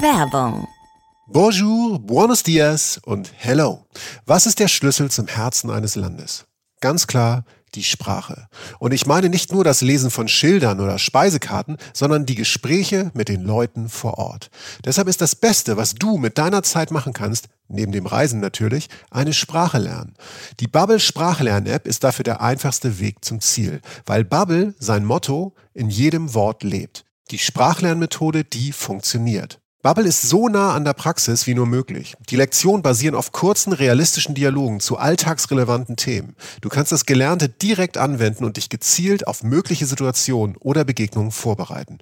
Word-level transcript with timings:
Werbung. 0.00 0.68
Bonjour, 1.26 1.98
buenos 1.98 2.44
dias 2.44 3.00
und 3.04 3.32
hello. 3.36 3.84
Was 4.26 4.46
ist 4.46 4.60
der 4.60 4.68
Schlüssel 4.68 5.10
zum 5.10 5.26
Herzen 5.26 5.70
eines 5.70 5.96
Landes? 5.96 6.46
Ganz 6.80 7.08
klar, 7.08 7.44
die 7.74 7.82
Sprache. 7.82 8.46
Und 8.78 8.94
ich 8.94 9.06
meine 9.06 9.28
nicht 9.28 9.52
nur 9.52 9.64
das 9.64 9.80
Lesen 9.80 10.12
von 10.12 10.28
Schildern 10.28 10.78
oder 10.78 11.00
Speisekarten, 11.00 11.78
sondern 11.92 12.26
die 12.26 12.36
Gespräche 12.36 13.10
mit 13.12 13.28
den 13.28 13.42
Leuten 13.42 13.88
vor 13.88 14.18
Ort. 14.18 14.50
Deshalb 14.84 15.08
ist 15.08 15.20
das 15.20 15.34
Beste, 15.34 15.76
was 15.76 15.94
du 15.94 16.16
mit 16.16 16.38
deiner 16.38 16.62
Zeit 16.62 16.92
machen 16.92 17.12
kannst, 17.12 17.48
neben 17.66 17.90
dem 17.90 18.06
Reisen 18.06 18.38
natürlich, 18.38 18.88
eine 19.10 19.32
Sprache 19.32 19.78
lernen. 19.78 20.14
Die 20.60 20.68
Bubble 20.68 21.00
Sprachlern-App 21.00 21.88
ist 21.88 22.04
dafür 22.04 22.22
der 22.22 22.40
einfachste 22.40 23.00
Weg 23.00 23.24
zum 23.24 23.40
Ziel, 23.40 23.80
weil 24.06 24.24
Bubble 24.24 24.76
sein 24.78 25.04
Motto 25.04 25.54
in 25.74 25.90
jedem 25.90 26.34
Wort 26.34 26.62
lebt. 26.62 27.04
Die 27.32 27.38
Sprachlernmethode, 27.38 28.44
die 28.44 28.70
funktioniert. 28.70 29.60
Bubble 29.80 30.08
ist 30.08 30.22
so 30.22 30.48
nah 30.48 30.74
an 30.74 30.84
der 30.84 30.92
Praxis 30.92 31.46
wie 31.46 31.54
nur 31.54 31.66
möglich. 31.66 32.16
Die 32.30 32.36
Lektionen 32.36 32.82
basieren 32.82 33.14
auf 33.14 33.30
kurzen, 33.30 33.72
realistischen 33.72 34.34
Dialogen 34.34 34.80
zu 34.80 34.96
alltagsrelevanten 34.96 35.94
Themen. 35.94 36.34
Du 36.60 36.68
kannst 36.68 36.90
das 36.90 37.06
Gelernte 37.06 37.48
direkt 37.48 37.96
anwenden 37.96 38.44
und 38.44 38.56
dich 38.56 38.70
gezielt 38.70 39.28
auf 39.28 39.44
mögliche 39.44 39.86
Situationen 39.86 40.56
oder 40.56 40.84
Begegnungen 40.84 41.30
vorbereiten. 41.30 41.98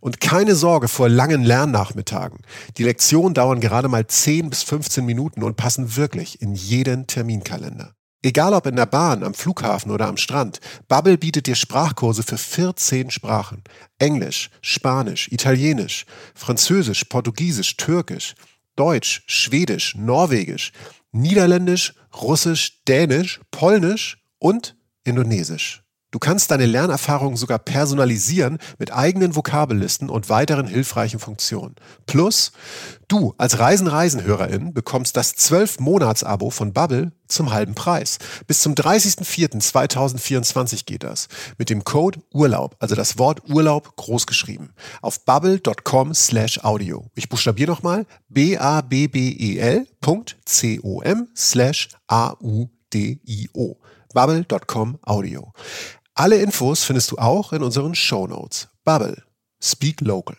Und 0.00 0.22
keine 0.22 0.54
Sorge 0.54 0.88
vor 0.88 1.10
langen 1.10 1.44
Lernnachmittagen. 1.44 2.38
Die 2.78 2.84
Lektionen 2.84 3.34
dauern 3.34 3.60
gerade 3.60 3.88
mal 3.88 4.06
10 4.06 4.48
bis 4.48 4.62
15 4.62 5.04
Minuten 5.04 5.42
und 5.42 5.58
passen 5.58 5.96
wirklich 5.96 6.40
in 6.40 6.54
jeden 6.54 7.08
Terminkalender. 7.08 7.92
Egal 8.22 8.52
ob 8.52 8.66
in 8.66 8.74
der 8.74 8.86
Bahn, 8.86 9.22
am 9.22 9.32
Flughafen 9.32 9.92
oder 9.92 10.08
am 10.08 10.16
Strand, 10.16 10.58
Bubble 10.88 11.18
bietet 11.18 11.46
dir 11.46 11.54
Sprachkurse 11.54 12.24
für 12.24 12.36
14 12.36 13.10
Sprachen. 13.10 13.62
Englisch, 13.98 14.50
Spanisch, 14.60 15.28
Italienisch, 15.30 16.04
Französisch, 16.34 17.04
Portugiesisch, 17.04 17.76
Türkisch, 17.76 18.34
Deutsch, 18.74 19.22
Schwedisch, 19.26 19.94
Norwegisch, 19.94 20.72
Niederländisch, 21.12 21.94
Russisch, 22.20 22.82
Dänisch, 22.86 23.40
Polnisch 23.52 24.18
und 24.38 24.76
Indonesisch. 25.04 25.84
Du 26.10 26.18
kannst 26.18 26.50
deine 26.50 26.64
Lernerfahrung 26.64 27.36
sogar 27.36 27.58
personalisieren 27.58 28.56
mit 28.78 28.94
eigenen 28.94 29.36
Vokabellisten 29.36 30.08
und 30.08 30.30
weiteren 30.30 30.66
hilfreichen 30.66 31.20
Funktionen. 31.20 31.74
Plus, 32.06 32.52
du 33.08 33.34
als 33.36 33.58
Reisen-Reisen-Hörerin 33.58 34.72
bekommst 34.72 35.18
das 35.18 35.36
12-Monats-Abo 35.36 36.48
von 36.48 36.72
Bubble 36.72 37.12
zum 37.26 37.52
halben 37.52 37.74
Preis. 37.74 38.16
Bis 38.46 38.60
zum 38.60 38.72
30.04.2024 38.72 40.86
geht 40.86 41.04
das. 41.04 41.28
Mit 41.58 41.68
dem 41.68 41.84
Code 41.84 42.20
Urlaub, 42.32 42.76
also 42.78 42.94
das 42.94 43.18
Wort 43.18 43.42
Urlaub 43.50 43.94
großgeschrieben. 43.96 44.72
Auf 45.02 45.26
bubble.com 45.26 46.14
slash 46.14 46.64
audio. 46.64 47.04
Ich 47.16 47.28
buchstabiere 47.28 47.70
nochmal 47.70 48.06
b-a-b-b-e-l.com 48.30 50.24
slash 51.34 51.90
a-u-d-i-o 52.06 53.76
bubble.com 54.14 54.98
Audio. 55.02 55.52
Alle 56.18 56.42
Infos 56.42 56.82
findest 56.82 57.12
du 57.12 57.18
auch 57.18 57.52
in 57.52 57.62
unseren 57.62 57.94
Show 57.94 58.26
Notes. 58.26 58.66
Bubble. 58.82 59.22
Speak 59.62 60.00
Local. 60.00 60.36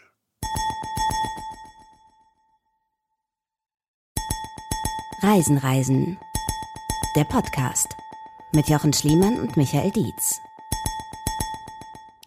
Reisen, 5.21 5.57
Reisen. 5.57 6.17
Der 7.15 7.23
Podcast 7.23 7.87
mit 8.51 8.67
Jochen 8.67 8.91
Schliemann 8.91 9.39
und 9.39 9.55
Michael 9.55 9.91
Dietz. 9.91 10.37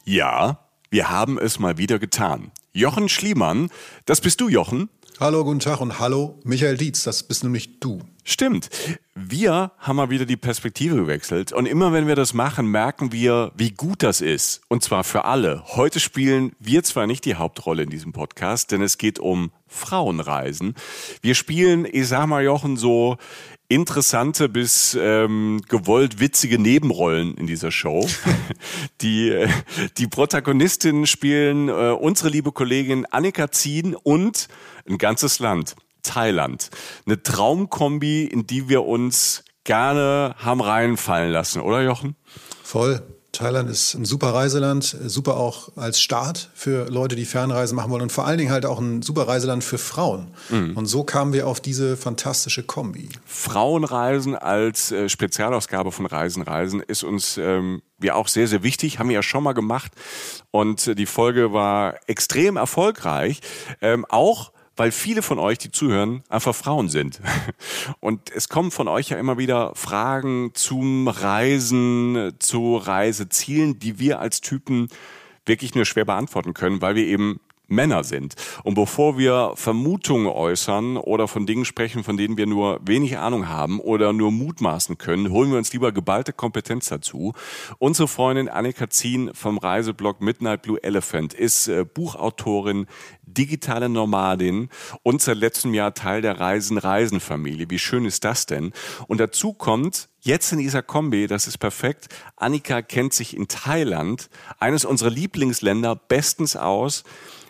Ja, 0.06 0.66
wir 0.88 1.10
haben 1.10 1.36
es 1.36 1.58
mal 1.58 1.76
wieder 1.76 1.98
getan. 1.98 2.52
Jochen 2.72 3.10
Schliemann, 3.10 3.68
das 4.06 4.22
bist 4.22 4.40
du, 4.40 4.48
Jochen. 4.48 4.88
Hallo, 5.20 5.44
guten 5.44 5.60
Tag 5.60 5.82
und 5.82 5.98
hallo, 5.98 6.40
Michael 6.44 6.78
Dietz, 6.78 7.02
das 7.02 7.22
bist 7.24 7.44
nämlich 7.44 7.80
du. 7.80 8.00
Stimmt. 8.24 8.70
Wir 9.14 9.72
haben 9.78 9.96
mal 9.96 10.10
wieder 10.10 10.26
die 10.26 10.36
Perspektive 10.36 10.94
gewechselt. 10.94 11.52
Und 11.52 11.66
immer 11.66 11.92
wenn 11.92 12.06
wir 12.06 12.14
das 12.14 12.34
machen, 12.34 12.66
merken 12.66 13.10
wir, 13.10 13.50
wie 13.56 13.72
gut 13.72 14.02
das 14.04 14.20
ist. 14.20 14.62
Und 14.68 14.84
zwar 14.84 15.02
für 15.02 15.24
alle. 15.24 15.64
Heute 15.74 15.98
spielen 15.98 16.52
wir 16.60 16.84
zwar 16.84 17.08
nicht 17.08 17.24
die 17.24 17.34
Hauptrolle 17.34 17.82
in 17.82 17.90
diesem 17.90 18.12
Podcast, 18.12 18.70
denn 18.70 18.80
es 18.80 18.96
geht 18.96 19.18
um 19.18 19.50
Frauenreisen. 19.66 20.74
Wir 21.20 21.34
spielen, 21.34 21.84
ich 21.90 22.06
sag 22.06 22.26
mal, 22.26 22.44
Jochen, 22.44 22.76
so 22.76 23.16
interessante 23.68 24.48
bis 24.48 24.96
ähm, 25.00 25.60
gewollt 25.68 26.20
witzige 26.20 26.58
Nebenrollen 26.58 27.34
in 27.36 27.46
dieser 27.46 27.72
Show. 27.72 28.06
die, 29.00 29.30
äh, 29.30 29.48
die 29.98 30.06
Protagonistinnen 30.06 31.06
spielen 31.06 31.68
äh, 31.68 31.72
unsere 31.98 32.28
liebe 32.28 32.52
Kollegin 32.52 33.04
Annika 33.06 33.50
Zien 33.50 33.96
und 33.96 34.48
ein 34.88 34.98
ganzes 34.98 35.38
Land. 35.38 35.74
Thailand. 36.02 36.70
Eine 37.06 37.22
Traumkombi, 37.22 38.24
in 38.24 38.46
die 38.46 38.68
wir 38.68 38.84
uns 38.84 39.44
gerne 39.64 40.34
haben 40.38 40.60
reinfallen 40.60 41.30
lassen, 41.32 41.60
oder 41.60 41.82
Jochen? 41.82 42.16
Voll. 42.62 43.02
Thailand 43.32 43.70
ist 43.70 43.94
ein 43.94 44.04
super 44.04 44.34
Reiseland, 44.34 44.84
super 45.06 45.38
auch 45.38 45.74
als 45.76 46.02
Start 46.02 46.50
für 46.52 46.90
Leute, 46.90 47.16
die 47.16 47.24
Fernreisen 47.24 47.74
machen 47.74 47.90
wollen 47.90 48.02
und 48.02 48.12
vor 48.12 48.26
allen 48.26 48.36
Dingen 48.36 48.50
halt 48.50 48.66
auch 48.66 48.78
ein 48.78 49.00
super 49.00 49.26
Reiseland 49.26 49.64
für 49.64 49.78
Frauen. 49.78 50.34
Mhm. 50.50 50.76
Und 50.76 50.84
so 50.84 51.02
kamen 51.02 51.32
wir 51.32 51.48
auf 51.48 51.58
diese 51.58 51.96
fantastische 51.96 52.62
Kombi. 52.62 53.08
Frauenreisen 53.24 54.36
als 54.36 54.92
äh, 54.92 55.08
Spezialausgabe 55.08 55.92
von 55.92 56.04
Reisen, 56.04 56.42
Reisen 56.42 56.80
ist 56.80 57.04
uns 57.04 57.38
ähm, 57.38 57.80
ja 58.02 58.16
auch 58.16 58.28
sehr, 58.28 58.48
sehr 58.48 58.62
wichtig, 58.62 58.98
haben 58.98 59.08
wir 59.08 59.14
ja 59.14 59.22
schon 59.22 59.44
mal 59.44 59.54
gemacht 59.54 59.92
und 60.50 60.86
äh, 60.86 60.94
die 60.94 61.06
Folge 61.06 61.54
war 61.54 61.94
extrem 62.08 62.58
erfolgreich. 62.58 63.40
Ähm, 63.80 64.04
auch 64.10 64.51
weil 64.76 64.90
viele 64.90 65.22
von 65.22 65.38
euch, 65.38 65.58
die 65.58 65.70
zuhören, 65.70 66.22
einfach 66.28 66.54
Frauen 66.54 66.88
sind. 66.88 67.20
Und 68.00 68.30
es 68.30 68.48
kommen 68.48 68.70
von 68.70 68.88
euch 68.88 69.10
ja 69.10 69.18
immer 69.18 69.38
wieder 69.38 69.72
Fragen 69.74 70.50
zum 70.54 71.08
Reisen, 71.08 72.32
zu 72.38 72.76
Reisezielen, 72.76 73.78
die 73.78 73.98
wir 73.98 74.20
als 74.20 74.40
Typen 74.40 74.88
wirklich 75.44 75.74
nur 75.74 75.84
schwer 75.84 76.04
beantworten 76.04 76.54
können, 76.54 76.80
weil 76.80 76.94
wir 76.94 77.06
eben 77.06 77.40
Männer 77.72 78.04
sind. 78.04 78.34
Und 78.62 78.74
bevor 78.74 79.18
wir 79.18 79.52
Vermutungen 79.56 80.26
äußern 80.26 80.96
oder 80.96 81.28
von 81.28 81.46
Dingen 81.46 81.64
sprechen, 81.64 82.04
von 82.04 82.16
denen 82.16 82.36
wir 82.36 82.46
nur 82.46 82.80
wenig 82.84 83.18
Ahnung 83.18 83.48
haben 83.48 83.80
oder 83.80 84.12
nur 84.12 84.30
mutmaßen 84.30 84.98
können, 84.98 85.30
holen 85.30 85.50
wir 85.50 85.58
uns 85.58 85.72
lieber 85.72 85.92
geballte 85.92 86.32
Kompetenz 86.32 86.88
dazu. 86.88 87.32
Unsere 87.78 88.08
Freundin 88.08 88.48
Annika 88.48 88.88
Zien 88.88 89.30
vom 89.34 89.58
Reiseblog 89.58 90.20
Midnight 90.20 90.62
Blue 90.62 90.82
Elephant 90.82 91.34
ist 91.34 91.68
äh, 91.68 91.84
Buchautorin, 91.84 92.86
digitale 93.24 93.88
Nomadin 93.88 94.68
und 95.02 95.22
seit 95.22 95.38
letztem 95.38 95.74
Jahr 95.74 95.94
Teil 95.94 96.22
der 96.22 96.38
Reisen-Reisen-Familie. 96.38 97.70
Wie 97.70 97.78
schön 97.78 98.04
ist 98.04 98.24
das 98.24 98.46
denn? 98.46 98.72
Und 99.08 99.18
dazu 99.18 99.52
kommt, 99.52 100.08
Jetzt 100.24 100.52
in 100.52 100.60
dieser 100.60 100.84
Kombi, 100.84 101.26
das 101.26 101.48
ist 101.48 101.58
perfekt. 101.58 102.06
Annika 102.36 102.80
kennt 102.80 103.12
sich 103.12 103.36
in 103.36 103.48
Thailand, 103.48 104.30
eines 104.60 104.84
unserer 104.84 105.10
Lieblingsländer, 105.10 105.96
bestens 105.96 106.54
aus 106.54 107.02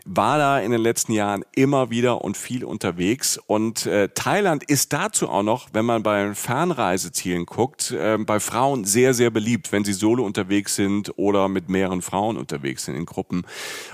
war 0.04 0.38
da 0.38 0.58
in 0.58 0.72
den 0.72 0.80
letzten 0.80 1.12
Jahren 1.12 1.44
immer 1.54 1.90
wieder 1.90 2.22
und 2.22 2.36
viel 2.36 2.64
unterwegs. 2.64 3.38
Und 3.46 3.86
äh, 3.86 4.08
Thailand 4.08 4.64
ist 4.64 4.92
dazu 4.92 5.28
auch 5.28 5.42
noch, 5.42 5.68
wenn 5.72 5.84
man 5.84 6.02
bei 6.02 6.34
Fernreisezielen 6.34 7.46
guckt, 7.46 7.92
äh, 7.92 8.18
bei 8.18 8.40
Frauen 8.40 8.84
sehr, 8.84 9.14
sehr 9.14 9.30
beliebt, 9.30 9.72
wenn 9.72 9.84
sie 9.84 9.92
solo 9.92 10.24
unterwegs 10.24 10.74
sind 10.74 11.12
oder 11.16 11.48
mit 11.48 11.68
mehreren 11.68 12.02
Frauen 12.02 12.36
unterwegs 12.36 12.84
sind 12.84 12.96
in 12.96 13.06
Gruppen 13.06 13.44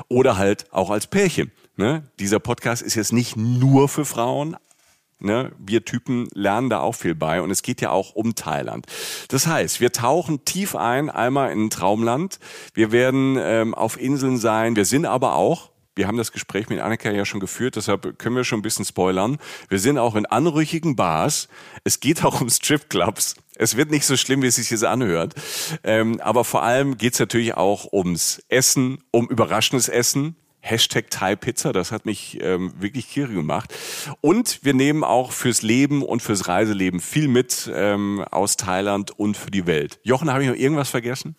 oder 0.08 0.38
halt 0.38 0.72
auch 0.72 0.90
als 0.90 1.06
Pärchen. 1.06 1.52
Ne? 1.76 2.10
Dieser 2.18 2.40
Podcast 2.40 2.82
ist 2.82 2.94
jetzt 2.94 3.12
nicht 3.12 3.36
nur 3.36 3.88
für 3.88 4.04
Frauen, 4.04 4.56
Ne, 5.20 5.50
wir 5.58 5.84
Typen 5.84 6.28
lernen 6.32 6.70
da 6.70 6.78
auch 6.78 6.94
viel 6.94 7.16
bei 7.16 7.42
und 7.42 7.50
es 7.50 7.62
geht 7.62 7.80
ja 7.80 7.90
auch 7.90 8.14
um 8.14 8.36
Thailand. 8.36 8.86
Das 9.26 9.48
heißt, 9.48 9.80
wir 9.80 9.90
tauchen 9.90 10.44
tief 10.44 10.76
ein, 10.76 11.10
einmal 11.10 11.50
in 11.50 11.64
ein 11.64 11.70
Traumland. 11.70 12.38
Wir 12.72 12.92
werden 12.92 13.36
ähm, 13.36 13.74
auf 13.74 14.00
Inseln 14.00 14.36
sein. 14.36 14.76
Wir 14.76 14.84
sind 14.84 15.06
aber 15.06 15.34
auch 15.34 15.70
wir 15.98 16.06
haben 16.06 16.16
das 16.16 16.30
Gespräch 16.32 16.68
mit 16.68 16.78
Annika 16.78 17.10
ja 17.10 17.24
schon 17.24 17.40
geführt, 17.40 17.74
deshalb 17.74 18.18
können 18.18 18.36
wir 18.36 18.44
schon 18.44 18.60
ein 18.60 18.62
bisschen 18.62 18.84
spoilern. 18.84 19.38
Wir 19.68 19.80
sind 19.80 19.98
auch 19.98 20.14
in 20.14 20.26
anrüchigen 20.26 20.94
Bars. 20.94 21.48
Es 21.82 21.98
geht 21.98 22.24
auch 22.24 22.40
um 22.40 22.48
Stripclubs. 22.48 23.34
Es 23.56 23.76
wird 23.76 23.90
nicht 23.90 24.06
so 24.06 24.16
schlimm, 24.16 24.40
wie 24.42 24.46
es 24.46 24.54
sich 24.54 24.70
jetzt 24.70 24.84
anhört. 24.84 25.34
Ähm, 25.82 26.20
aber 26.20 26.44
vor 26.44 26.62
allem 26.62 26.96
geht 26.96 27.14
es 27.14 27.18
natürlich 27.18 27.54
auch 27.54 27.92
ums 27.92 28.40
Essen, 28.48 29.02
um 29.10 29.28
überraschendes 29.28 29.88
Essen. 29.88 30.36
Hashtag 30.60 31.10
Thai 31.10 31.34
Pizza, 31.34 31.72
das 31.72 31.90
hat 31.92 32.04
mich 32.06 32.38
ähm, 32.42 32.72
wirklich 32.78 33.08
kirre 33.08 33.32
gemacht. 33.32 33.74
Und 34.20 34.60
wir 34.62 34.74
nehmen 34.74 35.02
auch 35.02 35.32
fürs 35.32 35.62
Leben 35.62 36.02
und 36.02 36.22
fürs 36.22 36.46
Reiseleben 36.46 37.00
viel 37.00 37.26
mit 37.26 37.70
ähm, 37.74 38.24
aus 38.30 38.56
Thailand 38.56 39.18
und 39.18 39.36
für 39.36 39.50
die 39.50 39.66
Welt. 39.66 39.98
Jochen, 40.04 40.32
habe 40.32 40.44
ich 40.44 40.48
noch 40.48 40.56
irgendwas 40.56 40.90
vergessen? 40.90 41.34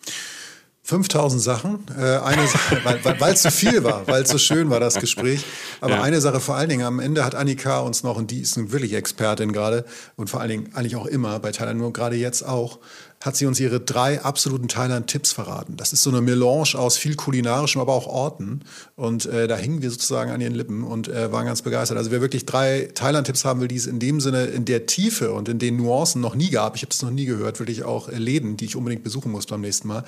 5000 0.90 1.40
Sachen. 1.40 1.78
Äh, 1.96 2.18
eine 2.18 2.46
Sache, 2.48 2.80
weil 3.20 3.32
es 3.32 3.42
zu 3.42 3.50
viel 3.52 3.84
war, 3.84 4.08
weil 4.08 4.24
es 4.24 4.28
so 4.28 4.38
schön 4.38 4.70
war, 4.70 4.80
das 4.80 4.96
Gespräch. 4.96 5.44
Aber 5.80 5.94
ja. 5.94 6.02
eine 6.02 6.20
Sache 6.20 6.40
vor 6.40 6.56
allen 6.56 6.68
Dingen, 6.68 6.84
am 6.84 6.98
Ende 6.98 7.24
hat 7.24 7.36
Annika 7.36 7.78
uns 7.78 8.02
noch, 8.02 8.16
und 8.16 8.32
die 8.32 8.40
ist 8.40 8.58
eine 8.58 8.72
wirklich 8.72 8.94
Expertin 8.94 9.52
gerade 9.52 9.84
und 10.16 10.28
vor 10.28 10.40
allen 10.40 10.50
Dingen 10.50 10.70
eigentlich 10.74 10.96
auch 10.96 11.06
immer 11.06 11.38
bei 11.38 11.52
Thailand, 11.52 11.78
nur 11.78 11.92
gerade 11.92 12.16
jetzt 12.16 12.42
auch, 12.42 12.80
hat 13.22 13.36
sie 13.36 13.44
uns 13.44 13.60
ihre 13.60 13.80
drei 13.80 14.22
absoluten 14.22 14.66
Thailand-Tipps 14.66 15.32
verraten. 15.32 15.76
Das 15.76 15.92
ist 15.92 16.02
so 16.02 16.08
eine 16.08 16.22
Melange 16.22 16.74
aus 16.74 16.96
viel 16.96 17.16
kulinarischem, 17.16 17.80
aber 17.80 17.92
auch 17.92 18.06
Orten. 18.06 18.62
Und 18.96 19.26
äh, 19.26 19.46
da 19.46 19.56
hingen 19.56 19.82
wir 19.82 19.90
sozusagen 19.90 20.30
an 20.30 20.40
ihren 20.40 20.54
Lippen 20.54 20.84
und 20.84 21.08
äh, 21.08 21.30
waren 21.30 21.44
ganz 21.44 21.60
begeistert. 21.60 21.98
Also 21.98 22.10
wer 22.10 22.22
wirklich 22.22 22.46
drei 22.46 22.88
Thailand-Tipps 22.94 23.44
haben 23.44 23.60
will, 23.60 23.68
die 23.68 23.76
es 23.76 23.86
in 23.86 23.98
dem 23.98 24.20
Sinne, 24.20 24.46
in 24.46 24.64
der 24.64 24.86
Tiefe 24.86 25.32
und 25.32 25.50
in 25.50 25.58
den 25.58 25.76
Nuancen 25.76 26.22
noch 26.22 26.34
nie 26.34 26.48
gab, 26.48 26.76
ich 26.76 26.82
habe 26.82 26.90
das 26.90 27.02
noch 27.02 27.10
nie 27.10 27.26
gehört, 27.26 27.58
wirklich 27.58 27.84
auch 27.84 28.10
Läden, 28.10 28.56
die 28.56 28.64
ich 28.64 28.74
unbedingt 28.74 29.04
besuchen 29.04 29.30
muss 29.30 29.44
beim 29.44 29.60
nächsten 29.60 29.88
Mal, 29.88 30.04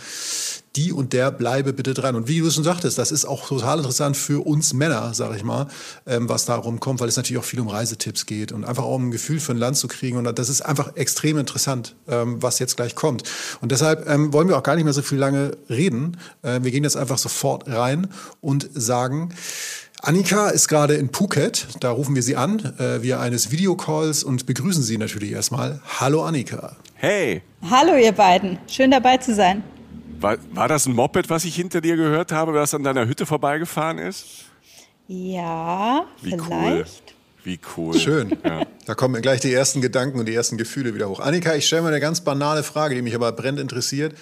die 0.76 0.92
und 0.92 1.12
der 1.12 1.30
bleibe 1.30 1.72
bitte 1.72 1.94
dran. 1.94 2.16
Und 2.16 2.28
wie 2.28 2.40
du 2.40 2.50
schon 2.50 2.64
sagtest, 2.64 2.98
das 2.98 3.12
ist 3.12 3.24
auch 3.24 3.46
total 3.46 3.78
interessant 3.78 4.16
für 4.16 4.46
uns 4.46 4.72
Männer, 4.72 5.12
sage 5.14 5.36
ich 5.36 5.44
mal, 5.44 5.68
ähm, 6.06 6.28
was 6.28 6.44
darum 6.44 6.80
kommt, 6.80 7.00
weil 7.00 7.08
es 7.08 7.16
natürlich 7.16 7.40
auch 7.40 7.46
viel 7.46 7.60
um 7.60 7.68
Reisetipps 7.68 8.26
geht 8.26 8.52
und 8.52 8.64
einfach 8.64 8.84
auch 8.84 8.96
um 8.96 9.08
ein 9.08 9.10
Gefühl 9.10 9.40
für 9.40 9.52
ein 9.52 9.58
Land 9.58 9.76
zu 9.76 9.88
kriegen. 9.88 10.16
Und 10.16 10.38
das 10.38 10.48
ist 10.48 10.62
einfach 10.62 10.96
extrem 10.96 11.38
interessant, 11.38 11.94
ähm, 12.08 12.42
was 12.42 12.58
jetzt 12.58 12.76
gleich 12.76 12.94
kommt. 12.94 13.24
Und 13.60 13.72
deshalb 13.72 14.08
ähm, 14.08 14.32
wollen 14.32 14.48
wir 14.48 14.56
auch 14.56 14.62
gar 14.62 14.76
nicht 14.76 14.84
mehr 14.84 14.92
so 14.92 15.02
viel 15.02 15.18
lange 15.18 15.56
reden. 15.68 16.16
Äh, 16.42 16.60
wir 16.62 16.70
gehen 16.70 16.84
jetzt 16.84 16.96
einfach 16.96 17.18
sofort 17.18 17.68
rein 17.68 18.08
und 18.40 18.68
sagen, 18.74 19.34
Annika 20.00 20.48
ist 20.48 20.66
gerade 20.66 20.94
in 20.94 21.12
Phuket. 21.12 21.68
Da 21.78 21.92
rufen 21.92 22.16
wir 22.16 22.24
sie 22.24 22.34
an 22.34 22.58
äh, 22.78 23.02
via 23.02 23.20
eines 23.20 23.52
Videocalls 23.52 24.24
und 24.24 24.46
begrüßen 24.46 24.82
sie 24.82 24.98
natürlich 24.98 25.30
erstmal. 25.30 25.80
Hallo 26.00 26.24
Annika. 26.24 26.76
Hey. 26.94 27.42
Hallo 27.70 27.96
ihr 27.96 28.12
beiden. 28.12 28.58
Schön 28.66 28.90
dabei 28.90 29.18
zu 29.18 29.32
sein. 29.34 29.62
War, 30.22 30.38
war 30.52 30.68
das 30.68 30.86
ein 30.86 30.94
Moped, 30.94 31.30
was 31.30 31.44
ich 31.44 31.54
hinter 31.56 31.80
dir 31.80 31.96
gehört 31.96 32.32
habe, 32.32 32.52
das 32.52 32.74
an 32.74 32.84
deiner 32.84 33.06
Hütte 33.06 33.26
vorbeigefahren 33.26 33.98
ist? 33.98 34.44
Ja, 35.08 36.06
Wie 36.22 36.30
vielleicht. 36.30 36.48
cool. 36.50 36.84
Wie 37.44 37.58
cool. 37.76 37.98
Schön. 37.98 38.38
Ja. 38.44 38.64
Da 38.86 38.94
kommen 38.94 39.14
mir 39.14 39.20
gleich 39.20 39.40
die 39.40 39.52
ersten 39.52 39.80
Gedanken 39.80 40.20
und 40.20 40.26
die 40.26 40.34
ersten 40.34 40.56
Gefühle 40.58 40.94
wieder 40.94 41.08
hoch. 41.08 41.18
Annika, 41.18 41.54
ich 41.56 41.66
stelle 41.66 41.82
mal 41.82 41.88
eine 41.88 41.98
ganz 42.00 42.20
banale 42.20 42.62
Frage, 42.62 42.94
die 42.94 43.02
mich 43.02 43.14
aber 43.16 43.32
brennend 43.32 43.60
interessiert. 43.60 44.14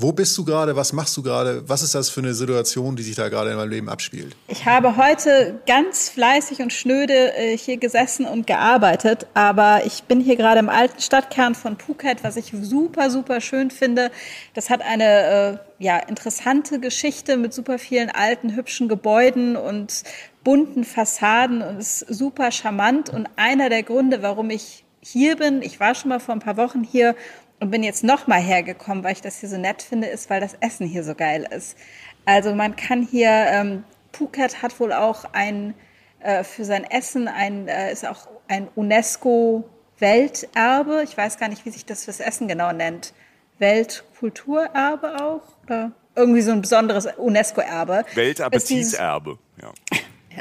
Wo 0.00 0.12
bist 0.12 0.38
du 0.38 0.44
gerade? 0.44 0.76
Was 0.76 0.92
machst 0.92 1.16
du 1.16 1.24
gerade? 1.24 1.68
Was 1.68 1.82
ist 1.82 1.92
das 1.92 2.08
für 2.08 2.20
eine 2.20 2.32
Situation, 2.32 2.94
die 2.94 3.02
sich 3.02 3.16
da 3.16 3.28
gerade 3.28 3.50
in 3.50 3.56
meinem 3.56 3.70
Leben 3.70 3.88
abspielt? 3.88 4.36
Ich 4.46 4.64
habe 4.64 4.96
heute 4.96 5.60
ganz 5.66 6.08
fleißig 6.08 6.60
und 6.60 6.72
schnöde 6.72 7.34
äh, 7.34 7.58
hier 7.58 7.78
gesessen 7.78 8.24
und 8.24 8.46
gearbeitet, 8.46 9.26
aber 9.34 9.82
ich 9.86 10.04
bin 10.04 10.20
hier 10.20 10.36
gerade 10.36 10.60
im 10.60 10.68
alten 10.68 11.00
Stadtkern 11.00 11.56
von 11.56 11.76
Phuket, 11.76 12.22
was 12.22 12.36
ich 12.36 12.52
super, 12.62 13.10
super 13.10 13.40
schön 13.40 13.72
finde. 13.72 14.12
Das 14.54 14.70
hat 14.70 14.82
eine 14.82 15.58
äh, 15.80 15.84
ja, 15.84 15.98
interessante 15.98 16.78
Geschichte 16.78 17.36
mit 17.36 17.52
super 17.52 17.80
vielen 17.80 18.10
alten, 18.10 18.54
hübschen 18.54 18.86
Gebäuden 18.86 19.56
und 19.56 20.04
bunten 20.44 20.84
Fassaden 20.84 21.60
und 21.60 21.80
ist 21.80 22.06
super 22.08 22.52
charmant. 22.52 23.10
Und 23.10 23.28
einer 23.34 23.68
der 23.68 23.82
Gründe, 23.82 24.22
warum 24.22 24.50
ich 24.50 24.84
hier 25.00 25.34
bin, 25.34 25.60
ich 25.60 25.80
war 25.80 25.96
schon 25.96 26.10
mal 26.10 26.20
vor 26.20 26.36
ein 26.36 26.40
paar 26.40 26.56
Wochen 26.56 26.84
hier 26.84 27.16
und 27.60 27.70
bin 27.70 27.82
jetzt 27.82 28.04
noch 28.04 28.26
mal 28.26 28.40
hergekommen, 28.40 29.04
weil 29.04 29.12
ich 29.12 29.20
das 29.20 29.40
hier 29.40 29.48
so 29.48 29.58
nett 29.58 29.82
finde, 29.82 30.08
ist, 30.08 30.30
weil 30.30 30.40
das 30.40 30.54
Essen 30.60 30.86
hier 30.86 31.04
so 31.04 31.14
geil 31.14 31.46
ist. 31.50 31.76
Also 32.24 32.54
man 32.54 32.76
kann 32.76 33.02
hier, 33.02 33.28
ähm, 33.30 33.84
Phuket 34.12 34.62
hat 34.62 34.80
wohl 34.80 34.92
auch 34.92 35.24
ein, 35.32 35.74
äh, 36.20 36.44
für 36.44 36.64
sein 36.64 36.84
Essen 36.84 37.26
ein, 37.28 37.68
äh, 37.68 37.92
ist 37.92 38.06
auch 38.06 38.28
ein 38.48 38.68
UNESCO-Welterbe. 38.74 41.02
Ich 41.04 41.16
weiß 41.16 41.38
gar 41.38 41.48
nicht, 41.48 41.64
wie 41.64 41.70
sich 41.70 41.86
das 41.86 42.04
fürs 42.04 42.20
Essen 42.20 42.48
genau 42.48 42.72
nennt. 42.72 43.14
Weltkulturerbe 43.58 45.22
auch? 45.22 45.42
Oder 45.64 45.92
irgendwie 46.14 46.42
so 46.42 46.52
ein 46.52 46.60
besonderes 46.60 47.08
UNESCO-Erbe. 47.16 48.04
Weltappetiterbe. 48.14 49.38
Ja. 49.60 49.72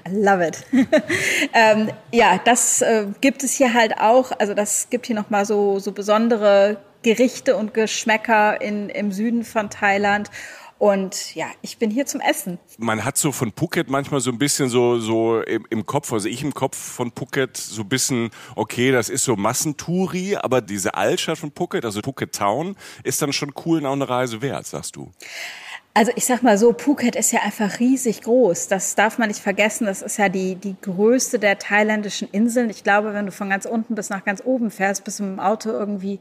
I 0.08 0.10
love 0.12 0.46
it. 0.46 0.64
ähm, 1.54 1.90
ja, 2.12 2.40
das 2.44 2.82
äh, 2.82 3.06
gibt 3.22 3.44
es 3.44 3.54
hier 3.54 3.74
halt 3.74 4.00
auch. 4.00 4.32
Also 4.40 4.54
das 4.54 4.90
gibt 4.90 5.08
hier 5.08 5.16
nochmal 5.16 5.46
so, 5.46 5.80
so 5.80 5.92
besondere 5.92 6.78
Gerichte 7.04 7.56
und 7.56 7.74
Geschmäcker 7.74 8.62
in, 8.62 8.90
im 8.90 9.12
Süden 9.12 9.44
von 9.44 9.70
Thailand. 9.70 10.30
Und 10.80 11.34
ja, 11.34 11.48
ich 11.64 11.80
bin 11.80 11.90
hier 11.90 12.06
zum 12.06 12.22
Essen. 12.22 12.60
Man 12.78 13.04
hat 13.04 13.18
so 13.18 13.32
von 13.32 13.52
Phuket 13.52 13.90
manchmal 13.90 14.22
so 14.22 14.30
ein 14.30 14.38
bisschen 14.38 14.70
so, 14.70 15.00
so 15.00 15.42
im, 15.42 15.66
im 15.72 15.86
Kopf, 15.88 16.14
also 16.14 16.28
ich 16.30 16.44
im 16.44 16.54
Kopf 16.54 16.78
von 16.78 17.12
Phuket 17.12 17.58
so 17.58 17.82
ein 17.82 17.90
bisschen, 17.90 18.30
okay, 18.56 18.92
das 18.92 19.10
ist 19.10 19.24
so 19.24 19.36
Massentouri, 19.36 20.36
aber 20.36 20.62
diese 20.62 20.94
Altstadt 20.94 21.40
von 21.40 21.52
Phuket, 21.52 21.84
also 21.84 22.02
Phuket 22.02 22.36
Town, 22.36 22.76
ist 23.04 23.22
dann 23.24 23.34
schon 23.34 23.54
cool 23.66 23.80
und 23.80 23.86
auch 23.88 23.94
eine 23.94 24.08
Reise 24.08 24.44
wert, 24.44 24.68
sagst 24.68 24.96
du. 24.96 25.12
Also 25.96 26.12
ich 26.16 26.26
sag 26.26 26.44
mal 26.44 26.60
so, 26.60 26.76
Phuket 26.78 27.16
ist 27.16 27.32
ja 27.32 27.42
einfach 27.42 27.80
riesig 27.80 28.22
groß. 28.22 28.68
Das 28.68 28.94
darf 28.94 29.18
man 29.18 29.30
nicht 29.30 29.40
vergessen. 29.40 29.88
Das 29.88 30.04
ist 30.04 30.18
ja 30.18 30.30
die, 30.30 30.54
die 30.54 30.76
größte 30.80 31.40
der 31.40 31.58
thailändischen 31.58 32.28
Inseln. 32.32 32.70
Ich 32.70 32.84
glaube, 32.84 33.16
wenn 33.16 33.26
du 33.26 33.32
von 33.32 33.50
ganz 33.50 33.66
unten 33.66 33.96
bis 33.96 34.12
nach 34.12 34.24
ganz 34.24 34.44
oben 34.46 34.70
fährst, 34.70 35.06
bist 35.06 35.18
du 35.18 35.24
mit 35.24 35.32
dem 35.32 35.40
Auto 35.40 35.72
irgendwie 35.72 36.20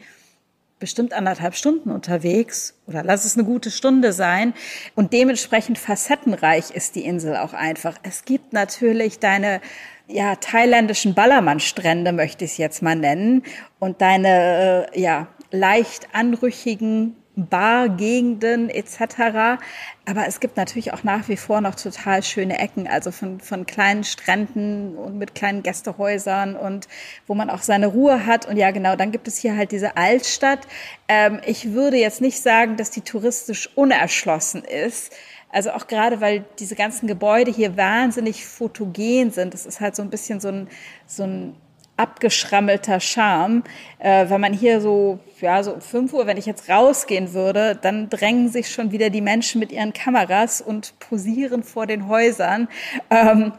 bestimmt 0.78 1.12
anderthalb 1.14 1.54
Stunden 1.54 1.90
unterwegs 1.90 2.74
oder 2.86 3.02
lass 3.02 3.24
es 3.24 3.36
eine 3.36 3.46
gute 3.46 3.70
Stunde 3.70 4.12
sein. 4.12 4.54
Und 4.94 5.12
dementsprechend 5.12 5.78
facettenreich 5.78 6.70
ist 6.70 6.96
die 6.96 7.04
Insel 7.04 7.36
auch 7.36 7.54
einfach. 7.54 7.96
Es 8.02 8.24
gibt 8.24 8.52
natürlich 8.52 9.18
deine 9.18 9.60
ja, 10.08 10.36
thailändischen 10.36 11.14
Ballermann-Strände, 11.14 12.12
möchte 12.12 12.44
ich 12.44 12.52
es 12.52 12.56
jetzt 12.58 12.82
mal 12.82 12.94
nennen, 12.94 13.42
und 13.78 14.00
deine 14.00 14.88
äh, 14.92 15.00
ja, 15.00 15.28
leicht 15.50 16.08
anrüchigen 16.12 17.16
Bargegenden 17.36 18.70
etc. 18.70 19.60
Aber 20.06 20.26
es 20.26 20.40
gibt 20.40 20.56
natürlich 20.56 20.94
auch 20.94 21.04
nach 21.04 21.28
wie 21.28 21.36
vor 21.36 21.60
noch 21.60 21.74
total 21.74 22.22
schöne 22.22 22.58
Ecken, 22.58 22.88
also 22.88 23.10
von, 23.10 23.40
von 23.40 23.66
kleinen 23.66 24.04
Stränden 24.04 24.96
und 24.96 25.18
mit 25.18 25.34
kleinen 25.34 25.62
Gästehäusern 25.62 26.56
und 26.56 26.88
wo 27.26 27.34
man 27.34 27.50
auch 27.50 27.62
seine 27.62 27.88
Ruhe 27.88 28.24
hat. 28.24 28.46
Und 28.46 28.56
ja, 28.56 28.70
genau, 28.70 28.96
dann 28.96 29.12
gibt 29.12 29.28
es 29.28 29.38
hier 29.38 29.54
halt 29.54 29.70
diese 29.70 29.96
Altstadt. 29.98 30.60
Ähm, 31.08 31.40
ich 31.44 31.72
würde 31.72 31.98
jetzt 31.98 32.22
nicht 32.22 32.40
sagen, 32.40 32.76
dass 32.76 32.90
die 32.90 33.02
touristisch 33.02 33.68
unerschlossen 33.76 34.64
ist. 34.64 35.12
Also 35.50 35.72
auch 35.72 35.86
gerade, 35.86 36.20
weil 36.20 36.44
diese 36.58 36.74
ganzen 36.74 37.06
Gebäude 37.06 37.50
hier 37.50 37.76
wahnsinnig 37.76 38.46
fotogen 38.46 39.30
sind. 39.30 39.54
Das 39.54 39.66
ist 39.66 39.80
halt 39.80 39.94
so 39.94 40.02
ein 40.02 40.10
bisschen 40.10 40.40
so 40.40 40.48
ein, 40.48 40.68
so 41.06 41.24
ein 41.24 41.54
abgeschrammelter 41.96 43.00
Charme. 43.00 43.62
Äh, 43.98 44.28
wenn 44.28 44.40
man 44.40 44.52
hier 44.52 44.80
so, 44.80 45.18
ja, 45.40 45.62
so 45.62 45.72
um 45.74 45.80
5 45.80 46.12
Uhr, 46.12 46.26
wenn 46.26 46.36
ich 46.36 46.46
jetzt 46.46 46.68
rausgehen 46.68 47.32
würde, 47.32 47.78
dann 47.80 48.08
drängen 48.08 48.48
sich 48.48 48.70
schon 48.70 48.92
wieder 48.92 49.10
die 49.10 49.20
Menschen 49.20 49.58
mit 49.58 49.72
ihren 49.72 49.92
Kameras 49.92 50.60
und 50.60 50.98
posieren 50.98 51.62
vor 51.62 51.86
den 51.86 52.08
Häusern. 52.08 52.68
Ähm, 53.10 53.52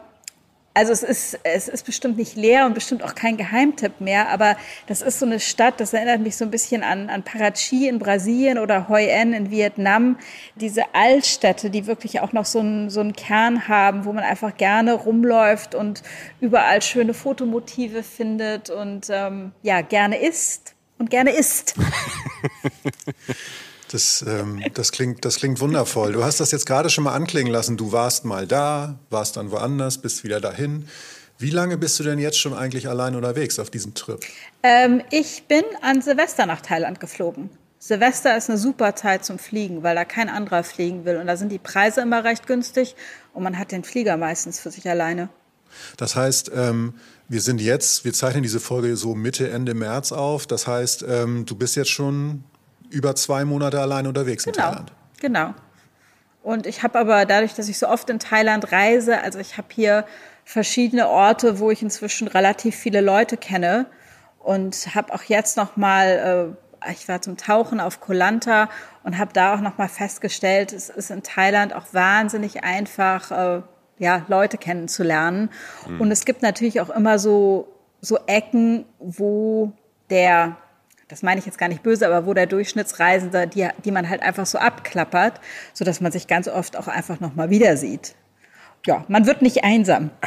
also 0.78 0.92
es 0.92 1.02
ist, 1.02 1.40
es 1.42 1.66
ist 1.66 1.84
bestimmt 1.84 2.16
nicht 2.18 2.36
leer 2.36 2.64
und 2.64 2.72
bestimmt 2.72 3.02
auch 3.02 3.16
kein 3.16 3.36
Geheimtipp 3.36 4.00
mehr, 4.00 4.28
aber 4.28 4.56
das 4.86 5.02
ist 5.02 5.18
so 5.18 5.26
eine 5.26 5.40
Stadt, 5.40 5.80
das 5.80 5.92
erinnert 5.92 6.20
mich 6.20 6.36
so 6.36 6.44
ein 6.44 6.52
bisschen 6.52 6.84
an, 6.84 7.10
an 7.10 7.24
Parachi 7.24 7.88
in 7.88 7.98
Brasilien 7.98 8.58
oder 8.58 8.88
Hoi 8.88 9.12
An 9.12 9.32
in 9.32 9.50
Vietnam. 9.50 10.18
Diese 10.54 10.94
Altstädte, 10.94 11.70
die 11.70 11.88
wirklich 11.88 12.20
auch 12.20 12.32
noch 12.32 12.44
so 12.44 12.60
einen, 12.60 12.90
so 12.90 13.00
einen 13.00 13.14
Kern 13.14 13.66
haben, 13.66 14.04
wo 14.04 14.12
man 14.12 14.22
einfach 14.22 14.56
gerne 14.56 14.92
rumläuft 14.92 15.74
und 15.74 16.04
überall 16.40 16.80
schöne 16.80 17.12
Fotomotive 17.12 18.04
findet 18.04 18.70
und 18.70 19.08
ähm, 19.10 19.50
ja, 19.62 19.80
gerne 19.80 20.22
isst 20.22 20.76
und 20.98 21.10
gerne 21.10 21.32
isst. 21.32 21.74
Das, 23.90 24.24
ähm, 24.26 24.62
das, 24.74 24.92
klingt, 24.92 25.24
das 25.24 25.36
klingt 25.36 25.60
wundervoll. 25.60 26.12
Du 26.12 26.22
hast 26.22 26.40
das 26.40 26.50
jetzt 26.50 26.66
gerade 26.66 26.90
schon 26.90 27.04
mal 27.04 27.14
anklingen 27.14 27.52
lassen. 27.52 27.76
Du 27.76 27.92
warst 27.92 28.24
mal 28.24 28.46
da, 28.46 28.98
warst 29.10 29.36
dann 29.36 29.50
woanders, 29.50 29.98
bist 29.98 30.24
wieder 30.24 30.40
dahin. 30.40 30.86
Wie 31.38 31.50
lange 31.50 31.78
bist 31.78 31.98
du 32.00 32.02
denn 32.02 32.18
jetzt 32.18 32.38
schon 32.38 32.52
eigentlich 32.52 32.88
allein 32.88 33.14
unterwegs 33.14 33.58
auf 33.58 33.70
diesem 33.70 33.94
Trip? 33.94 34.20
Ähm, 34.62 35.02
ich 35.10 35.44
bin 35.44 35.62
an 35.82 36.02
Silvester 36.02 36.46
nach 36.46 36.60
Thailand 36.60 37.00
geflogen. 37.00 37.48
Silvester 37.78 38.36
ist 38.36 38.50
eine 38.50 38.58
super 38.58 38.96
Zeit 38.96 39.24
zum 39.24 39.38
Fliegen, 39.38 39.84
weil 39.84 39.94
da 39.94 40.04
kein 40.04 40.28
anderer 40.28 40.64
fliegen 40.64 41.04
will. 41.04 41.16
Und 41.16 41.28
da 41.28 41.36
sind 41.36 41.52
die 41.52 41.60
Preise 41.60 42.00
immer 42.00 42.24
recht 42.24 42.48
günstig 42.48 42.96
und 43.32 43.44
man 43.44 43.56
hat 43.56 43.70
den 43.70 43.84
Flieger 43.84 44.16
meistens 44.16 44.58
für 44.58 44.72
sich 44.72 44.88
alleine. 44.88 45.28
Das 45.96 46.16
heißt, 46.16 46.50
ähm, 46.54 46.94
wir 47.28 47.40
sind 47.40 47.60
jetzt, 47.60 48.04
wir 48.04 48.12
zeichnen 48.12 48.42
diese 48.42 48.58
Folge 48.58 48.96
so 48.96 49.14
Mitte, 49.14 49.48
Ende 49.50 49.74
März 49.74 50.10
auf. 50.10 50.46
Das 50.46 50.66
heißt, 50.66 51.04
ähm, 51.08 51.46
du 51.46 51.54
bist 51.54 51.76
jetzt 51.76 51.90
schon 51.90 52.42
über 52.90 53.14
zwei 53.14 53.44
Monate 53.44 53.80
allein 53.80 54.06
unterwegs 54.06 54.44
genau, 54.44 54.56
in 54.56 54.62
Thailand. 54.62 54.92
Genau. 55.20 55.54
Und 56.42 56.66
ich 56.66 56.82
habe 56.82 56.98
aber 56.98 57.26
dadurch, 57.26 57.54
dass 57.54 57.68
ich 57.68 57.78
so 57.78 57.88
oft 57.88 58.08
in 58.10 58.18
Thailand 58.18 58.72
reise, 58.72 59.20
also 59.20 59.38
ich 59.38 59.58
habe 59.58 59.68
hier 59.70 60.06
verschiedene 60.44 61.08
Orte, 61.08 61.58
wo 61.58 61.70
ich 61.70 61.82
inzwischen 61.82 62.28
relativ 62.28 62.74
viele 62.74 63.00
Leute 63.00 63.36
kenne 63.36 63.86
und 64.38 64.94
habe 64.94 65.12
auch 65.12 65.22
jetzt 65.24 65.56
noch 65.56 65.76
mal 65.76 66.56
äh, 66.56 66.68
ich 66.90 67.08
war 67.08 67.20
zum 67.20 67.36
Tauchen 67.36 67.80
auf 67.80 68.00
Koh 68.00 68.12
Lanta 68.12 68.68
und 69.02 69.18
habe 69.18 69.32
da 69.32 69.54
auch 69.54 69.60
noch 69.60 69.78
mal 69.78 69.88
festgestellt, 69.88 70.72
es 70.72 70.88
ist 70.88 71.10
in 71.10 71.22
Thailand 71.22 71.74
auch 71.74 71.86
wahnsinnig 71.92 72.62
einfach 72.64 73.30
äh, 73.30 73.62
ja, 73.98 74.24
Leute 74.28 74.58
kennenzulernen 74.58 75.50
mhm. 75.88 76.00
und 76.00 76.10
es 76.10 76.24
gibt 76.24 76.42
natürlich 76.42 76.80
auch 76.80 76.90
immer 76.90 77.18
so 77.18 77.74
so 78.00 78.18
Ecken, 78.26 78.84
wo 79.00 79.72
der 80.08 80.56
das 81.08 81.22
meine 81.22 81.40
ich 81.40 81.46
jetzt 81.46 81.58
gar 81.58 81.68
nicht 81.68 81.82
böse, 81.82 82.06
aber 82.06 82.26
wo 82.26 82.34
der 82.34 82.46
Durchschnittsreisende, 82.46 83.46
die, 83.46 83.68
die 83.84 83.90
man 83.90 84.08
halt 84.08 84.22
einfach 84.22 84.46
so 84.46 84.58
abklappert, 84.58 85.40
so 85.72 85.84
dass 85.84 86.00
man 86.00 86.12
sich 86.12 86.26
ganz 86.26 86.48
oft 86.48 86.76
auch 86.76 86.88
einfach 86.88 87.20
nochmal 87.20 87.50
wieder 87.50 87.76
sieht. 87.76 88.14
Ja, 88.88 89.04
man 89.08 89.26
wird 89.26 89.42
nicht 89.42 89.62
einsam. 89.62 90.10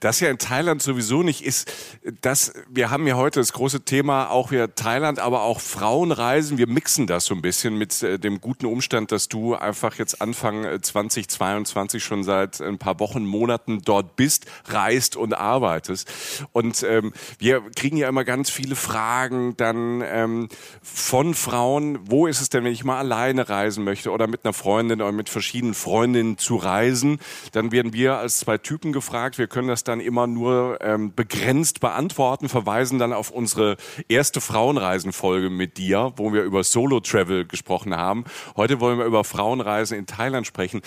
Das 0.00 0.18
ja 0.18 0.28
in 0.28 0.38
Thailand 0.38 0.82
sowieso 0.82 1.22
nicht 1.22 1.44
ist, 1.44 1.72
das, 2.20 2.52
wir 2.68 2.90
haben 2.90 3.06
ja 3.06 3.14
heute 3.14 3.38
das 3.38 3.52
große 3.52 3.84
Thema 3.84 4.28
auch 4.28 4.50
wieder 4.50 4.74
Thailand, 4.74 5.20
aber 5.20 5.42
auch 5.42 5.60
Frauenreisen. 5.60 6.58
Wir 6.58 6.66
mixen 6.66 7.06
das 7.06 7.26
so 7.26 7.34
ein 7.34 7.42
bisschen 7.42 7.78
mit 7.78 8.02
äh, 8.02 8.18
dem 8.18 8.40
guten 8.40 8.66
Umstand, 8.66 9.12
dass 9.12 9.28
du 9.28 9.54
einfach 9.54 9.94
jetzt 9.94 10.20
Anfang 10.20 10.82
2022 10.82 12.02
äh, 12.02 12.04
schon 12.04 12.24
seit 12.24 12.60
ein 12.60 12.78
paar 12.78 12.98
Wochen, 12.98 13.24
Monaten 13.24 13.80
dort 13.84 14.16
bist, 14.16 14.46
reist 14.66 15.16
und 15.16 15.32
arbeitest. 15.32 16.10
Und 16.52 16.82
ähm, 16.82 17.12
wir 17.38 17.62
kriegen 17.76 17.96
ja 17.96 18.08
immer 18.08 18.24
ganz 18.24 18.50
viele 18.50 18.74
Fragen 18.74 19.56
dann 19.56 20.02
ähm, 20.04 20.48
von 20.82 21.34
Frauen, 21.34 22.00
wo 22.02 22.26
ist 22.26 22.40
es 22.40 22.48
denn, 22.48 22.64
wenn 22.64 22.72
ich 22.72 22.84
mal 22.84 22.98
alleine 22.98 23.48
reisen 23.48 23.84
möchte 23.84 24.10
oder 24.10 24.26
mit 24.26 24.44
einer 24.44 24.52
Freundin 24.52 25.00
oder 25.00 25.12
mit 25.12 25.28
verschiedenen 25.28 25.74
Freundinnen 25.74 26.36
zu 26.36 26.56
reisen, 26.56 27.20
dann 27.52 27.70
werden 27.78 27.92
wir 27.92 28.16
als 28.16 28.38
zwei 28.38 28.58
Typen 28.58 28.92
gefragt. 28.92 29.38
Wir 29.38 29.46
können 29.46 29.68
das 29.68 29.84
dann 29.84 30.00
immer 30.00 30.26
nur 30.26 30.78
ähm, 30.80 31.14
begrenzt 31.14 31.78
beantworten, 31.78 32.48
verweisen 32.48 32.98
dann 32.98 33.12
auf 33.12 33.30
unsere 33.30 33.76
erste 34.08 34.40
Frauenreisenfolge 34.40 35.48
mit 35.48 35.78
dir, 35.78 36.12
wo 36.16 36.32
wir 36.32 36.42
über 36.42 36.64
Solo-Travel 36.64 37.46
gesprochen 37.46 37.96
haben. 37.96 38.24
Heute 38.56 38.80
wollen 38.80 38.98
wir 38.98 39.04
über 39.04 39.22
Frauenreisen 39.22 39.96
in 39.96 40.06
Thailand 40.06 40.44
sprechen. 40.44 40.80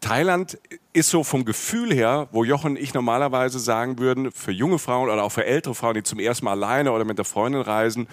Thailand 0.00 0.56
ist 0.92 1.10
so 1.10 1.24
vom 1.24 1.44
Gefühl 1.44 1.92
her, 1.92 2.28
wo 2.30 2.44
Jochen 2.44 2.76
und 2.76 2.78
ich 2.78 2.94
normalerweise 2.94 3.58
sagen 3.58 3.98
würden, 3.98 4.30
für 4.30 4.52
junge 4.52 4.78
Frauen 4.78 5.10
oder 5.10 5.24
auch 5.24 5.32
für 5.32 5.46
ältere 5.46 5.74
Frauen, 5.74 5.94
die 5.94 6.04
zum 6.04 6.20
ersten 6.20 6.44
Mal 6.44 6.52
alleine 6.52 6.92
oder 6.92 7.04
mit 7.04 7.18
der 7.18 7.24
Freundin 7.24 7.62
reisen, 7.62 8.06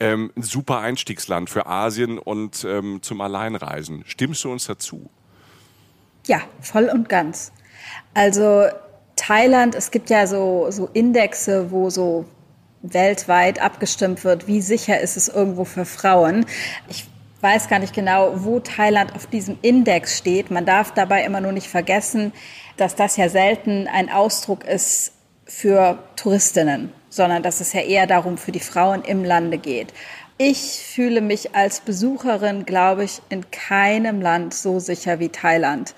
ähm, 0.00 0.32
ein 0.36 0.42
super 0.42 0.80
Einstiegsland 0.80 1.48
für 1.48 1.66
Asien 1.66 2.18
und 2.18 2.64
ähm, 2.64 3.02
zum 3.02 3.20
Alleinreisen. 3.20 4.02
Stimmst 4.04 4.42
du 4.42 4.50
uns 4.50 4.66
dazu? 4.66 5.10
Ja, 6.26 6.40
voll 6.60 6.90
und 6.92 7.08
ganz. 7.08 7.52
Also 8.14 8.64
Thailand, 9.16 9.74
es 9.74 9.90
gibt 9.90 10.10
ja 10.10 10.26
so, 10.26 10.70
so 10.70 10.88
Indexe, 10.92 11.70
wo 11.70 11.90
so 11.90 12.24
weltweit 12.82 13.60
abgestimmt 13.60 14.24
wird, 14.24 14.46
wie 14.46 14.60
sicher 14.60 15.00
ist 15.00 15.16
es 15.16 15.28
irgendwo 15.28 15.64
für 15.64 15.84
Frauen. 15.84 16.46
Ich 16.88 17.06
weiß 17.40 17.68
gar 17.68 17.78
nicht 17.78 17.94
genau, 17.94 18.32
wo 18.36 18.60
Thailand 18.60 19.14
auf 19.14 19.26
diesem 19.26 19.58
Index 19.62 20.18
steht. 20.18 20.50
Man 20.50 20.66
darf 20.66 20.92
dabei 20.92 21.24
immer 21.24 21.40
nur 21.40 21.52
nicht 21.52 21.68
vergessen, 21.68 22.32
dass 22.76 22.94
das 22.94 23.16
ja 23.16 23.28
selten 23.28 23.88
ein 23.88 24.10
Ausdruck 24.10 24.64
ist 24.64 25.12
für 25.44 25.98
Touristinnen, 26.16 26.92
sondern 27.08 27.42
dass 27.42 27.60
es 27.60 27.72
ja 27.72 27.80
eher 27.80 28.06
darum 28.06 28.38
für 28.38 28.52
die 28.52 28.60
Frauen 28.60 29.02
im 29.02 29.24
Lande 29.24 29.58
geht. 29.58 29.92
Ich 30.36 30.84
fühle 30.94 31.20
mich 31.20 31.56
als 31.56 31.80
Besucherin, 31.80 32.64
glaube 32.64 33.02
ich, 33.04 33.20
in 33.28 33.50
keinem 33.50 34.20
Land 34.20 34.54
so 34.54 34.78
sicher 34.78 35.18
wie 35.18 35.30
Thailand. 35.30 35.94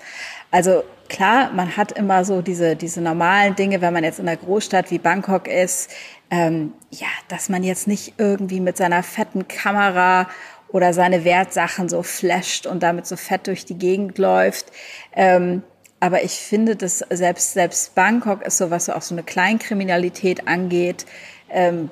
Also 0.49 0.83
klar, 1.11 1.51
man 1.51 1.75
hat 1.75 1.91
immer 1.91 2.23
so 2.23 2.41
diese, 2.41 2.75
diese 2.75 3.01
normalen 3.01 3.55
Dinge, 3.55 3.81
wenn 3.81 3.93
man 3.93 4.03
jetzt 4.03 4.19
in 4.19 4.27
einer 4.27 4.37
Großstadt 4.37 4.91
wie 4.91 4.97
Bangkok 4.97 5.47
ist, 5.47 5.91
ähm, 6.31 6.73
ja, 6.89 7.07
dass 7.27 7.49
man 7.49 7.63
jetzt 7.63 7.85
nicht 7.85 8.13
irgendwie 8.17 8.61
mit 8.61 8.77
seiner 8.77 9.03
fetten 9.03 9.47
Kamera 9.47 10.29
oder 10.69 10.93
seine 10.93 11.25
Wertsachen 11.25 11.89
so 11.89 12.01
flasht 12.01 12.65
und 12.65 12.81
damit 12.81 13.05
so 13.05 13.17
fett 13.17 13.47
durch 13.47 13.65
die 13.65 13.77
Gegend 13.77 14.17
läuft. 14.17 14.71
Ähm, 15.13 15.63
aber 15.99 16.23
ich 16.23 16.31
finde, 16.31 16.77
dass 16.77 16.99
selbst, 17.09 17.53
selbst 17.53 17.93
Bangkok 17.93 18.41
ist 18.43 18.57
so, 18.57 18.71
was 18.71 18.85
so 18.85 18.93
auch 18.93 19.01
so 19.01 19.13
eine 19.13 19.23
Kleinkriminalität 19.23 20.47
angeht. 20.47 21.05
Ähm, 21.49 21.91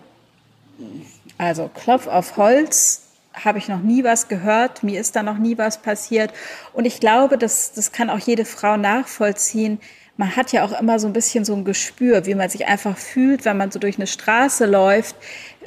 also 1.38 1.70
Klopf 1.74 2.08
auf 2.08 2.38
Holz, 2.38 3.09
habe 3.34 3.58
ich 3.60 3.68
noch 3.68 3.82
nie 3.82 4.04
was 4.04 4.28
gehört, 4.28 4.84
mir 4.84 5.00
ist 5.00 5.16
da 5.16 5.24
noch 5.24 5.38
nie 5.38 5.58
was 5.58 5.82
passiert. 5.82 6.34
Und 6.74 6.86
ich 6.86 7.00
glaube, 7.00 7.38
das, 7.38 7.74
das 7.74 7.92
kann 7.92 8.10
auch 8.10 8.20
jede 8.20 8.46
Frau 8.46 8.78
nachvollziehen. 8.78 9.80
Man 10.18 10.36
hat 10.36 10.52
ja 10.52 10.66
auch 10.66 10.78
immer 10.80 11.00
so 11.00 11.08
ein 11.08 11.14
bisschen 11.14 11.46
so 11.46 11.56
ein 11.56 11.64
Gespür, 11.64 12.26
wie 12.26 12.36
man 12.36 12.50
sich 12.50 12.68
einfach 12.68 12.98
fühlt, 12.98 13.46
wenn 13.46 13.58
man 13.58 13.72
so 13.72 13.80
durch 13.80 13.98
eine 13.98 14.08
Straße 14.08 14.66
läuft, 14.66 15.16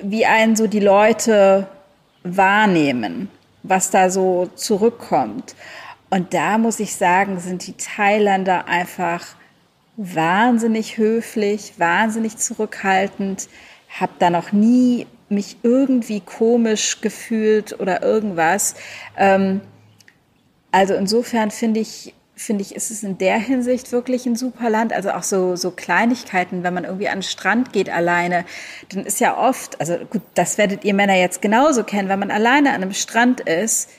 wie 0.02 0.26
einen 0.26 0.57
so 0.57 0.66
die 0.66 0.81
Leute 0.81 1.69
wahrnehmen, 2.25 3.31
was 3.62 3.90
da 3.90 4.11
so 4.11 4.50
zurückkommt. 4.54 5.54
Und 6.11 6.35
da 6.35 6.59
muss 6.59 6.81
ich 6.81 6.95
sagen, 6.95 7.40
sind 7.40 7.66
die 7.66 7.73
Thailänder 7.73 8.69
einfach 8.69 9.25
wahnsinnig 9.97 10.99
höflich, 10.99 11.75
wahnsinnig 11.78 12.37
zurückhaltend. 12.37 13.49
Hab 13.88 14.19
da 14.19 14.28
noch 14.28 14.52
nie 14.52 15.07
mich 15.35 15.57
irgendwie 15.62 16.21
komisch 16.21 17.01
gefühlt 17.01 17.79
oder 17.81 18.03
irgendwas. 18.03 18.75
Ähm, 19.17 19.61
also 20.71 20.95
insofern 20.95 21.51
finde 21.51 21.81
ich, 21.81 22.15
finde 22.35 22.62
ich, 22.62 22.75
ist 22.75 22.91
es 22.91 23.03
in 23.03 23.19
der 23.19 23.39
Hinsicht 23.39 23.93
wirklich 23.93 24.27
ein 24.27 24.37
super 24.37 24.71
Land. 24.71 24.93
Also 24.93 25.11
auch 25.11 25.23
so, 25.23 25.57
so 25.57 25.71
Kleinigkeiten, 25.71 26.62
wenn 26.62 26.75
man 26.75 26.85
irgendwie 26.85 27.09
an 27.09 27.19
den 27.19 27.23
Strand 27.23 27.73
geht 27.73 27.91
alleine, 27.91 28.45
dann 28.91 29.05
ist 29.05 29.21
ja 29.21 29.37
oft, 29.37 29.79
also 29.81 29.99
gut, 30.11 30.23
das 30.35 30.59
werdet 30.59 30.85
ihr 30.85 30.95
Männer 30.95 31.17
jetzt 31.17 31.43
genauso 31.43 31.85
kennen, 31.85 32.09
wenn 32.09 32.19
man 32.19 32.31
alleine 32.31 32.71
an 32.71 32.83
einem 32.83 32.95
Strand 32.95 33.41
ist, 33.41 33.91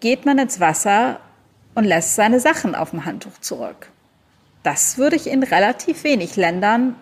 geht 0.00 0.26
man 0.26 0.38
ins 0.38 0.60
Wasser 0.60 1.20
und 1.74 1.84
lässt 1.84 2.14
seine 2.14 2.40
Sachen 2.40 2.74
auf 2.74 2.90
dem 2.90 3.04
Handtuch 3.04 3.38
zurück. 3.40 3.88
Das 4.62 4.98
würde 4.98 5.16
ich 5.16 5.26
in 5.26 5.42
relativ 5.42 6.04
wenig 6.04 6.36
Ländern 6.36 6.96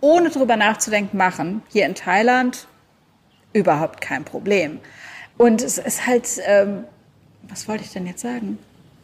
ohne 0.00 0.30
drüber 0.30 0.56
nachzudenken 0.56 1.16
machen. 1.16 1.62
Hier 1.68 1.86
in 1.86 1.94
Thailand 1.94 2.66
überhaupt 3.52 4.00
kein 4.00 4.24
Problem. 4.24 4.78
Und 5.38 5.62
es 5.62 5.78
ist 5.78 6.06
halt, 6.06 6.28
ähm, 6.46 6.84
was 7.48 7.66
wollte 7.68 7.84
ich 7.84 7.90
denn 7.90 8.06
jetzt 8.06 8.20
sagen? 8.20 8.58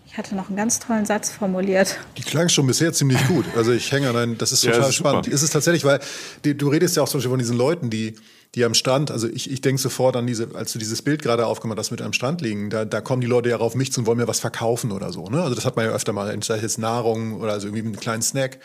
Ich 0.06 0.16
hatte 0.16 0.36
noch 0.36 0.48
einen 0.48 0.56
ganz 0.56 0.78
tollen 0.78 1.04
Satz 1.04 1.30
formuliert. 1.30 1.98
Die 2.16 2.22
klang 2.22 2.48
schon 2.48 2.66
bisher 2.66 2.92
ziemlich 2.92 3.26
gut. 3.26 3.44
Also 3.56 3.72
ich 3.72 3.90
hänge 3.90 4.08
an 4.08 4.16
ein, 4.16 4.38
das 4.38 4.52
ist 4.52 4.62
total 4.62 4.80
ja, 4.80 4.88
ist 4.88 4.94
spannend. 4.94 5.24
Super. 5.24 5.34
Ist 5.34 5.42
es 5.42 5.50
tatsächlich, 5.50 5.84
weil 5.84 6.00
die, 6.44 6.56
du 6.56 6.68
redest 6.68 6.96
ja 6.96 7.02
auch 7.02 7.08
zum 7.08 7.18
Beispiel 7.18 7.30
von 7.30 7.38
diesen 7.38 7.56
Leuten, 7.56 7.90
die 7.90 8.14
die 8.56 8.64
am 8.64 8.72
Strand, 8.72 9.10
also 9.10 9.28
ich, 9.28 9.50
ich 9.50 9.60
denke 9.60 9.80
sofort 9.80 10.16
an 10.16 10.26
diese, 10.26 10.48
als 10.54 10.72
du 10.72 10.78
dieses 10.78 11.02
Bild 11.02 11.20
gerade 11.20 11.46
aufgemacht 11.46 11.78
hast 11.78 11.90
mit 11.90 12.00
am 12.00 12.14
Strand 12.14 12.40
liegen, 12.40 12.70
da, 12.70 12.86
da 12.86 13.02
kommen 13.02 13.20
die 13.20 13.26
Leute 13.26 13.50
ja 13.50 13.58
auf 13.58 13.74
mich 13.74 13.92
zu 13.92 14.00
und 14.00 14.06
wollen 14.06 14.16
mir 14.16 14.28
was 14.28 14.40
verkaufen 14.40 14.92
oder 14.92 15.12
so. 15.12 15.28
Ne? 15.28 15.42
Also 15.42 15.54
das 15.54 15.66
hat 15.66 15.76
man 15.76 15.84
ja 15.84 15.92
öfter 15.92 16.14
mal, 16.14 16.30
entweder 16.30 16.58
jetzt 16.60 16.78
Nahrung 16.78 17.38
oder 17.38 17.52
also 17.52 17.68
irgendwie 17.68 17.84
einen 17.84 17.96
kleinen 17.96 18.22
Snack, 18.22 18.58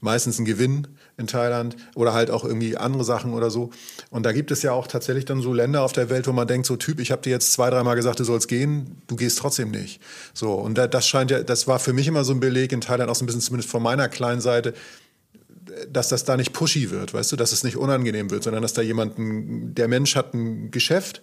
meistens 0.00 0.38
ein 0.38 0.44
Gewinn 0.44 0.86
in 1.16 1.26
Thailand 1.26 1.76
oder 1.94 2.12
halt 2.12 2.30
auch 2.30 2.44
irgendwie 2.44 2.76
andere 2.76 3.04
Sachen 3.04 3.32
oder 3.32 3.50
so. 3.50 3.70
Und 4.10 4.26
da 4.26 4.32
gibt 4.32 4.50
es 4.50 4.60
ja 4.60 4.72
auch 4.72 4.86
tatsächlich 4.86 5.24
dann 5.24 5.40
so 5.40 5.54
Länder 5.54 5.82
auf 5.82 5.94
der 5.94 6.10
Welt, 6.10 6.26
wo 6.28 6.32
man 6.32 6.46
denkt, 6.46 6.66
so 6.66 6.76
Typ, 6.76 7.00
ich 7.00 7.10
habe 7.10 7.22
dir 7.22 7.30
jetzt 7.30 7.54
zwei, 7.54 7.70
dreimal 7.70 7.96
gesagt, 7.96 8.20
du 8.20 8.24
sollst 8.24 8.48
gehen, 8.48 9.00
du 9.06 9.16
gehst 9.16 9.38
trotzdem 9.38 9.70
nicht. 9.70 10.02
So, 10.34 10.52
und 10.52 10.76
da, 10.76 10.86
das 10.86 11.08
scheint 11.08 11.30
ja, 11.30 11.42
das 11.42 11.66
war 11.66 11.78
für 11.78 11.94
mich 11.94 12.06
immer 12.06 12.22
so 12.22 12.34
ein 12.34 12.40
Beleg 12.40 12.72
in 12.72 12.82
Thailand 12.82 13.10
auch 13.10 13.14
so 13.14 13.24
ein 13.24 13.26
bisschen 13.26 13.40
zumindest 13.40 13.70
von 13.70 13.82
meiner 13.82 14.10
kleinen 14.10 14.42
Seite, 14.42 14.74
dass 15.90 16.08
das 16.08 16.24
da 16.24 16.36
nicht 16.36 16.52
pushy 16.52 16.90
wird, 16.90 17.14
weißt 17.14 17.32
du, 17.32 17.36
dass 17.36 17.52
es 17.52 17.64
nicht 17.64 17.76
unangenehm 17.76 18.30
wird, 18.30 18.42
sondern 18.42 18.62
dass 18.62 18.72
da 18.72 18.82
jemanden, 18.82 19.74
der 19.74 19.88
Mensch 19.88 20.16
hat 20.16 20.34
ein 20.34 20.70
Geschäft, 20.70 21.22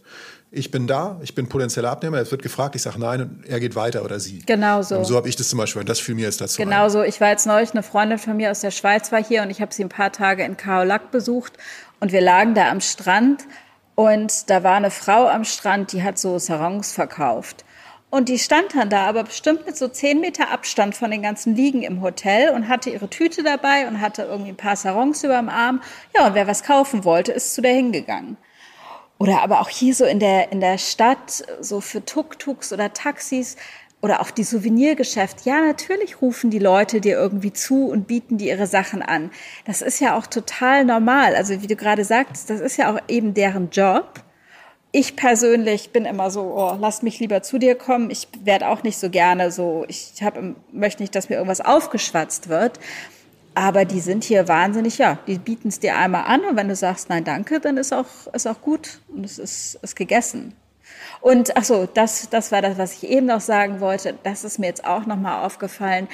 ich 0.51 0.71
bin 0.71 0.87
da, 0.87 1.19
ich 1.21 1.35
bin 1.35 1.47
potenzieller 1.47 1.91
Abnehmer, 1.91 2.17
es 2.17 2.31
wird 2.31 2.41
gefragt, 2.41 2.75
ich 2.75 2.81
sage 2.81 2.99
nein 2.99 3.21
und 3.21 3.45
er 3.45 3.59
geht 3.59 3.75
weiter 3.75 4.05
oder 4.05 4.19
sie. 4.19 4.39
Genau 4.45 4.81
so. 4.81 4.97
Und 4.97 5.05
so 5.05 5.15
habe 5.17 5.27
ich 5.27 5.35
das 5.35 5.49
zum 5.49 5.59
Beispiel 5.59 5.81
und 5.81 5.89
das 5.89 5.99
fiel 5.99 6.15
mir 6.15 6.23
jetzt 6.23 6.39
dazu 6.39 6.57
Genau 6.61 6.87
so. 6.87 7.03
Ich 7.03 7.19
war 7.19 7.29
jetzt 7.29 7.45
neulich, 7.45 7.71
eine 7.71 7.83
Freundin 7.83 8.17
von 8.17 8.37
mir 8.37 8.51
aus 8.51 8.61
der 8.61 8.71
Schweiz 8.71 9.11
war 9.11 9.23
hier 9.23 9.41
und 9.41 9.49
ich 9.49 9.61
habe 9.61 9.73
sie 9.73 9.83
ein 9.83 9.89
paar 9.89 10.11
Tage 10.11 10.43
in 10.43 10.55
Kaolack 10.55 11.11
besucht 11.11 11.53
und 11.99 12.11
wir 12.11 12.21
lagen 12.21 12.53
da 12.53 12.69
am 12.69 12.79
Strand 12.79 13.43
und 13.95 14.49
da 14.49 14.63
war 14.63 14.75
eine 14.75 14.91
Frau 14.91 15.27
am 15.27 15.43
Strand, 15.43 15.91
die 15.91 16.03
hat 16.03 16.17
so 16.17 16.37
Sarongs 16.39 16.93
verkauft. 16.93 17.64
Und 18.09 18.29
die 18.29 18.39
stand 18.39 18.75
dann 18.75 18.89
da, 18.89 19.07
aber 19.07 19.23
bestimmt 19.23 19.65
mit 19.65 19.75
so 19.75 19.87
zehn 19.87 20.21
Meter 20.21 20.51
Abstand 20.51 20.95
von 20.95 21.11
den 21.11 21.21
ganzen 21.21 21.55
Liegen 21.55 21.83
im 21.83 22.01
Hotel 22.01 22.51
und 22.51 22.69
hatte 22.69 22.89
ihre 22.89 23.09
Tüte 23.09 23.43
dabei 23.43 23.87
und 23.87 23.99
hatte 23.99 24.23
irgendwie 24.23 24.51
ein 24.51 24.57
paar 24.57 24.75
Sarons 24.75 25.23
über 25.23 25.37
dem 25.37 25.49
Arm. 25.49 25.81
Ja, 26.15 26.27
und 26.27 26.35
wer 26.35 26.47
was 26.47 26.63
kaufen 26.63 27.03
wollte, 27.03 27.31
ist 27.31 27.53
zu 27.53 27.61
der 27.61 27.73
hingegangen. 27.73 28.37
Oder 29.17 29.41
aber 29.41 29.61
auch 29.61 29.69
hier 29.69 29.93
so 29.95 30.05
in 30.05 30.19
der, 30.19 30.51
in 30.51 30.59
der 30.59 30.77
Stadt, 30.77 31.43
so 31.59 31.81
für 31.81 32.03
Tuk-Tuks 32.03 32.73
oder 32.73 32.93
Taxis 32.93 33.55
oder 34.01 34.21
auch 34.21 34.29
die 34.29 34.43
Souvenirgeschäfte. 34.43 35.49
Ja, 35.49 35.61
natürlich 35.61 36.21
rufen 36.21 36.51
die 36.51 36.59
Leute 36.59 37.01
dir 37.01 37.15
irgendwie 37.15 37.53
zu 37.53 37.87
und 37.87 38.07
bieten 38.07 38.37
dir 38.37 38.53
ihre 38.53 38.67
Sachen 38.67 39.01
an. 39.01 39.31
Das 39.65 39.81
ist 39.81 39.99
ja 39.99 40.17
auch 40.17 40.27
total 40.27 40.85
normal. 40.85 41.35
Also 41.35 41.61
wie 41.61 41.67
du 41.67 41.75
gerade 41.75 42.03
sagst, 42.03 42.49
das 42.49 42.59
ist 42.59 42.77
ja 42.77 42.93
auch 42.93 42.99
eben 43.07 43.33
deren 43.33 43.71
Job 43.71 44.21
ich 44.95 45.17
persönlich 45.17 45.91
bin 45.91 46.05
immer 46.05 46.31
so, 46.31 46.53
oh, 46.55 46.77
lass 46.79 47.01
mich 47.01 47.19
lieber 47.19 47.43
zu 47.43 47.57
dir 47.57 47.75
kommen. 47.75 48.09
Ich 48.09 48.29
werde 48.45 48.69
auch 48.69 48.81
nicht 48.81 48.97
so 48.97 49.09
gerne 49.09 49.51
so, 49.51 49.83
ich 49.89 50.13
hab, 50.23 50.39
möchte 50.71 51.03
nicht, 51.03 51.13
dass 51.15 51.27
mir 51.27 51.35
irgendwas 51.35 51.59
aufgeschwatzt 51.59 52.47
wird. 52.47 52.79
Aber 53.55 53.83
die 53.83 53.99
sind 53.99 54.23
hier 54.23 54.47
wahnsinnig, 54.47 54.97
ja, 54.97 55.19
die 55.27 55.37
bieten 55.37 55.67
es 55.67 55.81
dir 55.81 55.97
einmal 55.97 56.23
an 56.23 56.45
und 56.45 56.55
wenn 56.55 56.69
du 56.69 56.77
sagst, 56.77 57.09
nein, 57.09 57.25
danke, 57.25 57.59
dann 57.59 57.75
ist 57.75 57.93
auch, 57.93 58.05
ist 58.31 58.47
auch 58.47 58.61
gut 58.61 59.01
und 59.09 59.25
es 59.25 59.37
ist, 59.37 59.75
ist 59.81 59.97
gegessen. 59.97 60.53
Und 61.19 61.57
ach 61.57 61.65
so, 61.65 61.89
das, 61.93 62.29
das 62.29 62.53
war 62.53 62.61
das, 62.61 62.77
was 62.77 62.93
ich 62.93 63.09
eben 63.09 63.25
noch 63.25 63.41
sagen 63.41 63.81
wollte. 63.81 64.17
Das 64.23 64.45
ist 64.45 64.59
mir 64.59 64.67
jetzt 64.67 64.85
auch 64.85 65.05
nochmal 65.05 65.45
aufgefallen. 65.45 66.07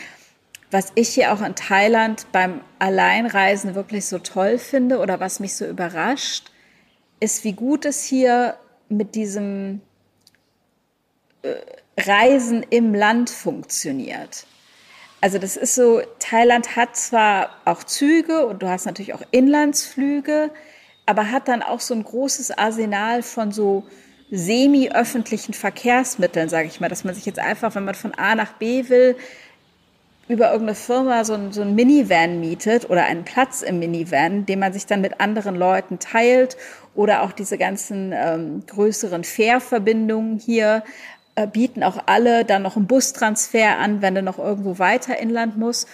Was 0.72 0.92
ich 0.96 1.10
hier 1.10 1.34
auch 1.34 1.42
in 1.42 1.54
Thailand 1.54 2.26
beim 2.32 2.62
Alleinreisen 2.80 3.76
wirklich 3.76 4.08
so 4.08 4.18
toll 4.18 4.58
finde 4.58 4.98
oder 4.98 5.20
was 5.20 5.40
mich 5.40 5.56
so 5.56 5.68
überrascht, 5.68 6.52
ist, 7.20 7.44
wie 7.44 7.54
gut 7.54 7.86
es 7.86 8.04
hier 8.04 8.56
mit 8.92 9.16
diesem 9.16 9.82
äh, 11.42 11.56
Reisen 12.00 12.64
im 12.70 12.94
Land 12.94 13.30
funktioniert. 13.30 14.46
Also 15.20 15.38
das 15.38 15.56
ist 15.56 15.76
so, 15.76 16.02
Thailand 16.20 16.76
hat 16.76 16.96
zwar 16.96 17.52
auch 17.66 17.84
Züge 17.84 18.48
und 18.48 18.64
du 18.64 18.68
hast 18.70 18.86
natürlich 18.86 19.14
auch 19.14 19.22
Inlandsflüge, 19.32 20.52
aber 21.06 21.30
hat 21.32 21.48
dann 21.48 21.62
auch 21.62 21.80
so 21.80 21.94
ein 21.94 22.04
großes 22.04 22.52
Arsenal 22.52 23.22
von 23.22 23.52
so 23.52 23.84
semi-öffentlichen 24.32 25.54
Verkehrsmitteln, 25.54 26.50
sage 26.50 26.68
ich 26.68 26.80
mal, 26.80 26.90
dass 26.90 27.04
man 27.04 27.14
sich 27.14 27.26
jetzt 27.26 27.40
einfach, 27.40 27.76
wenn 27.76 27.86
man 27.86 27.96
von 27.96 28.16
A 28.16 28.34
nach 28.34 28.54
B 28.54 28.90
will, 28.90 29.16
über 30.32 30.52
irgendeine 30.52 30.76
Firma 30.76 31.24
so 31.24 31.34
ein, 31.34 31.52
so 31.52 31.62
ein 31.62 31.76
Minivan 31.76 32.40
mietet 32.40 32.90
oder 32.90 33.06
einen 33.06 33.24
Platz 33.24 33.62
im 33.62 33.80
Minivan, 33.80 34.46
den 34.46 34.60
man 34.60 34.74
sich 34.74 34.86
dann 34.86 35.02
mit 35.02 35.20
anderen 35.20 35.56
Leuten 35.56 36.00
teilt 36.00 36.58
oder 36.96 37.24
auch 37.24 37.32
diese 37.32 37.58
ganzen 37.58 38.14
ähm, 38.14 38.64
größeren 38.68 39.24
Fährverbindungen 39.24 40.40
hier 40.40 40.84
äh, 41.36 41.48
bieten 41.48 41.84
auch 41.84 42.04
alle 42.08 42.46
dann 42.46 42.64
noch 42.64 42.76
einen 42.76 42.88
Bustransfer 42.88 43.78
an, 43.78 44.02
wenn 44.02 44.16
du 44.16 44.22
noch 44.22 44.38
irgendwo 44.38 44.80
weiter 44.80 45.18
inland 45.18 45.58
muss. 45.58 45.88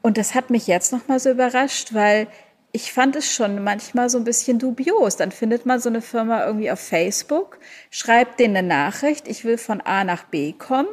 Und 0.00 0.18
das 0.18 0.34
hat 0.34 0.50
mich 0.50 0.66
jetzt 0.66 0.92
noch 0.92 1.06
mal 1.08 1.20
so 1.20 1.30
überrascht, 1.30 1.94
weil 1.94 2.26
ich 2.72 2.92
fand 2.92 3.16
es 3.16 3.30
schon 3.30 3.62
manchmal 3.62 4.08
so 4.08 4.18
ein 4.18 4.24
bisschen 4.24 4.58
dubios. 4.58 5.16
Dann 5.16 5.30
findet 5.30 5.66
man 5.66 5.78
so 5.78 5.90
eine 5.90 6.00
Firma 6.00 6.44
irgendwie 6.46 6.70
auf 6.70 6.80
Facebook, 6.80 7.58
schreibt 7.90 8.40
denen 8.40 8.56
eine 8.56 8.66
Nachricht, 8.66 9.28
ich 9.28 9.44
will 9.44 9.58
von 9.58 9.80
A 9.82 10.04
nach 10.04 10.24
B 10.24 10.52
kommen. 10.52 10.88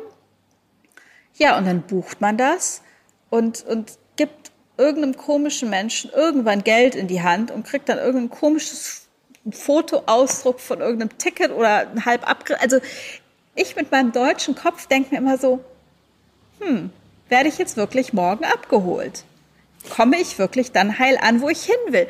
Ja, 1.40 1.58
und 1.58 1.66
dann 1.66 1.82
bucht 1.82 2.22
man 2.22 2.38
das 2.38 2.82
und, 3.30 3.66
und 3.66 3.98
gibt 4.16 4.52
irgendeinem 4.78 5.18
komischen 5.18 5.70
Menschen 5.70 6.12
irgendwann 6.12 6.64
Geld 6.64 6.94
in 6.94 7.08
die 7.08 7.24
Hand 7.24 7.50
und 7.50 7.66
kriegt 7.66 7.90
dann 7.90 7.98
irgendein 7.98 8.30
komisches 8.30 9.08
Fotoausdruck 9.50 10.60
von 10.60 10.80
irgendeinem 10.82 11.18
Ticket 11.18 11.52
oder 11.52 11.88
halb 12.06 12.30
abge... 12.30 12.62
Also 12.62 12.80
ich 13.56 13.76
mit 13.76 13.92
meinem 13.92 14.12
deutschen 14.12 14.54
Kopf 14.54 14.86
denke 14.86 15.12
mir 15.12 15.18
immer 15.18 15.38
so, 15.38 15.60
hm, 16.60 16.92
werde 17.30 17.50
ich 17.50 17.58
jetzt 17.58 17.78
wirklich 17.78 18.14
morgen 18.14 18.46
abgeholt? 18.46 19.24
komme 19.90 20.20
ich 20.20 20.38
wirklich 20.38 20.72
dann 20.72 21.00
heil 21.00 21.18
an, 21.22 21.42
wo 21.42 21.50
ich 21.50 21.64
hin 21.64 21.76
will. 21.88 22.08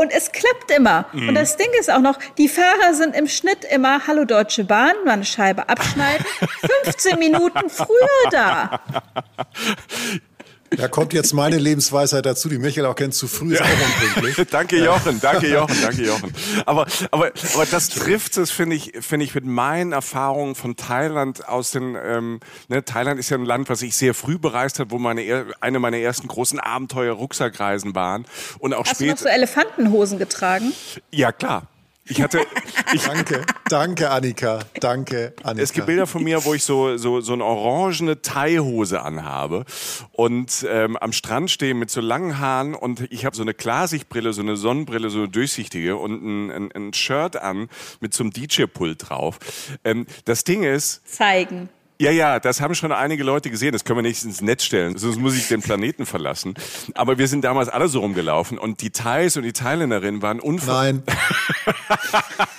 Und 0.00 0.12
es 0.12 0.30
klappt 0.30 0.70
immer. 0.70 1.06
Mhm. 1.12 1.30
Und 1.30 1.34
das 1.34 1.56
Ding 1.56 1.66
ist 1.80 1.90
auch 1.90 2.00
noch, 2.00 2.20
die 2.38 2.48
Fahrer 2.48 2.94
sind 2.94 3.16
im 3.16 3.26
Schnitt 3.26 3.64
immer, 3.64 4.06
hallo 4.06 4.24
Deutsche 4.24 4.62
Bahn, 4.62 4.94
mal 5.04 5.14
eine 5.14 5.24
Scheibe 5.24 5.68
abschneiden, 5.68 6.24
15 6.84 7.18
Minuten 7.18 7.68
früher 7.68 8.30
da. 8.30 8.80
Da 10.70 10.88
kommt 10.88 11.12
jetzt 11.12 11.32
meine 11.32 11.56
Lebensweisheit 11.58 12.26
dazu, 12.26 12.48
die 12.48 12.58
Michael 12.58 12.86
auch 12.86 12.94
kennt, 12.94 13.14
zu 13.14 13.26
früh 13.26 13.54
ist 13.54 13.60
ja. 13.60 13.66
auch 13.66 13.70
unpünktlich. 13.70 14.46
danke 14.50 14.84
Jochen, 14.84 15.20
danke 15.20 15.48
Jochen, 15.48 15.76
danke 15.80 16.04
Jochen. 16.04 16.32
Aber, 16.66 16.86
aber, 17.10 17.32
aber 17.54 17.66
das 17.66 17.88
trifft 17.88 18.36
es, 18.36 18.50
finde 18.50 18.76
ich, 18.76 18.92
finde 19.00 19.24
ich, 19.24 19.34
mit 19.34 19.46
meinen 19.46 19.92
Erfahrungen 19.92 20.54
von 20.54 20.76
Thailand 20.76 21.48
aus 21.48 21.70
den, 21.70 21.96
ähm, 22.02 22.40
ne, 22.68 22.84
Thailand 22.84 23.18
ist 23.18 23.30
ja 23.30 23.38
ein 23.38 23.44
Land, 23.44 23.70
was 23.70 23.82
ich 23.82 23.96
sehr 23.96 24.14
früh 24.14 24.38
bereist 24.38 24.78
habe, 24.78 24.90
wo 24.90 24.98
meine, 24.98 25.46
eine 25.60 25.78
meiner 25.78 25.98
ersten 25.98 26.28
großen 26.28 26.60
Abenteuer 26.60 27.14
Rucksackreisen 27.14 27.94
waren. 27.94 28.26
Und 28.58 28.74
auch 28.74 28.84
Hast 28.84 28.96
später. 28.96 29.12
Hast 29.12 29.22
du 29.22 29.24
noch 29.26 29.32
so 29.32 29.36
Elefantenhosen 29.36 30.18
getragen? 30.18 30.72
Ja, 31.10 31.32
klar. 31.32 31.66
Ich 32.08 32.22
hatte. 32.22 32.40
Ich, 32.94 33.02
danke, 33.02 33.44
danke, 33.68 34.10
Annika. 34.10 34.60
Danke, 34.80 35.34
Annika. 35.42 35.62
Es 35.62 35.74
gibt 35.74 35.86
Bilder 35.86 36.06
von 36.06 36.24
mir, 36.24 36.42
wo 36.46 36.54
ich 36.54 36.64
so, 36.64 36.96
so, 36.96 37.20
so 37.20 37.34
eine 37.34 37.44
orangene 37.44 38.22
Thai-Hose 38.22 39.02
anhabe 39.02 39.66
und 40.12 40.66
ähm, 40.66 40.96
am 40.96 41.12
Strand 41.12 41.50
stehe 41.50 41.74
mit 41.74 41.90
so 41.90 42.00
langen 42.00 42.38
Haaren 42.38 42.74
und 42.74 43.00
ich 43.12 43.26
habe 43.26 43.36
so 43.36 43.42
eine 43.42 43.52
Klarsichtbrille, 43.52 44.32
so 44.32 44.40
eine 44.40 44.56
Sonnenbrille, 44.56 45.10
so 45.10 45.18
eine 45.18 45.28
durchsichtige 45.28 45.96
und 45.96 46.22
ein, 46.22 46.50
ein, 46.50 46.72
ein 46.72 46.94
Shirt 46.94 47.36
an 47.36 47.68
mit 48.00 48.14
so 48.14 48.24
einem 48.24 48.32
DJ-Pult 48.32 49.10
drauf. 49.10 49.38
Ähm, 49.84 50.06
das 50.24 50.44
Ding 50.44 50.62
ist. 50.62 51.06
Zeigen. 51.06 51.68
Ja, 52.00 52.12
ja, 52.12 52.38
das 52.38 52.60
haben 52.60 52.76
schon 52.76 52.92
einige 52.92 53.24
Leute 53.24 53.50
gesehen. 53.50 53.72
Das 53.72 53.84
können 53.84 53.98
wir 53.98 54.02
nicht 54.02 54.22
ins 54.24 54.40
Netz 54.40 54.62
stellen, 54.62 54.96
sonst 54.96 55.18
muss 55.18 55.36
ich 55.36 55.48
den 55.48 55.62
Planeten 55.62 56.06
verlassen. 56.06 56.54
Aber 56.94 57.18
wir 57.18 57.26
sind 57.26 57.42
damals 57.42 57.68
alle 57.68 57.88
so 57.88 58.00
rumgelaufen 58.00 58.56
und 58.56 58.82
die 58.82 58.90
Thais 58.90 59.36
und 59.36 59.42
die 59.42 59.52
Thailänderinnen 59.52 60.22
waren 60.22 60.38
unfassbar. 60.38 60.92
Nein. 60.92 61.02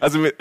also 0.00 0.18
mit 0.18 0.36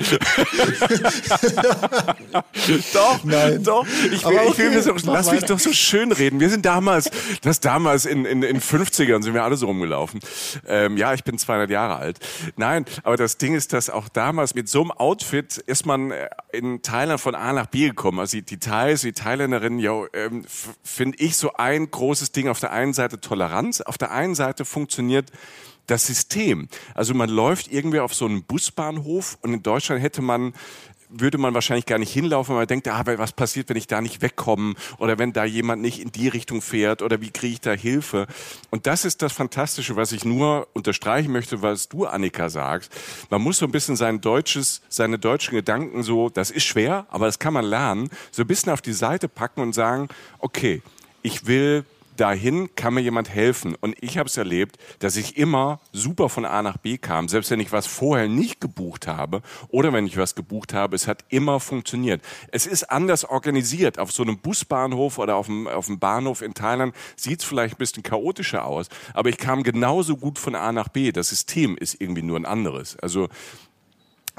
doch, 2.94 3.24
Nein. 3.24 3.64
doch. 3.64 3.86
Ich 4.12 4.26
will, 4.26 4.38
okay, 4.38 4.48
ich 4.52 4.58
will 4.58 4.70
mir 4.72 4.82
so, 4.82 4.94
lass 4.94 5.28
weiter. 5.28 5.36
mich 5.36 5.46
doch 5.46 5.60
so 5.60 5.74
schön 5.74 6.12
reden. 6.12 6.40
Wir 6.40 6.50
sind 6.50 6.66
damals, 6.66 7.10
das 7.42 7.60
damals 7.60 8.06
in 8.06 8.26
in 8.26 8.44
in 8.44 8.62
50ern 8.62 9.24
sind 9.24 9.34
wir 9.34 9.44
alle 9.44 9.58
so 9.58 9.68
rumgelaufen. 9.68 10.20
Ähm, 10.68 10.98
ja, 10.98 11.14
ich 11.14 11.24
bin 11.24 11.38
200 11.38 11.70
Jahre 11.70 11.96
alt. 11.98 12.20
Nein, 12.56 12.86
aber 13.04 13.18
das 13.18 13.38
Ding 13.38 13.56
ist, 13.56 13.74
dass 13.74 13.90
auch 13.90 14.10
damals 14.10 14.56
mit 14.56 14.70
so 14.70 14.82
einem 14.82 14.92
Outfit 14.92 15.58
ist 15.58 15.86
man 15.86 16.12
äh, 16.12 16.30
in 16.52 16.82
Thailand 16.82 17.20
von 17.20 17.36
A 17.36 17.54
nach 17.54 17.68
B 17.68 17.88
gekommen. 17.88 18.20
Also 18.20 18.38
die, 18.38 18.44
die 18.44 18.60
Thais, 18.60 19.02
die 19.02 19.14
Thailänderinnen, 19.14 19.80
ja, 19.80 20.06
ähm, 20.14 20.44
finde 20.84 21.18
ich 21.20 21.38
so 21.38 21.54
ein 21.54 21.90
großes 21.90 22.32
Ding. 22.32 22.50
Auf 22.50 22.60
der 22.60 22.72
einen 22.72 22.94
Seite 22.94 23.20
Toleranz, 23.20 23.82
auf 23.82 23.98
der 23.98 24.12
einen 24.12 24.36
Seite 24.36 24.66
funktioniert 24.66 25.32
das 25.90 26.06
System. 26.06 26.68
Also 26.94 27.14
man 27.14 27.30
läuft 27.30 27.72
irgendwie 27.72 28.00
auf 28.00 28.14
so 28.14 28.26
einen 28.26 28.44
Busbahnhof 28.44 29.38
und 29.42 29.54
in 29.54 29.64
Deutschland 29.64 30.02
hätte 30.02 30.22
man 30.22 30.54
würde 31.10 31.40
man 31.40 31.54
wahrscheinlich 31.54 31.88
gar 31.88 31.98
nicht 31.98 32.14
hinlaufen, 32.14 32.54
weil 32.54 32.62
man 32.62 32.68
denkt, 32.68 32.88
ah, 32.88 33.04
was 33.06 33.32
passiert, 33.32 33.70
wenn 33.70 33.78
ich 33.78 33.88
da 33.88 34.00
nicht 34.00 34.22
wegkomme 34.22 34.76
oder 35.00 35.18
wenn 35.18 35.34
da 35.34 35.44
jemand 35.44 35.82
nicht 35.82 36.00
in 36.00 36.12
die 36.12 36.28
Richtung 36.28 36.62
fährt 36.62 37.02
oder 37.02 37.20
wie 37.20 37.32
kriege 37.32 37.54
ich 37.54 37.62
da 37.62 37.72
Hilfe? 37.72 38.28
Und 38.70 38.86
das 38.86 39.06
ist 39.06 39.22
das 39.22 39.34
Fantastische, 39.34 39.96
was 39.96 40.12
ich 40.12 40.24
nur 40.24 40.68
unterstreichen 40.74 41.32
möchte, 41.32 41.62
was 41.62 41.90
du, 41.90 42.06
Annika, 42.06 42.50
sagst. 42.50 42.92
Man 43.30 43.42
muss 43.42 43.58
so 43.58 43.66
ein 43.66 43.72
bisschen 43.72 43.96
sein 43.96 44.22
deutsches, 44.22 44.82
seine 44.88 45.18
deutschen 45.18 45.56
Gedanken 45.56 46.04
so, 46.04 46.30
das 46.30 46.52
ist 46.52 46.66
schwer, 46.66 47.08
aber 47.10 47.26
das 47.26 47.40
kann 47.40 47.54
man 47.54 47.66
lernen, 47.66 48.10
so 48.32 48.44
ein 48.44 48.48
bisschen 48.48 48.72
auf 48.72 48.82
die 48.82 48.94
Seite 48.94 49.28
packen 49.28 49.62
und 49.62 49.74
sagen, 49.74 50.10
okay, 50.38 50.84
ich 51.24 51.48
will 51.48 51.86
dahin 52.20 52.76
kann 52.76 52.94
mir 52.94 53.02
jemand 53.02 53.30
helfen. 53.30 53.76
Und 53.80 53.96
ich 54.02 54.18
habe 54.18 54.28
es 54.28 54.38
erlebt, 54.38 54.78
dass 55.00 55.16
ich 55.16 55.38
immer 55.38 55.80
super 55.94 56.30
von 56.30 56.46
A 56.46 56.62
nach 56.62 56.78
B 56.78 56.98
kam, 56.98 57.28
selbst 57.28 57.52
wenn 57.52 57.60
ich 57.60 57.72
was 57.72 57.88
vorher 57.88 58.28
nicht 58.28 58.62
gebucht 58.62 59.08
habe 59.08 59.42
oder 59.70 59.94
wenn 59.94 60.06
ich 60.06 60.18
was 60.18 60.36
gebucht 60.36 60.74
habe, 60.74 60.96
es 60.96 61.08
hat 61.08 61.26
immer 61.30 61.60
funktioniert. 61.60 62.22
Es 62.52 62.66
ist 62.66 62.84
anders 62.92 63.26
organisiert. 63.26 64.00
Auf 64.00 64.12
so 64.12 64.24
einem 64.24 64.40
Busbahnhof 64.40 65.18
oder 65.18 65.36
auf 65.36 65.48
dem, 65.48 65.68
auf 65.68 65.86
dem 65.86 66.00
Bahnhof 66.00 66.42
in 66.42 66.54
Thailand 66.54 66.96
sieht 67.16 67.40
es 67.40 67.46
vielleicht 67.46 67.76
ein 67.76 67.80
bisschen 67.80 68.04
chaotischer 68.04 68.66
aus, 68.66 68.88
aber 69.14 69.30
ich 69.30 69.38
kam 69.38 69.64
genauso 69.64 70.18
gut 70.18 70.40
von 70.40 70.56
A 70.56 70.72
nach 70.72 70.90
B. 70.90 71.12
Das 71.12 71.30
System 71.30 71.78
ist 71.78 72.00
irgendwie 72.00 72.24
nur 72.24 72.38
ein 72.38 72.46
anderes. 72.46 72.98
Also 72.98 73.30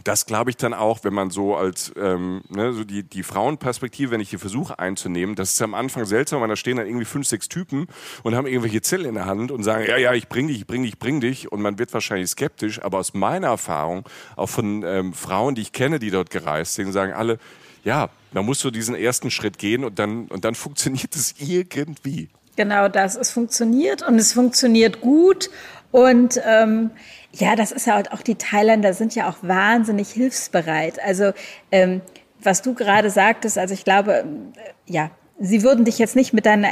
das 0.05 0.27
glaube 0.27 0.51
ich 0.51 0.57
dann 0.57 0.75
auch, 0.75 1.01
wenn 1.03 1.15
man 1.15 1.31
so 1.31 1.57
als 1.57 1.93
ähm, 1.97 2.43
ne, 2.49 2.73
so 2.73 2.85
die, 2.85 3.03
die 3.03 3.23
Frauenperspektive, 3.23 4.11
wenn 4.11 4.21
ich 4.21 4.31
hier 4.31 4.39
versuche 4.39 4.79
einzunehmen, 4.79 5.35
das 5.35 5.53
ist 5.53 5.63
am 5.63 5.75
Anfang 5.75 6.05
seltsam, 6.05 6.41
weil 6.41 6.49
da 6.49 6.57
stehen 6.57 6.77
dann 6.77 6.87
irgendwie 6.87 7.05
fünf, 7.05 7.27
sechs 7.27 7.49
Typen 7.49 7.87
und 8.23 8.35
haben 8.35 8.47
irgendwelche 8.47 8.83
Zettel 8.83 9.07
in 9.07 9.15
der 9.15 9.27
Hand 9.27 9.51
und 9.51 9.63
sagen, 9.63 9.85
ja, 9.87 9.97
ja, 9.97 10.15
ich 10.15 10.29
bring 10.29 10.49
dich, 10.49 10.61
ich 10.61 10.67
bring 10.67 10.83
dich, 10.83 10.93
ich 10.93 10.99
bring 10.99 11.21
dich. 11.21 11.53
Und 11.53 11.63
man 11.63 11.79
wird 11.79 11.93
wahrscheinlich 11.93 12.31
skeptisch, 12.31 12.83
aber 12.83 12.99
aus 12.99 13.15
meiner 13.15 13.49
Erfahrung, 13.49 14.05
auch 14.37 14.49
von 14.49 14.83
ähm, 14.85 15.13
Frauen, 15.13 15.55
die 15.55 15.63
ich 15.63 15.73
kenne, 15.73 15.99
die 15.99 16.11
dort 16.11 16.31
gereist 16.31 16.75
sind, 16.75 16.93
sagen 16.93 17.13
alle, 17.13 17.39
ja, 17.85 18.11
man 18.33 18.45
muss 18.45 18.61
so 18.61 18.71
diesen 18.71 18.95
ersten 18.95 19.31
Schritt 19.31 19.59
gehen 19.59 19.85
und 19.85 19.99
dann, 19.99 20.27
und 20.29 20.45
dann 20.45 20.55
funktioniert 20.57 21.15
es 21.15 21.35
irgendwie. 21.39 22.29
Genau 22.57 22.89
das, 22.89 23.17
es 23.17 23.31
funktioniert 23.31 24.03
und 24.07 24.17
es 24.17 24.33
funktioniert 24.33 25.01
gut. 25.01 25.51
Und 25.93 26.41
ähm, 26.45 26.91
ja, 27.33 27.57
das 27.57 27.73
ist 27.73 27.87
ja 27.87 28.03
auch, 28.11 28.23
die 28.23 28.35
Thailänder 28.35 28.93
sind 28.93 29.14
ja 29.14 29.29
auch 29.29 29.37
wahnsinnig 29.43 30.11
hilfsbereit. 30.11 31.01
Also 31.03 31.33
ähm, 31.71 32.01
was 32.43 32.62
du 32.62 32.75
gerade 32.75 33.11
sagtest, 33.11 33.59
also 33.59 33.75
ich 33.75 33.85
glaube, 33.85 34.25
äh, 34.57 34.93
ja, 34.93 35.11
sie 35.38 35.62
würden 35.62 35.85
dich 35.85 35.99
jetzt 35.99 36.16
nicht 36.16 36.33
mit 36.33 36.47
deiner 36.47 36.69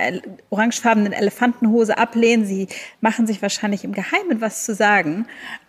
orangefarbenen 0.50 1.12
Elefantenhose 1.12 1.96
ablehnen. 1.98 2.44
Sie 2.44 2.68
machen 3.00 3.26
sich 3.26 3.40
wahrscheinlich 3.42 3.84
im 3.84 3.92
Geheimen 3.92 4.40
was 4.40 4.64
zu 4.64 4.74
sagen. 4.74 5.26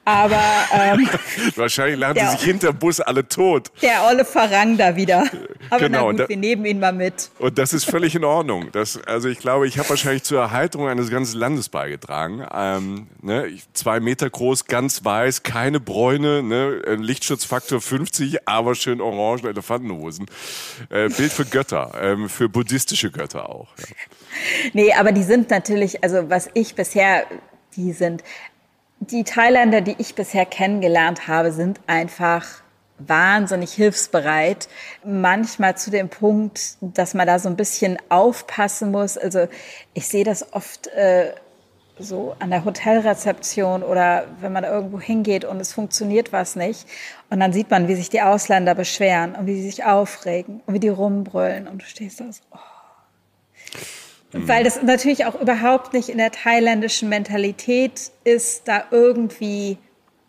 Aber 0.10 0.41
ähm, 0.74 1.08
wahrscheinlich 1.56 2.00
lachen 2.00 2.17
sie 2.17 2.38
sich 2.38 2.41
hinter 2.41 2.74
Bus 2.74 3.00
alle 3.00 3.28
tot. 3.28 3.72
Der 3.84 4.08
olle 4.10 4.26
Farang 4.26 4.76
da 4.76 4.95
wieder. 4.95 5.24
Aber 5.69 5.80
genau, 5.80 6.06
na 6.08 6.12
gut, 6.12 6.19
da, 6.22 6.30
wir 6.30 6.38
nehmen 6.38 6.65
ihn 6.65 6.80
mal 6.80 6.93
mit. 6.93 7.30
Und 7.38 7.60
das 7.60 7.74
ist 7.74 7.86
völlig 7.86 8.15
in 8.15 8.24
Ordnung. 8.24 8.72
Das, 8.72 9.00
also 9.04 9.30
ich 9.30 9.38
glaube, 9.38 9.67
ich 9.67 9.78
habe 9.78 9.88
wahrscheinlich 9.89 10.24
zur 10.24 10.41
Erheiterung 10.41 10.88
eines 10.88 11.12
ganzen 11.12 11.38
Landes 11.38 11.69
beigetragen. 11.69 12.43
Ähm, 12.52 13.08
ne, 13.22 13.56
zwei 13.74 14.00
Meter 14.00 14.28
groß, 14.28 14.65
ganz 14.65 15.06
weiß, 15.06 15.43
keine 15.43 15.80
Bräune, 15.80 16.41
ne, 16.41 16.95
Lichtschutzfaktor 16.95 17.80
50, 17.80 18.48
aber 18.48 18.74
schön 18.74 19.02
orange 19.02 19.48
Elefantenhosen. 19.48 20.26
Äh, 20.89 21.10
Bild 21.10 21.32
für 21.32 21.45
Götter, 21.45 21.91
ähm, 22.02 22.30
für 22.30 22.50
buddhistische 22.50 23.12
Götter 23.12 23.48
auch. 23.48 23.67
Ja. 23.78 23.86
Nee, 24.74 24.91
aber 24.93 25.12
die 25.12 25.24
sind 25.24 25.52
natürlich, 25.52 26.04
also 26.04 26.32
was 26.32 26.50
ich 26.56 26.74
bisher, 26.74 27.26
die 27.76 27.91
sind 27.91 28.24
die 28.99 29.23
Thailänder, 29.23 29.81
die 29.81 29.95
ich 29.97 30.15
bisher 30.15 30.45
kennengelernt 30.45 31.27
habe, 31.27 31.51
sind 31.51 31.79
einfach 31.88 32.45
wahnsinnig 32.99 33.71
hilfsbereit. 33.71 34.67
Manchmal 35.05 35.77
zu 35.77 35.89
dem 35.89 36.09
Punkt, 36.09 36.77
dass 36.81 37.13
man 37.13 37.25
da 37.25 37.39
so 37.39 37.49
ein 37.49 37.55
bisschen 37.55 37.97
aufpassen 38.09 38.91
muss. 38.91 39.17
Also 39.17 39.47
ich 39.93 40.07
sehe 40.07 40.25
das 40.25 40.53
oft 40.53 40.88
äh, 40.88 41.33
so 41.97 42.35
an 42.39 42.49
der 42.49 42.65
Hotelrezeption 42.65 43.83
oder 43.83 44.25
wenn 44.41 44.53
man 44.53 44.63
irgendwo 44.63 44.99
hingeht 44.99 45.45
und 45.45 45.59
es 45.59 45.73
funktioniert 45.73 46.31
was 46.33 46.55
nicht. 46.55 46.85
Und 47.29 47.39
dann 47.39 47.53
sieht 47.53 47.69
man, 47.69 47.88
wie 47.88 47.95
sich 47.95 48.09
die 48.09 48.21
Ausländer 48.21 48.75
beschweren 48.75 49.35
und 49.35 49.47
wie 49.47 49.55
sie 49.55 49.69
sich 49.69 49.85
aufregen 49.85 50.62
und 50.65 50.73
wie 50.73 50.79
die 50.79 50.89
rumbrüllen. 50.89 51.67
Und 51.67 51.81
du 51.81 51.85
stehst 51.85 52.19
da 52.19 52.31
so, 52.31 52.41
oh. 52.51 52.57
Weil 54.32 54.63
das 54.63 54.84
natürlich 54.84 55.26
auch 55.26 55.39
überhaupt 55.42 55.94
nicht 55.94 56.10
in 56.10 56.20
der 56.20 56.32
thailändischen 56.32 57.10
Mentalität 57.10 58.12
ist, 58.24 58.68
da 58.68 58.84
irgendwie 58.92 59.78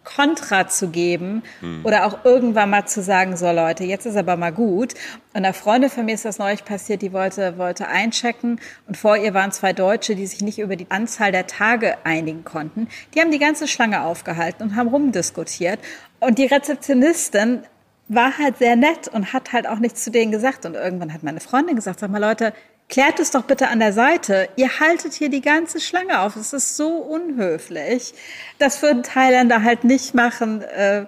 Kontra 0.05 0.67
zu 0.67 0.89
geben 0.89 1.43
hm. 1.61 1.85
oder 1.85 2.07
auch 2.07 2.25
irgendwann 2.25 2.71
mal 2.71 2.87
zu 2.87 3.03
sagen, 3.03 3.37
so 3.37 3.51
Leute, 3.51 3.85
jetzt 3.85 4.07
ist 4.07 4.17
aber 4.17 4.37
mal 4.37 4.53
gut. 4.53 4.95
Und 4.95 5.45
einer 5.45 5.53
Freundin 5.53 5.91
von 5.91 6.07
mir 6.07 6.15
ist 6.15 6.25
das 6.25 6.39
neulich 6.39 6.65
passiert, 6.65 7.03
die 7.03 7.13
wollte, 7.13 7.59
wollte 7.59 7.89
einchecken 7.89 8.61
und 8.89 8.97
vor 8.97 9.17
ihr 9.17 9.35
waren 9.35 9.53
zwei 9.53 9.73
Deutsche, 9.73 10.15
die 10.17 10.27
sich 10.27 10.41
nicht 10.41 10.59
über 10.59 10.77
die 10.77 10.91
Anzahl 10.91 11.33
der 11.33 11.47
Tage 11.47 11.99
einigen 12.05 12.45
konnten. 12.45 12.89
Die 13.15 13.21
haben 13.21 13.31
die 13.31 13.39
ganze 13.39 13.69
Schlange 13.69 14.03
aufgehalten 14.03 14.63
und 14.63 14.77
haben 14.77 14.89
rumdiskutiert. 14.89 15.79
Und 16.19 16.39
die 16.39 16.47
Rezeptionistin 16.47 17.63
war 18.09 18.39
halt 18.39 18.59
sehr 18.59 18.77
nett 18.77 19.07
und 19.07 19.33
hat 19.33 19.53
halt 19.53 19.69
auch 19.69 19.79
nichts 19.79 20.03
zu 20.03 20.11
denen 20.11 20.33
gesagt. 20.33 20.65
Und 20.67 20.75
irgendwann 20.75 21.13
hat 21.13 21.23
meine 21.23 21.41
Freundin 21.41 21.77
gesagt, 21.77 22.01
sag 22.01 22.11
mal 22.11 22.19
Leute, 22.19 22.53
klärt 22.91 23.21
es 23.21 23.31
doch 23.31 23.45
bitte 23.45 23.69
an 23.69 23.79
der 23.79 23.93
Seite. 23.93 24.49
Ihr 24.57 24.81
haltet 24.81 25.15
hier 25.15 25.31
die 25.31 25.41
ganze 25.41 25.81
Schlange 25.81 26.21
auf. 26.21 26.37
Es 26.37 26.53
ist 26.53 26.77
so 26.77 26.89
unhöflich. 26.89 28.13
Das 28.59 28.83
würden 28.83 29.03
Thailänder 29.03 29.63
halt 29.63 29.85
nicht 29.85 30.15
machen, 30.15 30.63
äh, 30.63 31.07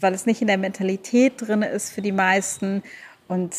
weil 0.00 0.14
es 0.14 0.26
nicht 0.26 0.42
in 0.42 0.46
der 0.46 0.58
Mentalität 0.58 1.34
drin 1.38 1.62
ist 1.62 1.90
für 1.90 2.02
die 2.02 2.12
meisten. 2.12 2.82
Und 3.28 3.54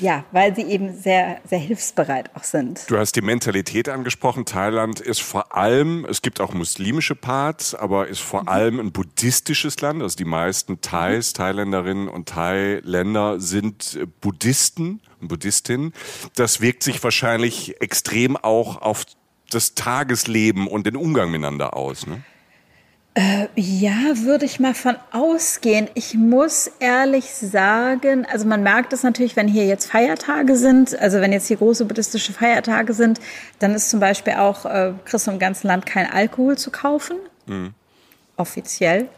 ja, 0.00 0.24
weil 0.32 0.54
sie 0.54 0.62
eben 0.62 0.94
sehr, 0.94 1.40
sehr 1.48 1.58
hilfsbereit 1.58 2.30
auch 2.36 2.44
sind. 2.44 2.90
Du 2.90 2.98
hast 2.98 3.16
die 3.16 3.22
Mentalität 3.22 3.88
angesprochen. 3.88 4.44
Thailand 4.44 5.00
ist 5.00 5.22
vor 5.22 5.56
allem, 5.56 6.04
es 6.04 6.20
gibt 6.20 6.42
auch 6.42 6.52
muslimische 6.52 7.14
Parts, 7.14 7.74
aber 7.74 8.08
ist 8.08 8.20
vor 8.20 8.42
mhm. 8.42 8.48
allem 8.48 8.80
ein 8.80 8.92
buddhistisches 8.92 9.80
Land. 9.80 10.02
Also 10.02 10.16
die 10.16 10.26
meisten 10.26 10.82
Thais, 10.82 11.32
Thailänderinnen 11.32 12.08
und 12.08 12.28
Thailänder 12.28 13.40
sind 13.40 13.98
Buddhisten 14.20 15.00
und 15.22 15.28
Buddhistinnen. 15.28 15.94
Das 16.36 16.60
wirkt 16.60 16.82
sich 16.82 17.02
wahrscheinlich 17.02 17.80
extrem 17.80 18.36
auch 18.36 18.82
auf 18.82 19.06
das 19.50 19.74
Tagesleben 19.74 20.66
und 20.66 20.86
den 20.86 20.96
Umgang 20.96 21.30
miteinander 21.30 21.74
aus. 21.74 22.06
Ne? 22.06 22.22
Äh, 23.14 23.48
ja, 23.56 23.96
würde 24.14 24.44
ich 24.44 24.60
mal 24.60 24.74
von 24.74 24.96
ausgehen. 25.10 25.88
Ich 25.94 26.14
muss 26.14 26.70
ehrlich 26.78 27.24
sagen, 27.34 28.26
also 28.30 28.46
man 28.46 28.62
merkt 28.62 28.92
es 28.92 29.02
natürlich, 29.02 29.34
wenn 29.34 29.48
hier 29.48 29.66
jetzt 29.66 29.90
Feiertage 29.90 30.56
sind, 30.56 30.96
also 30.98 31.20
wenn 31.20 31.32
jetzt 31.32 31.48
hier 31.48 31.56
große 31.56 31.84
buddhistische 31.84 32.32
Feiertage 32.32 32.92
sind, 32.92 33.18
dann 33.58 33.74
ist 33.74 33.90
zum 33.90 33.98
Beispiel 33.98 34.34
auch, 34.34 34.66
äh, 34.66 34.92
du 35.26 35.32
im 35.32 35.38
ganzen 35.38 35.66
Land 35.66 35.86
kein 35.86 36.08
Alkohol 36.10 36.56
zu 36.56 36.70
kaufen. 36.70 37.16
Mhm 37.46 37.74
offiziell. 38.38 39.08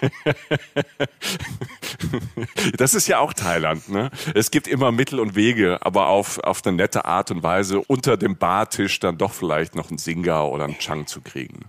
das 2.76 2.94
ist 2.94 3.08
ja 3.08 3.18
auch 3.18 3.32
Thailand. 3.32 3.88
Ne? 3.88 4.10
Es 4.34 4.50
gibt 4.50 4.68
immer 4.68 4.92
Mittel 4.92 5.20
und 5.20 5.34
Wege, 5.34 5.78
aber 5.80 6.08
auf, 6.08 6.38
auf 6.38 6.62
eine 6.64 6.76
nette 6.76 7.04
Art 7.04 7.30
und 7.30 7.42
Weise 7.42 7.80
unter 7.80 8.16
dem 8.16 8.36
Bartisch 8.36 9.00
dann 9.00 9.18
doch 9.18 9.32
vielleicht 9.32 9.74
noch 9.74 9.90
einen 9.90 9.98
Singa 9.98 10.42
oder 10.44 10.64
einen 10.64 10.78
Chang 10.78 11.06
zu 11.06 11.20
kriegen. 11.20 11.64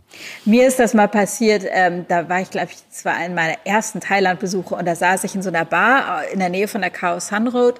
Mir 0.46 0.68
ist 0.68 0.80
das 0.80 0.94
mal 0.94 1.08
passiert, 1.08 1.66
ähm, 1.70 2.06
da 2.08 2.30
war 2.30 2.42
ich, 2.42 2.52
glaube 2.52 2.70
ich, 2.72 2.78
das 2.90 3.06
war 3.06 3.16
einer 3.16 3.34
meiner 3.34 3.58
ersten 3.66 4.00
Thailand-Besuche 4.00 4.76
und 4.76 4.86
da 4.86 4.96
saß 4.96 5.24
ich 5.24 5.36
in 5.36 5.42
so 5.42 5.50
einer 5.50 5.66
Bar 5.66 6.28
in 6.32 6.40
der 6.40 6.50
Nähe 6.50 6.68
von 6.68 6.82
der 6.82 6.92
Khao 6.92 7.20
San 7.20 7.48
Road 7.48 7.80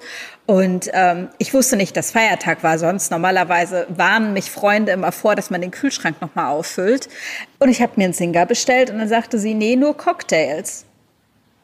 und 0.50 0.90
ähm, 0.94 1.30
ich 1.38 1.54
wusste 1.54 1.76
nicht, 1.76 1.96
dass 1.96 2.10
Feiertag 2.10 2.64
war. 2.64 2.80
Sonst 2.80 3.12
normalerweise 3.12 3.86
warnen 3.90 4.34
mich 4.34 4.50
Freunde 4.50 4.94
immer 4.94 5.12
vor, 5.12 5.36
dass 5.36 5.52
man 5.52 5.62
den 5.62 5.70
Kühlschrank 5.70 6.20
nochmal 6.22 6.48
auffüllt. 6.48 7.08
Und 7.60 7.70
ich 7.70 7.84
habe 7.84 7.92
mir 7.98 8.06
einen 8.06 8.14
Singer 8.14 8.48
bestellt 8.48 8.90
und 8.90 8.98
dann 8.98 9.08
sagte 9.08 9.38
sie, 9.38 9.54
nee, 9.54 9.76
nur 9.76 9.96
Cocktails. 9.96 10.86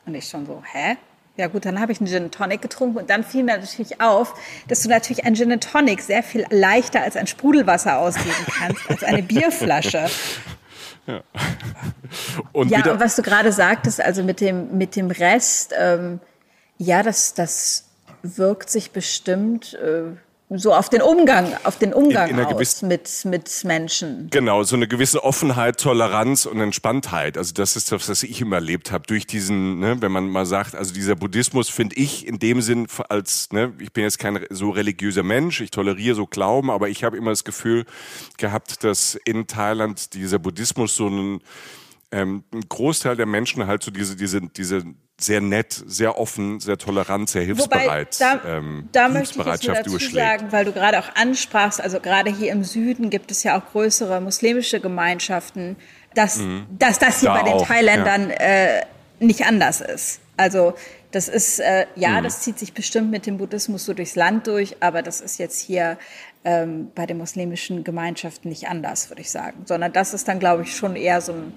Und 0.05 0.15
ich 0.15 0.27
schon 0.27 0.45
so, 0.45 0.61
hä? 0.71 0.97
Ja 1.37 1.47
gut, 1.47 1.65
dann 1.65 1.81
habe 1.81 1.91
ich 1.91 1.99
einen 1.99 2.07
Gin 2.07 2.31
Tonic 2.31 2.61
getrunken 2.61 2.97
und 2.97 3.09
dann 3.09 3.23
fiel 3.23 3.43
mir 3.43 3.57
natürlich 3.57 3.99
auf, 3.99 4.33
dass 4.69 4.83
du 4.83 4.89
natürlich 4.89 5.25
ein 5.25 5.35
Gin 5.35 5.59
Tonic 5.59 6.01
sehr 6.01 6.23
viel 6.23 6.45
leichter 6.49 7.01
als 7.01 7.17
ein 7.17 7.27
Sprudelwasser 7.27 7.99
ausgeben 7.99 8.45
kannst, 8.57 8.89
als 8.89 9.03
eine 9.03 9.23
Bierflasche. 9.23 10.07
Ja, 11.07 11.21
und, 12.51 12.71
ja, 12.71 12.91
und 12.91 12.99
was 12.99 13.15
du 13.15 13.21
gerade 13.21 13.51
sagtest, 13.51 14.01
also 14.01 14.23
mit 14.23 14.41
dem, 14.41 14.75
mit 14.75 14.95
dem 14.95 15.11
Rest, 15.11 15.71
ähm, 15.77 16.19
ja, 16.79 17.03
das, 17.03 17.35
das 17.35 17.85
wirkt 18.23 18.71
sich 18.71 18.89
bestimmt 18.89 19.75
äh, 19.75 20.15
so 20.49 20.73
auf 20.73 20.89
den 20.89 21.01
Umgang, 21.01 21.53
auf 21.63 21.79
den 21.79 21.91
Umgang 21.91 22.29
in, 22.29 22.37
in 22.37 22.45
aus 22.45 22.83
mit, 22.83 23.25
mit 23.25 23.63
Menschen. 23.63 24.29
Genau, 24.29 24.61
so 24.63 24.75
eine 24.75 24.87
gewisse 24.87 25.23
Offenheit, 25.23 25.79
Toleranz 25.79 26.45
und 26.45 26.59
Entspanntheit. 26.59 27.37
Also 27.37 27.53
das 27.53 27.75
ist 27.75 27.91
das, 27.91 28.07
was 28.07 28.21
ich 28.21 28.41
immer 28.41 28.57
erlebt 28.57 28.91
habe. 28.91 29.05
Durch 29.07 29.25
diesen, 29.25 29.79
ne, 29.79 30.01
wenn 30.01 30.11
man 30.11 30.29
mal 30.29 30.45
sagt, 30.45 30.75
also 30.75 30.93
dieser 30.93 31.15
Buddhismus 31.15 31.69
finde 31.69 31.95
ich 31.95 32.27
in 32.27 32.37
dem 32.37 32.61
Sinn 32.61 32.87
als, 33.09 33.51
ne, 33.51 33.73
ich 33.79 33.91
bin 33.91 34.03
jetzt 34.03 34.19
kein 34.19 34.45
so 34.51 34.69
religiöser 34.69 35.23
Mensch, 35.23 35.61
ich 35.61 35.71
toleriere 35.71 36.15
so 36.15 36.27
Glauben, 36.27 36.69
aber 36.69 36.89
ich 36.89 37.03
habe 37.03 37.17
immer 37.17 37.31
das 37.31 37.43
Gefühl 37.43 37.85
gehabt, 38.37 38.83
dass 38.83 39.15
in 39.25 39.47
Thailand 39.47 40.13
dieser 40.13 40.37
Buddhismus 40.37 40.95
so 40.95 41.07
ein 41.07 41.41
ähm, 42.11 42.43
ein 42.53 42.61
Großteil 42.69 43.15
der 43.17 43.25
Menschen 43.25 43.65
halt 43.67 43.83
so 43.83 43.91
diese, 43.91 44.15
diese, 44.15 44.41
diese 44.41 44.83
sehr 45.17 45.39
nett, 45.39 45.81
sehr 45.85 46.17
offen, 46.17 46.59
sehr 46.59 46.77
tolerant, 46.77 47.29
sehr 47.29 47.43
hilfsbereit. 47.43 48.19
Wobei, 48.19 48.39
da, 48.43 48.57
ähm, 48.57 48.89
da 48.91 49.07
möchte 49.07 49.39
ich 49.39 49.45
jetzt 49.45 49.67
dazu 49.67 49.97
sagen, 49.97 50.51
weil 50.51 50.65
du 50.65 50.73
gerade 50.73 50.99
auch 50.99 51.15
ansprachst, 51.15 51.79
also 51.79 51.99
gerade 51.99 52.29
hier 52.29 52.51
im 52.51 52.63
Süden 52.63 53.09
gibt 53.09 53.31
es 53.31 53.43
ja 53.43 53.57
auch 53.57 53.71
größere 53.71 54.19
muslimische 54.19 54.81
Gemeinschaften, 54.81 55.77
dass, 56.15 56.37
mhm. 56.37 56.65
dass 56.77 56.99
das 56.99 57.21
hier 57.21 57.29
da 57.29 57.37
bei 57.37 57.43
den 57.43 57.53
auch, 57.53 57.65
Thailändern 57.65 58.29
ja. 58.29 58.35
äh, 58.35 58.81
nicht 59.19 59.45
anders 59.45 59.79
ist. 59.79 60.19
Also 60.37 60.73
das 61.11 61.29
ist, 61.29 61.59
äh, 61.59 61.85
ja, 61.95 62.19
mhm. 62.19 62.23
das 62.25 62.41
zieht 62.41 62.59
sich 62.59 62.73
bestimmt 62.73 63.09
mit 63.09 63.25
dem 63.25 63.37
Buddhismus 63.37 63.85
so 63.85 63.93
durchs 63.93 64.15
Land 64.15 64.47
durch, 64.47 64.75
aber 64.81 65.01
das 65.01 65.21
ist 65.21 65.39
jetzt 65.39 65.61
hier 65.61 65.97
ähm, 66.43 66.91
bei 66.93 67.05
den 67.05 67.17
muslimischen 67.17 67.85
Gemeinschaften 67.85 68.49
nicht 68.49 68.67
anders, 68.67 69.09
würde 69.09 69.21
ich 69.21 69.31
sagen. 69.31 69.61
Sondern 69.65 69.93
das 69.93 70.13
ist 70.13 70.27
dann, 70.27 70.39
glaube 70.39 70.63
ich, 70.63 70.75
schon 70.75 70.97
eher 70.97 71.21
so 71.21 71.31
ein 71.31 71.53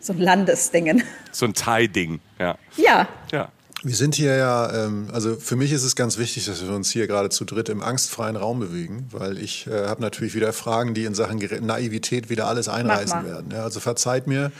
so 0.00 0.12
ein 0.12 0.18
Landesdingen. 0.18 1.02
So 1.32 1.46
ein 1.46 1.54
Thai-Ding, 1.54 2.20
ja. 2.38 2.58
Ja. 2.76 3.08
Ja. 3.32 3.50
Wir 3.84 3.94
sind 3.94 4.16
hier 4.16 4.34
ja, 4.36 4.86
ähm, 4.86 5.08
also 5.12 5.36
für 5.36 5.54
mich 5.54 5.70
ist 5.70 5.84
es 5.84 5.94
ganz 5.94 6.18
wichtig, 6.18 6.46
dass 6.46 6.66
wir 6.66 6.74
uns 6.74 6.90
hier 6.90 7.06
gerade 7.06 7.28
zu 7.28 7.44
dritt 7.44 7.68
im 7.68 7.80
angstfreien 7.80 8.34
Raum 8.34 8.58
bewegen, 8.58 9.06
weil 9.12 9.38
ich 9.38 9.68
äh, 9.68 9.86
habe 9.86 10.02
natürlich 10.02 10.34
wieder 10.34 10.52
Fragen, 10.52 10.94
die 10.94 11.04
in 11.04 11.14
Sachen 11.14 11.38
Naivität 11.38 12.28
wieder 12.28 12.48
alles 12.48 12.68
einreißen 12.68 13.24
werden. 13.24 13.52
Ja, 13.52 13.62
also 13.62 13.78
verzeiht 13.78 14.26
mir. 14.26 14.50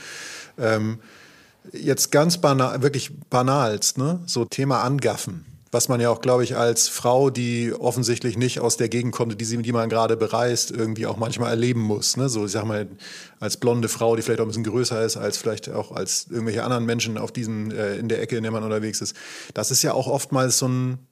Ähm, 0.57 0.99
jetzt 1.73 2.11
ganz 2.13 2.37
banal, 2.37 2.81
wirklich 2.81 3.11
banalst, 3.29 3.97
ne? 3.97 4.21
so 4.25 4.45
Thema 4.45 4.83
Angaffen 4.83 5.45
was 5.71 5.87
man 5.87 6.01
ja 6.01 6.09
auch, 6.09 6.21
glaube 6.21 6.43
ich, 6.43 6.55
als 6.55 6.87
Frau, 6.87 7.29
die 7.29 7.73
offensichtlich 7.73 8.37
nicht 8.37 8.59
aus 8.59 8.77
der 8.77 8.89
Gegend 8.89 9.13
kommt, 9.13 9.39
die, 9.39 9.45
sie, 9.45 9.61
die 9.61 9.71
man 9.71 9.89
gerade 9.89 10.17
bereist, 10.17 10.71
irgendwie 10.71 11.05
auch 11.05 11.17
manchmal 11.17 11.51
erleben 11.51 11.81
muss. 11.81 12.17
Ne? 12.17 12.27
So, 12.27 12.45
ich 12.45 12.51
sag 12.51 12.65
mal, 12.65 12.87
als 13.39 13.57
blonde 13.57 13.87
Frau, 13.87 14.15
die 14.15 14.23
vielleicht 14.23 14.39
auch 14.39 14.45
ein 14.45 14.49
bisschen 14.49 14.63
größer 14.63 15.03
ist, 15.03 15.17
als 15.17 15.37
vielleicht 15.37 15.69
auch 15.69 15.91
als 15.91 16.27
irgendwelche 16.29 16.63
anderen 16.63 16.85
Menschen 16.85 17.17
auf 17.17 17.31
diesem, 17.31 17.71
äh, 17.71 17.97
in 17.97 18.09
der 18.09 18.21
Ecke, 18.21 18.37
in 18.37 18.43
der 18.43 18.51
man 18.51 18.63
unterwegs 18.63 19.01
ist. 19.01 19.15
Das 19.53 19.69
ist 19.69 19.83
ja 19.83 19.93
auch 19.93 20.07
oftmals 20.07 20.57
so 20.57 20.67
ein, 20.67 21.07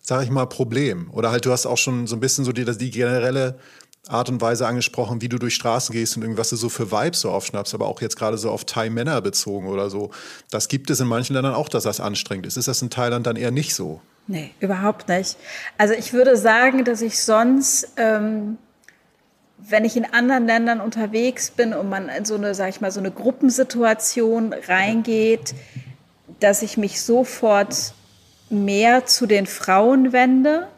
sag 0.00 0.24
ich 0.24 0.30
mal, 0.30 0.46
Problem. 0.46 1.10
Oder 1.12 1.30
halt, 1.30 1.46
du 1.46 1.52
hast 1.52 1.66
auch 1.66 1.78
schon 1.78 2.08
so 2.08 2.16
ein 2.16 2.20
bisschen 2.20 2.44
so 2.44 2.52
die, 2.52 2.64
die 2.64 2.90
generelle 2.90 3.58
Art 4.08 4.28
und 4.28 4.40
Weise 4.40 4.66
angesprochen, 4.66 5.20
wie 5.20 5.28
du 5.28 5.38
durch 5.38 5.54
Straßen 5.54 5.92
gehst 5.92 6.16
und 6.16 6.22
irgendwas 6.22 6.50
du 6.50 6.56
so 6.56 6.68
für 6.68 6.90
Vibes 6.90 7.20
so 7.20 7.30
aufschnappst, 7.30 7.74
aber 7.74 7.86
auch 7.86 8.00
jetzt 8.00 8.16
gerade 8.16 8.38
so 8.38 8.50
auf 8.50 8.64
Thai-Männer 8.64 9.20
bezogen 9.20 9.68
oder 9.68 9.90
so. 9.90 10.10
Das 10.50 10.68
gibt 10.68 10.90
es 10.90 11.00
in 11.00 11.06
manchen 11.06 11.34
Ländern 11.34 11.54
auch, 11.54 11.68
dass 11.68 11.84
das 11.84 12.00
anstrengend 12.00 12.46
ist. 12.46 12.56
Ist 12.56 12.66
das 12.66 12.80
in 12.82 12.90
Thailand 12.90 13.26
dann 13.26 13.36
eher 13.36 13.50
nicht 13.50 13.74
so? 13.74 14.00
Nee, 14.26 14.52
überhaupt 14.60 15.08
nicht. 15.08 15.36
Also 15.76 15.94
ich 15.94 16.12
würde 16.12 16.36
sagen, 16.36 16.84
dass 16.84 17.02
ich 17.02 17.22
sonst, 17.22 17.92
ähm, 17.96 18.58
wenn 19.58 19.84
ich 19.84 19.96
in 19.96 20.06
anderen 20.06 20.46
Ländern 20.46 20.80
unterwegs 20.80 21.50
bin 21.50 21.74
und 21.74 21.88
man 21.88 22.08
in 22.08 22.24
so 22.24 22.36
eine, 22.36 22.54
sag 22.54 22.70
ich 22.70 22.80
mal, 22.80 22.90
so 22.90 23.00
eine 23.00 23.10
Gruppensituation 23.10 24.54
reingeht, 24.54 25.54
dass 26.40 26.62
ich 26.62 26.78
mich 26.78 27.02
sofort 27.02 27.92
mehr 28.48 29.04
zu 29.04 29.26
den 29.26 29.46
Frauen 29.46 30.12
wende, 30.12 30.68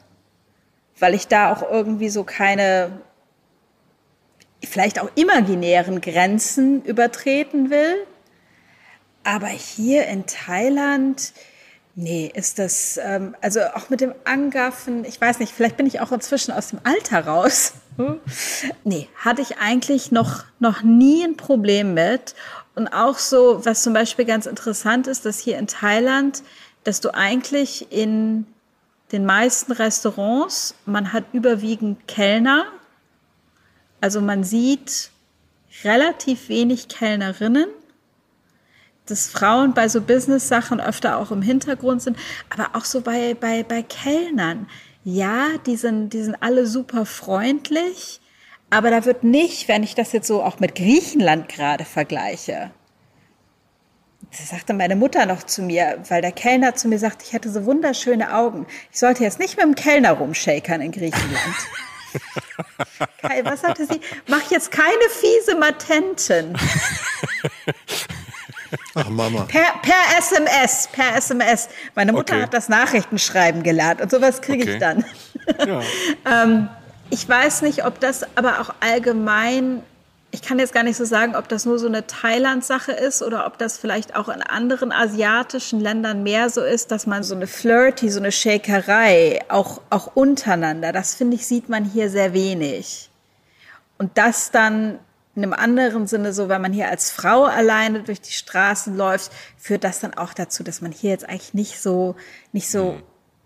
weil 0.98 1.14
ich 1.14 1.28
da 1.28 1.52
auch 1.52 1.62
irgendwie 1.62 2.08
so 2.08 2.24
keine 2.24 2.90
vielleicht 4.64 5.01
auch 5.01 5.11
imaginären 5.14 6.01
Grenzen 6.01 6.83
übertreten 6.85 7.70
will. 7.70 8.07
Aber 9.25 9.46
hier 9.46 10.07
in 10.07 10.27
Thailand, 10.27 11.33
nee, 11.94 12.31
ist 12.35 12.59
das, 12.59 12.98
ähm, 13.03 13.37
also 13.40 13.61
auch 13.75 13.88
mit 13.88 14.01
dem 14.01 14.14
Angaffen, 14.25 15.05
ich 15.05 15.20
weiß 15.20 15.38
nicht, 15.38 15.53
vielleicht 15.53 15.77
bin 15.77 15.87
ich 15.87 16.01
auch 16.01 16.12
inzwischen 16.12 16.53
aus 16.53 16.68
dem 16.68 16.81
Alter 16.85 17.27
raus. 17.27 17.75
nee, 18.85 19.09
hatte 19.16 19.42
ich 19.42 19.59
eigentlich 19.59 20.11
noch, 20.11 20.44
noch 20.59 20.83
nie 20.83 21.25
ein 21.25 21.37
Problem 21.37 21.94
mit. 21.94 22.35
Und 22.75 22.88
auch 22.88 23.18
so, 23.18 23.64
was 23.64 23.83
zum 23.83 23.92
Beispiel 23.92 24.25
ganz 24.25 24.46
interessant 24.46 25.07
ist, 25.07 25.27
dass 25.27 25.38
hier 25.38 25.59
in 25.59 25.66
Thailand, 25.66 26.42
dass 26.85 27.01
du 27.01 27.14
eigentlich 27.14 27.92
in 27.92 28.46
den 29.12 29.27
meisten 29.27 29.72
Restaurants, 29.72 30.75
man 30.87 31.12
hat 31.12 31.25
überwiegend 31.33 32.09
Kellner, 32.09 32.64
also 34.02 34.20
man 34.20 34.42
sieht 34.42 35.10
relativ 35.84 36.48
wenig 36.48 36.88
Kellnerinnen, 36.88 37.68
dass 39.06 39.28
Frauen 39.28 39.74
bei 39.74 39.88
so 39.88 40.00
Business-Sachen 40.00 40.80
öfter 40.80 41.18
auch 41.18 41.30
im 41.30 41.40
Hintergrund 41.40 42.02
sind, 42.02 42.18
aber 42.50 42.70
auch 42.74 42.84
so 42.84 43.00
bei, 43.00 43.34
bei, 43.34 43.62
bei 43.62 43.82
Kellnern. 43.82 44.68
ja, 45.04 45.50
die 45.66 45.76
sind, 45.76 46.10
die 46.10 46.22
sind 46.24 46.36
alle 46.40 46.66
super 46.66 47.06
freundlich, 47.06 48.20
aber 48.70 48.90
da 48.90 49.04
wird 49.04 49.22
nicht, 49.22 49.68
wenn 49.68 49.84
ich 49.84 49.94
das 49.94 50.12
jetzt 50.12 50.26
so 50.26 50.42
auch 50.42 50.58
mit 50.58 50.74
Griechenland 50.74 51.48
gerade 51.48 51.84
vergleiche, 51.84 52.72
das 54.30 54.48
sagte 54.48 54.72
meine 54.72 54.96
Mutter 54.96 55.26
noch 55.26 55.44
zu 55.44 55.62
mir, 55.62 56.02
weil 56.08 56.22
der 56.22 56.32
Kellner 56.32 56.74
zu 56.74 56.88
mir 56.88 56.98
sagt, 56.98 57.22
ich 57.22 57.34
hätte 57.34 57.50
so 57.50 57.66
wunderschöne 57.66 58.34
Augen. 58.34 58.66
Ich 58.90 58.98
sollte 58.98 59.22
jetzt 59.22 59.38
nicht 59.38 59.56
mit 59.56 59.66
dem 59.66 59.74
Kellner 59.74 60.12
rumshakern 60.12 60.80
in 60.80 60.90
Griechenland. 60.90 61.56
Kai, 63.20 63.44
was 63.44 63.62
hatte 63.62 63.87
sie? 63.87 64.01
Mach 64.27 64.51
jetzt 64.51 64.70
keine 64.70 65.09
fiese 65.11 65.57
Matenten. 65.57 66.57
Ach, 68.94 69.09
Mama. 69.09 69.42
Per, 69.44 69.64
per 69.83 70.18
SMS, 70.18 70.88
per 70.92 71.16
SMS. 71.16 71.68
Meine 71.94 72.12
Mutter 72.12 72.35
Okay. 72.35 72.42
hat 72.44 72.55
das 72.55 72.68
Nachrichtenschreiben 72.68 73.62
gelernt 73.62 74.01
und 74.01 74.11
sowas 74.11 74.40
kriege 74.40 74.62
Okay. 74.62 74.72
ich 74.75 74.79
dann. 74.79 75.05
ähm, 76.27 76.68
ich 77.11 77.29
weiß 77.29 77.62
nicht, 77.62 77.85
ob 77.85 78.01
das 78.01 78.25
aber 78.37 78.61
auch 78.61 78.75
allgemein, 78.81 79.83
ich 80.35 80.40
kann 80.40 80.59
jetzt 80.59 80.73
gar 80.73 80.83
nicht 80.83 80.97
so 80.97 81.05
sagen, 81.05 81.37
ob 81.37 81.47
das 81.49 81.66
nur 81.66 81.79
so 81.79 81.87
eine 81.87 82.07
Thailand-Sache 82.07 82.92
ist 82.92 83.23
oder 83.23 83.47
ob 83.47 83.59
das 83.59 83.77
vielleicht 83.77 84.16
auch 84.16 84.31
in 84.31 84.40
anderen 84.40 84.90
asiatischen 84.90 85.79
Ländern 85.79 86.23
mehr 86.23 86.49
so 86.49 86.62
ist, 86.62 86.90
dass 86.90 87.07
man 87.07 87.23
so 87.23 87.35
eine 87.35 87.47
Flirty, 87.47 88.11
so 88.11 88.18
eine 88.18 88.33
Shakerei, 88.33 89.40
auch, 89.49 89.83
auch 89.90 90.16
untereinander, 90.16 90.90
das 90.90 91.14
finde 91.14 91.37
ich, 91.37 91.47
sieht 91.47 91.68
man 91.68 91.85
hier 91.85 92.09
sehr 92.09 92.33
wenig. 92.33 93.11
Und 93.99 94.16
das 94.16 94.51
dann 94.51 94.99
in 95.37 95.42
einem 95.42 95.53
anderen 95.53 96.07
Sinne, 96.07 96.33
so 96.33 96.49
wenn 96.49 96.62
man 96.62 96.73
hier 96.73 96.88
als 96.88 97.11
Frau 97.11 97.45
alleine 97.45 98.03
durch 98.03 98.23
die 98.23 98.33
Straßen 98.33 98.97
läuft, 98.97 99.33
führt 99.59 99.85
das 99.85 100.01
dann 100.01 100.14
auch 100.14 100.33
dazu, 100.33 100.62
dass 100.62 100.81
man 100.81 100.92
hier 100.92 101.11
jetzt 101.11 101.29
eigentlich 101.29 101.53
nicht 101.53 101.81
so, 101.81 102.16
nicht 102.53 102.71
so 102.71 102.97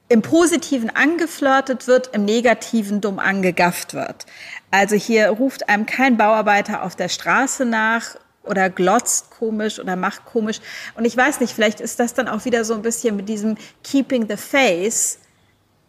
im 0.09 0.23
Positiven 0.23 0.91
angeflirtet 0.95 1.87
wird, 1.87 2.15
im 2.15 2.25
Negativen 2.25 3.01
dumm 3.01 3.19
angegafft 3.19 3.95
wird. 3.95 4.27
Also 4.71 4.95
hier 4.97 5.29
ruft 5.29 5.69
einem 5.69 5.87
kein 5.87 6.17
Bauarbeiter 6.17 6.83
auf 6.83 6.95
der 6.95 7.09
Straße 7.09 7.65
nach 7.65 8.17
oder 8.45 8.71
glotzt 8.71 9.31
komisch 9.31 9.81
oder 9.81 9.97
macht 9.97 10.25
komisch. 10.25 10.61
Und 10.95 11.05
ich 11.05 11.17
weiß 11.17 11.41
nicht, 11.41 11.53
vielleicht 11.53 11.81
ist 11.81 11.99
das 11.99 12.15
dann 12.15 12.29
auch 12.29 12.45
wieder 12.45 12.65
so 12.65 12.75
ein 12.75 12.83
bisschen 12.83 13.17
mit 13.17 13.29
diesem 13.29 13.57
Keeping 13.83 14.29
the 14.29 14.37
Face. 14.37 15.19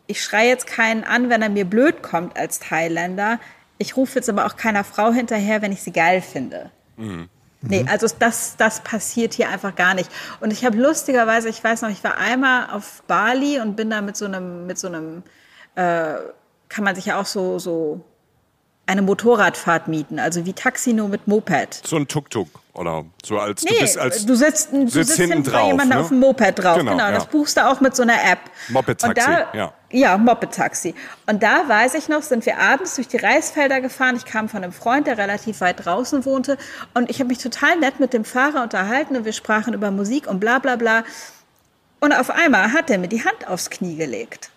Ich 0.08 0.24
schreie 0.24 0.50
jetzt 0.50 0.66
keinen 0.66 1.04
an, 1.04 1.30
wenn 1.30 1.42
er 1.42 1.50
mir 1.50 1.66
blöd 1.66 2.02
kommt 2.02 2.38
als 2.38 2.60
Thailänder. 2.60 3.40
Ich 3.78 3.96
rufe 3.96 4.16
jetzt 4.16 4.30
aber 4.30 4.48
auch 4.48 4.56
keiner 4.56 4.84
Frau 4.84 5.12
hinterher, 5.12 5.62
wenn 5.62 5.72
ich 5.72 5.84
sie 5.84 5.92
geil 5.92 6.22
finde. 6.22 6.72
Nee, 7.62 7.86
also 7.90 8.08
das, 8.20 8.56
das 8.58 8.82
passiert 8.82 9.34
hier 9.34 9.50
einfach 9.50 9.76
gar 9.76 9.94
nicht. 9.96 10.10
Und 10.42 10.52
ich 10.54 10.64
habe 10.64 10.78
lustigerweise, 10.78 11.50
ich 11.50 11.64
weiß 11.64 11.82
noch, 11.82 11.90
ich 11.90 12.04
war 12.04 12.18
einmal 12.18 12.70
auf 12.72 13.02
Bali 13.08 13.60
und 13.60 13.76
bin 13.76 13.90
da 13.90 14.02
mit 14.02 14.16
so 14.16 14.26
einem, 14.26 14.68
mit 14.68 14.78
so 14.78 14.88
einem, 14.88 15.24
äh, 15.76 16.14
kann 16.70 16.84
man 16.84 16.96
sich 16.96 17.06
ja 17.08 17.20
auch 17.20 17.26
so, 17.26 17.58
so 17.60 18.02
eine 18.86 19.02
Motorradfahrt 19.02 19.88
mieten, 19.88 20.18
also 20.20 20.46
wie 20.46 20.54
Taxi 20.54 20.94
nur 20.94 21.10
mit 21.10 21.28
Moped. 21.28 21.82
So 21.86 21.98
ein 21.98 22.08
Tuk-Tuk 22.08 22.48
oder 22.74 23.04
so 23.26 23.38
als 23.40 23.62
du 23.64 23.74
Nee, 23.74 23.82
bist 23.82 23.98
als 23.98 24.26
du 24.26 24.36
sitzt, 24.36 24.72
du 24.72 24.88
sitzt 24.88 24.94
sitzt 25.16 25.20
hinten 25.20 25.44
drauf, 25.44 25.68
jemandem 25.68 25.98
ne? 25.98 26.04
auf 26.04 26.08
dem 26.10 26.20
Moped 26.20 26.60
drauf. 26.64 26.78
Genau, 26.78 26.92
Genau, 26.92 27.04
ja. 27.06 27.12
das 27.12 27.26
buchst 27.26 27.58
du 27.58 27.68
auch 27.68 27.82
mit 27.82 27.96
so 27.96 28.04
einer 28.04 28.24
App. 28.24 28.40
Moped-Taxi, 28.70 29.08
Und 29.10 29.18
da- 29.18 29.58
ja. 29.58 29.74
Ja, 29.90 30.18
Moped-Taxi. 30.18 30.94
Und 31.28 31.44
da 31.44 31.68
weiß 31.70 31.94
ich 31.94 32.10
noch, 32.10 32.22
sind 32.22 32.46
wir 32.46 32.60
abends 32.60 32.96
durch 32.96 33.08
die 33.08 33.18
Reisfelder 33.18 33.80
gefahren. 33.80 34.18
Ich 34.18 34.26
kam 34.26 34.50
von 34.50 34.64
einem 34.64 34.74
Freund, 34.74 35.08
der 35.08 35.18
relativ 35.18 35.62
weit 35.62 35.86
draußen 35.86 36.26
wohnte. 36.26 36.58
Und 36.94 37.10
ich 37.10 37.20
habe 37.20 37.30
mich 37.30 37.38
total 37.38 37.78
nett 37.78 38.00
mit 38.00 38.12
dem 38.12 38.26
Fahrer 38.26 38.64
unterhalten 38.64 39.16
und 39.16 39.24
wir 39.24 39.32
sprachen 39.32 39.74
über 39.74 39.90
Musik 39.92 40.28
und 40.28 40.42
bla 40.42 40.60
bla 40.60 40.76
bla. 40.76 41.06
Und 42.02 42.12
auf 42.12 42.30
einmal 42.30 42.74
hat 42.74 42.90
er 42.90 42.98
mir 42.98 43.08
die 43.08 43.24
Hand 43.24 43.48
aufs 43.48 43.70
Knie 43.70 43.96
gelegt. 43.96 44.52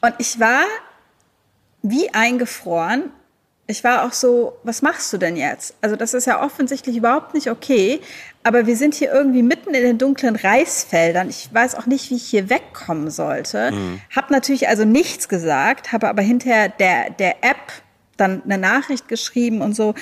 Und 0.00 0.14
ich 0.18 0.40
war 0.40 0.64
wie 1.82 2.12
eingefroren. 2.14 3.10
Ich 3.66 3.84
war 3.84 4.04
auch 4.04 4.12
so, 4.12 4.58
was 4.64 4.80
machst 4.80 5.12
du 5.12 5.18
denn 5.18 5.36
jetzt? 5.36 5.74
Also 5.82 5.96
das 5.96 6.14
ist 6.14 6.26
ja 6.26 6.42
offensichtlich 6.42 6.96
überhaupt 6.96 7.34
nicht 7.34 7.50
okay. 7.50 8.00
Aber 8.44 8.66
wir 8.66 8.76
sind 8.76 8.94
hier 8.94 9.12
irgendwie 9.12 9.42
mitten 9.42 9.74
in 9.74 9.82
den 9.82 9.98
dunklen 9.98 10.36
Reisfeldern. 10.36 11.28
Ich 11.28 11.52
weiß 11.52 11.76
auch 11.76 11.86
nicht, 11.86 12.10
wie 12.10 12.16
ich 12.16 12.24
hier 12.24 12.50
wegkommen 12.50 13.10
sollte. 13.10 13.72
Hab 14.14 14.30
natürlich 14.30 14.68
also 14.68 14.84
nichts 14.84 15.28
gesagt, 15.28 15.92
habe 15.92 16.08
aber 16.08 16.22
hinterher 16.22 16.68
der, 16.68 17.10
der 17.10 17.44
App 17.44 17.72
dann 18.16 18.42
eine 18.44 18.58
Nachricht 18.58 19.08
geschrieben 19.08 19.60
und 19.62 19.74
so. 19.74 19.94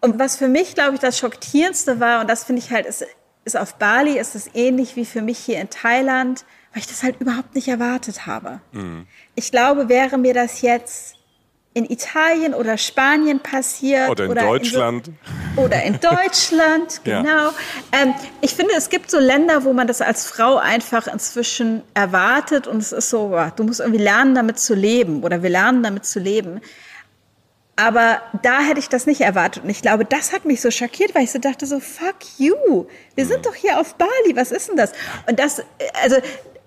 Und 0.00 0.18
was 0.18 0.36
für 0.36 0.48
mich, 0.48 0.74
glaube 0.74 0.94
ich, 0.94 1.00
das 1.00 1.18
Schockierendste 1.18 2.00
war, 2.00 2.20
und 2.20 2.28
das 2.28 2.44
finde 2.44 2.60
ich 2.60 2.70
halt, 2.70 2.86
ist, 2.86 3.06
ist 3.44 3.56
auf 3.56 3.74
Bali, 3.76 4.18
ist 4.18 4.34
es 4.34 4.50
ähnlich 4.54 4.96
wie 4.96 5.04
für 5.04 5.22
mich 5.22 5.38
hier 5.38 5.60
in 5.60 5.70
Thailand, 5.70 6.44
weil 6.72 6.80
ich 6.80 6.88
das 6.88 7.02
halt 7.02 7.20
überhaupt 7.20 7.54
nicht 7.54 7.68
erwartet 7.68 8.26
habe. 8.26 8.60
Ich 9.34 9.50
glaube, 9.50 9.88
wäre 9.88 10.18
mir 10.18 10.34
das 10.34 10.60
jetzt 10.60 11.16
in 11.74 11.88
Italien 11.90 12.52
oder 12.54 12.76
Spanien 12.76 13.40
passiert 13.40 14.10
Oder 14.10 14.24
in 14.24 14.30
so- 14.30 14.34
Deutschland. 14.36 15.10
oder 15.56 15.82
in 15.82 15.98
Deutschland, 16.00 17.00
Ja. 17.04 17.22
genau. 17.22 17.48
Ähm, 17.92 18.14
ich 18.42 18.54
finde, 18.54 18.74
es 18.76 18.90
gibt 18.90 19.10
so 19.10 19.18
Länder, 19.18 19.64
wo 19.64 19.72
man 19.72 19.86
das 19.86 20.00
als 20.02 20.26
Frau 20.26 20.56
einfach 20.58 21.06
inzwischen 21.06 21.82
erwartet 21.94 22.66
und 22.66 22.78
es 22.78 22.92
ist 22.92 23.08
so, 23.08 23.34
du 23.56 23.64
musst 23.64 23.80
irgendwie 23.80 24.02
lernen, 24.02 24.34
damit 24.34 24.58
zu 24.58 24.74
leben 24.74 25.22
oder 25.22 25.42
wir 25.42 25.50
lernen, 25.50 25.82
damit 25.82 26.04
zu 26.04 26.20
leben. 26.20 26.60
Aber 27.74 28.20
da 28.42 28.60
hätte 28.60 28.78
ich 28.78 28.90
das 28.90 29.06
nicht 29.06 29.22
erwartet. 29.22 29.64
Und 29.64 29.70
ich 29.70 29.80
glaube, 29.80 30.04
das 30.04 30.32
hat 30.34 30.44
mich 30.44 30.60
so 30.60 30.70
schockiert, 30.70 31.14
weil 31.14 31.24
ich 31.24 31.32
so 31.32 31.38
dachte 31.38 31.64
so, 31.64 31.80
fuck 31.80 32.16
you. 32.38 32.84
Wir 33.14 33.24
sind 33.24 33.46
doch 33.46 33.54
hier 33.54 33.80
auf 33.80 33.94
Bali. 33.94 34.34
Was 34.36 34.52
ist 34.52 34.68
denn 34.68 34.76
das? 34.76 34.92
Und 35.26 35.38
das, 35.38 35.60
äh, 35.60 35.62
also, 36.02 36.16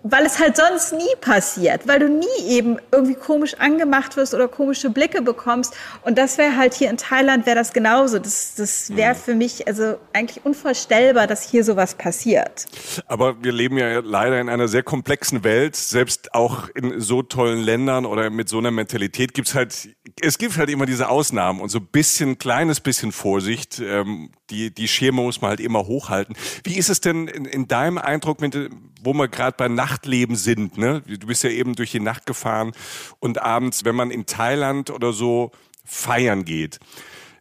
weil 0.08 0.24
es 0.24 0.38
halt 0.40 0.56
sonst 0.56 0.94
nie 0.94 1.16
passiert, 1.20 1.88
weil 1.88 1.98
du 1.98 2.08
nie 2.08 2.48
eben 2.48 2.78
irgendwie 2.92 3.16
komisch 3.16 3.56
angemacht 3.56 4.16
wirst 4.18 4.36
oder 4.36 4.48
komische 4.48 4.92
Blicke 4.92 5.24
bekommst. 5.24 5.74
Und 6.04 6.20
das 6.20 6.38
wäre 6.38 6.56
halt 6.56 6.76
hier 6.76 6.92
in 6.92 6.98
Thailand 6.98 7.48
wäre 7.48 7.56
das 7.56 7.74
genauso. 7.74 8.20
Das, 8.20 8.54
das 8.54 8.96
wäre 8.96 9.16
für 9.16 9.34
mich 9.34 9.68
also 9.68 9.98
eigentlich 10.14 10.46
unvorstellbar, 10.46 11.26
dass 11.26 11.50
hier 11.50 11.64
sowas 11.64 11.96
passiert. 11.96 12.68
Aber 13.08 13.44
wir 13.44 13.52
leben 13.52 13.80
ja 13.80 14.00
leider 14.00 14.40
in 14.40 14.48
einer 14.48 14.68
sehr 14.68 14.84
komplexen 14.84 15.44
Welt. 15.44 15.76
Selbst 15.76 16.36
auch 16.36 16.70
in 16.76 17.02
so 17.02 17.24
tollen 17.24 17.62
Ländern 17.62 18.06
oder 18.06 18.30
mit 18.30 18.48
so 18.48 18.60
einer 18.60 18.70
Mentalität 18.70 19.34
gibt's 19.34 19.56
halt, 19.56 19.90
es 20.22 20.38
gibt 20.38 20.56
halt 20.58 20.70
immer 20.70 20.86
diese 20.86 21.10
Ausnahmen 21.10 21.60
und 21.62 21.70
so 21.70 21.80
ein 21.80 21.88
bisschen, 21.88 22.38
kleines 22.38 22.80
bisschen 22.80 23.12
Vorsicht. 23.12 23.82
Ähm, 23.84 24.30
die, 24.52 24.72
die 24.72 24.88
Schirme 24.88 25.24
muss 25.24 25.42
man 25.42 25.50
halt 25.50 25.60
immer 25.60 25.88
hochhalten. 25.88 26.36
Wie 26.64 26.78
ist 26.78 26.90
es 26.90 27.02
denn 27.02 27.28
in, 27.28 27.46
in 27.46 27.68
deinem 27.68 27.98
Eindruck, 27.98 28.40
mit, 28.40 28.56
wo 29.06 29.14
wir 29.14 29.28
gerade 29.28 29.56
bei 29.58 29.68
Nachtleben 29.68 30.36
sind? 30.36 30.78
Ne? 30.78 31.02
Du 31.06 31.28
bist 31.28 31.44
ja 31.44 31.50
eben 31.50 31.76
durch 31.76 31.92
die 31.92 32.00
Nacht 32.00 32.26
gefahren 32.26 32.74
und 33.20 33.42
abends, 33.42 33.86
wenn 33.86 33.96
man 33.96 34.12
in 34.12 34.26
Thailand 34.26 34.90
oder 34.90 35.14
so 35.14 35.52
feiern 35.84 36.46
geht. 36.46 36.80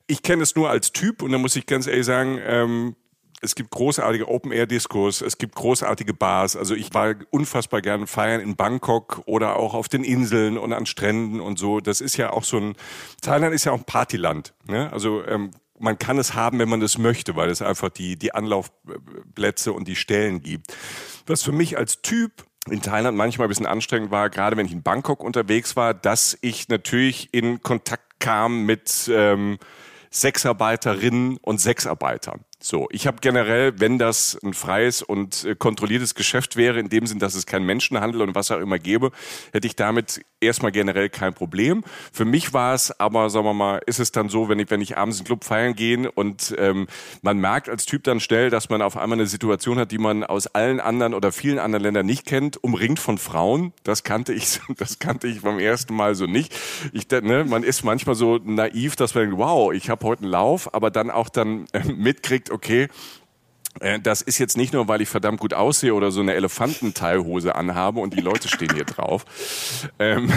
Ich 0.07 0.22
kenne 0.22 0.42
es 0.42 0.55
nur 0.55 0.68
als 0.68 0.92
Typ 0.92 1.22
und 1.22 1.33
da 1.33 1.38
muss 1.38 1.57
ich 1.57 1.66
ganz 1.66 1.87
ehrlich 1.87 2.05
sagen, 2.05 2.38
ähm, 2.44 2.96
es 3.44 3.55
gibt 3.55 3.70
großartige 3.70 4.29
Open-Air-Discos, 4.29 5.20
es 5.20 5.37
gibt 5.38 5.55
großartige 5.55 6.14
Bars. 6.14 6.57
Also 6.57 6.74
ich 6.74 6.94
war 6.94 7.14
unfassbar 7.31 7.83
gern 7.83 8.07
feiern 8.07 8.40
in 8.40 8.57
Bangkok 8.57 9.22
oder 9.27 9.57
auch 9.57 9.74
auf 9.74 9.88
den 9.88 10.03
Inseln 10.03 10.57
und 10.57 10.72
an 10.72 10.87
Stränden 10.87 11.40
und 11.40 11.59
so. 11.59 11.81
Das 11.81 12.00
ist 12.00 12.16
ja 12.16 12.33
auch 12.33 12.44
so 12.44 12.57
ein, 12.57 12.74
Thailand 13.20 13.55
ist 13.55 13.64
ja 13.64 13.72
auch 13.72 13.79
ein 13.79 13.85
Partyland. 13.85 14.55
Ne? 14.66 14.90
Also 14.92 15.24
ähm, 15.27 15.50
man 15.78 15.98
kann 15.98 16.18
es 16.18 16.34
haben, 16.34 16.58
wenn 16.58 16.68
man 16.68 16.82
es 16.82 16.98
möchte, 16.98 17.37
weil 17.37 17.50
es 17.50 17.62
einfach 17.62 17.90
die, 17.90 18.16
die 18.16 18.34
Anlaufplätze 18.34 19.72
und 19.72 19.88
die 19.88 19.96
Stellen 19.96 20.40
gibt. 20.40 20.74
Was 21.26 21.42
für 21.42 21.52
mich 21.52 21.76
als 21.76 22.02
Typ 22.02 22.44
in 22.70 22.80
Thailand 22.80 23.16
manchmal 23.16 23.46
ein 23.46 23.50
bisschen 23.50 23.66
anstrengend 23.66 24.10
war, 24.10 24.30
gerade 24.30 24.56
wenn 24.56 24.66
ich 24.66 24.72
in 24.72 24.82
Bangkok 24.82 25.22
unterwegs 25.22 25.76
war, 25.76 25.92
dass 25.92 26.38
ich 26.40 26.68
natürlich 26.68 27.28
in 27.32 27.62
Kontakt 27.62 28.20
kam 28.20 28.64
mit 28.64 29.10
ähm, 29.12 29.58
Sexarbeiterinnen 30.10 31.38
und 31.38 31.60
Sexarbeitern. 31.60 32.44
So, 32.66 32.88
ich 32.90 33.07
habe 33.07 33.18
generell, 33.20 33.79
wenn 33.79 33.98
das 33.98 34.38
ein 34.42 34.55
freies 34.55 35.03
und 35.03 35.44
äh, 35.44 35.55
kontrolliertes 35.55 36.14
Geschäft 36.14 36.57
wäre, 36.57 36.81
in 36.81 36.88
dem 36.88 37.07
Sinn, 37.07 37.18
dass 37.18 37.35
es 37.35 37.44
keinen 37.44 37.66
Menschenhandel 37.66 38.22
und 38.22 38.35
was 38.35 38.50
auch 38.50 38.59
immer 38.59 38.79
gäbe, 38.79 39.11
hätte 39.53 39.66
ich 39.66 39.77
damit 39.77 40.24
erstmal 40.40 40.72
generell 40.72 41.11
kein 41.11 41.35
Problem. 41.35 41.85
Für 42.11 42.24
mich 42.24 42.55
war 42.55 42.72
es 42.74 42.98
aber, 42.98 43.29
sagen 43.29 43.44
wir 43.44 43.53
mal, 43.53 43.83
ist 43.85 43.98
es 43.98 44.12
dann 44.12 44.31
so, 44.31 44.48
wenn 44.48 44.59
ich, 44.61 44.70
wenn 44.70 44.81
ich 44.81 44.96
abends 44.96 45.18
den 45.18 45.27
Club 45.27 45.44
feiern 45.44 45.74
gehe 45.74 46.11
und 46.11 46.55
ähm, 46.57 46.87
man 47.20 47.37
merkt 47.37 47.68
als 47.68 47.85
Typ 47.85 48.03
dann 48.05 48.18
schnell, 48.18 48.48
dass 48.48 48.70
man 48.70 48.81
auf 48.81 48.96
einmal 48.96 49.18
eine 49.18 49.27
Situation 49.27 49.79
hat, 49.79 49.90
die 49.90 49.98
man 49.98 50.24
aus 50.24 50.46
allen 50.46 50.81
anderen 50.81 51.12
oder 51.12 51.33
vielen 51.33 51.59
anderen 51.59 51.83
Ländern 51.83 52.07
nicht 52.07 52.24
kennt, 52.24 52.64
umringt 52.64 52.98
von 52.98 53.18
Frauen. 53.18 53.74
Das 53.83 54.05
kannte 54.05 54.33
ich, 54.33 54.61
das 54.79 54.98
kannte 54.98 55.27
ich 55.27 55.42
beim 55.42 55.59
ersten 55.59 55.94
Mal 55.94 56.14
so 56.14 56.24
nicht. 56.24 56.57
Ich, 56.94 57.11
ne, 57.11 57.44
man 57.44 57.62
ist 57.62 57.85
manchmal 57.85 58.14
so 58.14 58.38
naiv, 58.42 58.96
dass 58.96 59.14
man 59.14 59.24
denkt, 59.24 59.38
wow, 59.38 59.70
ich 59.70 59.90
habe 59.90 60.07
heute 60.07 60.22
einen 60.22 60.31
Lauf, 60.31 60.72
aber 60.72 60.90
dann 60.90 61.11
auch 61.11 61.29
dann 61.29 61.66
äh, 61.74 61.85
mitkriegt, 61.92 62.54
okay, 62.55 62.88
Äh, 63.81 64.01
das 64.01 64.23
ist 64.23 64.38
jetzt 64.38 64.57
nicht 64.57 64.73
nur, 64.73 64.88
weil 64.88 65.01
ich 65.01 65.09
verdammt 65.09 65.40
gut 65.40 65.53
aussehe 65.53 65.95
oder 65.95 66.11
so 66.11 66.21
eine 66.21 66.35
Elefantenteilhose 66.35 67.55
anhabe 67.55 68.01
und 68.01 68.14
die 68.14 68.21
Leute 68.21 68.49
stehen 68.49 68.73
hier 68.73 68.85
drauf. 68.85 69.25
Ähm 69.99 70.33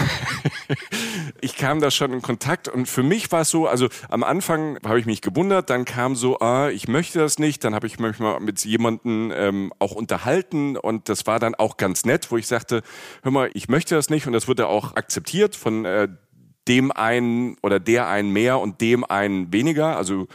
ich 1.42 1.56
kam 1.56 1.80
da 1.80 1.92
schon 1.92 2.14
in 2.14 2.22
Kontakt 2.22 2.68
und 2.68 2.88
für 2.88 3.04
mich 3.04 3.32
war 3.32 3.42
es 3.42 3.50
so, 3.50 3.68
also 3.68 3.90
am 4.10 4.24
Anfang 4.24 4.80
habe 4.84 5.00
ich 5.00 5.06
mich 5.06 5.22
gewundert, 5.22 5.70
dann 5.70 5.86
kam 5.86 6.16
so, 6.16 6.40
ah, 6.40 6.70
ich 6.70 6.88
möchte 6.88 7.20
das 7.20 7.38
nicht, 7.38 7.64
dann 7.64 7.76
habe 7.76 7.88
ich 7.88 8.00
mich 8.00 8.20
mal 8.20 8.40
mit 8.40 8.66
jemandem 8.66 9.32
ähm, 9.36 9.72
auch 9.80 9.92
unterhalten 9.92 10.76
und 10.76 11.10
das 11.10 11.28
war 11.28 11.40
dann 11.40 11.54
auch 11.56 11.78
ganz 11.78 12.06
nett, 12.06 12.32
wo 12.32 12.38
ich 12.38 12.48
sagte, 12.48 12.82
hör 13.22 13.32
mal, 13.32 13.50
ich 13.54 13.70
möchte 13.70 13.96
das 13.96 14.10
nicht 14.10 14.26
und 14.26 14.34
das 14.34 14.48
wurde 14.48 14.68
auch 14.68 14.96
akzeptiert 14.96 15.56
von 15.56 15.86
äh, 15.86 16.08
dem 16.68 16.92
einen 16.92 17.56
oder 17.62 17.80
der 17.80 18.08
einen 18.08 18.32
mehr 18.32 18.60
und 18.60 18.82
dem 18.82 19.04
einen 19.04 19.54
weniger, 19.54 19.96
also 19.96 20.28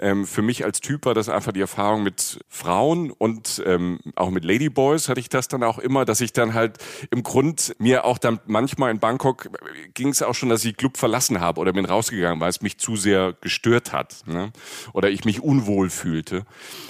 ähm, 0.00 0.26
für 0.26 0.42
mich 0.42 0.64
als 0.64 0.80
Typ 0.80 1.06
war 1.06 1.14
das 1.14 1.28
einfach 1.28 1.52
die 1.52 1.60
Erfahrung 1.60 2.02
mit 2.02 2.40
Frauen 2.48 3.10
und 3.10 3.62
ähm, 3.66 4.00
auch 4.16 4.30
mit 4.30 4.44
Ladyboys 4.44 5.08
hatte 5.08 5.20
ich 5.20 5.28
das 5.28 5.48
dann 5.48 5.62
auch 5.62 5.78
immer, 5.78 6.04
dass 6.04 6.20
ich 6.20 6.32
dann 6.32 6.54
halt 6.54 6.78
im 7.10 7.22
Grund 7.22 7.74
mir 7.78 8.04
auch 8.04 8.18
dann 8.18 8.40
manchmal 8.46 8.90
in 8.90 8.98
Bangkok 8.98 9.50
ging 9.94 10.08
es 10.08 10.22
auch 10.22 10.34
schon, 10.34 10.48
dass 10.48 10.64
ich 10.64 10.76
Club 10.76 10.96
verlassen 10.96 11.40
habe 11.40 11.60
oder 11.60 11.72
bin 11.72 11.84
rausgegangen, 11.84 12.40
weil 12.40 12.50
es 12.50 12.62
mich 12.62 12.78
zu 12.78 12.96
sehr 12.96 13.34
gestört 13.40 13.92
hat 13.92 14.22
ne? 14.26 14.52
oder 14.92 15.10
ich 15.10 15.24
mich 15.24 15.42
unwohl 15.42 15.90
fühlte. 15.90 16.44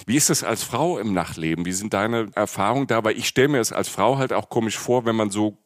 Wie 0.06 0.16
ist 0.16 0.30
das 0.30 0.44
als 0.44 0.62
Frau 0.62 0.98
im 0.98 1.12
Nachtleben? 1.12 1.64
Wie 1.64 1.72
sind 1.72 1.94
deine 1.94 2.30
Erfahrungen 2.34 2.86
da? 2.86 3.04
Weil 3.04 3.16
ich 3.16 3.28
stelle 3.28 3.48
mir 3.48 3.60
es 3.60 3.72
als 3.72 3.88
Frau 3.88 4.18
halt 4.18 4.32
auch 4.32 4.48
komisch 4.48 4.78
vor, 4.78 5.04
wenn 5.04 5.16
man 5.16 5.30
so 5.30 5.58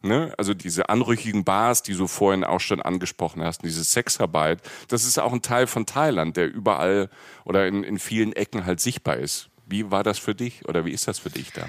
Ne? 0.00 0.32
Also 0.38 0.54
diese 0.54 0.88
anrüchigen 0.88 1.44
Bars, 1.44 1.82
die 1.82 1.94
du 1.94 2.06
vorhin 2.06 2.44
auch 2.44 2.60
schon 2.60 2.80
angesprochen 2.80 3.42
hast, 3.42 3.64
diese 3.64 3.82
Sexarbeit, 3.82 4.60
das 4.86 5.04
ist 5.04 5.18
auch 5.18 5.32
ein 5.32 5.42
Teil 5.42 5.66
von 5.66 5.86
Thailand, 5.86 6.36
der 6.36 6.52
überall 6.52 7.10
oder 7.44 7.66
in, 7.66 7.82
in 7.82 7.98
vielen 7.98 8.32
Ecken 8.32 8.64
halt 8.64 8.80
sichtbar 8.80 9.16
ist. 9.16 9.48
Wie 9.66 9.90
war 9.90 10.04
das 10.04 10.18
für 10.18 10.34
dich 10.34 10.68
oder 10.68 10.84
wie 10.84 10.92
ist 10.92 11.08
das 11.08 11.18
für 11.18 11.30
dich 11.30 11.52
da? 11.52 11.66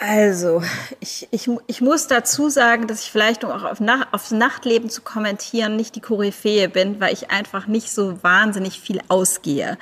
Also, 0.00 0.62
ich, 1.00 1.26
ich, 1.32 1.50
ich 1.66 1.80
muss 1.80 2.06
dazu 2.06 2.50
sagen, 2.50 2.86
dass 2.86 3.02
ich 3.02 3.10
vielleicht, 3.10 3.42
um 3.42 3.50
auch 3.50 3.64
auf 3.64 3.80
Nach 3.80 4.12
aufs 4.12 4.30
Nachtleben 4.30 4.90
zu 4.90 5.02
kommentieren, 5.02 5.74
nicht 5.74 5.96
die 5.96 6.00
Koryphäe 6.00 6.68
bin, 6.68 7.00
weil 7.00 7.12
ich 7.12 7.32
einfach 7.32 7.66
nicht 7.66 7.90
so 7.90 8.22
wahnsinnig 8.22 8.78
viel 8.78 9.00
ausgehe. 9.08 9.76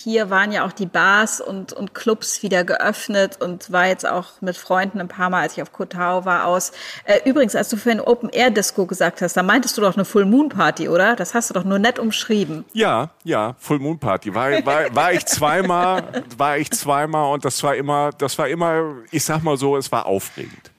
Hier 0.00 0.30
waren 0.30 0.52
ja 0.52 0.64
auch 0.64 0.70
die 0.70 0.86
Bars 0.86 1.40
und, 1.40 1.72
und 1.72 1.92
Clubs 1.92 2.44
wieder 2.44 2.62
geöffnet 2.62 3.40
und 3.40 3.72
war 3.72 3.88
jetzt 3.88 4.06
auch 4.06 4.40
mit 4.40 4.56
Freunden 4.56 5.00
ein 5.00 5.08
paar 5.08 5.28
Mal, 5.28 5.42
als 5.42 5.54
ich 5.54 5.62
auf 5.62 5.72
Kotao 5.72 6.24
war, 6.24 6.46
aus. 6.46 6.70
Äh, 7.04 7.28
übrigens, 7.28 7.56
als 7.56 7.68
du 7.68 7.76
für 7.76 7.90
ein 7.90 8.00
Open-Air-Disco 8.00 8.86
gesagt 8.86 9.22
hast, 9.22 9.36
da 9.36 9.42
meintest 9.42 9.76
du 9.76 9.80
doch 9.80 9.96
eine 9.96 10.04
Full-Moon-Party, 10.04 10.88
oder? 10.88 11.16
Das 11.16 11.34
hast 11.34 11.50
du 11.50 11.54
doch 11.54 11.64
nur 11.64 11.80
nett 11.80 11.98
umschrieben. 11.98 12.64
Ja, 12.72 13.10
ja, 13.24 13.56
Full-Moon-Party. 13.58 14.36
War, 14.36 14.64
war, 14.64 14.94
war 14.94 15.12
ich 15.12 15.26
zweimal, 15.26 16.22
war 16.36 16.58
ich 16.58 16.70
zweimal 16.70 17.32
und 17.34 17.44
das 17.44 17.60
war 17.64 17.74
immer, 17.74 18.10
das 18.16 18.38
war 18.38 18.46
immer, 18.48 18.98
ich 19.10 19.24
sag 19.24 19.42
mal 19.42 19.56
so, 19.56 19.76
es 19.76 19.90
war 19.90 20.06
aufregend. 20.06 20.70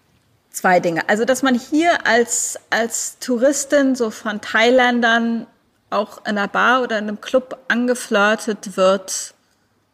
Zwei 0.50 0.80
Dinge. 0.80 1.08
Also, 1.10 1.26
dass 1.26 1.44
man 1.44 1.56
hier 1.56 2.08
als, 2.08 2.58
als 2.70 3.20
Touristin 3.20 3.96
so 3.96 4.12
von 4.12 4.40
Thailändern 4.40 5.46
auch 5.90 6.20
in 6.20 6.38
einer 6.38 6.48
Bar 6.48 6.82
oder 6.82 6.98
in 6.98 7.08
einem 7.08 7.22
Club 7.22 7.58
angeflirtet 7.68 8.78
wird, 8.78 9.34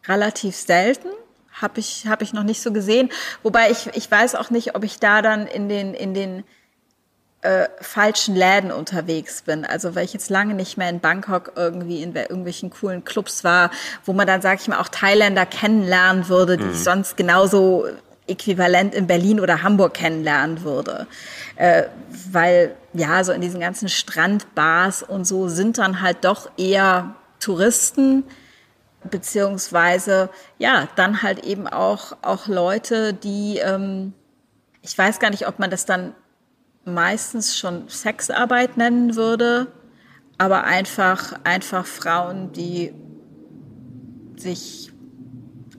relativ 0.06 0.56
selten. 0.56 1.08
Habe 1.52 1.80
ich, 1.80 2.06
hab 2.06 2.20
ich 2.20 2.32
noch 2.32 2.42
nicht 2.42 2.62
so 2.62 2.72
gesehen. 2.72 3.10
Wobei 3.42 3.70
ich, 3.70 3.88
ich 3.94 4.10
weiß 4.10 4.34
auch 4.34 4.50
nicht, 4.50 4.74
ob 4.76 4.84
ich 4.84 4.98
da 4.98 5.22
dann 5.22 5.46
in 5.46 5.68
den, 5.68 5.94
in 5.94 6.12
den 6.12 6.44
äh, 7.46 7.68
falschen 7.80 8.34
Läden 8.34 8.72
unterwegs 8.72 9.42
bin. 9.42 9.64
Also 9.64 9.94
weil 9.94 10.04
ich 10.04 10.12
jetzt 10.12 10.30
lange 10.30 10.54
nicht 10.54 10.76
mehr 10.76 10.90
in 10.90 11.00
Bangkok 11.00 11.52
irgendwie 11.56 12.02
in 12.02 12.14
irgendwelchen 12.14 12.70
coolen 12.70 13.04
Clubs 13.04 13.44
war, 13.44 13.70
wo 14.04 14.12
man 14.12 14.26
dann, 14.26 14.42
sag 14.42 14.60
ich 14.60 14.68
mal, 14.68 14.80
auch 14.80 14.88
Thailänder 14.88 15.46
kennenlernen 15.46 16.28
würde, 16.28 16.56
die 16.56 16.64
mhm. 16.64 16.72
ich 16.72 16.82
sonst 16.82 17.16
genauso 17.16 17.86
äquivalent 18.26 18.94
in 18.94 19.06
Berlin 19.06 19.40
oder 19.40 19.62
Hamburg 19.62 19.94
kennenlernen 19.94 20.62
würde. 20.62 21.06
Äh, 21.56 21.84
weil 22.30 22.74
ja, 22.92 23.22
so 23.24 23.32
in 23.32 23.40
diesen 23.40 23.60
ganzen 23.60 23.88
Strandbars 23.88 25.02
und 25.02 25.26
so 25.26 25.48
sind 25.48 25.78
dann 25.78 26.00
halt 26.00 26.24
doch 26.24 26.50
eher 26.56 27.14
Touristen, 27.40 28.24
beziehungsweise 29.10 30.30
ja, 30.58 30.88
dann 30.96 31.22
halt 31.22 31.44
eben 31.44 31.68
auch, 31.68 32.16
auch 32.22 32.48
Leute, 32.48 33.14
die, 33.14 33.58
ähm, 33.58 34.12
ich 34.82 34.96
weiß 34.96 35.18
gar 35.18 35.30
nicht, 35.30 35.46
ob 35.46 35.58
man 35.58 35.70
das 35.70 35.84
dann 35.84 36.14
meistens 36.84 37.58
schon 37.58 37.88
Sexarbeit 37.88 38.76
nennen 38.76 39.16
würde, 39.16 39.66
aber 40.38 40.64
einfach, 40.64 41.34
einfach 41.44 41.86
Frauen, 41.86 42.52
die 42.52 42.92
sich 44.36 44.92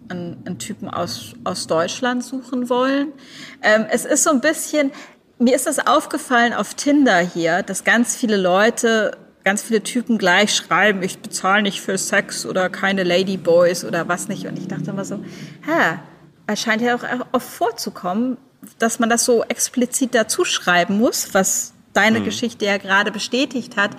einen, 0.10 0.42
einen 0.46 0.60
Typen 0.60 0.90
aus, 0.90 1.34
aus 1.44 1.68
Deutschland 1.68 2.24
suchen 2.24 2.70
wollen. 2.70 3.14
Ähm, 3.62 3.86
es 3.90 4.06
ist 4.06 4.24
so 4.24 4.32
ein 4.32 4.42
bisschen, 4.42 4.92
mir 5.40 5.56
ist 5.56 5.68
das 5.68 5.86
aufgefallen 5.86 6.54
auf 6.54 6.74
Tinder 6.74 7.20
hier, 7.20 7.64
dass 7.64 7.84
ganz 7.84 8.16
viele 8.16 8.38
Leute, 8.38 9.18
ganz 9.44 9.62
viele 9.62 9.82
Typen 9.84 10.18
gleich 10.18 10.54
schreiben, 10.54 11.04
ich 11.04 11.20
bezahle 11.20 11.64
nicht 11.64 11.82
für 11.82 11.98
Sex 11.98 12.46
oder 12.46 12.70
keine 12.70 13.04
Ladyboys 13.04 13.86
oder 13.86 14.08
was 14.08 14.28
nicht. 14.28 14.46
Und 14.46 14.58
ich 14.58 14.68
dachte 14.68 14.90
immer 14.92 15.06
so, 15.06 15.18
hä, 15.66 16.00
es 16.48 16.60
scheint 16.62 16.82
ja 16.82 16.96
auch 16.96 17.04
oft 17.32 17.48
vorzukommen, 17.48 18.38
dass 18.80 19.00
man 19.00 19.10
das 19.10 19.26
so 19.26 19.44
explizit 19.44 20.16
dazu 20.16 20.46
schreiben 20.46 20.98
muss, 20.98 21.34
was 21.34 21.74
deine 21.94 22.20
mhm. 22.20 22.26
Geschichte 22.26 22.66
ja 22.66 22.78
gerade 22.78 23.12
bestätigt 23.12 23.78
hat. 23.78 23.92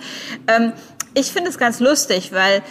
Ähm, 0.47 0.73
ich 1.13 1.31
finde 1.31 1.49
es 1.49 1.57
ganz 1.57 1.79
lustig, 1.79 2.31
weil 2.31 2.61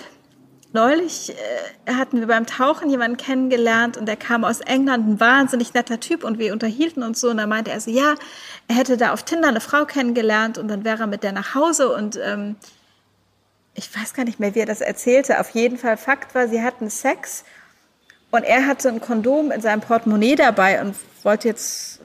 Neulich 0.72 1.30
äh, 1.30 1.92
hatten 1.94 2.20
wir 2.20 2.26
beim 2.26 2.44
Tauchen 2.46 2.90
jemanden 2.90 3.16
kennengelernt 3.16 3.96
und 3.96 4.06
der 4.06 4.16
kam 4.16 4.44
aus 4.44 4.60
England, 4.60 5.08
ein 5.08 5.20
wahnsinnig 5.20 5.72
netter 5.72 5.98
Typ 5.98 6.24
und 6.24 6.38
wir 6.38 6.52
unterhielten 6.52 7.02
uns 7.02 7.20
so 7.20 7.30
und 7.30 7.38
da 7.38 7.46
meinte 7.46 7.70
er 7.70 7.80
so, 7.80 7.90
ja, 7.90 8.14
er 8.68 8.76
hätte 8.76 8.98
da 8.98 9.12
auf 9.12 9.22
Tinder 9.22 9.48
eine 9.48 9.62
Frau 9.62 9.86
kennengelernt 9.86 10.58
und 10.58 10.68
dann 10.68 10.84
wäre 10.84 11.04
er 11.04 11.06
mit 11.06 11.22
der 11.22 11.32
nach 11.32 11.54
Hause 11.54 11.90
und 11.94 12.18
ähm, 12.22 12.56
ich 13.74 13.94
weiß 13.96 14.12
gar 14.12 14.24
nicht 14.24 14.40
mehr, 14.40 14.54
wie 14.54 14.60
er 14.60 14.66
das 14.66 14.82
erzählte. 14.82 15.40
Auf 15.40 15.50
jeden 15.50 15.78
Fall 15.78 15.96
Fakt 15.96 16.34
war, 16.34 16.48
sie 16.48 16.62
hatten 16.62 16.90
Sex 16.90 17.44
und 18.30 18.42
er 18.42 18.66
hatte 18.66 18.90
ein 18.90 19.00
Kondom 19.00 19.50
in 19.50 19.62
seinem 19.62 19.80
Portemonnaie 19.80 20.34
dabei 20.34 20.82
und 20.82 20.94
wollte 21.22 21.48
jetzt 21.48 21.97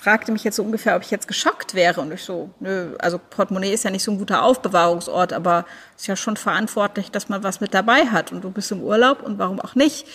fragte 0.00 0.32
mich 0.32 0.44
jetzt 0.44 0.56
so 0.56 0.62
ungefähr, 0.62 0.96
ob 0.96 1.02
ich 1.02 1.10
jetzt 1.10 1.28
geschockt 1.28 1.74
wäre. 1.74 2.00
Und 2.00 2.10
ich 2.10 2.24
so, 2.24 2.48
nö, 2.58 2.96
also 3.00 3.18
Portemonnaie 3.18 3.72
ist 3.72 3.84
ja 3.84 3.90
nicht 3.90 4.02
so 4.02 4.10
ein 4.10 4.18
guter 4.18 4.42
Aufbewahrungsort, 4.42 5.34
aber 5.34 5.66
ist 5.96 6.06
ja 6.06 6.16
schon 6.16 6.38
verantwortlich, 6.38 7.10
dass 7.10 7.28
man 7.28 7.42
was 7.42 7.60
mit 7.60 7.74
dabei 7.74 8.06
hat. 8.06 8.32
Und 8.32 8.42
du 8.42 8.50
bist 8.50 8.72
im 8.72 8.82
Urlaub 8.82 9.22
und 9.22 9.38
warum 9.38 9.60
auch 9.60 9.74
nicht? 9.74 10.06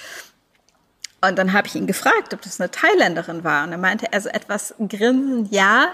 Und 1.22 1.38
dann 1.38 1.54
habe 1.54 1.68
ich 1.68 1.76
ihn 1.76 1.86
gefragt, 1.86 2.34
ob 2.34 2.42
das 2.42 2.60
eine 2.60 2.72
Thailänderin 2.72 3.44
war. 3.44 3.64
Und 3.64 3.74
er 3.74 3.78
meinte 3.78 4.12
er 4.12 4.22
so 4.22 4.30
etwas 4.30 4.74
grinsend, 4.80 5.52
ja. 5.52 5.90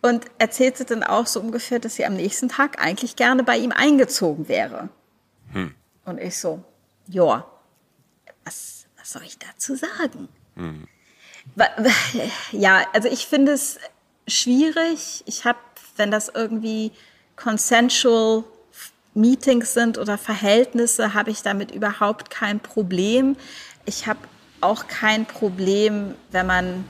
Und 0.00 0.24
erzählte 0.38 0.86
dann 0.86 1.02
auch 1.02 1.26
so 1.26 1.40
ungefähr, 1.40 1.78
dass 1.78 1.96
sie 1.96 2.06
am 2.06 2.14
nächsten 2.14 2.48
Tag 2.48 2.82
eigentlich 2.82 3.16
gerne 3.16 3.44
bei 3.44 3.58
ihm 3.58 3.72
eingezogen 3.72 4.48
wäre. 4.48 4.88
Hm. 5.52 5.74
Und 6.06 6.18
ich 6.18 6.38
so, 6.38 6.64
ja, 7.06 7.46
was, 8.44 8.86
was 8.98 9.12
soll 9.12 9.22
ich 9.24 9.38
dazu 9.38 9.74
sagen? 9.76 10.28
Hm. 10.54 10.88
Ja, 12.52 12.84
also 12.92 13.08
ich 13.08 13.26
finde 13.26 13.52
es 13.52 13.78
schwierig. 14.28 15.22
Ich 15.26 15.44
habe, 15.44 15.58
wenn 15.96 16.10
das 16.10 16.28
irgendwie 16.28 16.92
consensual 17.36 18.44
Meetings 19.14 19.72
sind 19.72 19.98
oder 19.98 20.18
Verhältnisse, 20.18 21.14
habe 21.14 21.30
ich 21.30 21.42
damit 21.42 21.70
überhaupt 21.70 22.30
kein 22.30 22.60
Problem. 22.60 23.36
Ich 23.86 24.06
habe 24.06 24.20
auch 24.60 24.88
kein 24.88 25.26
Problem, 25.26 26.14
wenn 26.30 26.46
man, 26.46 26.84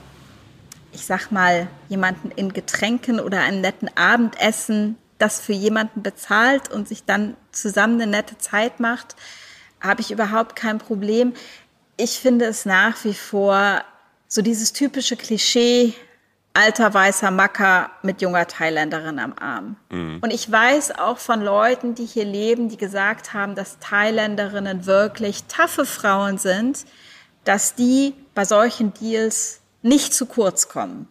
ich 0.91 1.05
sag 1.05 1.31
mal, 1.31 1.67
jemanden 1.87 2.31
in 2.31 2.51
Getränken 2.51 3.19
oder 3.19 3.41
einem 3.41 3.61
netten 3.61 3.89
Abendessen 3.95 4.97
das 5.17 5.39
für 5.39 5.53
jemanden 5.53 6.03
bezahlt 6.03 6.71
und 6.71 6.87
sich 6.87 7.03
dann 7.05 7.35
zusammen 7.51 8.01
eine 8.01 8.11
nette 8.11 8.37
Zeit 8.37 8.79
macht, 8.79 9.15
habe 9.79 10.01
ich 10.01 10.11
überhaupt 10.11 10.55
kein 10.55 10.77
Problem. 10.77 11.33
Ich 11.97 12.19
finde 12.19 12.45
es 12.45 12.65
nach 12.65 13.03
wie 13.03 13.13
vor 13.13 13.83
so 14.27 14.41
dieses 14.41 14.73
typische 14.73 15.15
Klischee, 15.15 15.93
alter 16.53 16.91
weißer 16.91 17.29
Macker 17.29 17.91
mit 18.01 18.21
junger 18.21 18.47
Thailänderin 18.47 19.19
am 19.19 19.33
Arm. 19.33 19.75
Mhm. 19.89 20.19
Und 20.21 20.33
ich 20.33 20.51
weiß 20.51 20.97
auch 20.97 21.19
von 21.19 21.41
Leuten, 21.41 21.93
die 21.93 22.05
hier 22.05 22.25
leben, 22.25 22.67
die 22.67 22.77
gesagt 22.77 23.33
haben, 23.33 23.53
dass 23.53 23.77
Thailänderinnen 23.79 24.85
wirklich 24.87 25.43
taffe 25.43 25.85
Frauen 25.85 26.39
sind, 26.39 26.85
dass 27.43 27.75
die 27.75 28.15
bei 28.33 28.43
solchen 28.43 28.93
Deals 28.93 29.61
nicht 29.83 30.13
zu 30.13 30.25
kurz 30.25 30.67
kommen. 30.67 31.07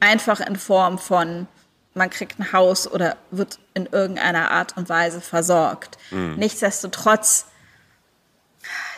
Einfach 0.00 0.40
in 0.40 0.56
Form 0.56 0.98
von, 0.98 1.46
man 1.94 2.10
kriegt 2.10 2.40
ein 2.40 2.52
Haus 2.52 2.90
oder 2.90 3.16
wird 3.30 3.60
in 3.74 3.86
irgendeiner 3.86 4.50
Art 4.50 4.76
und 4.76 4.88
Weise 4.88 5.20
versorgt. 5.20 5.96
Mhm. 6.10 6.34
Nichtsdestotrotz 6.34 7.46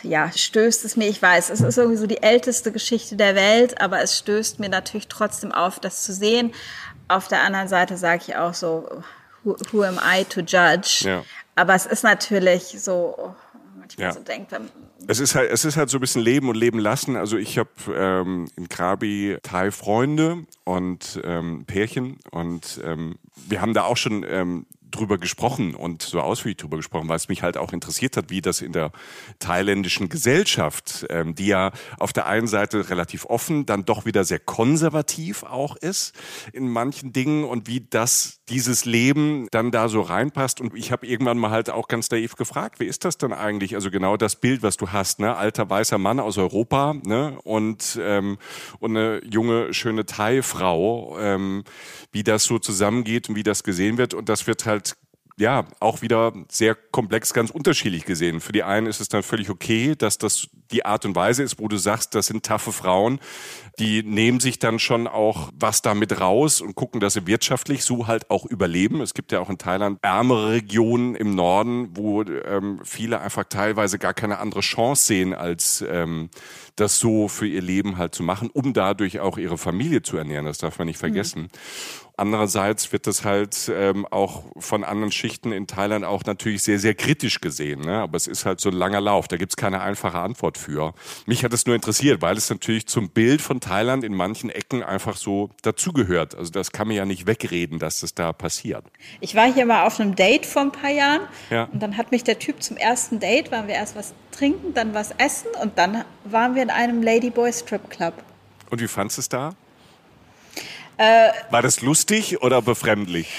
ja, 0.03 0.31
stößt 0.31 0.85
es 0.85 0.95
mir, 0.95 1.07
ich 1.07 1.21
weiß, 1.21 1.49
es 1.49 1.61
ist 1.61 1.77
irgendwie 1.77 1.97
so 1.97 2.07
die 2.07 2.21
älteste 2.21 2.71
Geschichte 2.71 3.15
der 3.15 3.35
Welt, 3.35 3.81
aber 3.81 4.01
es 4.01 4.17
stößt 4.17 4.59
mir 4.59 4.69
natürlich 4.69 5.07
trotzdem 5.07 5.51
auf, 5.51 5.79
das 5.79 6.03
zu 6.03 6.13
sehen. 6.13 6.53
Auf 7.07 7.27
der 7.27 7.41
anderen 7.41 7.67
Seite 7.67 7.97
sage 7.97 8.23
ich 8.27 8.35
auch 8.35 8.53
so, 8.53 9.03
who, 9.43 9.55
who 9.71 9.83
am 9.83 9.99
I 10.03 10.23
to 10.25 10.41
judge? 10.41 11.01
Ja. 11.03 11.23
Aber 11.55 11.73
es 11.73 11.85
ist 11.85 12.03
natürlich 12.03 12.75
so, 12.79 13.33
manchmal 13.77 14.07
ja. 14.07 14.13
so 14.13 14.19
denkt. 14.19 14.53
Es 15.07 15.19
ist 15.19 15.35
halt, 15.35 15.51
es 15.51 15.63
ist 15.65 15.77
halt 15.77 15.89
so 15.89 15.97
ein 15.97 16.01
bisschen 16.01 16.21
Leben 16.21 16.49
und 16.49 16.55
Leben 16.55 16.79
lassen. 16.79 17.15
Also 17.15 17.37
ich 17.37 17.57
habe 17.57 17.69
ähm, 17.95 18.47
in 18.55 18.67
Krabi 18.67 19.37
Thai 19.41 19.71
Freunde 19.71 20.45
und 20.65 21.19
ähm, 21.23 21.65
Pärchen 21.65 22.17
und 22.31 22.81
ähm, 22.83 23.15
wir 23.47 23.61
haben 23.61 23.73
da 23.73 23.83
auch 23.83 23.97
schon 23.97 24.25
ähm, 24.27 24.65
drüber 24.91 25.17
gesprochen 25.17 25.75
und 25.75 26.01
so 26.01 26.21
ausführlich 26.21 26.57
drüber 26.57 26.77
gesprochen, 26.77 27.09
weil 27.09 27.17
es 27.17 27.29
mich 27.29 27.43
halt 27.43 27.57
auch 27.57 27.73
interessiert 27.73 28.17
hat, 28.17 28.29
wie 28.29 28.41
das 28.41 28.61
in 28.61 28.71
der 28.71 28.91
thailändischen 29.39 30.09
Gesellschaft, 30.09 31.05
ähm, 31.09 31.35
die 31.35 31.47
ja 31.47 31.71
auf 31.97 32.13
der 32.13 32.27
einen 32.27 32.47
Seite 32.47 32.89
relativ 32.89 33.25
offen, 33.25 33.65
dann 33.65 33.85
doch 33.85 34.05
wieder 34.05 34.23
sehr 34.23 34.39
konservativ 34.39 35.43
auch 35.43 35.75
ist 35.75 36.13
in 36.53 36.69
manchen 36.69 37.13
Dingen 37.13 37.43
und 37.43 37.67
wie 37.67 37.81
das 37.81 38.36
dieses 38.49 38.85
Leben 38.85 39.47
dann 39.51 39.71
da 39.71 39.89
so 39.89 40.01
reinpasst. 40.01 40.61
Und 40.61 40.75
ich 40.75 40.91
habe 40.91 41.05
irgendwann 41.05 41.37
mal 41.37 41.51
halt 41.51 41.69
auch 41.69 41.87
ganz 41.87 42.09
naiv 42.09 42.35
gefragt, 42.35 42.79
wie 42.79 42.85
ist 42.85 43.03
das 43.05 43.17
denn 43.17 43.33
eigentlich? 43.33 43.75
Also 43.75 43.91
genau 43.91 44.17
das 44.17 44.35
Bild, 44.35 44.63
was 44.63 44.77
du 44.77 44.91
hast, 44.91 45.19
ne? 45.19 45.35
Alter 45.35 45.69
weißer 45.69 45.97
Mann 45.97 46.19
aus 46.19 46.37
Europa, 46.37 46.95
ne? 47.05 47.37
Und, 47.43 47.99
ähm, 48.01 48.37
und 48.79 48.95
eine 48.95 49.21
junge, 49.25 49.73
schöne 49.73 50.05
Thai-Frau, 50.05 51.17
ähm, 51.19 51.63
wie 52.11 52.23
das 52.23 52.45
so 52.45 52.59
zusammengeht 52.59 53.29
und 53.29 53.35
wie 53.35 53.43
das 53.43 53.63
gesehen 53.63 53.97
wird. 53.97 54.13
Und 54.13 54.29
das 54.29 54.47
wird 54.47 54.65
halt 54.65 54.95
ja, 55.39 55.65
auch 55.79 56.01
wieder 56.01 56.33
sehr 56.49 56.73
komplex, 56.73 57.33
ganz 57.33 57.51
unterschiedlich 57.51 58.05
gesehen. 58.05 58.41
Für 58.41 58.53
die 58.53 58.63
einen 58.63 58.87
ist 58.87 58.99
es 58.99 59.07
dann 59.07 59.21
völlig 59.21 59.51
okay, 59.51 59.95
dass 59.95 60.17
das 60.17 60.49
die 60.71 60.85
Art 60.85 61.05
und 61.05 61.15
Weise 61.15 61.43
ist, 61.43 61.59
wo 61.59 61.67
du 61.67 61.77
sagst, 61.77 62.15
das 62.15 62.27
sind 62.27 62.45
taffe 62.45 62.71
Frauen, 62.71 63.19
die 63.79 64.03
nehmen 64.03 64.39
sich 64.39 64.59
dann 64.59 64.79
schon 64.79 65.07
auch 65.07 65.51
was 65.57 65.81
damit 65.81 66.19
raus 66.19 66.61
und 66.61 66.75
gucken, 66.75 66.99
dass 66.99 67.13
sie 67.13 67.27
wirtschaftlich 67.27 67.83
so 67.83 68.07
halt 68.07 68.29
auch 68.29 68.45
überleben. 68.45 69.01
Es 69.01 69.13
gibt 69.13 69.31
ja 69.31 69.39
auch 69.39 69.49
in 69.49 69.57
Thailand 69.57 69.99
ärmere 70.01 70.51
Regionen 70.51 71.15
im 71.15 71.35
Norden, 71.35 71.89
wo 71.95 72.23
ähm, 72.23 72.79
viele 72.83 73.21
einfach 73.21 73.43
teilweise 73.43 73.99
gar 73.99 74.13
keine 74.13 74.39
andere 74.39 74.61
Chance 74.61 75.05
sehen, 75.05 75.33
als 75.33 75.85
ähm, 75.87 76.29
das 76.75 76.99
so 76.99 77.27
für 77.27 77.47
ihr 77.47 77.61
Leben 77.61 77.97
halt 77.97 78.15
zu 78.15 78.23
machen, 78.23 78.49
um 78.51 78.73
dadurch 78.73 79.19
auch 79.19 79.37
ihre 79.37 79.57
Familie 79.57 80.01
zu 80.01 80.17
ernähren. 80.17 80.45
Das 80.45 80.57
darf 80.57 80.77
man 80.79 80.87
nicht 80.87 80.99
vergessen. 80.99 81.43
Mhm. 81.43 81.49
Andererseits 82.19 82.91
wird 82.91 83.05
das 83.05 83.23
halt 83.23 83.71
ähm, 83.71 84.07
auch 84.07 84.43
von 84.57 84.83
anderen 84.83 85.11
Schichten 85.11 85.51
in 85.51 85.67
Thailand 85.67 86.03
auch 86.03 86.23
natürlich 86.25 86.63
sehr, 86.63 86.79
sehr 86.79 86.95
kritisch 86.95 87.41
gesehen. 87.41 87.81
Ne? 87.81 87.99
Aber 87.99 88.17
es 88.17 88.25
ist 88.25 88.43
halt 88.43 88.59
so 88.59 88.69
ein 88.69 88.75
langer 88.75 89.01
Lauf. 89.01 89.27
Da 89.27 89.37
gibt's 89.37 89.55
keine 89.55 89.81
einfache 89.81 90.17
Antwort 90.17 90.56
für. 90.57 90.93
Mich 91.25 91.43
hat 91.43 91.53
es 91.53 91.65
nur 91.65 91.75
interessiert, 91.75 92.21
weil 92.21 92.35
es 92.37 92.49
natürlich 92.49 92.87
zum 92.87 93.09
Bild 93.09 93.41
von 93.41 93.61
Thailand 93.61 94.03
in 94.03 94.13
manchen 94.13 94.49
Ecken 94.49 94.83
einfach 94.83 95.15
so 95.15 95.49
dazugehört. 95.61 96.35
Also 96.35 96.51
das 96.51 96.71
kann 96.71 96.87
man 96.87 96.97
ja 96.97 97.05
nicht 97.05 97.27
wegreden, 97.27 97.79
dass 97.79 98.01
das 98.01 98.13
da 98.13 98.33
passiert. 98.33 98.83
Ich 99.21 99.35
war 99.35 99.51
hier 99.51 99.65
mal 99.65 99.85
auf 99.85 99.99
einem 99.99 100.15
Date 100.15 100.45
vor 100.45 100.63
ein 100.63 100.71
paar 100.71 100.89
Jahren 100.89 101.21
ja. 101.49 101.65
und 101.71 101.81
dann 101.81 101.97
hat 101.97 102.11
mich 102.11 102.23
der 102.23 102.39
Typ 102.39 102.61
zum 102.61 102.77
ersten 102.77 103.19
Date, 103.19 103.51
waren 103.51 103.67
wir 103.67 103.75
erst 103.75 103.95
was 103.95 104.13
trinken, 104.31 104.73
dann 104.73 104.93
was 104.93 105.11
essen 105.17 105.47
und 105.61 105.77
dann 105.77 106.03
waren 106.25 106.55
wir 106.55 106.63
in 106.63 106.69
einem 106.69 107.01
Ladyboy 107.01 107.51
Strip 107.53 107.89
Club. 107.89 108.13
Und 108.69 108.81
wie 108.81 108.87
fandest 108.87 109.17
du 109.17 109.21
es 109.21 109.29
da? 109.29 109.55
Äh, 110.97 111.29
war 111.51 111.61
das 111.61 111.81
lustig 111.81 112.41
oder 112.41 112.61
befremdlich? 112.61 113.29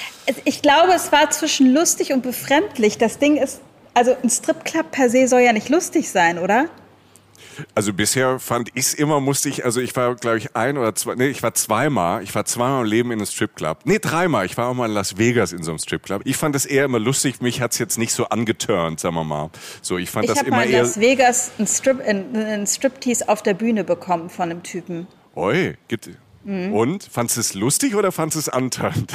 Ich 0.45 0.63
glaube, 0.63 0.93
es 0.95 1.11
war 1.11 1.31
zwischen 1.31 1.73
lustig 1.75 2.13
und 2.13 2.23
befremdlich. 2.23 2.99
Das 2.99 3.19
Ding 3.19 3.37
ist, 3.37 3.61
also 3.95 4.17
ein 4.23 4.31
Stripclub 4.31 4.93
per 4.93 5.11
se 5.11 5.27
soll 5.27 5.41
ja 5.41 5.53
nicht 5.53 5.69
lustig 5.69 6.09
sein, 6.09 6.39
oder? 6.39 6.67
Also 7.75 7.93
bisher 7.93 8.39
fand 8.39 8.71
ich 8.75 8.87
es 8.87 8.95
immer 8.95 9.21
musste 9.21 9.49
ich, 9.49 9.65
also 9.65 9.81
ich 9.81 9.95
war 9.97 10.15
glaube 10.15 10.39
ich 10.39 10.55
ein 10.57 10.79
oder 10.79 10.95
zwei, 10.95 11.15
nee, 11.15 11.29
ich 11.29 11.43
war 11.43 11.55
zweimal, 11.55 12.23
ich 12.23 12.35
war 12.35 12.45
zweimal 12.45 12.85
im 12.85 12.91
Leben 12.91 13.11
in 13.11 13.19
einem 13.19 13.27
Stripclub. 13.27 13.79
Nee, 13.85 13.99
dreimal, 13.99 14.47
ich 14.47 14.57
war 14.57 14.69
auch 14.69 14.75
mal 14.75 14.87
in 14.87 14.95
Las 14.95 15.19
Vegas 15.19 15.53
in 15.53 15.63
so 15.63 15.71
einem 15.71 15.79
Stripclub. 15.79 16.23
Ich 16.25 16.37
fand 16.37 16.55
es 16.57 16.67
eher 16.67 16.85
immer 16.85 16.99
lustig, 16.99 17.41
mich 17.41 17.61
hat's 17.61 17.79
jetzt 17.79 17.99
nicht 17.99 18.13
so 18.13 18.29
angeturnt, 18.29 19.01
sagen 19.01 19.15
wir 19.15 19.25
mal. 19.25 19.51
So, 19.83 19.99
ich 19.99 20.11
fand 20.11 20.27
ich 20.27 20.35
das 20.35 20.43
immer 20.43 20.59
mal 20.59 20.67
in 20.67 20.73
eher 20.73 20.83
Las 20.83 21.01
Vegas 21.01 21.51
ein 21.59 21.67
Strip 21.67 22.01
ein 22.01 22.67
Striptease 22.67 23.29
auf 23.29 23.43
der 23.43 23.55
Bühne 23.55 23.85
bekommen 23.85 24.31
von 24.31 24.51
einem 24.51 24.63
Typen. 24.63 25.07
Oi, 25.35 25.77
gibt 25.89 26.11
Mhm. 26.45 26.73
Und? 26.73 27.05
Fandest 27.05 27.37
du 27.37 27.41
es 27.41 27.55
lustig 27.55 27.95
oder 27.95 28.13
fandest 28.13 28.37
du 28.37 28.41
es 28.41 28.49
antörend? 28.49 29.13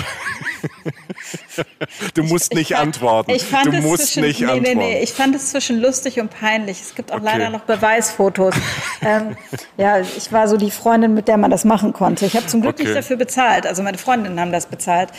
du 2.14 2.24
musst 2.24 2.52
ich, 2.52 2.58
nicht 2.58 2.72
ich 2.72 2.78
fand, 2.78 2.88
antworten. 2.88 3.32
Ich 3.32 3.44
fand 3.44 3.66
du 3.66 3.78
es 3.78 3.84
musst 3.84 4.08
zwischen, 4.08 4.24
nicht 4.24 4.40
nee, 4.42 4.46
antworten. 4.48 4.78
Nee, 4.78 4.94
nee, 4.94 5.04
ich 5.04 5.14
fand 5.14 5.36
es 5.36 5.52
zwischen 5.52 5.82
lustig 5.82 6.20
und 6.20 6.30
peinlich. 6.30 6.82
Es 6.82 6.96
gibt 6.96 7.12
auch 7.12 7.18
okay. 7.18 7.26
leider 7.26 7.50
noch 7.50 7.62
Beweisfotos. 7.62 8.56
ähm, 9.02 9.36
ja, 9.78 10.00
ich 10.00 10.32
war 10.32 10.48
so 10.48 10.58
die 10.58 10.72
Freundin, 10.72 11.14
mit 11.14 11.28
der 11.28 11.38
man 11.38 11.52
das 11.52 11.66
machen 11.66 11.94
konnte. 11.94 12.26
Ich 12.26 12.36
habe 12.36 12.46
zum 12.48 12.62
Glück 12.62 12.76
okay. 12.76 12.84
nicht 12.84 12.96
dafür 12.96 13.18
bezahlt. 13.18 13.66
Also 13.66 13.84
meine 13.84 13.98
Freundinnen 13.98 14.40
haben 14.40 14.52
das 14.52 14.66
bezahlt. 14.68 15.10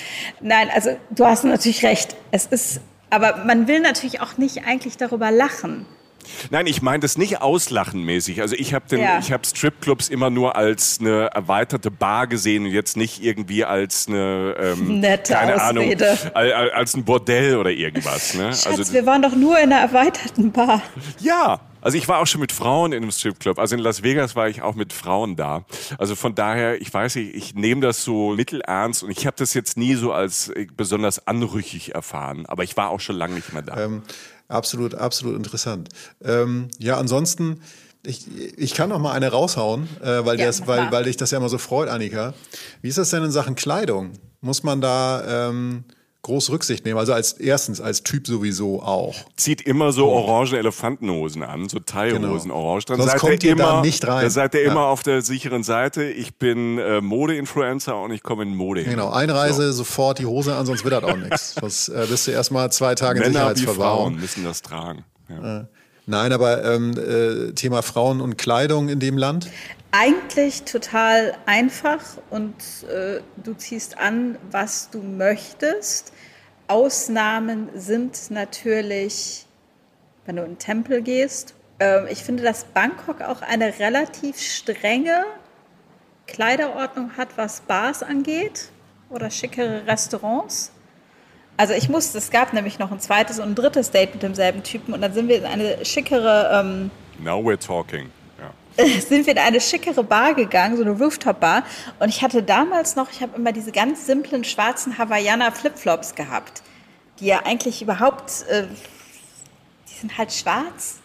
Nein, 0.40 0.70
also 0.74 0.96
du 1.10 1.24
hast 1.24 1.44
natürlich 1.44 1.84
recht. 1.84 2.16
Es 2.30 2.46
ist, 2.46 2.80
aber 3.10 3.44
man 3.44 3.66
will 3.66 3.80
natürlich 3.80 4.20
auch 4.20 4.36
nicht 4.38 4.66
eigentlich 4.66 4.96
darüber 4.96 5.30
lachen. 5.30 5.86
Nein, 6.50 6.66
ich 6.66 6.82
meine 6.82 7.00
das 7.00 7.18
nicht 7.18 7.40
auslachenmäßig. 7.40 8.40
Also 8.40 8.56
ich 8.56 8.74
habe 8.74 8.96
ja. 8.96 9.18
ich 9.18 9.32
habe 9.32 9.44
Stripclubs 9.44 10.08
immer 10.08 10.30
nur 10.30 10.56
als 10.56 10.98
eine 11.00 11.26
erweiterte 11.26 11.90
Bar 11.90 12.26
gesehen 12.26 12.66
und 12.66 12.72
jetzt 12.72 12.96
nicht 12.96 13.22
irgendwie 13.22 13.64
als 13.64 14.08
eine 14.08 14.56
ähm, 14.58 15.00
Nette 15.00 15.32
keine 15.32 15.56
Ausrede. 15.56 16.18
Ahnung, 16.34 16.72
als 16.74 16.94
ein 16.94 17.04
Bordell 17.04 17.56
oder 17.56 17.70
irgendwas. 17.70 18.34
Ne? 18.34 18.52
Schatz, 18.54 18.66
also 18.66 18.92
wir 18.92 19.06
waren 19.06 19.22
doch 19.22 19.34
nur 19.34 19.58
in 19.58 19.72
einer 19.72 19.80
erweiterten 19.80 20.52
Bar. 20.52 20.82
Ja, 21.20 21.60
also 21.84 21.98
ich 21.98 22.08
war 22.08 22.20
auch 22.20 22.26
schon 22.26 22.40
mit 22.40 22.50
Frauen 22.50 22.92
in 22.92 23.02
einem 23.02 23.12
Stripclub. 23.12 23.58
Also 23.58 23.76
in 23.76 23.82
Las 23.82 24.02
Vegas 24.02 24.34
war 24.34 24.48
ich 24.48 24.62
auch 24.62 24.74
mit 24.74 24.94
Frauen 24.94 25.36
da. 25.36 25.66
Also 25.98 26.14
von 26.14 26.34
daher, 26.34 26.80
ich 26.80 26.92
weiß 26.92 27.16
nicht, 27.16 27.34
ich 27.34 27.54
nehme 27.54 27.82
das 27.82 28.02
so 28.02 28.34
mittelernst 28.34 29.02
und 29.02 29.10
ich 29.10 29.26
habe 29.26 29.36
das 29.36 29.52
jetzt 29.52 29.76
nie 29.76 29.94
so 29.94 30.10
als 30.10 30.48
äh, 30.48 30.66
besonders 30.74 31.26
anrüchig 31.26 31.94
erfahren. 31.94 32.46
Aber 32.46 32.64
ich 32.64 32.78
war 32.78 32.88
auch 32.88 33.00
schon 33.00 33.16
lange 33.16 33.34
nicht 33.34 33.52
mehr 33.52 33.60
da. 33.60 33.84
Ähm, 33.84 34.02
absolut, 34.48 34.94
absolut 34.94 35.36
interessant. 35.36 35.88
Ähm, 36.22 36.68
ja, 36.78 36.98
ansonsten, 36.98 37.60
ich, 38.04 38.26
ich 38.58 38.74
kann 38.74 38.90
noch 38.90 38.98
mal 38.98 39.12
eine 39.12 39.28
raushauen, 39.28 39.88
äh, 40.02 40.24
weil, 40.24 40.38
ja, 40.38 40.46
das, 40.46 40.66
weil, 40.66 40.90
weil 40.92 41.04
dich 41.04 41.16
das 41.16 41.30
ja 41.30 41.38
immer 41.38 41.48
so 41.48 41.58
freut, 41.58 41.88
Annika. 41.88 42.34
Wie 42.82 42.88
ist 42.88 42.98
das 42.98 43.10
denn 43.10 43.24
in 43.24 43.30
Sachen 43.30 43.54
Kleidung? 43.54 44.12
Muss 44.40 44.62
man 44.62 44.80
da 44.80 45.48
ähm, 45.48 45.84
groß 46.24 46.50
Rücksicht 46.50 46.84
nehmen. 46.84 46.98
Also 46.98 47.12
als 47.12 47.34
erstens 47.34 47.80
als 47.80 48.02
Typ 48.02 48.26
sowieso 48.26 48.82
auch. 48.82 49.14
Zieht 49.36 49.60
immer 49.62 49.92
so 49.92 50.08
orange 50.08 50.58
Elefantenhosen 50.58 51.42
an, 51.44 51.68
so 51.68 51.78
Teilhosen 51.78 52.50
genau. 52.50 52.62
orange. 52.62 52.86
Dann 52.86 52.96
Sonst 52.96 53.12
seid 53.12 53.20
kommt 53.20 53.44
ihr 53.44 53.52
immer, 53.52 53.64
da 53.64 53.80
nicht 53.82 54.06
rein. 54.06 54.24
Da 54.24 54.30
seid 54.30 54.54
ihr 54.54 54.64
ja. 54.64 54.72
immer 54.72 54.86
auf 54.86 55.02
der 55.02 55.22
sicheren 55.22 55.62
Seite. 55.62 56.04
Ich 56.04 56.36
bin 56.36 56.78
äh, 56.78 57.00
Mode-Influencer 57.00 57.96
und 58.00 58.10
ich 58.10 58.22
komme 58.22 58.42
in 58.42 58.56
Mode. 58.56 58.84
Genau, 58.84 59.10
Einreise, 59.10 59.72
so. 59.72 59.84
sofort 59.84 60.18
die 60.18 60.26
Hose 60.26 60.56
an, 60.56 60.66
sonst 60.66 60.82
wird 60.82 60.94
das 60.94 61.04
auch 61.04 61.16
nichts. 61.16 61.54
Sonst 61.60 61.88
äh, 61.88 62.06
bist 62.08 62.26
du 62.26 62.32
erstmal 62.32 62.72
zwei 62.72 62.94
Tage 62.94 63.20
Männer 63.20 63.50
in 63.50 63.56
Sicherheitsverwahrung. 63.56 64.06
Wie 64.06 64.14
Frauen 64.14 64.20
müssen 64.20 64.44
das 64.44 64.62
tragen. 64.62 65.04
Ja. 65.28 65.60
Äh, 65.60 65.64
nein, 66.06 66.32
aber 66.32 66.64
ähm, 66.64 66.94
äh, 66.98 67.52
Thema 67.52 67.82
Frauen 67.82 68.20
und 68.20 68.36
Kleidung 68.36 68.88
in 68.88 68.98
dem 68.98 69.16
Land? 69.16 69.48
Eigentlich 69.96 70.64
total 70.64 71.36
einfach 71.46 72.00
und 72.30 72.56
äh, 72.90 73.20
du 73.36 73.54
ziehst 73.54 73.96
an, 73.96 74.36
was 74.50 74.90
du 74.90 74.98
möchtest. 75.00 76.12
Ausnahmen 76.66 77.68
sind 77.76 78.32
natürlich, 78.32 79.46
wenn 80.26 80.34
du 80.34 80.42
in 80.42 80.54
den 80.54 80.58
Tempel 80.58 81.00
gehst. 81.00 81.54
Ähm, 81.78 82.08
ich 82.10 82.24
finde, 82.24 82.42
dass 82.42 82.64
Bangkok 82.64 83.20
auch 83.20 83.40
eine 83.42 83.78
relativ 83.78 84.40
strenge 84.40 85.26
Kleiderordnung 86.26 87.16
hat, 87.16 87.28
was 87.36 87.60
Bars 87.60 88.02
angeht 88.02 88.70
oder 89.10 89.30
schickere 89.30 89.86
Restaurants. 89.86 90.72
Also 91.56 91.72
ich 91.72 91.88
musste, 91.88 92.18
es 92.18 92.32
gab 92.32 92.52
nämlich 92.52 92.80
noch 92.80 92.90
ein 92.90 92.98
zweites 92.98 93.38
und 93.38 93.50
ein 93.50 93.54
drittes 93.54 93.92
Date 93.92 94.14
mit 94.14 94.24
demselben 94.24 94.64
Typen 94.64 94.92
und 94.92 95.02
dann 95.02 95.14
sind 95.14 95.28
wir 95.28 95.38
in 95.38 95.44
eine 95.44 95.84
schickere... 95.84 96.50
Ähm, 96.52 96.90
Now 97.20 97.38
we're 97.38 97.56
talking. 97.56 98.10
sind 99.08 99.26
wir 99.26 99.32
in 99.32 99.38
eine 99.38 99.60
schickere 99.60 100.02
Bar 100.02 100.34
gegangen, 100.34 100.76
so 100.76 100.82
eine 100.82 100.92
Rooftop-Bar. 100.92 101.64
Und 102.00 102.08
ich 102.08 102.22
hatte 102.22 102.42
damals 102.42 102.96
noch, 102.96 103.10
ich 103.10 103.22
habe 103.22 103.36
immer 103.36 103.52
diese 103.52 103.72
ganz 103.72 104.06
simplen 104.06 104.44
schwarzen 104.44 104.98
Hawaiianer 104.98 105.52
Flipflops 105.52 106.14
gehabt, 106.14 106.62
die 107.20 107.26
ja 107.26 107.42
eigentlich 107.44 107.82
überhaupt, 107.82 108.44
äh, 108.48 108.64
die 109.88 109.94
sind 109.94 110.18
halt 110.18 110.32
schwarz. 110.32 110.96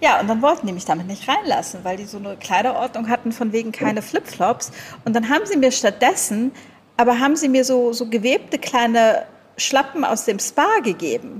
Ja, 0.00 0.20
und 0.20 0.28
dann 0.28 0.42
wollten 0.42 0.66
die 0.66 0.74
mich 0.74 0.84
damit 0.84 1.06
nicht 1.06 1.26
reinlassen, 1.26 1.80
weil 1.82 1.96
die 1.96 2.04
so 2.04 2.18
eine 2.18 2.36
Kleiderordnung 2.36 3.08
hatten 3.08 3.32
von 3.32 3.52
wegen 3.52 3.72
keine 3.72 4.02
Flipflops. 4.02 4.70
Und 5.06 5.16
dann 5.16 5.30
haben 5.30 5.46
sie 5.46 5.56
mir 5.56 5.72
stattdessen, 5.72 6.52
aber 6.98 7.18
haben 7.18 7.36
sie 7.36 7.48
mir 7.48 7.64
so, 7.64 7.94
so 7.94 8.06
gewebte 8.06 8.58
kleine 8.58 9.24
Schlappen 9.56 10.04
aus 10.04 10.26
dem 10.26 10.38
Spa 10.38 10.80
gegeben. 10.82 11.38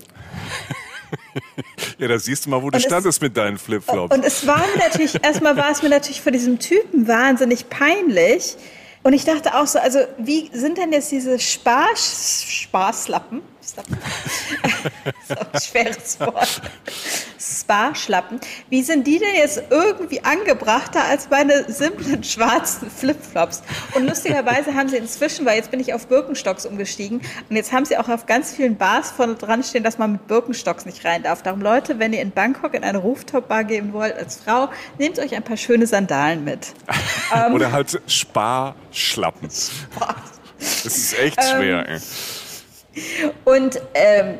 ja, 1.99 2.09
da 2.09 2.18
siehst 2.18 2.47
du 2.47 2.51
mal, 2.51 2.62
wo 2.62 2.70
du 2.70 2.80
standest 2.80 3.22
mit 3.22 3.37
deinen 3.37 3.59
Flipflops. 3.59 4.14
Und 4.14 4.24
es 4.24 4.47
war 4.47 4.59
mir 4.59 4.78
natürlich, 4.78 5.14
erstmal 5.22 5.57
war 5.57 5.70
es 5.70 5.82
mir 5.82 5.89
natürlich 5.89 6.20
vor 6.20 6.32
diesem 6.32 6.59
Typen 6.59 7.07
wahnsinnig 7.09 7.68
peinlich. 7.68 8.57
Und 9.03 9.12
ich 9.12 9.24
dachte 9.24 9.55
auch 9.55 9.66
so, 9.66 9.78
also 9.78 10.01
wie 10.18 10.51
sind 10.53 10.78
denn 10.78 10.93
jetzt 10.93 11.12
diese 11.12 11.39
Spar 11.39 11.89
Sparslappen, 11.97 13.41
Schlappen. 13.66 13.98
so 15.28 15.34
ein 15.34 15.60
schweres 15.60 16.20
Wort. 16.20 16.62
Spa-Schlappen. 17.38 18.40
Wie 18.70 18.82
sind 18.82 19.06
die 19.06 19.18
denn 19.18 19.34
jetzt 19.34 19.62
irgendwie 19.70 20.22
angebrachter 20.24 21.04
als 21.04 21.28
meine 21.30 21.70
simplen 21.70 22.22
schwarzen 22.22 22.90
Flipflops? 22.90 23.62
Und 23.94 24.06
lustigerweise 24.06 24.74
haben 24.74 24.88
sie 24.88 24.96
inzwischen, 24.96 25.46
weil 25.46 25.56
jetzt 25.56 25.70
bin 25.70 25.80
ich 25.80 25.94
auf 25.94 26.06
Birkenstocks 26.06 26.66
umgestiegen 26.66 27.20
und 27.48 27.56
jetzt 27.56 27.72
haben 27.72 27.84
sie 27.84 27.96
auch 27.98 28.08
auf 28.08 28.26
ganz 28.26 28.52
vielen 28.54 28.76
Bars 28.76 29.10
von 29.10 29.36
dran 29.38 29.62
stehen, 29.62 29.82
dass 29.84 29.98
man 29.98 30.12
mit 30.12 30.26
Birkenstocks 30.28 30.86
nicht 30.86 31.04
rein 31.04 31.22
darf. 31.22 31.42
Darum 31.42 31.60
Leute, 31.60 31.98
wenn 31.98 32.12
ihr 32.12 32.22
in 32.22 32.30
Bangkok 32.30 32.74
in 32.74 32.84
eine 32.84 32.98
Rooftop-Bar 32.98 33.64
gehen 33.64 33.92
wollt 33.92 34.16
als 34.16 34.36
Frau, 34.36 34.68
nehmt 34.98 35.18
euch 35.18 35.34
ein 35.34 35.42
paar 35.42 35.56
schöne 35.56 35.86
Sandalen 35.86 36.44
mit. 36.44 36.72
Oder 37.52 37.72
halt 37.72 38.00
Sparschlappen. 38.06 39.48
Das 40.58 40.84
ist 40.84 41.18
echt 41.18 41.42
schwer. 41.42 41.88
ey. 41.88 42.00
Und 43.44 43.80
ähm, 43.94 44.38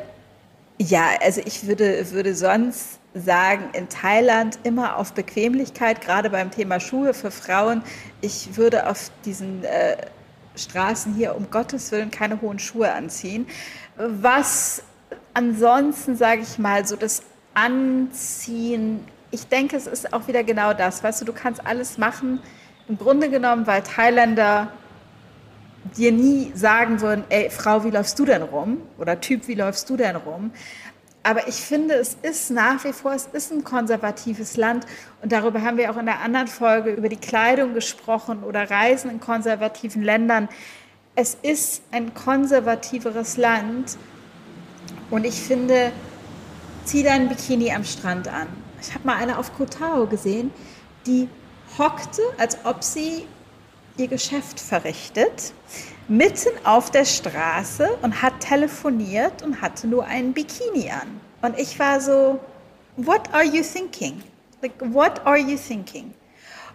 ja, 0.79 1.11
also 1.23 1.41
ich 1.45 1.67
würde, 1.67 2.11
würde 2.11 2.35
sonst 2.35 2.99
sagen, 3.15 3.71
in 3.73 3.89
Thailand 3.89 4.59
immer 4.63 4.97
auf 4.97 5.13
Bequemlichkeit, 5.15 6.01
gerade 6.01 6.29
beim 6.31 6.51
Thema 6.51 6.81
Schuhe 6.81 7.15
für 7.15 7.31
Frauen. 7.31 7.83
Ich 8.21 8.57
würde 8.57 8.89
auf 8.89 9.11
diesen 9.25 9.65
äh, 9.65 9.97
Straßen 10.55 11.15
hier 11.15 11.35
um 11.35 11.51
Gottes 11.51 11.93
Willen 11.93 12.11
keine 12.11 12.41
hohen 12.41 12.59
Schuhe 12.59 12.93
anziehen. 12.93 13.47
Was 13.97 14.83
ansonsten, 15.35 16.17
sage 16.17 16.43
ich 16.43 16.59
mal, 16.59 16.87
so 16.87 16.97
das 16.97 17.23
Anziehen, 17.55 19.01
ich 19.31 19.49
denke, 19.49 19.77
es 19.77 19.87
ist 19.87 20.13
auch 20.13 20.29
wieder 20.29 20.45
genau 20.45 20.73
das. 20.73 21.03
Weißt 21.03 21.21
du, 21.21 21.25
du 21.25 21.33
kannst 21.33 21.67
alles 21.67 21.99
machen, 21.99 22.41
im 22.89 22.99
Grunde 22.99 23.31
genommen, 23.31 23.67
weil 23.67 23.83
Thailänder 23.83 24.73
dir 25.97 26.13
nie 26.13 26.53
sagen 26.55 27.01
würden, 27.01 27.25
ey, 27.29 27.51
Frau, 27.51 27.85
wie 27.85 27.91
läufst 27.91 28.19
du 28.19 28.25
denn 28.25 28.43
rum? 28.43 28.79
Oder 28.99 29.21
Typ, 29.21 29.49
wie 29.49 29.55
läufst 29.55 29.89
du 29.91 29.97
denn 29.97 30.17
rum? 30.17 30.51
Aber 31.23 31.49
ich 31.49 31.57
finde, 31.57 31.95
es 31.95 32.17
ist 32.23 32.51
nach 32.51 32.85
wie 32.85 32.93
vor, 32.93 33.13
es 33.13 33.27
ist 33.33 33.53
ein 33.53 33.65
konservatives 33.65 34.57
Land. 34.57 34.87
Und 35.23 35.33
darüber 35.33 35.61
haben 35.63 35.77
wir 35.77 35.91
auch 35.91 35.97
in 35.97 36.07
der 36.07 36.21
anderen 36.21 36.47
Folge 36.47 36.91
über 36.91 37.09
die 37.09 37.17
Kleidung 37.17 37.75
gesprochen 37.75 38.45
oder 38.45 38.71
Reisen 38.71 39.11
in 39.11 39.19
konservativen 39.19 40.03
Ländern. 40.03 40.49
Es 41.17 41.37
ist 41.43 41.83
ein 41.91 42.15
konservativeres 42.15 43.39
Land. 43.39 43.99
Und 45.11 45.27
ich 45.27 45.35
finde, 45.35 45.91
zieh 46.85 47.03
dein 47.03 47.29
Bikini 47.29 47.73
am 47.73 47.85
Strand 47.85 48.29
an. 48.29 48.47
Ich 48.81 48.95
habe 48.95 49.05
mal 49.05 49.17
eine 49.17 49.39
auf 49.39 49.53
Kotao 49.57 50.07
gesehen, 50.07 50.53
die 51.07 51.29
hockte, 51.77 52.23
als 52.39 52.59
ob 52.65 52.85
sie 52.85 53.27
ihr 53.97 54.09
Geschäft 54.09 54.61
verrichtet, 54.61 55.53
mitten 56.09 56.51
auf 56.65 56.91
der 56.91 57.05
Straße 57.05 57.89
und 58.03 58.23
hat 58.23 58.41
telefoniert 58.41 59.43
und 59.43 59.61
hatte 59.61 59.87
nur 59.87 60.05
einen 60.05 60.33
Bikini 60.33 60.91
an. 60.91 61.21
Und 61.43 61.59
ich 61.59 61.79
war 61.79 62.01
so, 62.01 62.39
what 62.97 63.23
are 63.33 63.45
you 63.45 63.63
thinking? 63.63 64.23
Like, 64.63 64.75
what 64.81 65.25
are 65.25 65.39
you 65.39 65.57
thinking? 65.57 66.15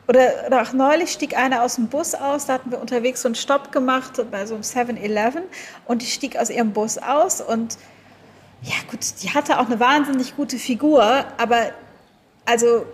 Oder, 0.08 0.48
oder 0.48 0.62
auch 0.62 0.74
neulich 0.74 1.12
stieg 1.12 1.38
einer 1.38 1.64
aus 1.64 1.76
dem 1.76 1.88
Bus 1.88 2.16
aus, 2.16 2.48
da 2.48 2.54
hatten 2.54 2.72
wir 2.72 2.82
unterwegs 2.82 3.22
so 3.22 3.28
einen 3.28 3.36
Stopp 3.36 3.72
gemacht 3.72 4.22
bei 4.32 4.46
so 4.46 4.56
einem 4.56 4.64
7-Eleven 4.64 5.44
und 5.86 6.02
die 6.02 6.08
stieg 6.08 6.38
aus 6.38 6.50
ihrem 6.50 6.74
Bus 6.74 6.98
aus 6.98 7.40
und 7.40 7.78
ja 8.64 8.76
gut, 8.90 9.00
die 9.22 9.30
hatte 9.30 9.60
auch 9.60 9.68
eine 9.68 9.80
wahnsinnig 9.80 10.36
gute 10.36 10.58
Figur, 10.58 11.04
aber 11.38 11.72
also 12.46 12.86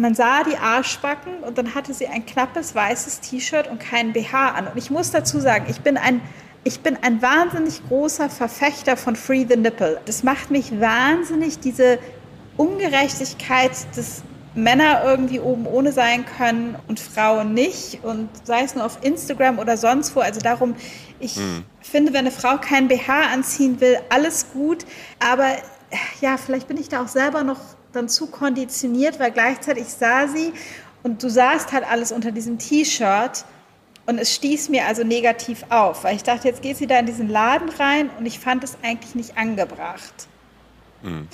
man 0.00 0.14
sah 0.14 0.44
die 0.44 0.56
Arschbacken 0.56 1.40
und 1.40 1.58
dann 1.58 1.74
hatte 1.74 1.92
sie 1.94 2.06
ein 2.06 2.24
knappes 2.24 2.74
weißes 2.74 3.20
T-Shirt 3.20 3.68
und 3.68 3.80
keinen 3.80 4.12
BH 4.12 4.50
an. 4.50 4.68
Und 4.68 4.76
ich 4.76 4.90
muss 4.90 5.10
dazu 5.10 5.40
sagen, 5.40 5.66
ich 5.68 5.80
bin 5.80 5.96
ein, 5.96 6.20
ich 6.64 6.80
bin 6.80 6.96
ein 7.02 7.20
wahnsinnig 7.22 7.86
großer 7.88 8.30
Verfechter 8.30 8.96
von 8.96 9.16
Free 9.16 9.46
the 9.48 9.56
Nipple. 9.56 10.00
Das 10.04 10.22
macht 10.22 10.50
mich 10.50 10.80
wahnsinnig, 10.80 11.60
diese 11.60 11.98
Ungerechtigkeit, 12.56 13.72
dass 13.96 14.22
Männer 14.54 15.02
irgendwie 15.04 15.40
oben 15.40 15.66
ohne 15.66 15.92
sein 15.92 16.24
können 16.26 16.76
und 16.88 17.00
Frauen 17.00 17.54
nicht. 17.54 18.02
Und 18.02 18.28
sei 18.44 18.62
es 18.62 18.74
nur 18.74 18.84
auf 18.84 18.98
Instagram 19.02 19.58
oder 19.58 19.76
sonst 19.76 20.14
wo. 20.16 20.20
Also 20.20 20.40
darum, 20.40 20.74
ich 21.20 21.36
mhm. 21.36 21.64
finde, 21.80 22.12
wenn 22.12 22.20
eine 22.20 22.30
Frau 22.30 22.58
keinen 22.58 22.88
BH 22.88 23.32
anziehen 23.32 23.80
will, 23.80 23.98
alles 24.10 24.46
gut. 24.52 24.84
Aber 25.20 25.46
ja, 26.20 26.36
vielleicht 26.36 26.68
bin 26.68 26.76
ich 26.76 26.88
da 26.88 27.02
auch 27.02 27.08
selber 27.08 27.44
noch 27.44 27.60
dann 27.92 28.08
zu 28.08 28.26
konditioniert, 28.26 29.18
weil 29.18 29.30
gleichzeitig 29.30 29.88
sah 29.88 30.28
sie 30.28 30.52
und 31.02 31.22
du 31.22 31.28
sahst 31.28 31.72
halt 31.72 31.90
alles 31.90 32.12
unter 32.12 32.32
diesem 32.32 32.58
T-Shirt 32.58 33.44
und 34.06 34.18
es 34.18 34.34
stieß 34.34 34.68
mir 34.68 34.86
also 34.86 35.04
negativ 35.04 35.64
auf, 35.68 36.04
weil 36.04 36.16
ich 36.16 36.22
dachte, 36.22 36.48
jetzt 36.48 36.62
geht 36.62 36.76
sie 36.76 36.86
da 36.86 36.98
in 36.98 37.06
diesen 37.06 37.28
Laden 37.28 37.68
rein 37.68 38.10
und 38.18 38.26
ich 38.26 38.38
fand 38.38 38.64
es 38.64 38.76
eigentlich 38.82 39.14
nicht 39.14 39.36
angebracht. 39.36 40.28
Mhm. 41.00 41.28